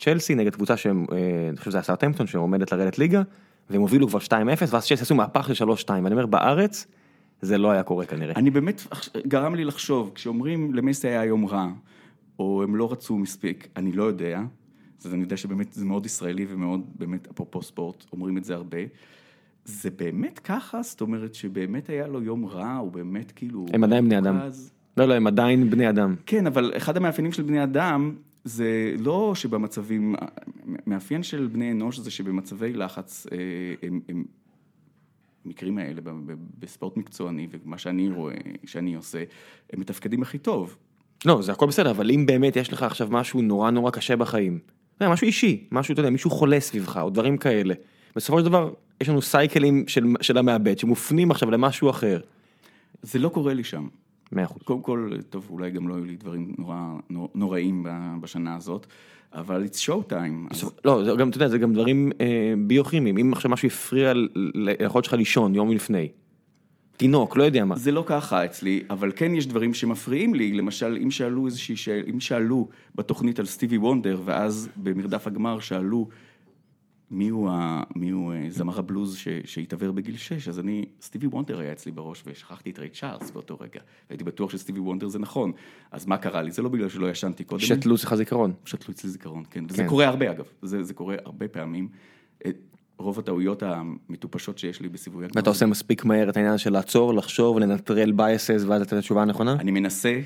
צ'לסי 0.00 0.34
נגד 0.34 0.54
קבוצה 0.54 0.76
שהם, 0.76 1.06
אה, 1.12 1.48
אני 1.48 1.56
חושב 1.56 1.70
שזה 1.70 1.78
היה 1.78 1.84
סארטמפטון 1.84 2.26
שעומדת 2.26 2.72
לרדת 2.72 2.98
ליגה, 2.98 3.22
והם 3.70 3.80
הובילו 3.80 4.08
כבר 4.08 4.18
2-0, 4.18 4.30
ואז 4.70 4.86
צ'לסי 4.86 5.02
עשו 5.02 5.14
מהפך 5.14 5.54
של 5.54 5.64
3-2, 5.64 5.68
ואני 5.88 6.12
אומר, 6.12 6.26
בארץ 6.26 6.86
זה 7.42 7.58
לא 7.58 7.70
היה 7.70 7.82
קורה 7.82 8.06
כנראה. 8.06 8.34
אני 8.36 8.50
באמת, 8.50 8.82
גרם 9.26 9.54
לי 9.54 9.64
לחשוב, 9.64 10.12
כשאומרים 10.14 10.74
למסי 10.74 11.08
היה 11.08 11.24
יום 11.24 11.46
רע, 11.46 11.68
או 12.38 12.62
הם 12.62 12.76
לא 12.76 12.92
רצו 12.92 13.18
מספיק, 13.18 13.68
אני 13.76 13.92
לא 13.92 14.04
יודע, 14.04 14.42
אז 15.04 15.14
אני 15.14 15.22
יודע 15.22 15.36
שבאמת 15.36 15.72
זה 15.72 15.84
מאוד 15.84 16.06
ישראלי 16.06 16.46
ומאוד, 16.48 16.80
באמת, 16.98 17.28
אפרופו 17.30 17.62
ספורט, 17.62 18.04
אומרים 18.12 18.38
את 18.38 18.44
זה 18.44 18.54
הרבה. 18.54 18.78
זה 19.64 19.90
באמת 19.90 20.38
ככה? 20.38 20.82
זאת 20.82 21.00
אומרת 21.00 21.34
שבאמת 21.34 21.88
היה 21.88 22.06
לו 22.06 22.22
יום 22.22 22.46
רע, 22.46 22.74
הוא 22.74 22.92
באמת 22.92 23.32
כאילו... 23.32 23.66
הם 23.72 23.84
עדיין 23.84 24.04
בני 24.04 24.18
אדם. 24.18 24.36
מרוכז? 24.36 24.72
לא, 24.96 25.04
לא, 25.04 25.14
הם 25.14 25.26
עדיין 25.26 25.70
בני 25.70 25.88
אדם. 25.88 26.14
כן, 26.26 26.46
אבל 26.46 26.72
אחד 26.76 26.96
המאפיינים 26.96 27.32
של 27.32 27.42
בני 27.42 27.62
אדם, 27.62 28.14
זה 28.44 28.94
לא 28.98 29.34
שבמצבים, 29.34 30.14
מאפיין 30.86 31.22
של 31.22 31.48
בני 31.52 31.72
אנוש 31.72 31.98
זה 31.98 32.10
שבמצבי 32.10 32.72
לחץ, 32.72 33.26
אה, 33.32 33.38
הם, 33.88 34.00
הם, 34.08 34.24
המקרים 35.46 35.78
האלה 35.78 36.00
בספורט 36.58 36.96
מקצועני, 36.96 37.48
ומה 37.50 37.78
שאני 37.78 38.10
רואה, 38.10 38.34
שאני 38.66 38.94
עושה, 38.94 39.24
הם 39.72 39.80
מתפקדים 39.80 40.22
הכי 40.22 40.38
טוב. 40.38 40.76
לא, 41.24 41.42
זה 41.42 41.52
הכל 41.52 41.66
בסדר, 41.66 41.90
אבל 41.90 42.10
אם 42.10 42.26
באמת 42.26 42.56
יש 42.56 42.72
לך 42.72 42.82
עכשיו 42.82 43.08
משהו 43.10 43.42
נורא 43.42 43.70
נורא 43.70 43.90
קשה 43.90 44.16
בחיים, 44.16 44.58
זה 45.00 45.08
משהו 45.08 45.26
אישי, 45.26 45.68
משהו, 45.72 45.92
אתה 45.92 46.00
יודע, 46.00 46.10
מישהו 46.10 46.30
חולה 46.30 46.60
סביבך, 46.60 46.96
או 47.02 47.10
דברים 47.10 47.36
כאלה. 47.36 47.74
בסופו 48.16 48.38
של 48.38 48.44
דבר, 48.44 48.72
יש 49.00 49.08
לנו 49.08 49.22
סייקלים 49.22 49.88
של, 49.88 50.06
של 50.20 50.38
המעבד 50.38 50.78
שמופנים 50.78 51.30
עכשיו 51.30 51.50
למשהו 51.50 51.90
אחר. 51.90 52.20
זה 53.02 53.18
לא 53.18 53.28
קורה 53.28 53.54
לי 53.54 53.64
שם. 53.64 53.88
מאה 54.32 54.44
אחוז. 54.44 54.62
קודם 54.62 54.82
כל, 54.82 55.10
טוב, 55.30 55.46
אולי 55.50 55.70
גם 55.70 55.88
לא 55.88 55.94
היו 55.94 56.04
לי 56.04 56.16
דברים 56.16 56.54
נורא 56.58 56.76
נור- 57.10 57.30
נוראים 57.34 57.86
בשנה 58.20 58.56
הזאת, 58.56 58.86
אבל 59.34 59.64
it's 59.64 59.76
show 59.88 60.10
time. 60.12 60.48
אז 60.50 60.70
לא, 60.84 61.04
זה 61.04 61.10
גם, 61.18 61.28
אתה 61.28 61.36
יודע, 61.36 61.48
זה 61.48 61.58
גם 61.58 61.72
דברים 61.72 62.12
אה, 62.20 62.26
ביוכימיים, 62.66 63.18
אם 63.18 63.32
עכשיו 63.32 63.50
משהו 63.50 63.66
הפריע 63.68 64.12
ליכולת 64.54 65.04
שלך 65.04 65.14
לישון 65.14 65.54
יום 65.54 65.70
לפני. 65.70 66.08
תינוק, 66.96 67.36
לא 67.36 67.42
יודע 67.42 67.64
מה. 67.64 67.76
זה 67.76 67.92
לא 67.92 68.04
ככה 68.06 68.44
אצלי, 68.44 68.82
אבל 68.90 69.12
כן 69.16 69.34
יש 69.34 69.46
דברים 69.46 69.74
שמפריעים 69.74 70.34
לי, 70.34 70.52
למשל, 70.52 70.98
אם 71.02 71.10
שאלו 71.10 71.46
איזושהי 71.46 71.76
שאלה, 71.76 72.02
אם 72.10 72.20
שאלו 72.20 72.68
בתוכנית 72.94 73.38
על 73.38 73.46
סטיבי 73.46 73.78
וונדר, 73.78 74.20
ואז 74.24 74.68
במרדף 74.76 75.26
הגמר 75.26 75.60
שאלו 75.60 76.08
מי 77.12 77.28
הוא, 77.28 77.50
ה, 77.50 77.82
מי 77.96 78.10
הוא 78.10 78.32
אה, 78.32 78.46
זמר 78.48 78.78
הבלוז 78.78 79.16
ש, 79.16 79.28
שהתעוור 79.44 79.92
בגיל 79.92 80.16
6, 80.16 80.48
אז 80.48 80.58
אני, 80.58 80.84
סטיבי 81.02 81.26
וונדר 81.26 81.58
היה 81.58 81.72
אצלי 81.72 81.92
בראש, 81.92 82.22
ושכחתי 82.26 82.70
את 82.70 82.78
ריי 82.78 82.90
צ'ארלס 82.90 83.30
באותו 83.30 83.56
רגע. 83.60 83.80
הייתי 84.10 84.24
בטוח 84.24 84.50
שסטיבי 84.50 84.80
וונדר 84.80 85.08
זה 85.08 85.18
נכון. 85.18 85.52
אז 85.90 86.06
מה 86.06 86.16
קרה 86.16 86.42
לי? 86.42 86.50
זה 86.50 86.62
לא 86.62 86.68
בגלל 86.68 86.88
שלא 86.88 87.10
ישנתי 87.10 87.44
קודם. 87.44 87.60
שתלו 87.60 87.94
אצלך 87.94 88.14
זיכרון. 88.14 88.52
שתלו 88.64 88.94
אצלי 88.94 89.10
זיכרון, 89.10 89.44
כן. 89.50 89.64
וזה 89.68 89.82
כן. 89.82 89.88
קורה 89.88 90.06
הרבה 90.06 90.30
אגב, 90.30 90.44
זה, 90.62 90.82
זה 90.82 90.94
קורה 90.94 91.16
הרבה 91.24 91.48
פעמים. 91.48 91.88
אה, 92.46 92.50
רוב 92.98 93.18
הטעויות 93.18 93.62
המטופשות 93.62 94.58
שיש 94.58 94.80
לי 94.80 94.88
בסיבובי 94.88 95.24
הגמר. 95.24 95.36
ואתה 95.36 95.50
עושה 95.50 95.66
מספיק 95.66 96.04
מהר 96.04 96.30
את 96.30 96.36
העניין 96.36 96.58
של 96.58 96.72
לעצור, 96.72 97.14
לחשוב, 97.14 97.58
לנטרל 97.58 98.12
בייסס 98.12 98.64
ואז 98.66 98.80
לתת 98.80 98.92
את 98.92 98.98
התשובה 98.98 99.22
הנכונה? 99.22 99.52
אני 99.52 99.70
מנסה, 99.70 100.20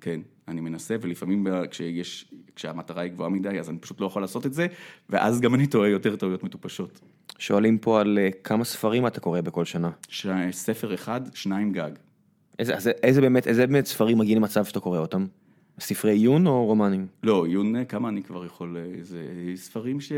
כן, 0.00 0.20
אני 0.48 0.60
מנסה, 0.60 0.96
ולפעמים 1.00 1.46
כשיש, 1.70 2.32
כשהמטרה 2.56 3.02
היא 3.02 3.12
גבוהה 3.12 3.30
מדי, 3.30 3.58
אז 3.60 3.70
אני 3.70 3.78
פשוט 3.78 4.00
לא 4.00 4.06
יכול 4.06 4.22
לעשות 4.22 4.46
את 4.46 4.54
זה, 4.54 4.66
ואז 5.10 5.40
גם 5.40 5.54
אני 5.54 5.66
טועה 5.66 5.88
יותר 5.88 6.16
טעויות 6.16 6.44
מטופשות. 6.44 7.00
שואלים 7.38 7.78
פה 7.78 8.00
על 8.00 8.18
אה, 8.18 8.28
כמה 8.44 8.64
ספרים 8.64 9.06
אתה 9.06 9.20
קורא 9.20 9.40
בכל 9.40 9.64
שנה. 9.64 9.90
ש- 10.08 10.26
ספר 10.50 10.94
אחד, 10.94 11.20
שניים 11.34 11.72
גג. 11.72 11.90
איזה, 12.58 12.76
אז 12.76 12.90
איזה 13.02 13.20
באמת, 13.20 13.46
איזה 13.46 13.66
באמת 13.66 13.86
ספרים 13.86 14.18
מגיעים 14.18 14.38
למצב 14.38 14.64
שאתה 14.64 14.80
קורא 14.80 14.98
אותם? 14.98 15.26
ספרי 15.80 16.12
עיון 16.12 16.46
או 16.46 16.66
רומנים? 16.66 17.06
לא, 17.22 17.46
עיון, 17.46 17.84
כמה 17.84 18.08
אני 18.08 18.22
כבר 18.22 18.46
יכול, 18.46 18.76
אה, 18.76 19.02
זה 19.02 19.22
ספרים 19.54 20.00
ש... 20.00 20.12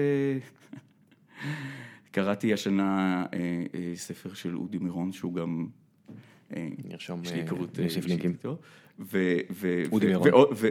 קראתי 2.13 2.53
השנה 2.53 3.25
אה, 3.35 3.39
אה, 3.75 3.93
ספר 3.95 4.35
של 4.35 4.57
אודי 4.57 4.79
מירון, 4.79 5.13
שהוא 5.13 5.35
גם... 5.35 5.67
אה, 6.57 6.69
נרשום, 6.85 7.23
אה, 7.27 7.41
אה, 7.79 7.85
נוסיף 7.85 8.07
לינקים. 8.07 8.35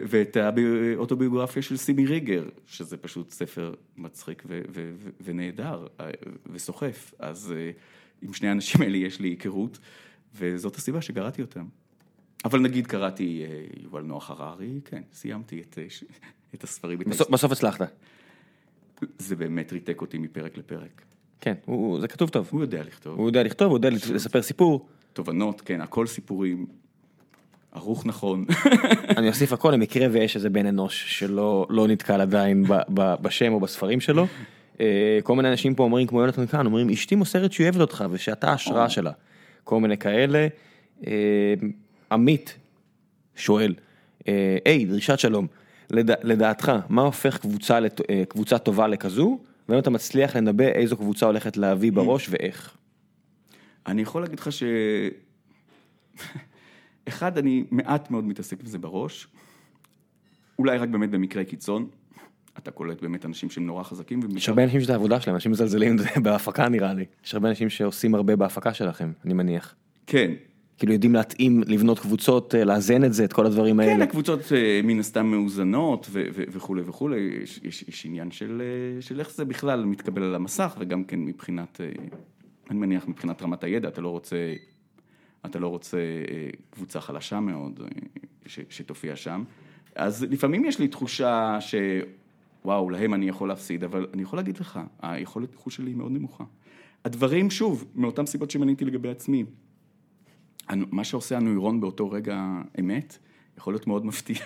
ואת 0.09 0.37
האוטוביוגרפיה 0.37 1.61
של 1.61 1.77
סימי 1.77 2.05
ריגר, 2.05 2.49
שזה 2.65 2.97
פשוט 2.97 3.31
ספר 3.31 3.73
מצחיק 3.97 4.43
ונהדר 5.21 5.87
אה, 5.99 6.09
וסוחף. 6.51 7.13
אז 7.19 7.53
אה, 7.57 7.71
עם 8.21 8.33
שני 8.33 8.49
האנשים 8.49 8.81
האלה 8.81 8.97
יש 8.97 9.19
לי 9.19 9.27
היכרות, 9.27 9.79
וזאת 10.35 10.75
הסיבה 10.75 11.01
שקראתי 11.01 11.41
אותם. 11.41 11.65
אבל 12.45 12.59
נגיד 12.59 12.87
קראתי 12.87 13.45
אה, 13.45 13.65
יובל 13.83 14.01
נוח 14.01 14.29
הררי, 14.31 14.79
כן, 14.85 15.01
סיימתי 15.13 15.61
את, 15.61 15.77
את 16.55 16.63
הספרים. 16.63 16.99
בסוף, 16.99 17.29
בסוף 17.29 17.51
הצלחת. 17.51 17.91
זה 19.17 19.35
באמת 19.35 19.73
ריתק 19.73 20.01
אותי 20.01 20.17
מפרק 20.17 20.57
לפרק. 20.57 21.01
כן, 21.41 21.53
הוא, 21.65 22.01
זה 22.01 22.07
כתוב 22.07 22.29
טוב. 22.29 22.49
הוא 22.51 22.61
יודע 22.61 22.83
לכתוב. 22.83 23.19
הוא 23.19 23.27
יודע 23.27 23.43
לכתוב, 23.43 23.67
הוא 23.67 23.77
יודע 23.77 23.89
לספר 23.89 24.41
סיפור. 24.41 24.89
תובנות, 25.13 25.61
כן, 25.61 25.81
הכל 25.81 26.07
סיפורים. 26.07 26.65
ערוך 27.79 28.05
נכון. 28.05 28.45
אני 29.17 29.27
אוסיף 29.27 29.53
הכל 29.53 29.71
למקרה 29.71 30.07
ויש 30.11 30.35
איזה 30.35 30.49
בן 30.49 30.65
אנוש 30.65 31.19
שלא 31.19 31.67
לא 31.69 31.87
נתקל 31.87 32.21
עדיין 32.21 32.63
ב, 32.63 32.73
ב, 32.93 33.13
בשם 33.21 33.53
או 33.53 33.59
בספרים 33.59 33.99
שלו. 33.99 34.27
אה, 34.81 35.19
כל 35.23 35.35
מיני 35.35 35.49
אנשים 35.51 35.75
פה 35.75 35.83
אומרים 35.83 36.07
כמו 36.07 36.21
יונתן 36.21 36.47
כאן, 36.47 36.65
אומרים 36.65 36.89
אשתי 36.89 37.15
מוסרת 37.15 37.51
שהיא 37.51 37.65
אוהבת 37.65 37.81
אותך 37.81 38.05
ושאתה 38.11 38.51
ההשראה 38.51 38.89
שלה. 38.89 39.11
כל 39.63 39.79
מיני 39.79 39.97
כאלה. 39.97 40.47
אה, 41.07 41.53
עמית 42.11 42.57
שואל, 43.35 43.73
אה, 44.27 44.57
היי 44.65 44.85
דרישת 44.85 45.19
שלום, 45.19 45.47
לדע, 45.91 46.13
לדעתך 46.23 46.71
מה 46.89 47.01
הופך 47.01 47.37
קבוצה, 47.37 47.79
לת- 47.79 48.01
קבוצה 48.29 48.57
טובה 48.57 48.87
לכזו? 48.87 49.39
והאם 49.69 49.79
אתה 49.79 49.89
מצליח 49.89 50.35
לנבא 50.35 50.63
איזו 50.67 50.97
קבוצה 50.97 51.25
הולכת 51.25 51.57
להביא 51.57 51.91
בראש 51.91 52.27
ואיך? 52.29 52.75
אני 53.87 54.01
יכול 54.01 54.21
להגיד 54.21 54.39
לך 54.39 54.51
ש... 54.51 54.63
אחד, 57.09 57.37
אני 57.37 57.63
מעט 57.71 58.11
מאוד 58.11 58.23
מתעסק 58.23 58.63
בזה 58.63 58.77
בראש. 58.77 59.27
אולי 60.59 60.77
רק 60.77 60.89
באמת 60.89 61.09
במקרי 61.09 61.45
קיצון. 61.45 61.87
אתה 62.57 62.71
קולט 62.71 63.01
באמת 63.01 63.25
אנשים 63.25 63.49
שהם 63.49 63.65
נורא 63.65 63.83
חזקים. 63.83 64.19
יש 64.35 64.49
הרבה 64.49 64.63
אנשים 64.63 64.81
שזה 64.81 64.93
העבודה 64.93 65.21
שלהם, 65.21 65.35
אנשים 65.35 65.51
מזלזלים 65.51 65.95
בהפקה 66.23 66.69
נראה 66.69 66.93
לי. 66.93 67.05
יש 67.25 67.33
הרבה 67.33 67.49
אנשים 67.49 67.69
שעושים 67.69 68.15
הרבה 68.15 68.35
בהפקה 68.35 68.73
שלכם, 68.73 69.11
אני 69.25 69.33
מניח. 69.33 69.75
כן. 70.07 70.31
כאילו 70.77 70.93
יודעים 70.93 71.13
להתאים, 71.13 71.61
לבנות 71.67 71.99
קבוצות, 71.99 72.55
אה, 72.55 72.63
לאזן 72.65 73.03
את 73.03 73.13
זה, 73.13 73.23
את 73.25 73.33
כל 73.33 73.45
הדברים 73.45 73.81
כן, 73.81 73.89
האלה. 73.89 74.03
הקבוצות 74.03 74.39
אה, 74.55 74.81
מן 74.83 74.99
הסתם 74.99 75.25
מאוזנות 75.25 76.07
וכולי 76.51 76.81
וכולי, 76.85 77.39
יש, 77.43 77.59
יש, 77.63 77.85
יש 77.87 78.05
עניין 78.05 78.31
של, 78.31 78.61
אה, 78.61 79.01
של 79.01 79.19
איך 79.19 79.31
זה 79.31 79.45
בכלל 79.45 79.85
מתקבל 79.85 80.23
על 80.23 80.35
המסך, 80.35 80.75
וגם 80.79 81.03
כן 81.03 81.19
מבחינת, 81.19 81.81
אני 82.69 82.79
מניח 82.79 83.07
מבחינת 83.07 83.41
רמת 83.41 83.63
הידע, 83.63 83.87
אתה 83.87 84.01
לא 84.01 84.09
רוצה, 84.09 84.35
אתה 85.45 85.59
לא 85.59 85.67
רוצה 85.67 85.97
אה, 85.97 86.49
קבוצה 86.69 87.01
חלשה 87.01 87.39
מאוד 87.39 87.79
אה, 87.83 87.87
ש, 88.45 88.59
שתופיע 88.69 89.15
שם. 89.15 89.43
אז 89.95 90.23
לפעמים 90.23 90.65
יש 90.65 90.79
לי 90.79 90.87
תחושה 90.87 91.57
שוואו, 91.61 92.89
להם 92.89 93.13
אני 93.13 93.29
יכול 93.29 93.47
להפסיד, 93.47 93.83
אבל 93.83 94.07
אני 94.13 94.21
יכול 94.21 94.39
להגיד 94.39 94.57
לך, 94.57 94.79
היכולת 95.01 95.51
ניחוש 95.51 95.75
שלי 95.75 95.91
היא 95.91 95.95
מאוד 95.95 96.11
נמוכה. 96.11 96.43
הדברים, 97.05 97.51
שוב, 97.51 97.85
מאותן 97.95 98.25
סיבות 98.25 98.51
שמניתי 98.51 98.85
לגבי 98.85 99.09
עצמי, 99.09 99.45
מה 100.71 101.03
שעושה 101.03 101.37
הנוירון 101.37 101.81
באותו 101.81 102.11
רגע 102.11 102.61
אמת, 102.79 103.17
יכול 103.57 103.73
להיות 103.73 103.87
מאוד 103.87 104.05
מפתיע. 104.05 104.37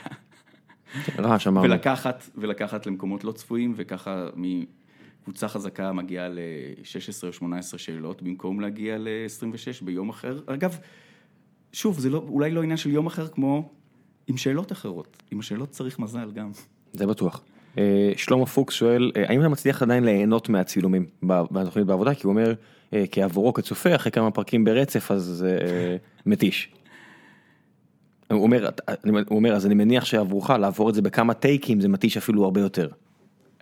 רעש 1.20 1.48
אמרנו. 1.48 1.70
ולקחת, 1.70 2.30
ולקחת 2.36 2.86
למקומות 2.86 3.24
לא 3.24 3.32
צפויים, 3.32 3.74
וככה 3.76 4.30
מקבוצה 5.24 5.48
חזקה 5.48 5.94
מגיעה 5.94 6.30
ל-16 6.30 7.28
או 7.28 7.34
18 7.34 7.80
שאלות, 7.80 8.22
במקום 8.22 8.60
להגיע 8.60 8.98
ל-26 8.98 9.86
ביום 9.86 10.10
אחר. 10.10 10.40
אגב, 10.46 10.78
שוב, 11.74 12.00
זה 12.00 12.10
לא, 12.10 12.26
אולי 12.28 12.52
לא 12.52 12.64
עניין 12.64 12.78
של 12.78 12.92
יום 12.92 13.06
אחר 13.08 13.28
כמו 13.28 13.70
עם 14.28 14.38
שאלות 14.38 14.72
אחרות. 14.72 15.18
עם 15.32 15.40
השאלות 15.40 15.70
צריך 15.70 16.00
מזל 16.00 16.32
גם. 16.32 16.52
זה 16.94 17.08
בטוח. 17.08 17.44
אה, 17.78 18.12
שלמה 18.18 18.46
פוקס 18.46 18.74
שואל, 18.74 19.12
אה, 19.16 19.30
האם 19.30 19.40
אתה 19.40 19.50
מצליח 19.50 19.82
עדיין 19.82 20.04
ליהנות 20.04 20.50
מהצילומים 20.50 21.06
בתוכנית 21.24 21.86
בעבודה? 21.86 22.14
כי 22.16 22.22
הוא 22.28 22.32
אומר, 22.32 22.54
אה, 22.94 23.04
כי 23.12 23.22
עבורו 23.22 23.54
כצופה, 23.54 23.96
אחרי 23.96 24.12
כמה 24.12 24.32
פרקים 24.32 24.64
ברצף, 24.64 25.12
אז 25.12 25.46
מתיש. 26.26 26.70
הוא 28.32 28.44
אומר, 28.44 28.68
"אתה- 28.70 28.94
אני- 29.04 29.12
הוא 29.28 29.38
אומר, 29.38 29.54
אז 29.54 29.66
אני 29.66 29.74
מניח 29.76 30.06
שעבורך 30.06 30.50
לעבור 30.50 30.90
את 30.90 30.96
זה 30.96 31.02
בכמה 31.02 31.34
טייקים 31.34 31.82
זה 31.82 31.88
מתיש 31.88 32.18
אפילו 32.18 32.44
הרבה 32.44 32.62
יותר. 32.62 32.90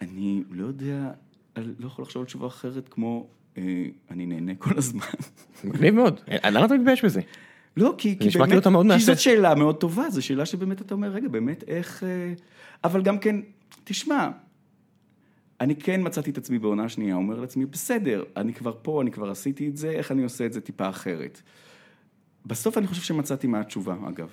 אני 0.01 0.43
לא 0.51 0.65
יודע, 0.67 1.11
אני 1.55 1.65
לא 1.79 1.87
יכול 1.87 2.03
לחשוב 2.03 2.21
על 2.21 2.25
תשובה 2.25 2.47
אחרת 2.47 2.89
כמו, 2.89 3.27
אה, 3.57 3.85
אני 4.11 4.25
נהנה 4.25 4.55
כל 4.55 4.77
הזמן. 4.77 5.05
מגניב 5.63 5.93
מאוד. 5.93 6.19
אה, 6.29 6.49
למה 6.49 6.65
אתה 6.65 6.73
מתבייש 6.73 7.05
בזה? 7.05 7.21
לא, 7.77 7.95
כי, 7.97 8.19
כי 8.19 8.31
כאילו 8.31 8.45
באמת, 8.45 8.67
מאוד 8.67 8.85
כי. 8.91 8.99
זאת 8.99 9.19
שאלה 9.19 9.55
מאוד 9.55 9.77
טובה, 9.77 10.09
זו 10.09 10.21
שאלה 10.21 10.45
שבאמת 10.45 10.81
אתה 10.81 10.93
אומר, 10.93 11.09
רגע, 11.09 11.27
באמת 11.27 11.63
איך... 11.67 12.03
אה, 12.03 12.33
אבל 12.83 13.01
גם 13.01 13.19
כן, 13.19 13.35
תשמע, 13.83 14.29
אני 15.61 15.75
כן 15.75 16.01
מצאתי 16.03 16.29
את 16.29 16.37
עצמי 16.37 16.59
בעונה 16.59 16.89
שנייה, 16.89 17.15
אומר 17.15 17.39
לעצמי, 17.39 17.65
בסדר, 17.65 18.23
אני 18.37 18.53
כבר 18.53 18.73
פה, 18.81 19.01
אני 19.01 19.11
כבר 19.11 19.29
עשיתי 19.29 19.67
את 19.67 19.77
זה, 19.77 19.89
איך 19.89 20.11
אני 20.11 20.23
עושה 20.23 20.45
את 20.45 20.53
זה 20.53 20.61
טיפה 20.61 20.89
אחרת. 20.89 21.41
בסוף 22.45 22.77
אני 22.77 22.87
חושב 22.87 23.01
שמצאתי 23.01 23.47
מה 23.47 23.59
התשובה, 23.59 23.95
אגב. 24.09 24.29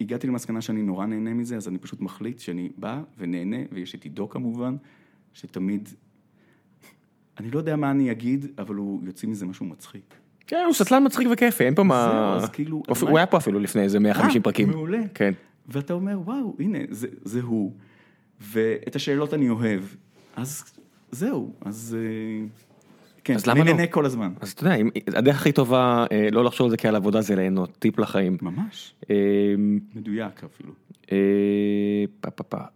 הגעתי 0.00 0.26
למסקנה 0.26 0.60
שאני 0.60 0.82
נורא 0.82 1.06
נהנה 1.06 1.34
מזה, 1.34 1.56
אז 1.56 1.68
אני 1.68 1.78
פשוט 1.78 2.00
מחליט 2.00 2.38
שאני 2.38 2.70
בא 2.76 3.02
ונהנה, 3.18 3.56
ויש 3.72 3.94
את 3.94 4.04
עידו 4.04 4.28
כמובן, 4.28 4.76
שתמיד... 5.34 5.88
אני 7.40 7.50
לא 7.50 7.58
יודע 7.58 7.76
מה 7.76 7.90
אני 7.90 8.10
אגיד, 8.10 8.46
אבל 8.58 8.74
הוא 8.74 9.00
יוציא 9.04 9.28
מזה 9.28 9.46
משהו 9.46 9.66
מצחיק. 9.66 10.14
כן, 10.46 10.62
הוא 10.66 10.74
סטלן 10.74 11.06
מצחיק 11.06 11.28
וכיפי, 11.32 11.64
אין 11.64 11.74
פה 11.74 11.82
מה... 11.82 12.08
זהו, 12.12 12.44
אז 12.44 12.50
כאילו, 12.50 12.82
הוא- 13.00 13.18
היה 13.18 13.26
פה 13.26 13.36
אפילו 13.36 13.60
לפני 13.60 13.82
איזה 13.82 13.98
150 13.98 14.36
אה, 14.40 14.44
פרקים. 14.44 14.70
מעולה. 14.70 14.98
כן. 15.14 15.32
ואתה 15.68 15.92
אומר, 15.92 16.20
וואו, 16.24 16.56
הנה, 16.58 16.78
זה, 16.90 17.40
הוא, 17.42 17.72
ואת 18.40 18.96
השאלות 18.96 19.34
אני 19.34 19.48
אוהב, 19.50 19.82
אז 20.36 20.64
זהו, 21.10 21.52
אז 21.60 21.96
אה, 22.00 22.46
כן, 23.24 23.34
אז 23.34 23.48
אני 23.48 23.60
למה 23.60 23.70
לא? 23.70 23.76
נהנה 23.76 23.86
כל 23.86 24.04
הזמן. 24.04 24.32
אז 24.40 24.52
אתה 24.52 24.66
יודע, 24.66 24.76
הדרך 25.18 25.36
הכי 25.40 25.52
טובה 25.52 26.06
אה, 26.12 26.28
לא 26.32 26.44
לחשוב 26.44 26.64
על 26.64 26.70
זה 26.70 26.76
כעל 26.76 26.96
עבודה 26.96 27.20
זה 27.20 27.36
ליהנות, 27.36 27.76
טיפ 27.78 27.98
לחיים. 27.98 28.36
ממש, 28.42 28.94
מדויק 29.94 30.44
אפילו. 30.44 30.72
אה, 31.12 32.04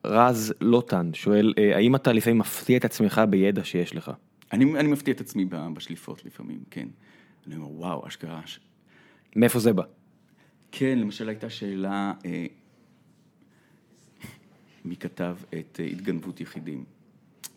רז 0.04 0.54
לוטן 0.60 1.14
שואל, 1.14 1.54
אה, 1.59 1.76
האם 1.76 1.96
אתה 1.96 2.12
לפעמים 2.12 2.38
מפתיע 2.38 2.76
את 2.76 2.84
עצמך 2.84 3.20
בידע 3.30 3.64
שיש 3.64 3.96
לך? 3.96 4.10
אני, 4.52 4.64
מפתיע 4.64 5.14
את 5.14 5.20
עצמי 5.20 5.44
בשליפות 5.74 6.24
לפעמים, 6.24 6.62
כן. 6.70 6.88
אני 7.46 7.56
אומר, 7.56 7.70
וואו, 7.70 8.09
אשכרה. 8.09 8.40
מאיפה 9.36 9.59
זה 9.59 9.72
בא? 9.72 9.82
כן, 10.72 10.98
למשל 10.98 11.28
הייתה 11.28 11.50
שאלה, 11.50 12.12
אה, 12.24 12.46
מי 14.84 14.96
כתב 14.96 15.36
את 15.59 15.80
התגנבות 15.92 16.40
יחידים. 16.40 16.84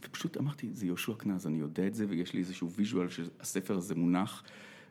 ופשוט 0.06 0.38
אמרתי, 0.38 0.69
זה 0.73 0.85
יהושע 0.85 1.14
קנז, 1.18 1.47
אני 1.47 1.57
יודע 1.57 1.88
את 1.88 1.93
זה, 1.93 2.06
ויש 2.10 2.34
לי 2.34 2.39
איזשהו 2.39 2.72
visual 2.72 3.10
שהספר 3.10 3.77
הזה 3.77 3.95
מונח, 3.95 4.43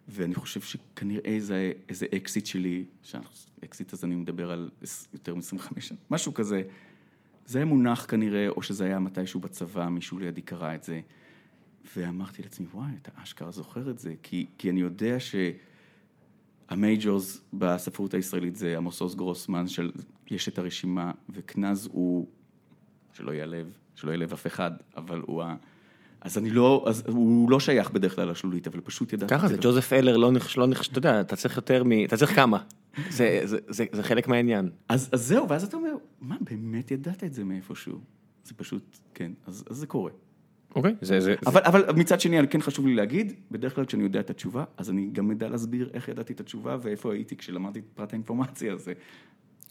ואני 0.09 0.35
חושב 0.35 0.61
שכנראה 0.61 1.37
זה 1.39 1.73
איזה 1.89 2.07
אקזיט 2.17 2.47
שלי, 2.47 2.85
שהאקזיט 3.03 3.93
הזה 3.93 4.07
אני 4.07 4.15
מדבר 4.15 4.51
על 4.51 4.71
יותר 5.13 5.35
מ-25 5.35 5.81
שנה, 5.81 5.99
משהו 6.11 6.35
כזה. 6.35 6.63
זה 7.47 7.59
היה 7.59 7.65
מונח 7.65 8.07
כנראה, 8.09 8.49
או 8.49 8.63
שזה 8.63 8.85
היה 8.85 8.99
מתישהו 8.99 9.41
בצבא, 9.41 9.89
מישהו 9.89 10.19
לידי 10.19 10.43
קרא 10.43 10.75
את 10.75 10.85
זה. 10.85 11.01
ואמרתי 11.97 12.43
לעצמי, 12.43 12.67
וואי, 12.75 12.91
אתה 13.03 13.11
אשכרה 13.23 13.51
זוכר 13.51 13.91
את 13.91 13.99
זה, 13.99 14.15
כי, 14.23 14.47
כי 14.59 14.71
אני 14.71 14.81
יודע 14.81 15.17
שהמייג'ורס 16.71 17.41
בספרות 17.53 18.15
הישראלית 18.15 18.57
זה 18.57 18.77
עמוס 18.77 19.01
עוז 19.01 19.15
גרוסמן, 19.15 19.69
של 19.69 19.93
יש 20.31 20.49
את 20.49 20.59
הרשימה, 20.59 21.13
וקנז 21.29 21.89
הוא, 21.93 22.29
שלא 23.13 23.33
ייעלב, 23.33 23.79
שלא 23.95 24.11
ייעלב 24.11 24.33
אף 24.33 24.47
אחד, 24.47 24.73
אבל 24.97 25.23
הוא 25.27 25.43
ה... 25.43 25.57
אז 26.25 26.39
אני 26.39 26.51
לא, 26.51 26.85
אז 26.87 27.03
הוא 27.07 27.51
לא 27.51 27.61
שייך 27.61 27.91
בדרך 27.91 28.15
כלל 28.15 28.31
לשלולית, 28.31 28.67
אבל 28.67 28.81
פשוט 28.81 29.13
ידעתי. 29.13 29.35
ככה 29.35 29.49
זה, 29.49 29.57
ג'וזף 29.61 29.93
אלר 29.93 30.17
לא 30.17 30.33
נחש, 30.33 30.57
לא 30.57 30.67
נחש, 30.67 30.89
אתה 30.89 30.99
יודע, 30.99 31.21
אתה 31.21 31.37
צריך 31.37 31.57
יותר 31.57 31.85
מ... 31.85 31.93
אתה 32.05 32.17
צריך 32.17 32.35
כמה. 32.35 32.59
זה, 33.11 33.41
זה, 33.45 33.59
זה, 33.69 33.85
זה 33.93 34.03
חלק 34.03 34.29
מהעניין. 34.29 34.71
אז, 34.89 35.09
אז 35.13 35.27
זהו, 35.27 35.49
ואז 35.49 35.65
אתה 35.65 35.77
אומר, 35.77 35.95
מה, 36.21 36.37
באמת 36.41 36.91
ידעת 36.91 37.25
את 37.25 37.35
זה 37.35 37.45
מאיפשהו? 37.45 37.99
זה 38.45 38.55
פשוט, 38.57 38.99
כן, 39.15 39.33
אז, 39.47 39.65
אז 39.71 39.77
זה 39.77 39.87
קורה. 39.87 40.11
אוקיי, 40.75 40.95
זה, 41.01 41.21
זה... 41.21 41.35
אבל, 41.47 41.61
אבל 41.65 41.85
מצד 41.97 42.21
שני, 42.21 42.49
כן 42.49 42.61
חשוב 42.61 42.87
לי 42.87 42.95
להגיד, 42.95 43.33
בדרך 43.51 43.75
כלל 43.75 43.85
כשאני 43.85 44.03
יודע 44.03 44.21
את 44.21 44.31
התשובה, 44.31 44.65
אז 44.77 44.91
אני 44.91 45.09
גם 45.13 45.31
אדע 45.31 45.49
להסביר 45.49 45.91
איך 45.95 46.09
ידעתי 46.09 46.33
את 46.33 46.41
התשובה 46.41 46.77
ואיפה 46.81 47.13
הייתי 47.13 47.37
כשלמדתי 47.37 47.79
את 47.79 47.85
פרט 47.95 48.13
האינפורמציה 48.13 48.73
הזה. 48.73 48.93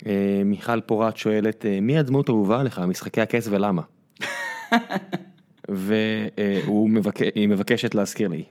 אה, 0.06 0.42
מיכל 0.46 0.82
פורת 0.82 1.18
שואלת, 1.18 1.66
אה, 1.66 1.80
מי 1.82 1.98
הדמות 1.98 2.30
האהובה 2.30 2.60
עליך, 2.60 2.80
משחקי 2.80 3.22
הכס 3.22 3.48
ולמה? 3.52 3.82
והיא 5.76 7.50
מבקשת 7.50 7.96
להזכיר 7.96 8.28
לי, 8.28 8.44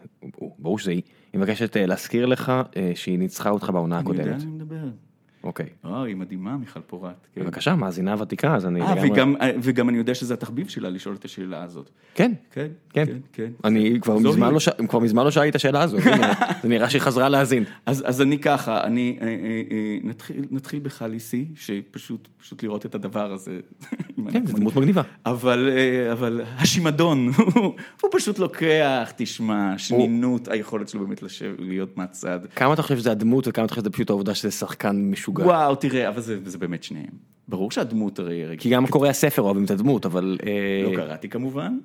ברור 0.59 0.79
שזה 0.79 0.91
היא, 0.91 1.03
היא 1.33 1.41
מבקשת 1.41 1.77
אה, 1.77 1.87
להזכיר 1.87 2.27
לך 2.27 2.53
שהיא 2.95 3.19
ניצחה 3.19 3.51
אותך 3.51 3.71
בעונה 3.71 3.99
הקודמת. 3.99 4.21
אני 4.21 4.31
יודע 4.31 4.45
מי 4.45 4.51
מדבר. 4.51 5.12
אוקיי. 5.45 5.67
אה, 5.85 6.03
היא 6.03 6.17
מדהימה, 6.17 6.57
מיכל 6.57 6.81
פורט. 6.81 7.27
כן. 7.35 7.41
בבקשה, 7.45 7.75
מאזינה 7.75 8.15
ותיקה, 8.23 8.55
אז 8.55 8.67
אני 8.67 8.83
אה, 8.83 8.95
וגם, 9.03 9.35
וגם 9.63 9.89
אני 9.89 9.99
יודע 9.99 10.15
שזה 10.15 10.35
התחביב 10.35 10.69
שלה 10.69 10.91
לשאול 10.91 11.15
את 11.15 11.25
השאלה 11.25 11.63
הזאת. 11.63 11.91
כן, 12.15 12.33
כן, 12.51 12.67
כן. 12.91 13.05
כן, 13.07 13.17
כן. 13.33 13.51
אני 13.65 13.99
כבר 14.01 14.19
מזמן. 14.19 14.53
לא 14.53 14.61
ש- 14.61 14.69
כבר 14.89 14.99
מזמן 14.99 15.25
לא 15.25 15.31
שאלתי 15.31 15.49
את 15.49 15.55
השאלה 15.55 15.83
הזאת, 15.83 16.01
זה 16.63 16.69
נראה 16.69 16.91
שהיא 16.91 17.03
חזרה 17.03 17.29
להאזין. 17.29 17.65
אז, 17.87 18.03
אז 18.07 18.23
אני 18.23 18.39
ככה, 18.39 18.85
אני, 18.85 19.19
אה, 19.23 19.27
אה, 19.27 19.33
אה, 19.71 19.99
נתחיל, 20.05 20.45
נתחיל 20.51 20.81
בחליסי, 20.83 21.45
שפשוט, 21.57 22.29
פשוט 22.41 22.63
לראות 22.63 22.87
את 22.87 22.95
הדבר 22.95 23.33
הזה. 23.33 23.59
כן, 24.33 24.47
זו 24.47 24.57
דמות 24.57 24.77
מגניבה. 24.77 25.03
אבל, 25.27 25.69
אה, 25.73 26.13
אבל 26.13 26.41
השימדון, 26.57 27.29
הוא 28.03 28.11
פשוט 28.13 28.39
לוקח, 28.39 29.13
תשמע, 29.17 29.79
שנינות, 29.79 30.49
היכולת 30.49 30.89
שלו 30.89 31.07
באמת 31.07 31.23
לשבת, 31.23 31.57
להיות 31.59 31.97
מהצד. 31.97 32.41
כמה 32.57 32.75
אתה 32.75 32.83
חושב 32.83 32.99
שזה 32.99 33.11
הדמות 33.13 33.49
וכמה 33.49 33.65
אתה 33.65 33.75
חושב 33.75 33.83
שזה 33.83 33.91
פשוט 33.91 34.11
העובדה 34.11 34.35
שזה 34.35 34.51
שחקן 34.51 34.97
משוגע? 35.11 35.32
וואו, 35.39 35.75
תראה, 35.75 36.09
אבל 36.09 36.21
זה, 36.21 36.39
זה 36.45 36.59
באמת 36.59 36.83
שניהם. 36.83 37.33
ברור 37.49 37.71
שהדמות 37.71 38.19
הרי... 38.19 38.45
כי 38.59 38.71
גם 38.71 38.87
קוראי 38.87 39.11
הספר 39.11 39.43
אוהבים 39.43 39.65
את 39.65 39.71
הדמות, 39.71 40.07
אבל... 40.07 40.39
אה, 40.47 40.91
לא 40.91 40.97
קראתי 40.97 41.29
כמובן. 41.29 41.79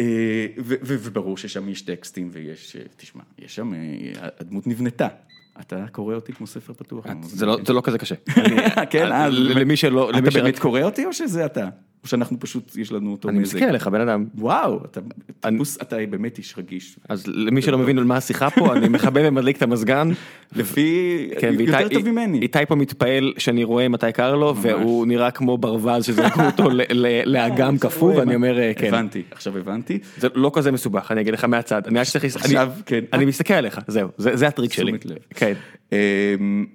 אה, 0.00 0.46
וברור 0.58 1.36
ששם 1.36 1.68
יש 1.68 1.82
טקסטים 1.82 2.28
ויש, 2.32 2.76
אה, 2.76 2.82
תשמע, 2.96 3.22
יש 3.38 3.54
שם, 3.54 3.72
הדמות 4.40 4.66
נבנתה. 4.66 5.08
אתה 5.60 5.84
קורא 5.92 6.14
אותי 6.14 6.32
כמו 6.32 6.46
ספר 6.46 6.72
פתוח. 6.72 7.06
זה 7.22 7.46
לא- 7.46 7.58
זה 7.66 7.72
לא 7.72 7.80
כזה 7.84 7.98
קשה. 7.98 8.14
כן, 8.90 9.30
למי 9.32 9.76
שלא... 9.76 10.10
אתה 10.10 10.20
באמת 10.20 10.58
קורא 10.58 10.82
אותי 10.82 11.04
או 11.04 11.12
שזה 11.12 11.46
אתה? 11.46 11.68
או 12.02 12.08
שאנחנו 12.08 12.40
פשוט, 12.40 12.76
יש 12.76 12.92
לנו 12.92 13.12
אותו 13.12 13.28
אני 13.28 13.38
מזג? 13.38 13.54
מסתכל 13.54 13.68
עליך 13.68 13.86
בן 13.88 14.00
אדם. 14.00 14.24
וואו, 14.34 14.84
אתה 14.84 15.00
טיפוס, 15.40 15.78
אתה 15.82 15.96
באמת 16.10 16.38
איש 16.38 16.54
רגיש. 16.58 16.96
אז 17.08 17.26
למי 17.26 17.62
שלא 17.62 17.78
מבין 17.78 17.98
על 17.98 18.04
מה 18.04 18.16
השיחה 18.16 18.50
פה, 18.50 18.76
אני 18.76 18.88
מכבה 18.88 19.20
ומדליק 19.28 19.56
את 19.56 19.62
המזגן. 19.62 20.08
לפי, 20.56 21.08
כן, 21.40 21.54
יותר 21.60 21.72
ואיתי- 21.76 21.94
טוב 21.94 22.08
ממני. 22.10 22.38
איתי 22.40 22.58
פה 22.68 22.74
מתפעל 22.74 23.32
שאני 23.38 23.64
רואה 23.64 23.88
מתי 23.88 24.12
קר 24.12 24.34
לו, 24.36 24.56
והוא 24.56 25.06
נראה 25.06 25.30
כמו 25.30 25.58
ברווז 25.58 26.04
שזרקו 26.04 26.40
אותו 26.42 26.68
לאגם 27.26 27.78
קפוא, 27.78 28.14
ואני 28.14 28.34
אומר, 28.34 28.58
אה, 28.58 28.72
כן. 28.76 28.86
הבנתי, 28.88 29.22
עכשיו 29.30 29.58
הבנתי. 29.58 29.98
זה 30.18 30.28
לא 30.34 30.50
כזה 30.54 30.72
מסובך, 30.72 31.12
אני 31.12 31.20
אגיד 31.20 31.34
לך 31.34 31.44
מהצד. 31.44 31.82
אני 31.86 31.98
רק 32.00 32.06
צריך... 32.06 32.24
עכשיו, 32.36 32.72
אני- 32.74 32.82
כן. 32.86 33.04
אני 33.12 33.24
מסתכל 33.24 33.54
עליך, 33.54 33.80
זהו, 33.88 34.08
זה 34.18 34.36
זה 34.36 34.48
הטריק 34.48 34.72
שלי. 34.72 34.84
תשומת 34.98 35.06
לב. 35.06 35.16
כן. 35.30 35.52
אמ, 35.92 36.66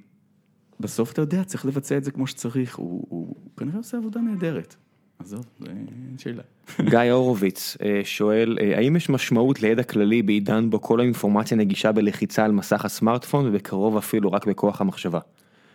בסוף 0.80 1.12
אתה 1.12 1.22
יודע, 1.22 1.44
צריך 1.44 1.66
לבצע 1.66 1.98
את 1.98 2.04
זה 2.04 2.12
כמו 2.12 2.28
שצריך, 2.28 2.76
הוא 2.76 3.36
כנראה 3.58 3.78
עושה 3.78 3.98
עבודה 3.98 4.20
נהדרת. 4.22 4.76
עזוב, 5.24 5.46
אין 5.66 6.18
שאלה. 6.18 6.44
גיא 6.82 7.00
הורוביץ 7.00 7.78
אה, 7.84 8.02
שואל, 8.04 8.58
אה, 8.62 8.78
האם 8.78 8.96
יש 8.96 9.10
משמעות 9.10 9.62
לידע 9.62 9.84
כללי 9.84 10.22
בעידן 10.22 10.70
בו 10.70 10.82
כל 10.82 11.00
האינפורמציה 11.00 11.58
נגישה 11.58 11.92
בלחיצה 11.92 12.46
על 12.46 12.52
מסך 12.52 12.86
הסמארטפון 12.86 13.48
ובקרוב 13.48 13.98
אפילו 13.98 14.32
רק 14.32 14.48
בכוח 14.48 14.82
המחשבה? 14.82 15.20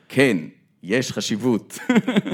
כן, 0.09 0.37
יש 0.83 1.13
חשיבות. 1.13 1.79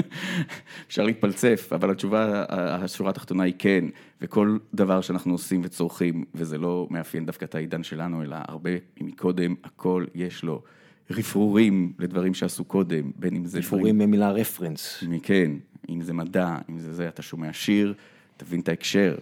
אפשר 0.87 1.03
להתפלצף, 1.03 1.69
אבל 1.75 1.91
התשובה, 1.91 2.45
השורה 2.49 3.09
התחתונה 3.09 3.43
היא 3.43 3.53
כן, 3.59 3.85
וכל 4.21 4.57
דבר 4.73 5.01
שאנחנו 5.01 5.31
עושים 5.31 5.61
וצורכים, 5.63 6.23
וזה 6.35 6.57
לא 6.57 6.87
מאפיין 6.89 7.25
דווקא 7.25 7.45
את 7.45 7.55
העידן 7.55 7.83
שלנו, 7.83 8.23
אלא 8.23 8.35
הרבה 8.47 8.71
מקודם, 9.01 9.55
הכל 9.63 10.05
יש 10.15 10.43
לו 10.43 10.61
רפרורים 11.09 11.93
לדברים 11.99 12.33
שעשו 12.33 12.63
קודם, 12.63 13.11
בין 13.15 13.35
אם 13.35 13.45
זה... 13.45 13.59
דיבורים 13.59 13.97
מילה 13.97 14.31
רפרנס. 14.31 15.03
כן, 15.23 15.51
אם 15.89 16.01
זה 16.01 16.13
מדע, 16.13 16.57
אם 16.69 16.79
זה 16.79 16.93
זה, 16.93 17.07
אתה 17.07 17.21
שומע 17.21 17.53
שיר, 17.53 17.93
תבין 18.37 18.59
את 18.59 18.69
ההקשר. 18.69 19.15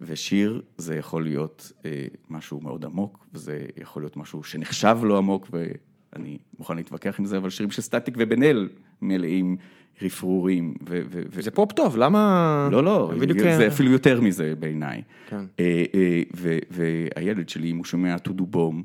ושיר 0.00 0.62
זה 0.76 0.96
יכול 0.96 1.22
להיות 1.22 1.72
אה, 1.84 2.06
משהו 2.30 2.60
מאוד 2.60 2.84
עמוק, 2.84 3.26
וזה 3.34 3.64
יכול 3.76 4.02
להיות 4.02 4.16
משהו 4.16 4.44
שנחשב 4.44 4.98
לא 5.02 5.18
עמוק, 5.18 5.48
ואני 5.52 6.38
מוכן 6.58 6.76
להתווכח 6.76 7.18
עם 7.18 7.24
זה, 7.24 7.36
אבל 7.36 7.50
שירים 7.50 7.70
של 7.70 7.82
סטטיק 7.82 8.14
ובן 8.18 8.42
אל 8.42 8.68
מלאים 9.02 9.56
רפרורים. 10.02 10.74
ו- 10.88 11.02
ו- 11.10 11.42
זה 11.42 11.50
פופ 11.50 11.72
טוב, 11.72 11.96
למה... 11.96 12.68
לא, 12.72 12.84
לא, 12.84 13.12
בדיוק... 13.20 13.38
זה 13.38 13.68
אפילו 13.68 13.90
יותר 13.90 14.20
מזה 14.20 14.54
בעיניי. 14.58 15.02
כן. 15.28 15.44
אה, 15.60 15.84
אה, 15.94 16.22
והילד 16.70 17.48
שלי, 17.48 17.70
אם 17.70 17.76
הוא 17.76 17.84
שומע 17.84 18.18
טודו 18.18 18.46
בום, 18.46 18.82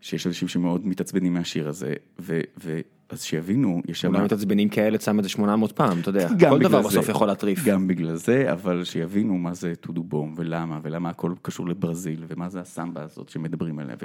שיש 0.00 0.26
אנשים 0.26 0.48
שמאוד 0.48 0.86
מתעצבנים 0.86 1.34
מהשיר 1.34 1.68
הזה, 1.68 1.94
ו- 2.18 2.40
ו- 2.64 2.80
אז 3.08 3.22
שיבינו, 3.22 3.82
יש 3.88 4.00
שם... 4.00 4.08
אולי 4.08 4.24
מתעצבנים 4.24 4.68
הילד 4.76 5.00
שם 5.00 5.18
את 5.18 5.24
זה 5.24 5.28
800 5.28 5.72
פעם, 5.72 6.00
אתה 6.00 6.08
יודע. 6.08 6.28
כל 6.50 6.58
דבר 6.58 6.82
זה. 6.82 6.88
בסוף 6.88 7.08
יכול 7.08 7.26
להטריף. 7.26 7.64
גם 7.64 7.86
בגלל 7.86 8.14
זה, 8.14 8.52
אבל 8.52 8.84
שיבינו 8.84 9.38
מה 9.38 9.54
זה 9.54 9.74
טודו 9.74 10.02
בום 10.02 10.34
ולמה, 10.36 10.80
ולמה 10.82 11.10
הכל 11.10 11.32
קשור 11.42 11.68
לברזיל, 11.68 12.24
ומה 12.28 12.48
זה 12.48 12.60
הסמבה 12.60 13.02
הזאת 13.02 13.28
שמדברים 13.28 13.78
עליה. 13.78 13.96
ו... 14.02 14.04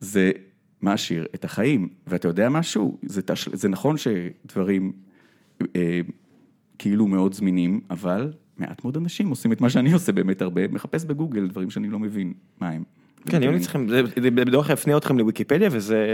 זה 0.00 0.30
מעשיר 0.80 1.26
את 1.34 1.44
החיים, 1.44 1.88
ואתה 2.06 2.28
יודע 2.28 2.48
משהו? 2.48 2.98
זה, 3.02 3.22
תש... 3.22 3.48
זה 3.48 3.68
נכון 3.68 3.96
שדברים 3.96 4.92
אה, 5.76 6.00
כאילו 6.78 7.06
מאוד 7.06 7.34
זמינים, 7.34 7.80
אבל 7.90 8.32
מעט 8.58 8.84
מאוד 8.84 8.96
אנשים 8.96 9.28
עושים 9.28 9.52
את 9.52 9.60
מה 9.60 9.70
שאני 9.70 9.92
עושה 9.92 10.12
באמת 10.12 10.42
הרבה, 10.42 10.68
מחפש 10.68 11.04
בגוגל 11.04 11.48
דברים 11.48 11.70
שאני 11.70 11.88
לא 11.88 11.98
מבין 11.98 12.32
מה 12.60 12.68
הם. 12.68 12.84
כן, 13.28 13.42
אם 13.42 13.48
אני 13.50 13.60
צריכים, 13.60 13.86
בדרך 14.34 14.66
כלל 14.66 14.72
יפנה 14.74 14.96
אתכם 14.96 15.18
לוויקיפדיה 15.18 15.68
וזה 15.72 16.06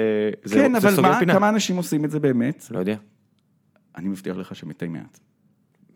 זה- 0.44 0.54
כן, 0.54 0.74
אבל 0.76 1.00
מה. 1.02 1.20
כמה 1.26 1.48
אנשים 1.48 1.76
עושים 1.76 2.04
את 2.04 2.10
זה 2.10 2.20
באמת? 2.20 2.66
לא 2.70 2.78
יודע, 2.78 2.96
אני 3.96 4.08
מבטיח 4.08 4.36
לך 4.36 4.56
שמתי 4.56 4.88
מעט. 4.88 5.18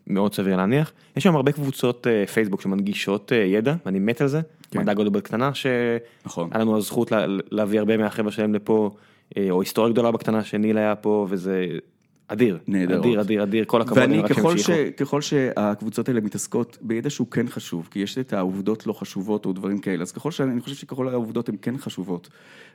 מאוד 0.07 0.33
סביר 0.35 0.55
להניח. 0.57 0.91
יש 1.17 1.23
שם 1.23 1.35
הרבה 1.35 1.51
קבוצות 1.51 2.07
אה, 2.07 2.25
פייסבוק 2.27 2.61
שמנגישות 2.61 3.31
אה, 3.33 3.37
ידע, 3.37 3.75
ואני 3.85 3.99
מת 3.99 4.21
על 4.21 4.27
זה. 4.27 4.41
כן. 4.71 4.79
מדע 4.79 4.93
גדול 4.93 5.09
בקטנה, 5.09 5.53
שהיה 5.53 5.97
נכון. 6.25 6.49
לנו 6.55 6.77
הזכות 6.77 7.11
לה- 7.11 7.25
להביא 7.51 7.79
הרבה 7.79 7.97
מהחבר'ה 7.97 8.31
שלהם 8.31 8.53
לפה, 8.53 8.91
אה, 9.37 9.47
או 9.49 9.61
היסטוריה 9.61 9.91
גדולה 9.93 10.11
בקטנה 10.11 10.43
שניל 10.43 10.77
היה 10.77 10.95
פה, 10.95 11.27
וזה 11.29 11.65
אדיר. 12.27 12.59
נהדרות. 12.67 13.05
אדיר, 13.05 13.21
אדיר, 13.21 13.43
אדיר, 13.43 13.65
כל 13.65 13.81
הכבוד. 13.81 13.97
ואני, 13.97 14.23
ככל, 14.29 14.57
ש. 14.57 14.69
ככל 14.69 15.21
שהקבוצות 15.21 16.07
האלה 16.09 16.21
מתעסקות 16.21 16.77
בידע 16.81 17.09
שהוא 17.09 17.27
כן 17.27 17.47
חשוב, 17.49 17.87
כי 17.91 17.99
יש 17.99 18.17
את 18.17 18.33
העובדות 18.33 18.87
לא 18.87 18.93
חשובות 18.93 19.45
או 19.45 19.53
דברים 19.53 19.79
כאלה, 19.79 20.01
אז 20.01 20.11
ככל 20.11 20.31
שאני 20.31 20.51
אני 20.51 20.61
חושב 20.61 20.75
שככל 20.75 21.09
העובדות 21.09 21.49
הן 21.49 21.55
כן 21.61 21.77
חשובות, 21.77 22.29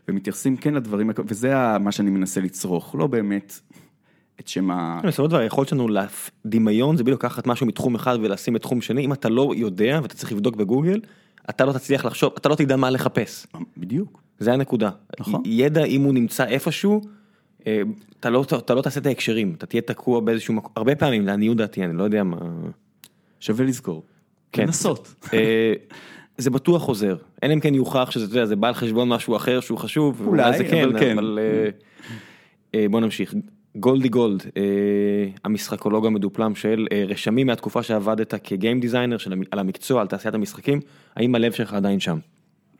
ומתייחסים 0.08 0.56
כן 0.56 0.74
לדברים, 0.74 1.10
וזה 1.26 1.78
מה 1.80 1.92
שאני 1.92 2.10
מנסה 2.10 2.40
לצרוך, 2.40 2.94
לא 2.98 3.06
באמת 3.06 3.60
את 4.40 4.48
שם 4.48 4.70
ה... 4.70 5.00
בסופו 5.04 5.24
של 5.24 5.30
דבר 5.30 5.38
היכולת 5.38 5.68
שלנו, 5.68 5.88
להפ- 5.88 6.30
דמיון 6.46 6.96
זה 6.96 7.04
בדיוק 7.04 7.24
לקחת 7.24 7.46
משהו 7.46 7.66
מתחום 7.66 7.94
אחד 7.94 8.18
ולשים 8.22 8.54
בתחום 8.54 8.80
שני, 8.80 9.04
אם 9.04 9.12
אתה 9.12 9.28
לא 9.28 9.52
יודע 9.56 10.00
ואתה 10.02 10.14
צריך 10.14 10.32
לבדוק 10.32 10.56
בגוגל, 10.56 11.00
אתה 11.50 11.64
לא 11.64 11.72
תצליח 11.72 12.04
לחשוב, 12.04 12.32
אתה 12.36 12.48
לא 12.48 12.54
תדע 12.54 12.76
מה 12.76 12.90
לחפש. 12.90 13.46
בדיוק. 13.76 14.22
זה 14.38 14.52
הנקודה. 14.52 14.90
נכון. 15.20 15.42
ידע 15.46 15.84
אם 15.84 16.02
הוא 16.02 16.14
נמצא 16.14 16.44
איפשהו, 16.44 17.00
אתה 17.60 18.30
לא, 18.30 18.44
אתה 18.58 18.74
לא 18.74 18.82
תעשה 18.82 19.00
את 19.00 19.06
ההקשרים, 19.06 19.54
אתה 19.58 19.66
תהיה 19.66 19.82
תקוע 19.82 20.20
באיזשהו 20.20 20.54
מקום, 20.54 20.72
הרבה 20.76 20.96
פעמים 20.96 21.26
לעניות 21.26 21.56
דעתי, 21.56 21.84
אני 21.84 21.96
לא 21.96 22.02
יודע 22.02 22.22
מה... 22.22 22.36
שווה 23.40 23.64
לזכור. 23.64 24.02
כן. 24.52 24.62
לנסות. 24.62 25.14
אה, 25.34 25.72
זה 26.38 26.50
בטוח 26.50 26.82
חוזר, 26.82 27.16
אלא 27.42 27.54
אם 27.54 27.60
כן 27.60 27.74
יוכח 27.74 28.10
שזה, 28.10 28.24
אתה 28.24 28.34
יודע, 28.34 28.46
זה 28.46 28.56
בא 28.56 28.68
על 28.68 28.74
חשבון 28.74 29.08
משהו 29.08 29.36
אחר 29.36 29.60
שהוא 29.60 29.78
חשוב, 29.78 30.22
אולי, 30.26 30.58
זה 30.58 30.64
כן, 30.64 30.84
אבל 30.84 30.98
כן. 30.98 31.18
אבל 31.18 31.38
אה, 31.42 31.70
אה, 32.74 32.86
בוא 32.90 33.00
נמשיך. 33.00 33.34
גולדי 33.76 34.08
גולד, 34.08 34.42
אה, 34.56 34.62
המשחקולוג 35.44 36.06
המדופלם 36.06 36.54
של 36.54 36.86
אה, 36.92 37.04
רשמים 37.08 37.46
מהתקופה 37.46 37.82
שעבדת 37.82 38.34
כגיים 38.44 38.80
דיזיינר 38.80 39.16
על 39.50 39.58
המקצוע, 39.58 40.00
על 40.00 40.06
תעשיית 40.06 40.34
המשחקים, 40.34 40.80
האם 41.16 41.34
הלב 41.34 41.52
שלך 41.52 41.74
עדיין 41.74 42.00
שם? 42.00 42.18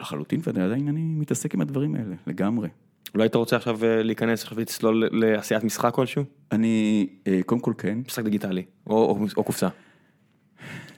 לחלוטין, 0.00 0.40
ועדיין 0.44 0.88
אני 0.88 1.00
מתעסק 1.00 1.54
עם 1.54 1.60
הדברים 1.60 1.94
האלה, 1.94 2.14
לגמרי. 2.26 2.68
לא 3.14 3.22
היית 3.22 3.34
רוצה 3.34 3.56
עכשיו 3.56 3.84
אה, 3.84 4.02
להיכנס 4.02 4.42
עכשיו 4.42 4.60
לצלול 4.60 5.08
לעשיית 5.12 5.64
משחק 5.64 5.94
כלשהו? 5.94 6.24
אני, 6.52 7.06
אה, 7.26 7.40
קודם 7.46 7.60
כל 7.60 7.72
כן, 7.78 7.98
משחק 8.06 8.24
דיגיטלי, 8.24 8.62
או, 8.86 8.96
או, 8.96 9.26
או 9.36 9.44
קופסה. 9.44 9.68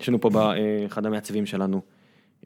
יש 0.00 0.08
לנו 0.08 0.20
פה 0.20 0.30
באחד 0.30 1.06
המעצבים 1.06 1.46
שלנו. 1.46 1.80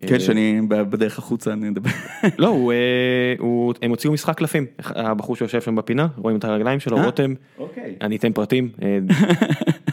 כן, 0.00 0.14
אה, 0.14 0.20
שאני 0.20 0.60
בדרך 0.68 1.18
החוצה, 1.18 1.52
אני 1.52 1.68
אדבר. 1.68 1.90
לא, 2.38 2.48
הוא, 2.48 2.72
אה, 2.72 3.34
הוא, 3.38 3.74
הם 3.82 3.90
הוציאו 3.90 4.12
משחק 4.12 4.38
קלפים, 4.38 4.66
הבחור 4.78 5.36
שיושב 5.36 5.60
שם 5.60 5.76
בפינה, 5.76 6.06
רואים 6.16 6.36
את 6.36 6.44
הרגליים 6.44 6.80
שלו, 6.80 6.98
אה? 6.98 7.04
רותם, 7.04 7.34
אוקיי. 7.58 7.96
אני 8.00 8.16
אתן 8.16 8.32
פרטים, 8.32 8.70
אה, 8.82 8.98
אה, 9.10 9.32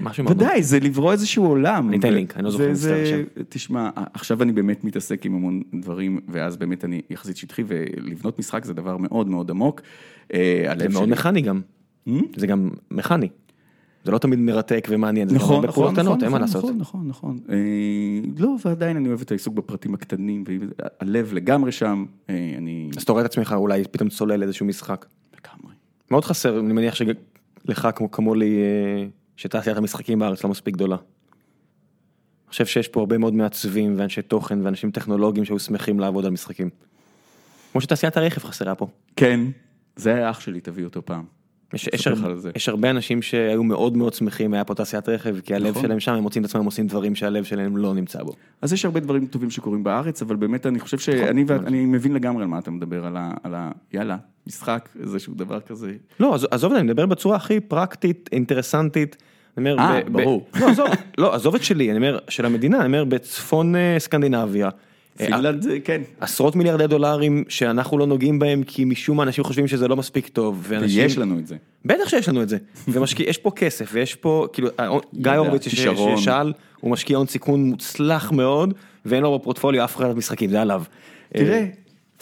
משהו 0.00 0.24
מאוד 0.24 0.36
ודאי, 0.36 0.62
זה 0.62 0.80
לברוא 0.80 1.12
איזשהו 1.12 1.46
עולם. 1.46 1.88
אני 1.88 1.98
אתן 1.98 2.14
לינק, 2.14 2.36
אני 2.36 2.44
לא 2.44 2.50
זוכר, 2.50 2.70
מצטער 2.70 3.22
תשמע, 3.48 3.90
עכשיו 4.14 4.42
אני 4.42 4.52
באמת 4.52 4.84
מתעסק 4.84 5.26
עם 5.26 5.34
המון 5.34 5.62
דברים, 5.74 6.20
ואז 6.28 6.56
באמת 6.56 6.84
אני 6.84 7.02
יחסית 7.10 7.36
שטחי, 7.36 7.62
ולבנות 7.66 8.38
משחק 8.38 8.64
זה 8.64 8.74
דבר 8.74 8.96
מאוד 8.96 9.28
מאוד 9.28 9.50
עמוק. 9.50 9.80
אה, 10.34 10.72
זה 10.78 10.88
מאוד 10.88 11.08
מכני 11.08 11.40
גם, 11.40 11.60
Hmm? 12.08 12.12
זה 12.36 12.46
גם 12.46 12.70
מכני. 12.90 13.28
זה 14.04 14.10
לא 14.10 14.18
תמיד 14.18 14.38
מרתק 14.38 14.88
ומעניין, 14.90 15.28
זה 15.28 15.34
נכון, 15.34 15.66
נכון, 15.66 15.92
קטנות, 15.92 16.06
נכון, 16.06 16.24
אין 16.24 16.32
מה 16.32 16.38
נכון, 16.38 16.40
לעשות. 16.40 16.64
נכון, 16.64 17.08
נכון, 17.08 17.08
נכון. 17.08 17.38
אה, 17.48 17.56
לא, 18.38 18.56
ועדיין 18.64 18.96
אני 18.96 19.08
אוהב 19.08 19.20
את 19.20 19.30
העיסוק 19.30 19.54
בפרטים 19.54 19.94
הקטנים, 19.94 20.44
והלב 20.46 21.32
לגמרי 21.32 21.72
שם, 21.72 22.04
אה, 22.30 22.54
אני... 22.58 22.90
אז 22.96 23.02
אתה 23.02 23.12
רואה 23.12 23.24
את 23.24 23.30
עצמך 23.30 23.54
אולי 23.56 23.84
פתאום 23.90 24.08
צולל 24.08 24.42
איזשהו 24.42 24.66
משחק. 24.66 25.06
לגמרי. 25.32 25.74
מאוד 26.10 26.24
חסר, 26.24 26.60
אני 26.60 26.72
מניח 26.72 26.94
שלך 26.94 27.88
כמו, 27.94 28.10
כמו 28.10 28.34
לי, 28.34 28.56
אה, 28.58 29.06
שתעשיית 29.40 29.76
המשחקים 29.76 30.18
בארץ 30.18 30.44
לא 30.44 30.50
מספיק 30.50 30.74
גדולה. 30.74 30.96
אני 30.96 32.50
חושב 32.50 32.66
שיש 32.66 32.88
פה 32.88 33.00
הרבה 33.00 33.18
מאוד 33.18 33.34
מעצבים 33.34 33.94
ואנשי 33.98 34.22
תוכן 34.22 34.58
ואנשים 34.66 34.90
טכנולוגיים 34.90 35.44
שהיו 35.44 35.58
שמחים 35.58 36.00
לעבוד 36.00 36.24
על 36.24 36.30
משחקים. 36.30 36.70
כמו 37.72 37.80
שתעשיית 37.80 38.16
הרכב 38.16 38.40
חסרה 38.44 38.74
פה. 38.74 38.86
כן, 39.16 39.40
זה 39.96 40.14
היה 40.14 40.30
אח 40.30 40.40
שלי, 40.40 40.60
תביא 40.60 40.84
אותו 40.84 41.04
פעם. 41.06 41.24
יש, 41.74 41.88
יש, 41.94 42.06
הרבה. 42.06 42.28
יש 42.56 42.68
הרבה 42.68 42.90
אנשים 42.90 43.22
שהיו 43.22 43.64
מאוד 43.64 43.96
מאוד 43.96 44.14
שמחים 44.14 44.54
היה 44.54 44.64
פה 44.64 44.74
תעשיית 44.74 45.08
רכב 45.08 45.40
כי 45.40 45.54
הלב 45.54 45.70
נכון. 45.70 45.82
שלהם 45.82 46.00
שם 46.00 46.12
הם 46.12 46.22
מוצאים 46.22 46.44
את 46.44 46.48
עצמם 46.48 46.64
עושים 46.64 46.86
דברים 46.86 47.14
שהלב 47.14 47.44
שלהם 47.44 47.76
לא 47.76 47.94
נמצא 47.94 48.22
בו. 48.22 48.32
אז 48.62 48.72
יש 48.72 48.84
הרבה 48.84 49.00
דברים 49.00 49.26
טובים 49.26 49.50
שקורים 49.50 49.84
בארץ, 49.84 50.22
אבל 50.22 50.36
באמת 50.36 50.66
אני 50.66 50.80
חושב 50.80 50.96
נכון, 50.96 51.26
שאני 51.28 51.44
ואת- 51.46 51.60
אני 51.66 51.84
מבין 51.86 52.12
לגמרי 52.12 52.42
על 52.42 52.48
מה 52.48 52.58
אתה 52.58 52.70
מדבר, 52.70 53.06
על 53.06 53.16
ה... 53.16 53.32
על 53.42 53.54
ה- 53.54 53.70
יאללה, 53.92 54.16
משחק, 54.46 54.88
איזשהו 55.02 55.34
דבר 55.34 55.60
כזה. 55.60 55.92
לא, 56.20 56.34
עזוב- 56.34 56.48
עזוב, 56.50 56.72
אני 56.72 56.82
מדבר 56.82 57.06
בצורה 57.06 57.36
הכי 57.36 57.60
פרקטית, 57.60 58.28
אינטרסנטית. 58.32 59.16
אני 59.58 59.72
אומר, 59.72 59.82
אה, 59.82 60.00
ברור. 60.12 60.46
לא, 60.60 60.68
עזוב, 60.68 60.86
לא, 61.18 61.34
עזוב 61.34 61.54
את 61.54 61.62
שלי, 61.62 61.90
אני 61.90 61.96
אומר, 61.96 62.18
של 62.28 62.46
המדינה, 62.46 62.78
אני 62.78 62.86
אומר, 62.86 63.04
בצפון 63.04 63.76
אה, 63.76 63.96
סקנדינביה. 63.98 64.68
אה, 65.20 65.26
פינלנד, 65.26 65.62
זה- 65.62 65.78
כן. 65.84 66.02
עשרות 66.20 66.56
מיליארדי 66.56 66.86
דולרים 66.86 67.44
שאנחנו 67.48 67.98
לא 67.98 68.06
נוגעים 68.06 68.38
בהם 68.38 68.62
כי 68.62 68.84
משום 68.84 69.16
מה 69.16 69.22
אנשים 69.22 69.44
חושבים 69.44 69.66
שזה 69.68 69.88
לא 69.88 69.96
מספיק 69.96 70.28
טוב. 70.28 70.64
ואנשים... 70.68 71.02
ויש 71.02 71.18
לנו 71.18 71.38
את 71.38 71.46
זה. 71.46 71.56
בטח 71.84 72.08
שיש 72.08 72.28
לנו 72.28 72.42
את 72.42 72.48
זה. 72.48 72.56
ומשקיע, 72.88 73.28
יש 73.28 73.38
פה 73.38 73.50
כסף 73.50 73.90
ויש 73.92 74.14
פה, 74.14 74.46
כאילו, 74.52 74.68
ההון- 74.78 75.00
גיא 75.14 75.32
הורוביץ. 75.32 75.68
ששאל, 75.68 76.52
הוא 76.80 76.90
משקיע 76.90 77.16
הון 77.16 77.26
סיכון 77.26 77.64
מוצלח 77.64 78.32
מאוד, 78.32 78.74
ואין 79.06 79.22
לו 79.22 79.38
בפורטפוליו 79.38 79.84
אף 79.84 79.96
אחד 79.96 80.16
משחקים, 80.16 80.50
זה 80.50 80.60
עליו. 80.60 80.82
תראה, 81.34 81.66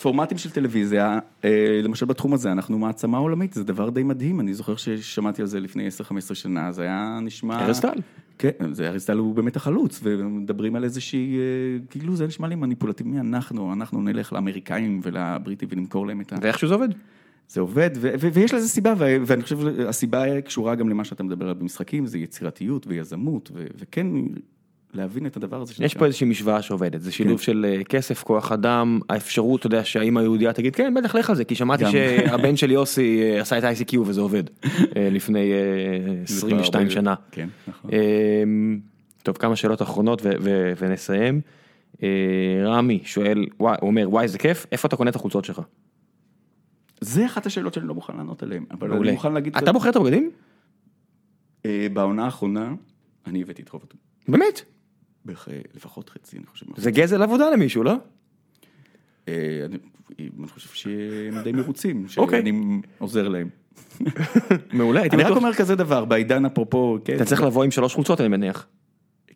פורמטים 0.02 0.38
של 0.38 0.50
טלוויזיה, 0.50 1.18
אה, 1.44 1.80
למשל 1.82 2.06
בתחום 2.06 2.34
הזה, 2.34 2.52
אנחנו 2.52 2.78
מעצמה 2.78 3.18
עולמית, 3.18 3.52
זה 3.52 3.64
דבר 3.64 3.90
די 3.90 4.02
מדהים, 4.02 4.40
אני 4.40 4.54
זוכר 4.54 4.76
ששמעתי 4.76 5.42
על 5.42 5.48
זה 5.48 5.60
לפני 5.60 5.88
10-15 6.30 6.34
שנה, 6.34 6.72
זה 6.72 6.82
היה 6.82 7.18
נשמע... 7.22 7.60
ארז 7.60 7.80
טל. 7.80 7.98
כן, 8.38 8.72
זה 8.72 8.88
ארז 8.88 9.04
טל 9.06 9.18
הוא 9.18 9.34
באמת 9.34 9.56
החלוץ, 9.56 10.00
ומדברים 10.02 10.76
על 10.76 10.84
איזושהי, 10.84 11.38
אה, 11.38 11.42
כאילו 11.90 12.16
זה 12.16 12.26
נשמע 12.26 12.48
לי 12.48 12.54
מניפולטיבי, 12.54 13.10
מי 13.10 13.20
אנחנו, 13.20 13.72
אנחנו 13.72 14.02
נלך 14.02 14.32
לאמריקאים 14.32 15.00
ולבריטים 15.02 15.68
ונמכור 15.72 16.06
להם 16.06 16.20
את 16.20 16.32
ה... 16.32 16.36
ואיכשהו 16.42 16.68
זה 16.68 16.74
עובד. 16.74 16.88
זה 17.48 17.60
עובד, 17.60 17.90
ו- 17.96 18.10
ו- 18.20 18.32
ויש 18.32 18.54
לזה 18.54 18.68
סיבה, 18.68 18.94
ו- 18.98 19.16
ואני 19.26 19.42
חושב 19.42 19.58
שהסיבה 19.60 20.40
קשורה 20.40 20.74
גם 20.74 20.88
למה 20.88 21.04
שאתה 21.04 21.22
מדבר 21.22 21.44
עליו 21.44 21.54
במשחקים, 21.60 22.06
זה 22.06 22.18
יצירתיות 22.18 22.86
ויזמות, 22.86 23.50
ו- 23.54 23.66
וכן 23.78 24.06
להבין 24.94 25.26
את 25.26 25.36
הדבר 25.36 25.60
הזה. 25.60 25.74
יש 25.80 25.94
פה 25.94 26.06
איזושהי 26.06 26.26
משוואה 26.26 26.62
שעובדת, 26.62 27.00
זה 27.02 27.12
שילוב 27.12 27.38
כן. 27.38 27.44
של 27.44 27.66
אה, 27.68 27.84
כסף, 27.84 28.22
כוח 28.22 28.52
אדם, 28.52 29.00
האפשרות, 29.08 29.60
אתה 29.60 29.66
יודע, 29.66 29.84
שהאמא 29.84 30.20
היהודייה 30.20 30.52
תגיד, 30.52 30.76
כן, 30.76 30.94
בטח 30.94 31.14
לך 31.14 31.30
על 31.30 31.36
זה, 31.36 31.44
כי 31.44 31.54
שמעתי. 31.54 31.84
שהבן 31.90 32.56
של 32.56 32.70
יוסי 32.70 33.20
אה, 33.22 33.40
עשה 33.40 33.58
את 33.58 33.64
ה-ICQ 33.64 33.98
וזה 34.06 34.20
עובד, 34.20 34.42
אה, 34.96 35.08
לפני 35.10 35.52
אה, 35.52 35.58
זה 36.24 36.40
כבר 36.46 36.60
22 36.60 36.82
הרבה- 36.82 36.94
שנה. 36.94 37.14
כן, 37.30 37.48
נכון. 37.68 37.90
אמ, 37.92 38.80
טוב, 39.22 39.36
כמה 39.36 39.56
שאלות 39.56 39.82
אחרונות 39.82 40.22
ונסיים. 40.78 41.40
רמי 42.64 43.00
שואל, 43.04 43.46
הוא 43.56 43.68
אומר, 43.82 44.06
וואי, 44.10 44.28
זה 44.28 44.38
כיף, 44.38 44.66
איפה 44.72 44.88
אתה 44.88 44.96
קונה 44.96 45.10
את 45.10 45.16
החולצות 45.16 45.44
שלך? 45.44 45.60
זה 47.00 47.26
אחת 47.26 47.46
השאלות 47.46 47.74
שאני 47.74 47.88
לא 47.88 47.94
מוכן 47.94 48.16
לענות 48.16 48.42
עליהן, 48.42 48.64
אבל 48.70 48.92
אני. 48.92 49.10
מוכן 49.12 49.32
להגיד... 49.32 49.56
אתה 49.56 49.72
בוחר 49.72 49.90
את 49.90 49.96
הבגדים? 49.96 50.30
בעונה 51.92 52.24
האחרונה, 52.24 52.72
אני 53.26 53.42
הבאתי 53.42 53.62
את 53.62 53.68
רוב... 53.68 53.82
באמת? 54.28 54.62
בערך 55.28 55.48
אה, 55.48 55.60
לפחות 55.74 56.10
חצי, 56.10 56.36
אני 56.36 56.46
חושב. 56.46 56.66
זה 56.76 56.90
גזל 56.90 57.22
עבודה 57.22 57.50
למישהו, 57.50 57.82
לא? 57.82 57.94
אה, 59.28 59.66
אני 60.38 60.48
חושב 60.48 60.68
שהם 60.68 61.42
די 61.44 61.52
מרוצים, 61.52 62.06
אוקיי. 62.16 62.38
שאני 62.38 62.80
עוזר 62.98 63.28
להם. 63.28 63.48
מעולה, 64.72 65.00
הייתי 65.00 65.16
אני 65.16 65.22
רק 65.22 65.30
בטוח. 65.30 65.42
אומר 65.42 65.54
כזה 65.54 65.76
דבר, 65.76 66.04
בעידן 66.04 66.44
אפרופו, 66.44 66.98
כן. 67.04 67.16
אתה 67.16 67.24
צריך 67.24 67.42
לבוא 67.42 67.64
עם 67.64 67.70
שלוש 67.70 67.94
חולצות, 67.94 68.20
אני 68.20 68.28
מניח. 68.28 68.66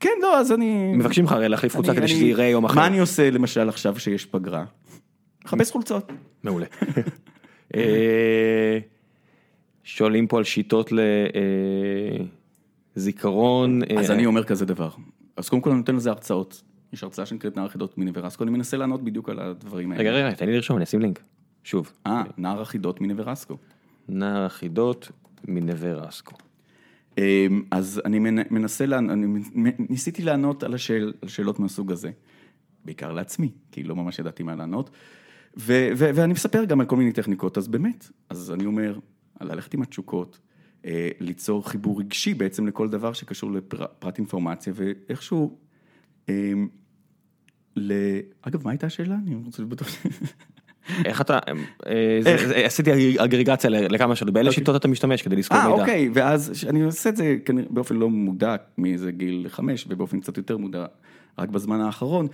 כן, 0.00 0.18
לא, 0.22 0.38
אז 0.38 0.52
אני... 0.52 0.92
מבקשים 0.96 1.24
לך 1.24 1.32
הרי 1.32 1.48
להחליף 1.48 1.76
חולצה 1.76 1.94
כדי 1.94 2.08
שזה 2.08 2.24
ייראה 2.24 2.44
יום 2.44 2.64
אחר. 2.64 2.74
מה 2.74 2.86
אני 2.86 3.00
עושה 3.00 3.30
למשל 3.30 3.68
עכשיו 3.68 3.98
שיש 3.98 4.26
פגרה? 4.26 4.64
מחפש 5.44 5.70
חולצות. 5.70 6.12
מעולה. 6.42 6.66
אה, 7.76 8.78
שואלים 9.84 10.26
פה 10.26 10.38
על 10.38 10.44
שיטות 10.44 10.92
לזיכרון. 12.96 13.80
אז 13.98 14.10
אני 14.10 14.26
אומר 14.26 14.44
כזה 14.44 14.66
דבר. 14.66 14.90
אז 15.36 15.48
קודם 15.48 15.62
כל 15.62 15.70
אני 15.70 15.78
נותן 15.78 15.96
לזה 15.96 16.10
הרצאות. 16.10 16.62
יש 16.92 17.02
הרצאה 17.04 17.26
שנקראת 17.26 17.56
נער 17.56 17.66
החידות 17.66 17.98
מיני 17.98 18.10
ורסקו, 18.14 18.42
אני 18.44 18.50
מנסה 18.50 18.76
לענות 18.76 19.04
בדיוק 19.04 19.28
על 19.28 19.38
הדברים 19.38 19.92
האלה. 19.92 20.02
רגע, 20.02 20.12
רגע, 20.12 20.34
תן 20.36 20.46
לי 20.46 20.54
לרשום, 20.54 20.76
אני 20.76 20.84
אשים 20.84 21.00
לינק. 21.00 21.20
שוב, 21.64 21.92
אה, 22.06 22.22
נער 22.38 22.60
החידות 22.62 23.00
מיני 23.00 23.14
ורסקו. 23.16 23.56
נער 24.08 24.44
החידות 24.44 25.10
מנווה 25.48 25.92
רסקו. 25.92 26.36
אמ, 27.18 27.22
אז 27.70 28.00
אני 28.04 28.18
מנ- 28.18 28.46
מנסה, 28.50 28.84
אני 28.84 29.40
ניסיתי 29.88 30.22
לענות 30.22 30.62
על 30.62 30.74
השאל- 30.74 31.12
על 31.22 31.28
שאלות 31.28 31.58
מהסוג 31.60 31.92
הזה, 31.92 32.10
בעיקר 32.84 33.12
לעצמי, 33.12 33.50
כי 33.72 33.82
לא 33.82 33.96
ממש 33.96 34.18
ידעתי 34.18 34.42
מה 34.42 34.54
לענות, 34.54 34.90
ו- 35.56 35.88
ו- 35.96 36.10
ואני 36.14 36.32
מספר 36.32 36.64
גם 36.64 36.80
על 36.80 36.86
כל 36.86 36.96
מיני 36.96 37.12
טכניקות, 37.12 37.58
אז 37.58 37.68
באמת, 37.68 38.08
אז 38.30 38.52
אני 38.52 38.66
אומר, 38.66 38.98
ללכת 39.40 39.74
עם 39.74 39.82
התשוקות, 39.82 40.38
ליצור 41.20 41.68
חיבור 41.68 42.00
רגשי 42.00 42.34
בעצם 42.34 42.66
לכל 42.66 42.88
דבר 42.88 43.12
שקשור 43.12 43.52
לפרט 43.52 44.18
אינפורמציה, 44.18 44.72
ואיכשהו, 44.76 45.56
אמ, 46.28 46.68
ל- 47.76 48.18
אגב, 48.42 48.64
מה 48.64 48.70
הייתה 48.70 48.86
השאלה? 48.86 49.16
אני 49.26 49.34
רוצה 49.44 49.62
לבטוח. 49.62 49.88
איך 51.04 51.20
אתה, 51.20 51.38
אה, 51.86 52.18
זה- 52.22 52.48
זה- 52.48 52.66
עשיתי 52.66 52.90
אגרגציה 53.18 53.70
לכמה 53.70 54.16
שאלות, 54.16 54.34
באיזה 54.34 54.52
שיטות 54.52 54.76
אתה 54.76 54.88
משתמש 54.88 55.22
כדי 55.22 55.36
לזכור 55.36 55.58
אה, 55.58 55.68
מידע? 55.68 55.80
אוקיי, 55.82 56.10
ואז 56.14 56.64
אני 56.68 56.82
עושה 56.82 57.08
את 57.10 57.16
זה 57.16 57.36
כנראה 57.44 57.66
באופן 57.70 57.96
לא 57.96 58.10
מודע 58.10 58.56
מאיזה 58.78 59.12
גיל 59.12 59.46
חמש, 59.48 59.86
ובאופן 59.88 60.20
קצת 60.20 60.36
יותר 60.36 60.56
מודע 60.56 60.86
רק 61.38 61.48
בזמן 61.48 61.80
האחרון, 61.80 62.26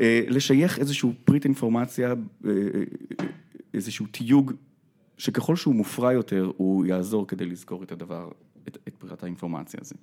אה, 0.00 0.20
לשייך 0.28 0.78
איזשהו 0.78 1.12
פריט 1.24 1.44
אינפורמציה, 1.44 2.08
אה, 2.08 2.14
אה, 2.50 3.24
איזשהו 3.74 4.06
תיוג, 4.10 4.52
שככל 5.20 5.56
שהוא 5.56 5.74
מופרע 5.74 6.12
יותר, 6.12 6.50
הוא 6.56 6.86
יעזור 6.86 7.26
כדי 7.26 7.46
לזכור 7.46 7.82
את 7.82 7.92
הדבר, 7.92 8.28
את, 8.68 8.78
את 8.88 8.96
פריט 8.98 9.22
האינפורמציה 9.22 9.80
הזה. 9.82 9.94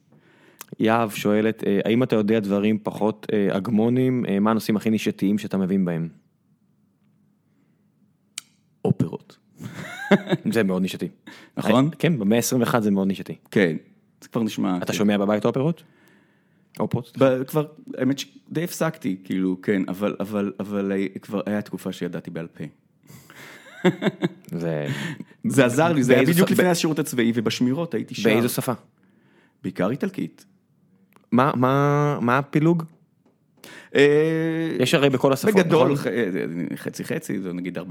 יהב 0.80 1.10
שואלת, 1.10 1.64
אה, 1.64 1.80
האם 1.86 2.04
אתה 2.04 2.16
יודע 2.16 2.40
דברים 2.40 2.80
פחות 2.84 3.28
אה, 3.34 3.56
הגמונים, 3.56 4.26
אה, 4.26 4.40
מה 4.40 4.52
הנושאים 4.52 4.78
הכי 4.78 4.90
נישתיים 4.90 5.38
שאתה 5.38 5.58
מבין 5.58 5.86
בהם? 5.86 6.10
אופרות. 8.86 9.38
זה 10.54 10.64
מאוד 10.64 10.82
נישתי. 10.82 11.08
נכון? 11.58 11.90
כן, 12.00 12.20
במאה 12.20 12.38
ה-21 12.38 12.80
זה 12.80 12.92
מאוד 12.92 13.08
נישתי. 13.08 13.36
כן, 13.52 13.78
זה 14.22 14.30
כבר 14.30 14.44
נשמע... 14.44 14.78
אתה 14.78 14.94
שומע 14.94 15.18
בבית 15.18 15.46
אופרות? 15.46 15.84
אופרות? 16.80 17.18
כבר, 17.48 17.66
האמת 17.98 18.20
שדי 18.20 18.64
הפסקתי, 18.64 19.18
כאילו, 19.24 19.62
כן, 19.62 19.82
אבל, 19.88 20.16
אבל, 20.20 20.54
אבל 20.60 20.92
כבר 21.22 21.42
היה 21.46 21.62
תקופה 21.62 21.92
שידעתי 21.92 22.32
בעל 22.32 22.48
פה. 22.48 22.64
זה... 24.62 24.88
זה 25.48 25.66
עזר 25.66 25.94
לי, 25.94 26.04
זה 26.04 26.14
היה 26.14 26.24
בדיוק 26.26 26.52
לפני 26.52 26.68
השירות 26.70 27.00
הצבאי, 27.00 27.32
ובשמירות 27.36 27.94
הייתי 27.94 28.16
שר. 28.16 28.30
באיזו 28.30 28.50
שפה? 28.50 28.74
בעיקר 29.64 29.90
איטלקית. 29.90 30.46
מה, 31.32 31.52
מה, 31.56 32.18
מה 32.22 32.38
הפילוג? 32.38 32.84
אה, 33.96 34.02
יש 34.80 34.94
הרי 34.94 35.10
בכל 35.10 35.34
השפות, 35.34 35.54
בגדול, 35.56 35.92
נכון? 35.94 36.12
ח- 36.76 36.80
חצי 36.84 37.04
חצי, 37.04 37.40
זה 37.40 37.54
נגיד 37.54 37.78
40-40, 37.78 37.82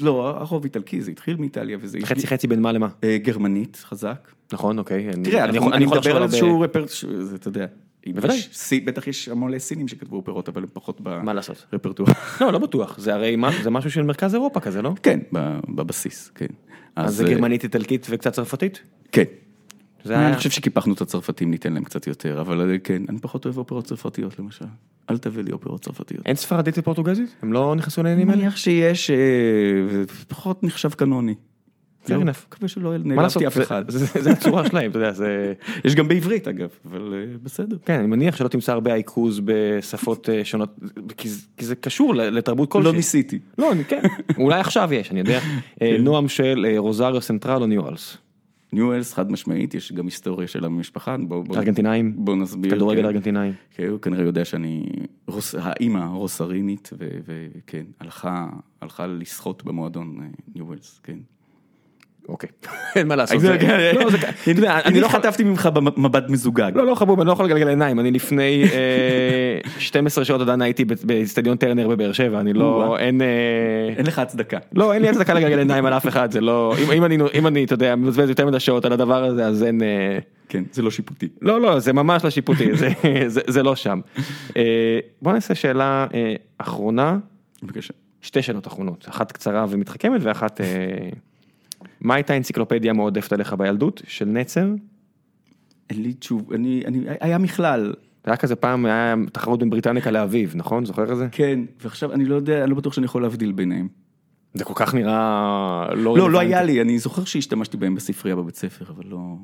לא, 0.00 0.28
הרוב 0.28 0.64
איטלקי, 0.64 1.00
זה 1.02 1.10
התחיל 1.10 1.36
מאיטליה 1.36 1.78
וזה... 1.80 1.98
חצי 2.04 2.26
חצי 2.26 2.46
בין 2.46 2.60
מה 2.62 2.72
למה? 2.72 2.88
אה, 3.04 3.18
גרמנית, 3.22 3.82
חזק. 3.84 4.28
נכון, 4.52 4.78
אוקיי. 4.78 5.10
תראה, 5.24 5.44
אני 5.44 5.56
יכול- 5.56 5.78
מדבר 5.78 5.96
לחשוב 5.96 6.16
על 6.16 6.22
איזשהו 6.22 6.60
רפרט, 6.60 6.90
אתה 7.34 7.48
יודע. 7.48 7.66
בוודאי. 8.12 8.40
בטח 8.84 9.06
יש 9.06 9.28
המון 9.28 9.58
סינים 9.58 9.88
שכתבו 9.88 10.16
אופרות, 10.16 10.48
אבל 10.48 10.62
הם 10.62 10.68
פחות? 10.72 11.00
ברפרטואר. 11.72 12.08
לא, 12.40 12.52
לא 12.52 12.58
בטוח, 12.58 12.98
זה 12.98 13.14
הרי 13.14 13.36
מה- 13.36 13.50
זה 13.62 13.70
משהו 13.70 13.90
של 13.90 14.02
מרכז 14.02 14.34
אירופה 14.34 14.60
כזה, 14.60 14.82
לא? 14.82 14.92
כן, 15.02 15.20
בבסיס, 15.68 16.30
כן. 16.34 16.46
אז 16.96 17.14
זה 17.16 17.24
אה, 17.24 17.30
גרמנית, 17.30 17.62
איטלקית 17.64 18.06
וקצת 18.10 18.32
צרפתית? 18.32 18.80
כן. 19.12 19.24
אני 20.06 20.36
חושב 20.36 20.50
שקיפחנו 20.50 20.94
את 20.94 21.00
הצרפתים, 21.00 21.50
ניתן 21.50 21.72
להם 21.72 21.84
קצת 21.84 22.06
יותר, 22.06 22.40
אבל 22.40 22.70
אה, 22.70 22.78
כן, 22.78 23.02
אני 23.08 23.18
פחות 23.18 23.44
אוהב 23.44 23.58
אופרות 23.58 23.84
צרפתיות 23.84 24.38
למשל. 24.38 24.64
אל 25.10 25.18
תביא 25.18 25.42
לי 25.42 25.52
אופרות 25.52 25.82
צרפתיות. 25.84 26.26
אין 26.26 26.36
ספרדית 26.36 26.78
ופורטוגזית? 26.78 27.34
הם 27.42 27.52
לא 27.52 27.74
נכנסו 27.76 28.00
אני 28.00 28.08
לעניינים 28.10 28.30
האלה? 28.30 28.40
מניח 28.42 28.56
שיש, 28.56 29.10
אה, 29.10 29.16
ופחות 29.88 30.64
נחשב 30.64 30.90
קנוני. 30.90 31.34
זהו, 32.04 32.22
enough. 32.22 32.46
מקווה 32.48 32.68
שלא 32.68 32.98
נעלבתי 32.98 33.46
אף 33.46 33.58
אחד. 33.58 33.84
זה 33.90 34.30
הצורה 34.30 34.68
שלהם, 34.68 34.90
אתה 34.90 34.98
יודע, 34.98 35.12
זה... 35.12 35.52
יש 35.84 35.94
גם 35.94 36.08
בעברית 36.08 36.48
אגב, 36.48 36.68
אבל 36.90 37.14
אה, 37.14 37.38
בסדר. 37.42 37.76
כן, 37.84 37.98
אני 37.98 38.06
מניח 38.06 38.36
שלא 38.36 38.48
תמצא 38.48 38.72
הרבה 38.72 38.94
עיכוז 38.94 39.40
בשפות 39.44 40.28
אה, 40.28 40.44
שונות, 40.44 40.78
כי 41.16 41.28
זה- 41.60 41.74
קשור 41.76 42.14
לתרבות 42.14 42.68
לא 42.74 42.80
כלשהי. 42.80 42.96
ניסיתי. 42.96 43.38
לא, 43.58 43.72
אני 43.72 43.84
כן, 43.84 44.02
אולי 44.38 44.60
עכשיו 44.60 44.92
יש, 44.92 45.10
אני 45.10 45.18
יודע. 45.20 45.38
אה, 45.82 45.94
כן. 45.96 46.04
נועם 46.04 46.28
של 46.28 46.66
רוזריו 46.78 47.20
סנטרל 47.20 47.62
או 47.62 47.66
ניואלס? 47.66 48.16
ניואלס 48.72 49.14
חד 49.14 49.30
משמעית, 49.32 49.74
יש 49.74 49.92
גם 49.92 50.04
היסטוריה 50.04 50.48
של 50.48 50.64
המשפחה, 50.64 51.16
ארגנטינאים? 51.56 52.12
בוא 52.16 52.36
נסביר. 52.36 52.70
כדורגל 52.74 53.00
כן. 53.00 53.06
ארגנטינאי. 53.06 53.52
כן, 53.70 53.88
הוא 53.88 54.00
כנראה 54.00 54.24
יודע 54.24 54.44
שאני, 54.44 54.86
האימא 55.58 56.04
רוסרינית, 56.04 56.90
וכן, 56.98 57.84
הלכה, 58.00 59.06
לשחות 59.06 59.64
במועדון 59.64 60.30
ניואלס, 60.54 61.00
כן. 61.02 61.18
אוקיי, 62.28 62.48
אין 62.96 63.08
מה 63.08 63.16
לעשות. 63.16 63.42
לא, 63.42 63.50
אני 64.84 65.00
לא. 65.00 65.08
חטפתי 65.08 65.44
ממך 65.44 65.66
במבט 65.66 66.24
מזוגג. 66.28 66.72
לא, 66.74 66.86
לא 66.86 66.94
חבוב, 66.94 67.20
אני 67.20 67.26
לא 67.26 67.32
יכול 67.32 67.46
לגלגל 67.46 67.68
עיניים, 67.68 68.00
אני 68.00 68.10
לפני 68.10 68.64
אה, 68.72 69.70
12 69.78 70.24
שעות 70.24 70.40
עדיין 70.40 70.62
הייתי 70.62 70.84
ב- 70.84 70.94
באצטדיון 71.04 71.56
טרנר 71.56 71.88
בבאר 71.88 72.12
שבע, 72.12 72.40
אני 72.40 72.52
לא. 72.52 72.96
אין... 72.98 73.22
אה, 73.22 73.26
אין 73.96 74.06
לך 74.06 74.18
הצדקה. 74.18 74.58
לא, 74.72 74.92
אין 74.92 75.02
לי 75.02 75.08
הצדקה 75.08 75.34
לגלגל 75.34 75.58
עיניים 75.58 75.86
על 75.86 75.92
אף 75.92 76.08
אחד, 76.08 76.30
זה 76.30 76.40
לא... 76.40 76.74
אם- 77.34 77.46
אני, 77.46 77.64
אתה 77.64 77.74
יודע, 77.74 77.96
מבזבז 77.96 78.28
יותר 78.28 78.46
מדי 78.46 78.60
שעות 78.60 78.84
על 78.84 78.92
הדבר 78.92 79.24
הזה, 79.24 79.46
אז 79.46 79.62
אין... 79.62 79.82
אה, 79.82 80.18
כן, 80.48 80.62
זה 80.72 80.82
לא 80.82 80.90
שיפוטי. 80.90 81.28
לא, 81.42 81.60
לא, 81.60 81.78
זה 81.78 81.92
ממש 81.92 82.24
לא 82.24 82.30
שיפוטי, 82.30 82.68
זה, 83.26 83.62
לא 83.62 83.74
שם. 83.76 84.00
אה, 84.56 84.62
בוא 85.22 85.32
נעשה 85.32 85.54
שאלה 85.54 86.06
אה, 86.14 86.34
אחרונה, 86.58 87.16
בבקשה. 87.62 87.94
שתי 88.22 88.42
שאלות 88.42 88.66
אחרונות, 88.66 89.06
אחת 89.08 89.32
קצרה 89.32 89.66
ומתחכמת 89.68 90.20
ואחת... 90.24 90.60
מה 92.04 92.14
הייתה 92.14 92.32
האנציקלופדיה 92.32 92.90
המועדפת 92.90 93.32
עליך 93.32 93.52
בילדות 93.52 94.02
של 94.06 94.24
נצר? 94.24 94.66
אין 95.90 96.02
לי 96.02 96.14
תשוב, 96.14 96.52
אני, 96.52 96.82
אני, 96.86 97.04
היה 97.20 97.38
מכלל. 97.38 97.94
היה 98.24 98.36
כזה 98.36 98.56
פעם, 98.56 98.86
היה 98.86 99.14
תחרות 99.32 99.60
בין 99.60 99.70
בריטניקה 99.70 100.10
לאביב, 100.10 100.52
נכון? 100.56 100.84
זוכר 100.84 101.12
את 101.12 101.16
זה? 101.16 101.28
כן, 101.32 101.60
ועכשיו 101.80 102.12
אני 102.12 102.24
לא 102.24 102.34
יודע, 102.34 102.62
אני 102.62 102.70
לא 102.70 102.76
בטוח 102.76 102.92
שאני 102.92 103.04
יכול 103.04 103.22
להבדיל 103.22 103.52
ביניהם. 103.52 103.88
זה 104.54 104.64
כל 104.64 104.72
כך 104.76 104.94
נראה 104.94 105.88
לא 105.94 106.16
לא, 106.18 106.30
לא. 106.30 106.38
היה 106.38 106.62
לי, 106.62 106.80
אני 106.80 106.98
זוכר 106.98 107.24
שהשתמשתי 107.24 107.76
בהם 107.76 107.94
בספרייה 107.94 108.36
בבית 108.36 108.56
ספר, 108.56 108.84
אבל 108.88 109.04
לא... 109.06 109.36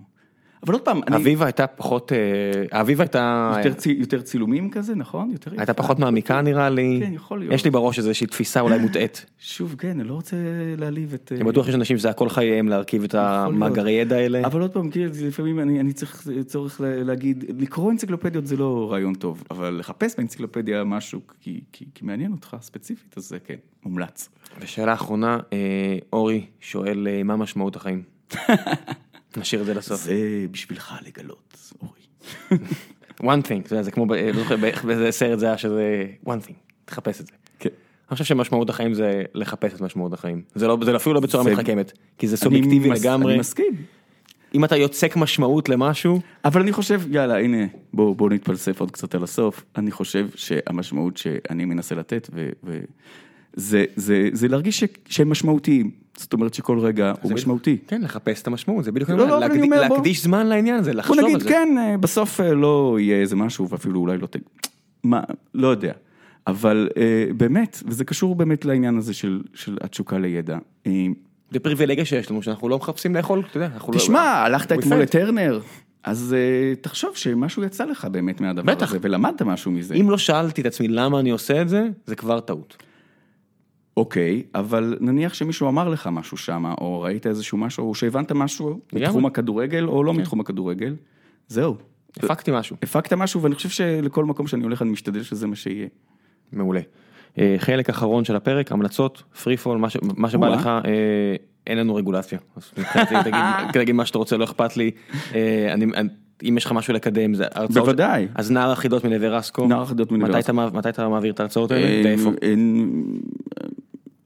אבל 0.66 0.72
עוד 0.74 0.82
פעם, 0.82 1.00
אני... 1.06 1.16
אביבה 1.16 1.44
הייתה 1.46 1.66
פחות, 1.66 2.12
אה, 2.12 2.80
אביבה 2.80 3.04
הייתה, 3.04 3.54
יותר, 3.56 3.72
צי, 3.74 3.96
יותר 3.98 4.20
צילומים 4.22 4.70
כזה, 4.70 4.94
נכון? 4.94 5.30
יותר 5.30 5.50
הייתה. 5.58 5.74
פחות 5.74 5.98
מעמיקה 5.98 6.40
נראה 6.42 6.70
לי. 6.70 7.00
כן, 7.04 7.12
יכול 7.12 7.38
להיות. 7.38 7.54
יש 7.54 7.64
לי 7.64 7.70
בראש 7.70 7.98
איזושהי 7.98 8.26
תפיסה 8.26 8.60
אולי 8.60 8.78
מוטעית. 8.78 9.26
שוב, 9.38 9.74
כן, 9.78 10.00
אני 10.00 10.08
לא 10.08 10.14
רוצה 10.14 10.36
להעליב 10.78 11.14
את... 11.14 11.32
אני 11.34 11.44
בטוח 11.44 11.66
שיש 11.66 11.74
אנשים 11.74 11.98
שזה 11.98 12.10
הכל 12.10 12.28
חייהם 12.28 12.68
להרכיב 12.68 13.04
את 13.04 13.14
המאגרי 13.14 13.92
ידע 13.92 14.16
האלה. 14.16 14.46
אבל 14.46 14.60
עוד 14.60 14.70
פעם, 14.70 14.90
כאילו, 14.90 15.10
לפעמים 15.26 15.60
אני, 15.60 15.80
אני 15.80 15.92
צריך 15.92 16.28
צורך 16.46 16.80
לה- 16.80 17.02
להגיד, 17.02 17.44
לקרוא 17.58 17.92
אנציקלופדיות 17.92 18.46
זה 18.46 18.56
לא 18.56 18.88
רעיון 18.92 19.14
טוב, 19.14 19.44
אבל 19.50 19.76
לחפש 19.78 20.16
באנציקלופדיה 20.16 20.84
משהו, 20.84 21.20
כי, 21.40 21.60
כי, 21.72 21.84
כי 21.94 22.04
מעניין 22.04 22.32
אותך 22.32 22.56
ספציפית, 22.60 23.14
אז 23.16 23.24
זה 23.28 23.38
כן, 23.44 23.54
מומלץ. 23.84 24.28
ושאלה 24.60 24.92
אחרונה, 24.92 25.38
אה, 25.52 25.58
אורי 26.12 26.46
שואל 26.60 27.08
אה, 27.10 27.22
מה 27.22 27.36
משמעות 27.36 27.76
החיים? 27.76 28.02
נשאיר 29.36 29.60
את 29.60 29.66
זה 29.66 29.74
לסוף. 29.74 30.00
זה 30.00 30.14
בשבילך 30.50 30.94
לגלות, 31.06 31.70
אורי. 31.82 32.00
one 33.22 33.42
thing, 33.46 33.68
יודע, 33.70 33.82
זה 33.82 33.90
כמו, 33.90 34.06
ב- 34.06 34.12
לא 34.12 34.32
זוכר 34.42 34.56
באיזה 34.84 35.10
סרט 35.10 35.38
זה 35.38 35.46
היה 35.46 35.58
שזה 35.58 36.04
one 36.26 36.46
thing, 36.48 36.52
תחפש 36.84 37.20
את 37.20 37.26
זה. 37.26 37.32
כן. 37.58 37.68
אני 38.08 38.14
חושב 38.16 38.24
שמשמעות 38.24 38.70
החיים 38.70 38.94
זה 38.94 39.22
לחפש 39.34 39.74
את 39.74 39.80
משמעות 39.80 40.12
החיים. 40.12 40.42
זה 40.54 40.66
לא, 40.68 40.78
זה 40.84 40.96
אפילו 40.96 41.14
לא 41.14 41.20
בצורה 41.20 41.44
זה- 41.44 41.50
מתחכמת, 41.52 41.92
כי 42.18 42.28
זה 42.28 42.36
סובייקטיבי 42.36 42.90
מס- 42.90 43.00
לגמרי. 43.04 43.32
אני 43.32 43.40
מסכים. 43.40 43.72
אם 44.54 44.64
אתה 44.64 44.76
יוצק 44.76 45.16
משמעות 45.16 45.68
למשהו, 45.68 46.20
אבל 46.44 46.60
אני 46.60 46.72
חושב, 46.72 47.00
יאללה, 47.10 47.38
הנה, 47.38 47.56
בואו 47.94 48.14
בוא 48.14 48.30
נתפלסף 48.30 48.80
עוד 48.80 48.90
קצת 48.90 49.14
על 49.14 49.22
הסוף. 49.24 49.64
אני 49.76 49.90
חושב 49.90 50.28
שהמשמעות 50.34 51.16
שאני 51.16 51.64
מנסה 51.64 51.94
לתת, 51.94 52.28
ו, 52.32 52.48
ו, 52.64 52.80
זה, 53.54 53.84
זה, 53.96 54.28
זה 54.32 54.48
להרגיש 54.48 54.80
ש, 54.80 54.84
שהם 55.08 55.30
משמעותיים. 55.30 55.90
זאת 56.16 56.32
אומרת 56.32 56.54
שכל 56.54 56.78
רגע 56.78 57.12
הוא 57.22 57.32
משמעותי. 57.32 57.76
כן, 57.86 58.02
לחפש 58.02 58.42
את 58.42 58.46
המשמעות, 58.46 58.84
זה 58.84 58.92
בדיוק, 58.92 59.10
לא, 59.10 59.14
אומר, 59.14 59.24
לא, 59.26 59.36
אבל 59.36 59.44
אני 59.44 59.60
להקדיש- 59.60 59.64
אומר, 59.78 59.88
בוא- 59.88 60.14
זמן 60.14 60.46
לעניין 60.46 60.76
הזה, 60.76 60.90
בוא 60.90 60.98
לחשוב 60.98 61.18
על 61.18 61.24
נגיד, 61.24 61.40
זה. 61.40 61.48
כן, 61.48 61.68
אה, 61.78 61.96
בסוף 61.96 62.40
אה, 62.40 62.54
לא 62.54 62.96
יהיה 63.00 63.20
איזה 63.20 63.36
משהו, 63.36 63.68
ואפילו 63.68 64.00
אולי 64.00 64.18
לא 64.18 64.26
ת... 64.26 64.36
מה, 65.04 65.20
לא 65.54 65.68
יודע. 65.68 65.92
אבל 66.46 66.88
אה, 66.96 67.02
באמת, 67.36 67.82
וזה 67.86 68.04
קשור 68.04 68.34
באמת 68.34 68.64
לעניין 68.64 68.98
הזה 68.98 69.14
של, 69.14 69.42
של 69.54 69.76
התשוקה 69.80 70.18
לידע. 70.18 70.58
אה, 70.86 70.92
זה 71.50 71.58
פריבילגיה 71.60 72.04
שיש 72.04 72.30
לנו, 72.30 72.42
שאנחנו 72.42 72.68
לא 72.68 72.76
מחפשים 72.76 73.14
לאכול, 73.14 73.42
אתה 73.50 73.56
יודע, 73.56 73.66
אנחנו 73.74 73.92
לא... 73.92 73.98
תשמע, 73.98 74.20
הלכת 74.20 74.72
אתמול. 74.72 74.98
לטרנר, 74.98 75.60
אז 76.04 76.36
אה, 76.38 76.74
תחשוב 76.80 77.16
שמשהו 77.16 77.64
יצא 77.64 77.84
לך 77.84 78.04
באמת 78.04 78.40
מהדבר 78.40 78.74
בטח. 78.74 78.88
הזה, 78.90 78.98
ולמדת 79.02 79.42
משהו 79.42 79.70
מזה. 79.70 79.94
אם 79.94 80.10
לא 80.10 80.18
שאלתי 80.18 80.60
את 80.60 80.66
עצמי 80.66 80.88
למה 80.88 81.20
אני 81.20 81.30
עושה 81.30 81.62
את 81.62 81.68
זה, 81.68 81.88
זה 82.06 82.16
כבר 82.16 82.40
טעות. 82.40 82.76
אוקיי, 83.96 84.42
אבל 84.54 84.96
נניח 85.00 85.34
שמישהו 85.34 85.68
אמר 85.68 85.88
לך 85.88 86.06
משהו 86.12 86.36
שם, 86.36 86.64
או 86.80 87.00
ראית 87.00 87.26
איזשהו 87.26 87.58
משהו, 87.58 87.88
או 87.88 87.94
שהבנת 87.94 88.32
משהו. 88.32 88.80
מתחום 88.92 89.26
הכדורגל, 89.26 89.84
או 89.88 90.04
לא 90.04 90.14
מתחום 90.14 90.40
הכדורגל, 90.40 90.94
זהו. 91.48 91.76
הפקתי 92.16 92.50
משהו. 92.54 92.76
הפקת 92.82 93.12
משהו, 93.12 93.42
ואני 93.42 93.54
חושב 93.54 93.68
שלכל 93.68 94.24
מקום 94.24 94.46
שאני 94.46 94.62
הולך 94.62 94.82
אני 94.82 94.90
משתדל 94.90 95.22
שזה 95.22 95.46
מה 95.46 95.56
שיהיה. 95.56 95.86
מעולה. 96.52 96.80
אה, 97.38 97.54
חלק 97.58 97.88
אחרון 97.90 98.24
של 98.24 98.36
הפרק, 98.36 98.72
המלצות, 98.72 99.22
פרי 99.42 99.56
פול, 99.56 99.78
מה 99.78 99.90
ש- 99.90 99.96
מה 100.16 100.30
שבא. 100.30 100.48
לך, 100.48 100.66
אה, 100.66 100.80
אין 101.66 101.78
לנו 101.78 101.94
רגולציה. 101.94 102.38
אז 102.56 102.70
תגיד- 103.22 103.34
תגיד 103.72 103.94
מה 103.94 104.06
שאתה 104.06 104.18
רוצה, 104.18 104.36
לא 104.36 104.44
אכפת 104.44 104.76
לי. 104.76 104.90
אה, 105.34 105.72
אני- 105.72 105.86
אני- 105.96 106.08
אם 106.48 106.56
יש 106.56 106.64
לך 106.66 106.72
משהו 106.72 106.94
לקדם, 106.94 107.34
זה 107.34 107.44
הרצאות. 107.54 107.86
בוודאי. 107.86 108.28
אז 108.34 108.50
נער 108.50 108.70
החידות 108.70 109.04
מנווה 109.04 109.28
רסקו. 109.28 109.66
נער 109.66 109.82
החידות 109.82 110.12
מנווה 110.12 110.38
רסקו. 110.38 110.52
מתי 110.74 110.88
אתה 110.88 111.08
מעביר 111.08 111.32
את 111.32 111.40
ההרצאות 111.40 111.70
האלה? 111.70 111.86
אה, 111.86 112.02
ואיפה? 112.04 112.30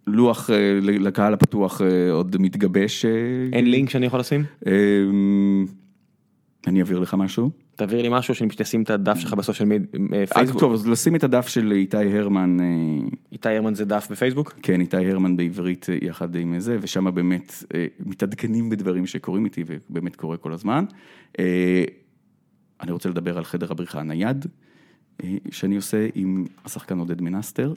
לוח 0.06 0.50
אה, 0.50 0.78
לקהל 0.82 1.34
הפתוח 1.34 1.80
אה, 1.80 2.12
עוד 2.12 2.36
מתגבש. 2.40 3.04
אה, 3.04 3.10
אין 3.52 3.70
לינק 3.70 3.90
שאני 3.90 4.06
יכול 4.06 4.20
לשים? 4.20 4.44
אני 6.66 6.80
אעביר 6.80 6.98
לך 6.98 7.14
משהו. 7.14 7.50
תעביר 7.76 8.02
לי 8.02 8.08
משהו 8.10 8.34
שאני 8.34 8.50
תשים 8.56 8.82
את 8.82 8.90
הדף 8.90 9.18
שלך 9.18 9.34
אה, 9.34 9.38
אז 10.22 10.28
פייסבוק. 10.32 10.60
טוב, 10.60 10.72
אז 10.72 10.88
לשים 10.88 11.16
את 11.16 11.24
הדף 11.24 11.48
של 11.48 11.72
איתי 11.72 12.18
הרמן, 12.18 12.56
איתי 13.32 13.48
הרמן 13.48 13.74
זה 13.74 13.84
דף 13.84 14.08
בפייסבוק? 14.10 14.54
כן, 14.62 14.80
איתי 14.80 15.10
הרמן 15.10 15.36
בעברית 15.36 15.86
יחד 16.02 16.36
עם 16.36 16.60
זה, 16.60 16.78
ושם 16.80 17.14
באמת 17.14 17.64
מתעדכנים 18.00 18.70
בדברים 18.70 19.06
שקורים 19.06 19.44
איתי, 19.44 19.64
ובאמת 19.66 20.16
קורה 20.16 20.36
כל 20.36 20.52
הזמן. 20.52 20.84
אני 22.80 22.92
רוצה 22.92 23.08
לדבר 23.08 23.38
על 23.38 23.44
חדר 23.44 23.70
הבריחה 23.70 24.00
הנייד, 24.00 24.46
שאני 25.50 25.76
עושה 25.76 26.06
עם 26.14 26.44
השחקן 26.64 26.98
עודד 26.98 27.20
מנסטר. 27.20 27.74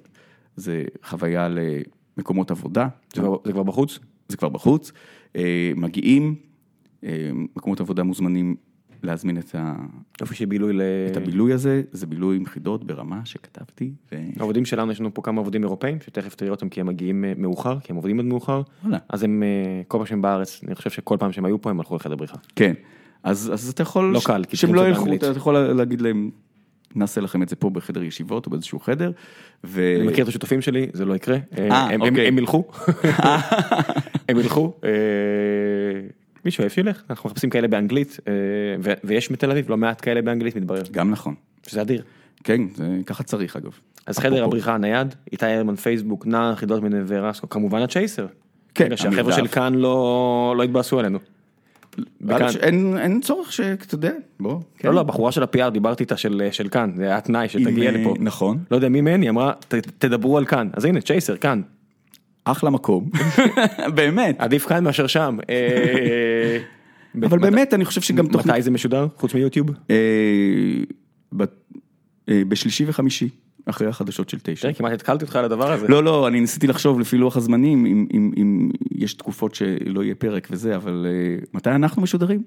זה 0.55 0.83
חוויה 1.03 1.47
למקומות 2.17 2.51
עבודה, 2.51 2.87
זה 3.15 3.21
כבר- 3.21 3.37
זה 3.45 3.51
כבר 3.51 3.63
בחוץ? 3.63 3.99
זה 4.27 4.37
כבר 4.37 4.49
בחוץ. 4.49 4.91
אה, 5.35 5.71
מגיעים, 5.75 6.35
אה, 7.03 7.29
מקומות 7.55 7.79
עבודה 7.79 8.03
מוזמנים 8.03 8.55
להזמין 9.03 9.37
את, 9.37 9.55
ה, 9.55 9.75
איפה 10.21 10.33
שבילוי 10.35 10.73
ל... 10.73 10.81
את 11.11 11.17
הבילוי 11.17 11.53
הזה, 11.53 11.81
זה 11.91 12.07
בילוי 12.07 12.35
עם 12.37 12.45
חידות 12.45 12.83
ברמה 12.83 13.21
שכתבתי. 13.25 13.91
ו... 14.11 14.15
העובדים 14.39 14.65
שלנו, 14.65 14.91
יש 14.91 14.99
לנו 14.99 15.13
פה 15.13 15.21
כמה 15.21 15.41
עובדים 15.41 15.63
אירופאים, 15.63 15.97
שתכף 16.01 16.35
תראה 16.35 16.51
אותם 16.51 16.69
כי 16.69 16.81
הם 16.81 16.87
מגיעים 16.87 17.25
אה, 17.25 17.33
מאוחר, 17.37 17.79
כי 17.79 17.91
הם 17.91 17.95
עובדים 17.95 18.19
עד 18.19 18.25
מאוחר. 18.25 18.61
וואלה. 18.83 18.97
אז 19.09 19.23
הם, 19.23 19.43
אה, 19.43 19.81
כל 19.87 19.97
פעם 19.97 20.05
שהם 20.05 20.21
בארץ, 20.21 20.61
אני 20.67 20.75
חושב 20.75 20.89
שכל 20.89 21.17
פעם 21.19 21.31
שהם 21.31 21.45
היו 21.45 21.61
פה 21.61 21.69
הם 21.69 21.79
הלכו 21.79 21.95
לחדר 21.95 22.15
בריחה. 22.15 22.37
כן, 22.55 22.73
אז, 23.23 23.49
אז 23.53 23.69
אתה 23.69 23.81
יכול, 23.81 24.11
לא 24.13 24.19
קל, 24.25 24.43
כי 24.43 24.57
שהם 24.57 24.73
לא 24.75 24.87
ילכו. 24.87 25.13
אתה 25.13 25.27
יכול 25.27 25.57
להגיד 25.57 26.01
להם, 26.01 26.29
נעשה 26.95 27.21
לכם 27.21 27.43
את 27.43 27.49
זה 27.49 27.55
פה 27.55 27.69
בחדר 27.69 28.03
ישיבות 28.03 28.45
או 28.45 28.51
באיזשהו 28.51 28.79
חדר. 28.79 29.11
ו... 29.63 29.93
אני 29.99 30.07
מכיר 30.07 30.23
את 30.23 30.29
השותפים 30.29 30.61
שלי, 30.61 30.87
זה 30.93 31.05
לא 31.05 31.15
יקרה. 31.15 31.37
אה, 31.57 31.69
אה, 31.71 31.77
הם- 31.83 31.91
הם- 32.01 32.01
אוקיי. 32.01 32.27
הם 32.27 32.37
ילכו. 32.37 32.63
הם 34.29 34.39
ילכו. 34.39 34.73
אה, 34.83 34.89
מי 36.45 36.51
שאוהב 36.51 36.69
שילך, 36.71 37.03
אנחנו 37.09 37.29
מחפשים 37.29 37.49
כאלה 37.49 37.67
באנגלית, 37.67 38.17
אה, 38.27 38.33
ו- 38.83 38.93
ויש 39.03 39.31
בתל 39.31 39.51
אביב 39.51 39.69
לא 39.69 39.77
מעט 39.77 40.01
כאלה 40.01 40.21
באנגלית 40.21 40.55
מתברר, 40.55 40.83
גם 40.91 41.11
נכון. 41.11 41.35
שזה 41.67 41.81
אדיר. 41.81 42.03
כן, 42.43 42.61
זה 42.75 42.85
ככה 43.05 43.23
צריך 43.23 43.55
אגב. 43.55 43.71
אז 44.05 44.19
חדר 44.19 44.43
הבריחה 44.43 44.73
הנייד, 44.75 45.15
איתי 45.31 45.45
הרמן 45.45 45.75
פייסבוק, 45.75 46.25
נער 46.27 46.55
חידות 46.55 46.83
מנווה 46.83 47.19
רסקו, 47.19 47.49
כמובן 47.49 47.81
הצ'ייסר. 47.81 48.25
כן, 48.75 48.85
רגע, 48.85 48.97
שהחבר'ה 48.97 49.21
המרדף. 49.21 49.35
של 49.35 49.47
כאן 49.47 49.75
לא 49.75 50.53
לא 50.57 50.63
התבאסו 50.63 50.99
עלינו. 50.99 51.19
בכאן. 52.21 52.47
אין, 52.61 52.97
אין 52.97 53.21
צורך 53.21 53.53
שאתה 53.53 53.95
יודע, 53.95 54.11
בוא. 54.39 54.59
כן. 54.77 54.87
לא, 54.87 54.93
לא, 54.93 54.99
הבחורה 54.99 55.31
של 55.31 55.43
ה-PR, 55.43 55.69
דיברתי 55.69 56.03
איתה 56.03 56.17
של 56.17 56.47
של 56.51 56.67
כאן, 56.69 56.91
זה 56.95 57.03
היה 57.03 57.21
תנאי 57.21 57.49
שתגיע 57.49 57.89
עם, 57.91 58.01
לפה. 58.01 58.09
אה, 58.09 58.13
נכון. 58.19 58.57
לא 58.71 58.75
יודע 58.75 58.89
מי 58.89 59.01
מהן, 59.01 59.21
היא 59.21 59.29
אמרה, 59.29 59.53
"ת- 59.67 59.73
תדברו 59.97 60.37
על 60.37 60.45
כאן. 60.45 60.69
אז 60.73 60.85
הנה, 60.85 61.01
צ'ייסר, 61.01 61.37
כאן. 61.37 61.61
אחלה 62.43 62.69
מקום. 62.69 63.09
באמת. 63.95 64.35
עדיף 64.39 64.65
כאן 64.65 64.83
מאשר 64.83 65.07
שם. 65.07 65.37
אה, 65.49 66.57
אבל 67.27 67.37
מת- 67.37 67.41
באמת, 67.43 67.73
אני 67.73 67.85
חושב 67.85 68.01
שגם 68.01 68.27
תוכנית... 68.27 68.53
מתי 68.53 68.61
זה 68.61 68.71
משודר? 68.71 69.07
חוץ 69.17 69.33
מיוטיוב? 69.33 69.67
אה, 69.89 71.45
בשלישי 72.47 72.83
וחמישי, 72.87 73.29
אחרי 73.69 73.87
החדשות 73.87 74.29
של 74.29 74.37
תשע. 74.43 74.61
תראה, 74.61 74.73
כמעט 74.73 74.91
התקלתי 74.91 75.25
אותך 75.25 75.35
על 75.35 75.45
הדבר 75.45 75.71
הזה. 75.71 75.87
לא, 75.87 76.03
לא, 76.03 76.27
אני 76.27 76.39
ניסיתי 76.41 76.67
לחשוב 76.67 76.99
לפי 76.99 77.17
לוח 77.17 77.37
הזמנים, 77.37 77.85
אם, 77.85 78.07
אם, 78.13 78.31
אם 78.37 78.69
יש 78.95 79.13
תקופות 79.13 79.55
שלא 79.55 80.03
יהיה 80.03 80.15
פרק 80.15 80.47
וזה, 80.51 80.75
אבל 80.75 81.05
אה, 81.09 81.45
מתי 81.53 81.69
אנחנו 81.69 82.01
משודרים? 82.01 82.43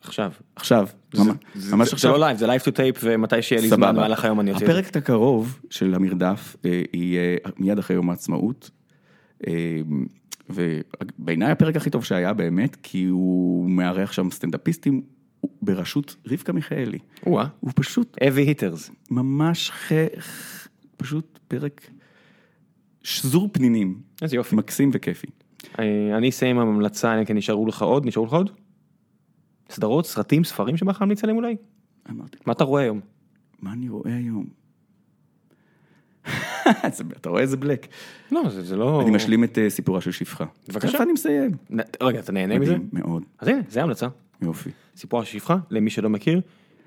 עכשיו. 0.00 0.32
עכשיו, 0.56 0.88
זה- 1.12 1.24
ממש, 1.24 1.36
זה- 1.54 1.76
ממש 1.76 1.88
זה 1.88 1.94
עכשיו. 1.94 2.12
לא 2.12 2.20
live, 2.20 2.38
זה 2.38 2.46
live 2.46 2.60
to 2.60 2.70
tape, 2.70 2.96
ומתי 3.02 3.42
שיהיה 3.42 3.62
לי 3.62 3.68
זמן 3.68 3.96
במהלך 3.96 4.24
היום 4.24 4.40
אני 4.40 4.50
אוציא 4.52 4.66
את 4.66 4.72
זה. 4.72 4.78
הפרק 4.80 4.96
הקרוב 4.96 5.58
של 5.70 5.94
המרדף 5.94 6.56
אה, 6.64 6.82
יהיה 6.94 7.36
מיד 7.58 7.78
אחרי 7.78 7.96
יום 7.96 8.10
העצמאות, 8.10 8.70
אה, 9.46 9.80
ובעיניי 10.50 11.50
הפרק 11.50 11.76
הכי 11.76 11.90
טוב 11.90 12.04
שהיה 12.04 12.32
באמת, 12.32 12.76
כי 12.82 13.04
הוא 13.04 13.70
מארח 13.70 14.12
שם 14.12 14.30
סטנדאפיסטים 14.30 15.02
בראשות 15.62 16.16
רבקה 16.26 16.52
מיכאלי. 16.52 16.98
או-אה, 17.26 17.46
הוא 17.60 17.70
פשוט 17.74 18.16
אבי 18.22 18.42
היטרס. 18.42 18.90
ממש 19.10 19.70
ח... 19.70 19.92
פשוט 20.96 21.38
פרק 21.48 21.90
שזור 23.02 23.48
פנינים, 23.52 24.00
איזה 24.22 24.36
יופי. 24.36 24.56
מקסים 24.56 24.90
וכיפי. 24.92 25.26
אה, 25.78 26.16
אני 26.16 26.28
אסיים 26.28 26.58
עם 26.58 26.68
המלצה, 26.68 27.12
אלא 27.12 27.20
אם 27.20 27.24
כן 27.24 27.36
נשארו 27.36 27.66
לך 27.66 27.82
עוד, 27.82 28.06
נשארו 28.06 28.26
לך 28.26 28.32
עוד? 28.32 28.50
סדרות, 29.70 30.06
סרטים, 30.06 30.44
ספרים 30.44 30.76
שבא 30.76 30.90
לך 30.90 31.00
להמליץ 31.00 31.24
עליהם 31.24 31.36
אולי? 31.36 31.56
אמרתי, 32.10 32.38
מה 32.46 32.52
אתה 32.52 32.64
רואה 32.64 32.82
היום? 32.82 33.00
מה 33.60 33.72
אני 33.72 33.88
רואה 33.88 34.16
היום? 34.16 34.46
אתה 37.16 37.28
רואה 37.30 37.42
איזה 37.42 37.56
בלק. 37.56 37.86
לא, 38.32 38.48
זה 38.48 38.62
זה 38.62 38.76
לא... 38.76 39.02
אני 39.02 39.10
משלים 39.10 39.44
את 39.44 39.58
אה, 39.58 39.70
סיפורה 39.70 40.00
של 40.00 40.12
שפחה. 40.12 40.44
בבקשה. 40.68 40.88
תכף 40.88 41.00
אני 41.00 41.12
מסיים. 41.12 41.50
רגע, 42.02 42.18
אתה 42.18 42.32
נהנה 42.32 42.58
מזה? 42.58 42.76
מאוד, 42.92 43.22
אז 43.38 43.48
הנה, 43.48 43.60
זה 43.68 43.82
המלצה. 43.82 44.08
יופי. 44.42 44.70
סיפור 44.96 45.20
השפחה, 45.20 45.56
למי 45.70 45.90
שלא 45.90 46.08
מכיר. 46.10 46.40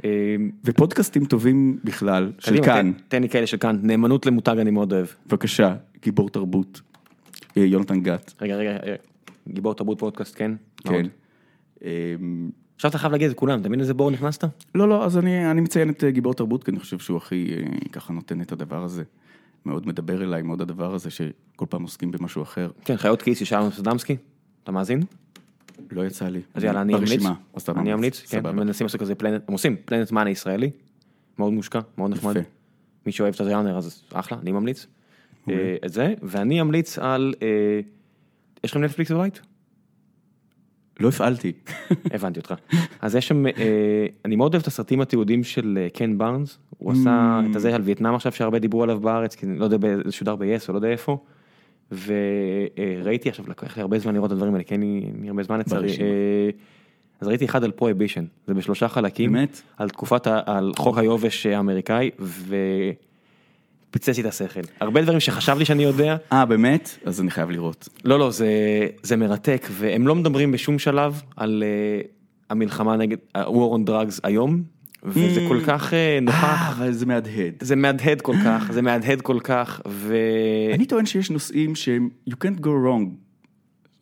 אה, 0.05 0.09
ופודקאסטים 0.65 1.25
טובים 1.25 1.79
בכלל, 1.83 2.31
של 2.39 2.63
כאן, 2.63 2.91
תן- 3.07 3.21
לי 3.21 3.29
כאלה 3.29 3.47
של 3.47 3.57
כאן, 3.57 3.79
נאמנות 3.83 4.25
למותג 4.25 4.55
אני 4.59 4.71
מאוד 4.71 4.93
אוהב. 4.93 5.07
בבקשה, 5.27 5.75
גיבור 6.03 6.29
תרבות, 6.29 6.81
אה, 7.57 7.63
יונתן 7.63 8.01
גת, 8.01 8.33
רגע, 8.41 8.55
רגע, 8.55 8.77
גיבור 9.47 9.73
תרבות 9.75 9.99
פודקאסט, 9.99 10.35
כן? 10.37 10.51
כן. 10.83 11.05
אמ, 11.83 12.49
עכשיו 12.75 12.89
אתה 12.89 12.97
חייב 12.97 13.11
להגיד 13.11 13.29
את 13.29 13.35
כולם, 13.35 13.59
אתה 13.61 13.69
מבין 13.69 13.79
איזה 13.79 13.93
בור 13.93 14.11
נכנסת? 14.11 14.43
לא, 14.75 14.89
לא, 14.89 15.05
אז 15.05 15.17
אני, 15.17 15.51
אני 15.51 15.61
מציין 15.61 15.89
את 15.89 16.03
אה, 16.03 16.11
גיבור 16.11 16.33
תרבות, 16.33 16.63
כי 16.63 16.71
אני 16.71 16.79
חושב 16.79 16.99
שהוא 16.99 17.17
הכי 17.17 17.53
אה, 17.57 17.63
ככה 17.91 18.13
נותן 18.13 18.41
את 18.41 18.51
הדבר 18.51 18.83
הזה. 18.83 19.03
מאוד 19.65 19.87
מדבר 19.87 20.23
אליי, 20.23 20.41
מאוד 20.41 20.61
הדבר 20.61 20.93
הזה, 20.93 21.09
שכל 21.09 21.65
פעם 21.69 21.81
עוסקים 21.83 22.11
במשהו 22.11 22.43
אחר. 22.43 22.69
כן, 22.85 22.97
חיות 22.97 23.21
כיס, 23.21 23.41
ישר 23.41 23.61
אמסטרדמסקי, 23.65 24.15
אתה 24.63 24.71
מאזין? 24.71 25.03
לא 25.91 26.05
יצא 26.05 26.27
לי. 26.27 26.41
אז 26.53 26.63
יאללה, 26.63 26.81
אני 26.81 26.95
אמליץ. 26.95 27.25
אני. 27.69 27.93
אמליץ, 27.93 28.21
כן. 28.21 28.45
הם 28.45 28.55
מנסים 28.55 28.85
לעשות 28.85 29.01
כזה 29.01 29.15
פלנט, 29.15 29.41
הם 29.47 29.53
עושים 29.53 29.75
פלנט 29.85 30.11
מאנה 30.11 30.29
ישראלי, 30.29 30.71
מאוד 31.37 31.53
מושקע, 31.53 31.79
מאוד 31.97 32.11
נחמד. 32.11 32.35
מי 33.05 33.11
שאוהב 33.11 33.33
את 33.33 33.41
הז'אנר 33.41 33.77
אז 33.77 34.03
אחלה, 34.13 34.37
אני 34.41 34.51
ממליץ. 34.51 34.87
אה, 35.49 35.75
את 35.85 35.93
זה, 35.93 36.13
ואני 36.21 36.61
אמליץ 36.61 36.99
על, 36.99 37.33
אה, 37.41 37.79
יש 38.63 38.71
לכם 38.71 38.83
נטפליקס 38.83 39.11
בבית? 39.11 39.41
לא 40.99 41.09
הפעלתי. 41.09 41.53
הבנתי 42.13 42.39
אותך. 42.39 42.53
אז 43.01 43.15
יש 43.15 43.27
שם, 43.27 43.47
אה, 43.47 43.51
אני 44.25 44.35
מאוד 44.35 44.53
אוהב 44.53 44.61
את 44.61 44.67
הסרטים 44.67 45.01
התיעודים 45.01 45.43
של 45.43 45.87
קן 45.93 46.17
בארנס, 46.17 46.57
הוא 46.77 46.91
עשה 46.91 47.39
Mm. 47.43 47.51
את 47.51 47.55
הזה 47.55 47.75
על 47.75 47.81
וייטנאם 47.81 48.15
עכשיו 48.15 48.31
שהרבה 48.31 48.59
דיברו 48.59 48.83
עליו 48.83 48.99
בארץ, 48.99 49.35
כי 49.35 49.45
אני 49.45 49.59
לא 49.59 49.63
יודע, 49.63 49.77
זה 50.05 50.11
שודר 50.11 50.35
ב-yes 50.35 50.65
או 50.67 50.73
לא 50.73 50.77
יודע 50.77 50.87
איפה. 50.87 51.23
וראיתי 51.91 53.29
עכשיו, 53.29 53.45
לקח 53.47 53.77
לי 53.77 53.81
הרבה 53.81 53.99
זמן 53.99 54.13
לראות 54.13 54.27
את 54.27 54.31
הדברים 54.31 54.53
האלה, 54.53 54.63
כי 54.63 54.73
אין 54.73 54.81
לי 54.81 55.01
לי 55.21 55.27
הרבה 55.29 55.43
זמן 55.43 55.59
לצערי. 55.59 55.89
אה, 55.89 56.49
אז 57.21 57.27
ראיתי 57.27 57.45
אחד 57.45 57.63
על 57.63 57.71
פרויבישן, 57.71 58.25
זה 58.47 58.53
בשלושה 58.53 58.87
חלקים, 58.87 59.31
באמת? 59.33 59.61
על 59.77 59.89
תקופת, 59.89 60.27
ה- 60.27 60.41
על 60.45 60.71
חוק 60.77 60.97
היובש 60.97 61.45
האמריקאי, 61.45 62.09
ופוצץ 63.89 64.17
לי 64.17 64.23
את 64.23 64.27
השכל. 64.27 64.59
הרבה 64.79 65.01
דברים 65.01 65.19
שחשבתי 65.19 65.65
שאני 65.65 65.83
יודע, 65.83 66.17
אה, 66.33 66.45
באמת? 66.45 66.97
אז 67.05 67.21
אני 67.21 67.31
חייב 67.31 67.49
לראות. 67.49 67.89
לא, 68.05 68.19
לא, 68.19 68.31
זה, 68.31 68.47
זה 69.03 69.15
מרתק, 69.17 69.67
והם 69.71 70.07
לא 70.07 70.15
מדברים 70.15 70.51
בשום 70.51 70.79
שלב 70.79 71.21
על 71.35 71.63
uh, 72.03 72.07
המלחמה 72.49 72.97
נגד, 72.97 73.17
ה-war 73.35 73.75
on 73.77 73.89
drugs 73.89 74.19
היום, 74.23 74.63
וזה 75.03 75.45
Mm. 75.45 75.49
כל 75.49 75.59
כך 75.67 75.89
uh, 75.89 75.93
אה, 75.93 76.19
נוכח, 76.21 76.75
אבל 76.77 76.91
זה 76.91 77.05
מהדהד. 77.05 77.53
זה 77.61 77.75
מהדהד 77.75 78.21
כל 78.21 78.35
כך, 78.45 78.71
זה 78.71 78.81
מהדהד 78.81 79.21
כל 79.21 79.39
כך, 79.43 79.81
ו... 79.87 80.15
אני 80.73 80.85
טוען 80.85 81.05
שיש 81.05 81.31
נושאים 81.31 81.75
שהם 81.75 82.09
you 82.29 82.33
can't 82.33 82.59
go 82.59 82.67
wrong. 82.67 83.09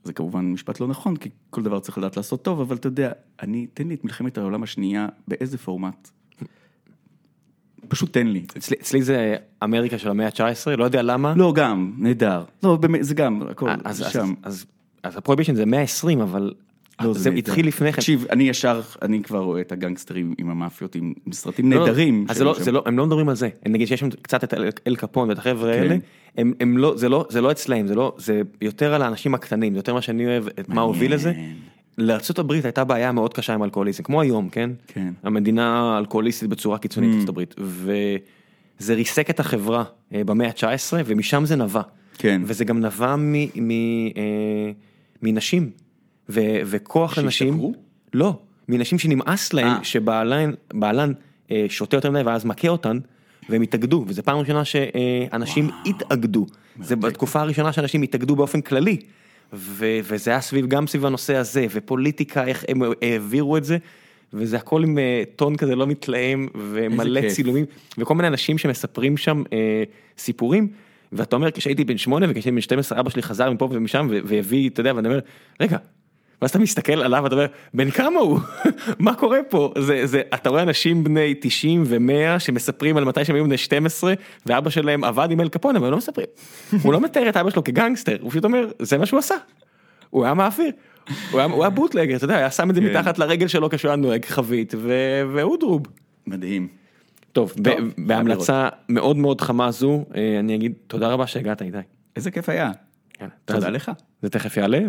זה 0.03 0.13
כמובן 0.13 0.45
משפט 0.45 0.79
לא 0.79 0.87
נכון, 0.87 1.15
כי 1.15 1.29
כל 1.49 1.63
דבר 1.63 1.79
צריך 1.79 1.97
לדעת 1.97 2.17
לעשות 2.17 2.41
טוב, 2.43 2.61
אבל 2.61 2.75
אתה 2.75 2.87
יודע, 2.87 3.11
אני, 3.41 3.67
תן 3.73 3.87
לי 3.87 3.93
את 3.93 4.05
מלחמת 4.05 4.37
העולם 4.37 4.63
השנייה, 4.63 5.07
באיזה 5.27 5.57
פורמט. 5.57 6.09
פשוט 7.87 8.13
תן 8.13 8.27
לי. 8.27 8.45
אצלי, 8.57 8.77
אצלי 8.81 9.01
זה 9.01 9.35
אמריקה 9.63 9.97
של 9.97 10.09
המאה 10.09 10.25
ה-19, 10.25 10.75
לא 10.77 10.83
יודע 10.83 11.01
למה. 11.01 11.33
לא, 11.37 11.53
גם, 11.55 11.93
נהדר. 11.97 12.43
לא, 12.63 12.75
באמת, 12.75 13.03
זה 13.03 13.15
גם, 13.15 13.41
הכל, 13.51 13.69
אה, 13.69 13.75
אז, 13.83 13.97
זה 13.97 14.05
אז, 14.05 14.13
שם. 14.13 14.33
אז, 14.43 14.65
אז 15.03 15.17
הפרויבישן 15.17 15.55
זה 15.55 15.65
120, 15.65 16.21
אבל 16.21 16.53
זה 17.11 17.29
נהדר. 17.29 17.39
התחיל 17.39 17.67
לפני 17.67 17.91
כן. 17.91 17.95
תקשיב, 17.95 18.25
אני 18.29 18.49
ישר, 18.49 18.81
אני 19.01 19.23
כבר 19.23 19.39
רואה 19.39 19.61
את 19.61 19.71
הגנגסטרים 19.71 20.33
עם 20.37 20.49
המאפיות, 20.49 20.95
עם 20.95 21.13
סרטים 21.31 21.71
לא, 21.71 21.79
לא, 21.79 21.85
נהדרים. 21.85 22.25
אז 22.29 22.37
זה 22.37 22.43
לא. 22.43 22.55
זה 22.59 22.71
לא, 22.71 22.83
הם 22.85 22.97
לא 22.97 23.05
מדברים 23.05 23.29
על 23.29 23.35
זה, 23.35 23.49
נגיד 23.65 23.87
שיש 23.87 23.99
שם 23.99 24.09
קצת 24.09 24.43
את 24.43 24.53
אל, 24.87 24.95
קפון 24.95 25.29
ואת 25.29 25.37
החבר'ה 25.37 25.73
כן. 25.73 25.79
האלה, 25.79 25.97
הם, 26.37 26.53
הם 26.59 26.77
לא, 26.77 26.93
זה 26.97 27.09
לא, 27.09 27.25
זה 27.29 27.41
לא 27.41 27.51
אצלהם, 27.51 27.87
זה 27.87 27.95
לא, 27.95 28.15
זה 28.17 28.41
יותר 28.61 28.93
על 28.93 29.01
האנשים 29.01 29.33
הקטנים, 29.33 29.73
זה 29.73 29.79
יותר 29.79 29.93
מה 29.93 30.01
שאני 30.01 30.25
אוהב, 30.25 30.47
את 30.47 30.69
מה 30.69 30.81
הוביל 30.81 31.13
לזה. 31.13 31.33
לארה"ב 31.97 32.51
הייתה 32.51 32.83
בעיה 32.83 33.11
מאוד 33.11 33.33
קשה 33.33 33.53
עם 33.53 33.63
אלכוהוליזם, 33.63 34.03
כמו 34.03 34.21
היום, 34.21 34.49
כן? 34.49 34.69
כן. 34.87 35.13
המדינה 35.23 35.97
אלכוהוליסטית 35.97 36.49
בצורה 36.49 36.77
קיצונית 36.77 37.09
Mm. 37.09 37.13
בארצות 37.13 37.29
הברית, 37.29 37.55
וזה 38.79 38.93
ריסק 38.93 39.29
את 39.29 39.39
החברה 39.39 39.83
אה, 40.13 40.23
במאה 40.23 40.47
ה-19, 40.47 40.93
ומשם 41.05 41.45
זה 41.45 41.55
נבע. 41.55 41.81
כן. 42.17 42.41
וזה 42.45 42.65
גם 42.65 42.79
נבע 42.79 43.15
אה, 43.15 44.71
מנשים, 45.21 45.69
ו, 46.29 46.41
וכוח 46.65 47.17
לנשים. 47.17 47.47
שהשתכרו? 47.47 47.73
לא, 48.13 48.39
מנשים 48.69 48.99
שנמאס 48.99 49.53
להם 49.53 49.67
אה. 49.67 49.83
שבעלן 49.83 50.51
בעלן, 50.73 51.13
אה, 51.51 51.65
שותה 51.69 51.97
יותר 51.97 52.11
מדי 52.11 52.21
ואז 52.21 52.45
מכה 52.45 52.67
אותן, 52.67 52.99
והם 53.49 53.61
התאגדו, 53.61 54.05
וזו 54.07 54.23
פעם 54.23 54.37
ראשונה 54.37 54.65
שאנשים 54.65 55.69
התאגדו. 55.85 56.45
זה 56.81 56.95
בתקופה 56.95 57.41
הראשונה 57.41 57.73
שאנשים 57.73 58.01
התאגדו 58.01 58.35
באופן 58.35 58.61
כללי. 58.61 58.97
ו- 59.53 59.99
וזה 60.03 60.31
היה 60.31 60.41
סביב, 60.41 60.67
גם 60.67 60.87
סביב 60.87 61.05
הנושא 61.05 61.35
הזה, 61.35 61.65
ופוליטיקה, 61.71 62.43
איך 62.43 62.65
הם 62.67 62.81
העבירו 63.01 63.57
את 63.57 63.63
זה, 63.63 63.77
וזה 64.33 64.57
הכל 64.57 64.83
עם 64.83 64.97
אה, 64.97 65.23
טון 65.35 65.55
כזה 65.55 65.75
לא 65.75 65.87
מתלהם, 65.87 66.47
ומלא. 66.55 67.29
צילומים, 67.29 67.65
וכל 67.97 68.15
מיני 68.15 68.27
אנשים 68.27 68.57
שמספרים 68.57 69.17
שם 69.17 69.43
אה, 69.53 69.83
סיפורים, 70.17 70.67
ואתה 71.11 71.35
אומר, 71.35 71.51
כשהייתי 71.51 71.83
בן 71.83 71.97
שמונה 71.97 72.25
וכשהייתי 72.29 72.51
בן 72.51 72.61
12, 72.61 72.99
אבא 72.99 73.09
שלי 73.09 73.21
חזר 73.21 73.51
מפה 73.51 73.69
ומשם, 73.71 74.07
והביא, 74.23 74.69
אתה 74.69 74.79
יודע, 74.79 74.93
ואני 74.95 75.07
אומר, 75.07 75.19
רגע, 75.59 75.77
ואז 76.41 76.49
אתה 76.49 76.59
מסתכל 76.59 76.93
עליו 76.93 77.23
ואתה 77.23 77.35
אומר, 77.35 77.45
בן 77.73 77.89
כמה 77.91 78.19
הוא? 78.19 78.39
מה 78.99 79.13
קורה 79.15 79.39
פה? 79.49 79.73
זה, 79.77 80.05
זה, 80.05 80.21
אתה 80.33 80.49
רואה 80.49 80.63
אנשים 80.63 81.03
בני 81.03 81.33
90 81.41 81.83
ו-100 81.85 82.39
שמספרים 82.39 82.97
על 82.97 83.05
מתי 83.05 83.25
שהם 83.25 83.35
היו 83.35 83.43
בני 83.45 83.57
12 83.57 84.13
ואבא 84.45 84.69
שלהם 84.69 85.03
עבד 85.03 85.27
עם 85.31 85.41
אל 85.41 85.49
קפונה, 85.49 85.77
אבל 85.79 85.85
הם 85.87 85.91
לא 85.91 85.97
מספרים. 85.97 86.27
הוא 86.83 86.93
לא 86.93 87.01
מתאר 87.01 87.29
את 87.29 87.37
אבא 87.37 87.49
שלו 87.49 87.63
כגנגסטר, 87.63 88.17
הוא 88.21 88.31
פשוט 88.31 88.45
אומר, 88.45 88.67
זה 88.79 88.97
מה 88.97 89.05
שהוא 89.05 89.19
עשה. 89.19 89.35
הוא 90.09 90.25
היה 90.25 90.33
מעביר. 90.33 90.71
הוא 91.31 91.39
היה, 91.39 91.49
היה 91.59 91.69
בוטלגר, 91.69 92.15
אתה 92.15 92.25
יודע, 92.25 92.37
היה 92.37 92.51
שם 92.51 92.69
את 92.69 92.75
זה 92.75 92.81
כן. 92.81 92.87
מתחת 92.89 93.19
לרגל 93.19 93.47
שלו 93.47 93.69
כשהוא 93.69 93.89
היה 93.89 93.95
נוהג 93.95 94.25
חבית 94.25 94.73
ואודרוב. 95.33 95.81
מדהים. 96.27 96.67
טוב, 97.31 97.53
ב- 97.61 97.69
חייב 97.69 97.93
בהמלצה 97.97 98.69
מאוד 98.89 99.17
מאוד 99.17 99.41
חמה 99.41 99.71
זו, 99.71 100.05
אה, 100.15 100.39
אני 100.39 100.55
אגיד 100.55 100.73
תודה 100.87 101.07
רבה 101.07 101.27
שהגעת 101.27 101.61
איתי. 101.61 101.77
איזה 102.15 102.31
כיף 102.31 102.49
היה. 102.49 102.71
יאללה, 103.21 103.33
תודה 103.45 103.67
אז- 103.67 103.73
לך. 103.73 103.91
זה 104.21 104.29
תכף 104.29 104.57
יעלה, 104.57 104.79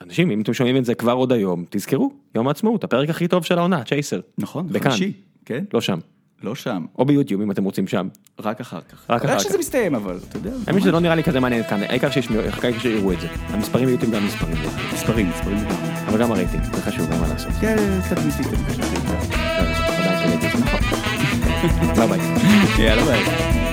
ואנשים, 0.00 0.30
אם 0.30 0.40
אתם 0.40 0.54
שומעים 0.54 0.76
את 0.76 0.84
זה 0.84 0.94
כבר 0.94 1.12
עוד 1.12 1.32
היום, 1.32 1.64
תזכרו, 1.70 2.12
יום 2.34 2.48
העצמאות, 2.48 2.84
הפרק 2.84 3.10
הכי 3.10 3.28
טוב 3.28 3.44
של 3.44 3.58
העונה, 3.58 3.84
צ'ייסר. 3.84 4.20
נכון. 4.38 4.68
חמישי. 4.80 5.12
כן? 5.44 5.64
לא 5.74 5.80
שם, 5.80 5.98
לא 6.42 6.54
שם, 6.54 6.84
או 6.98 7.04
ביוטיוב 7.04 7.40
אם 7.40 7.50
אתם 7.50 7.64
רוצים 7.64 7.86
שם. 7.86 8.08
רק 8.40 8.60
אחר 8.60 8.80
כך. 8.80 9.10
רק 9.10 9.24
אחר 9.24 9.38
כך. 9.38 9.40
שזה 9.40 9.58
מסתיים 9.58 9.94
אבל, 9.94 10.18
אתה 10.28 10.36
יודע. 10.36 10.50
האמת 10.66 10.80
שזה 10.80 10.92
לא 10.92 11.00
נראה 11.00 11.14
לי 11.14 11.24
כזה 11.24 11.40
מעניין 11.40 11.62
כאן, 11.62 11.82
העיקר 11.82 12.10
שיראו 12.10 13.12
את 13.12 13.20
זה. 13.20 13.26
המספרים 13.48 13.86
ביוטיוב 13.86 14.12
גם 14.12 14.26
מספרים, 14.26 14.56
מספרים, 14.92 15.30
מספרים. 15.30 15.58
אבל 16.08 16.20
גם 16.20 16.32
הרייטינג, 16.32 16.64
זה 16.64 16.82
חשוב, 16.82 17.10
אין 17.12 17.20
מה 17.20 17.28
לעשות. 17.28 17.52
כן. 17.60 17.76
יאללה 22.78 23.04
ביי. 23.04 23.69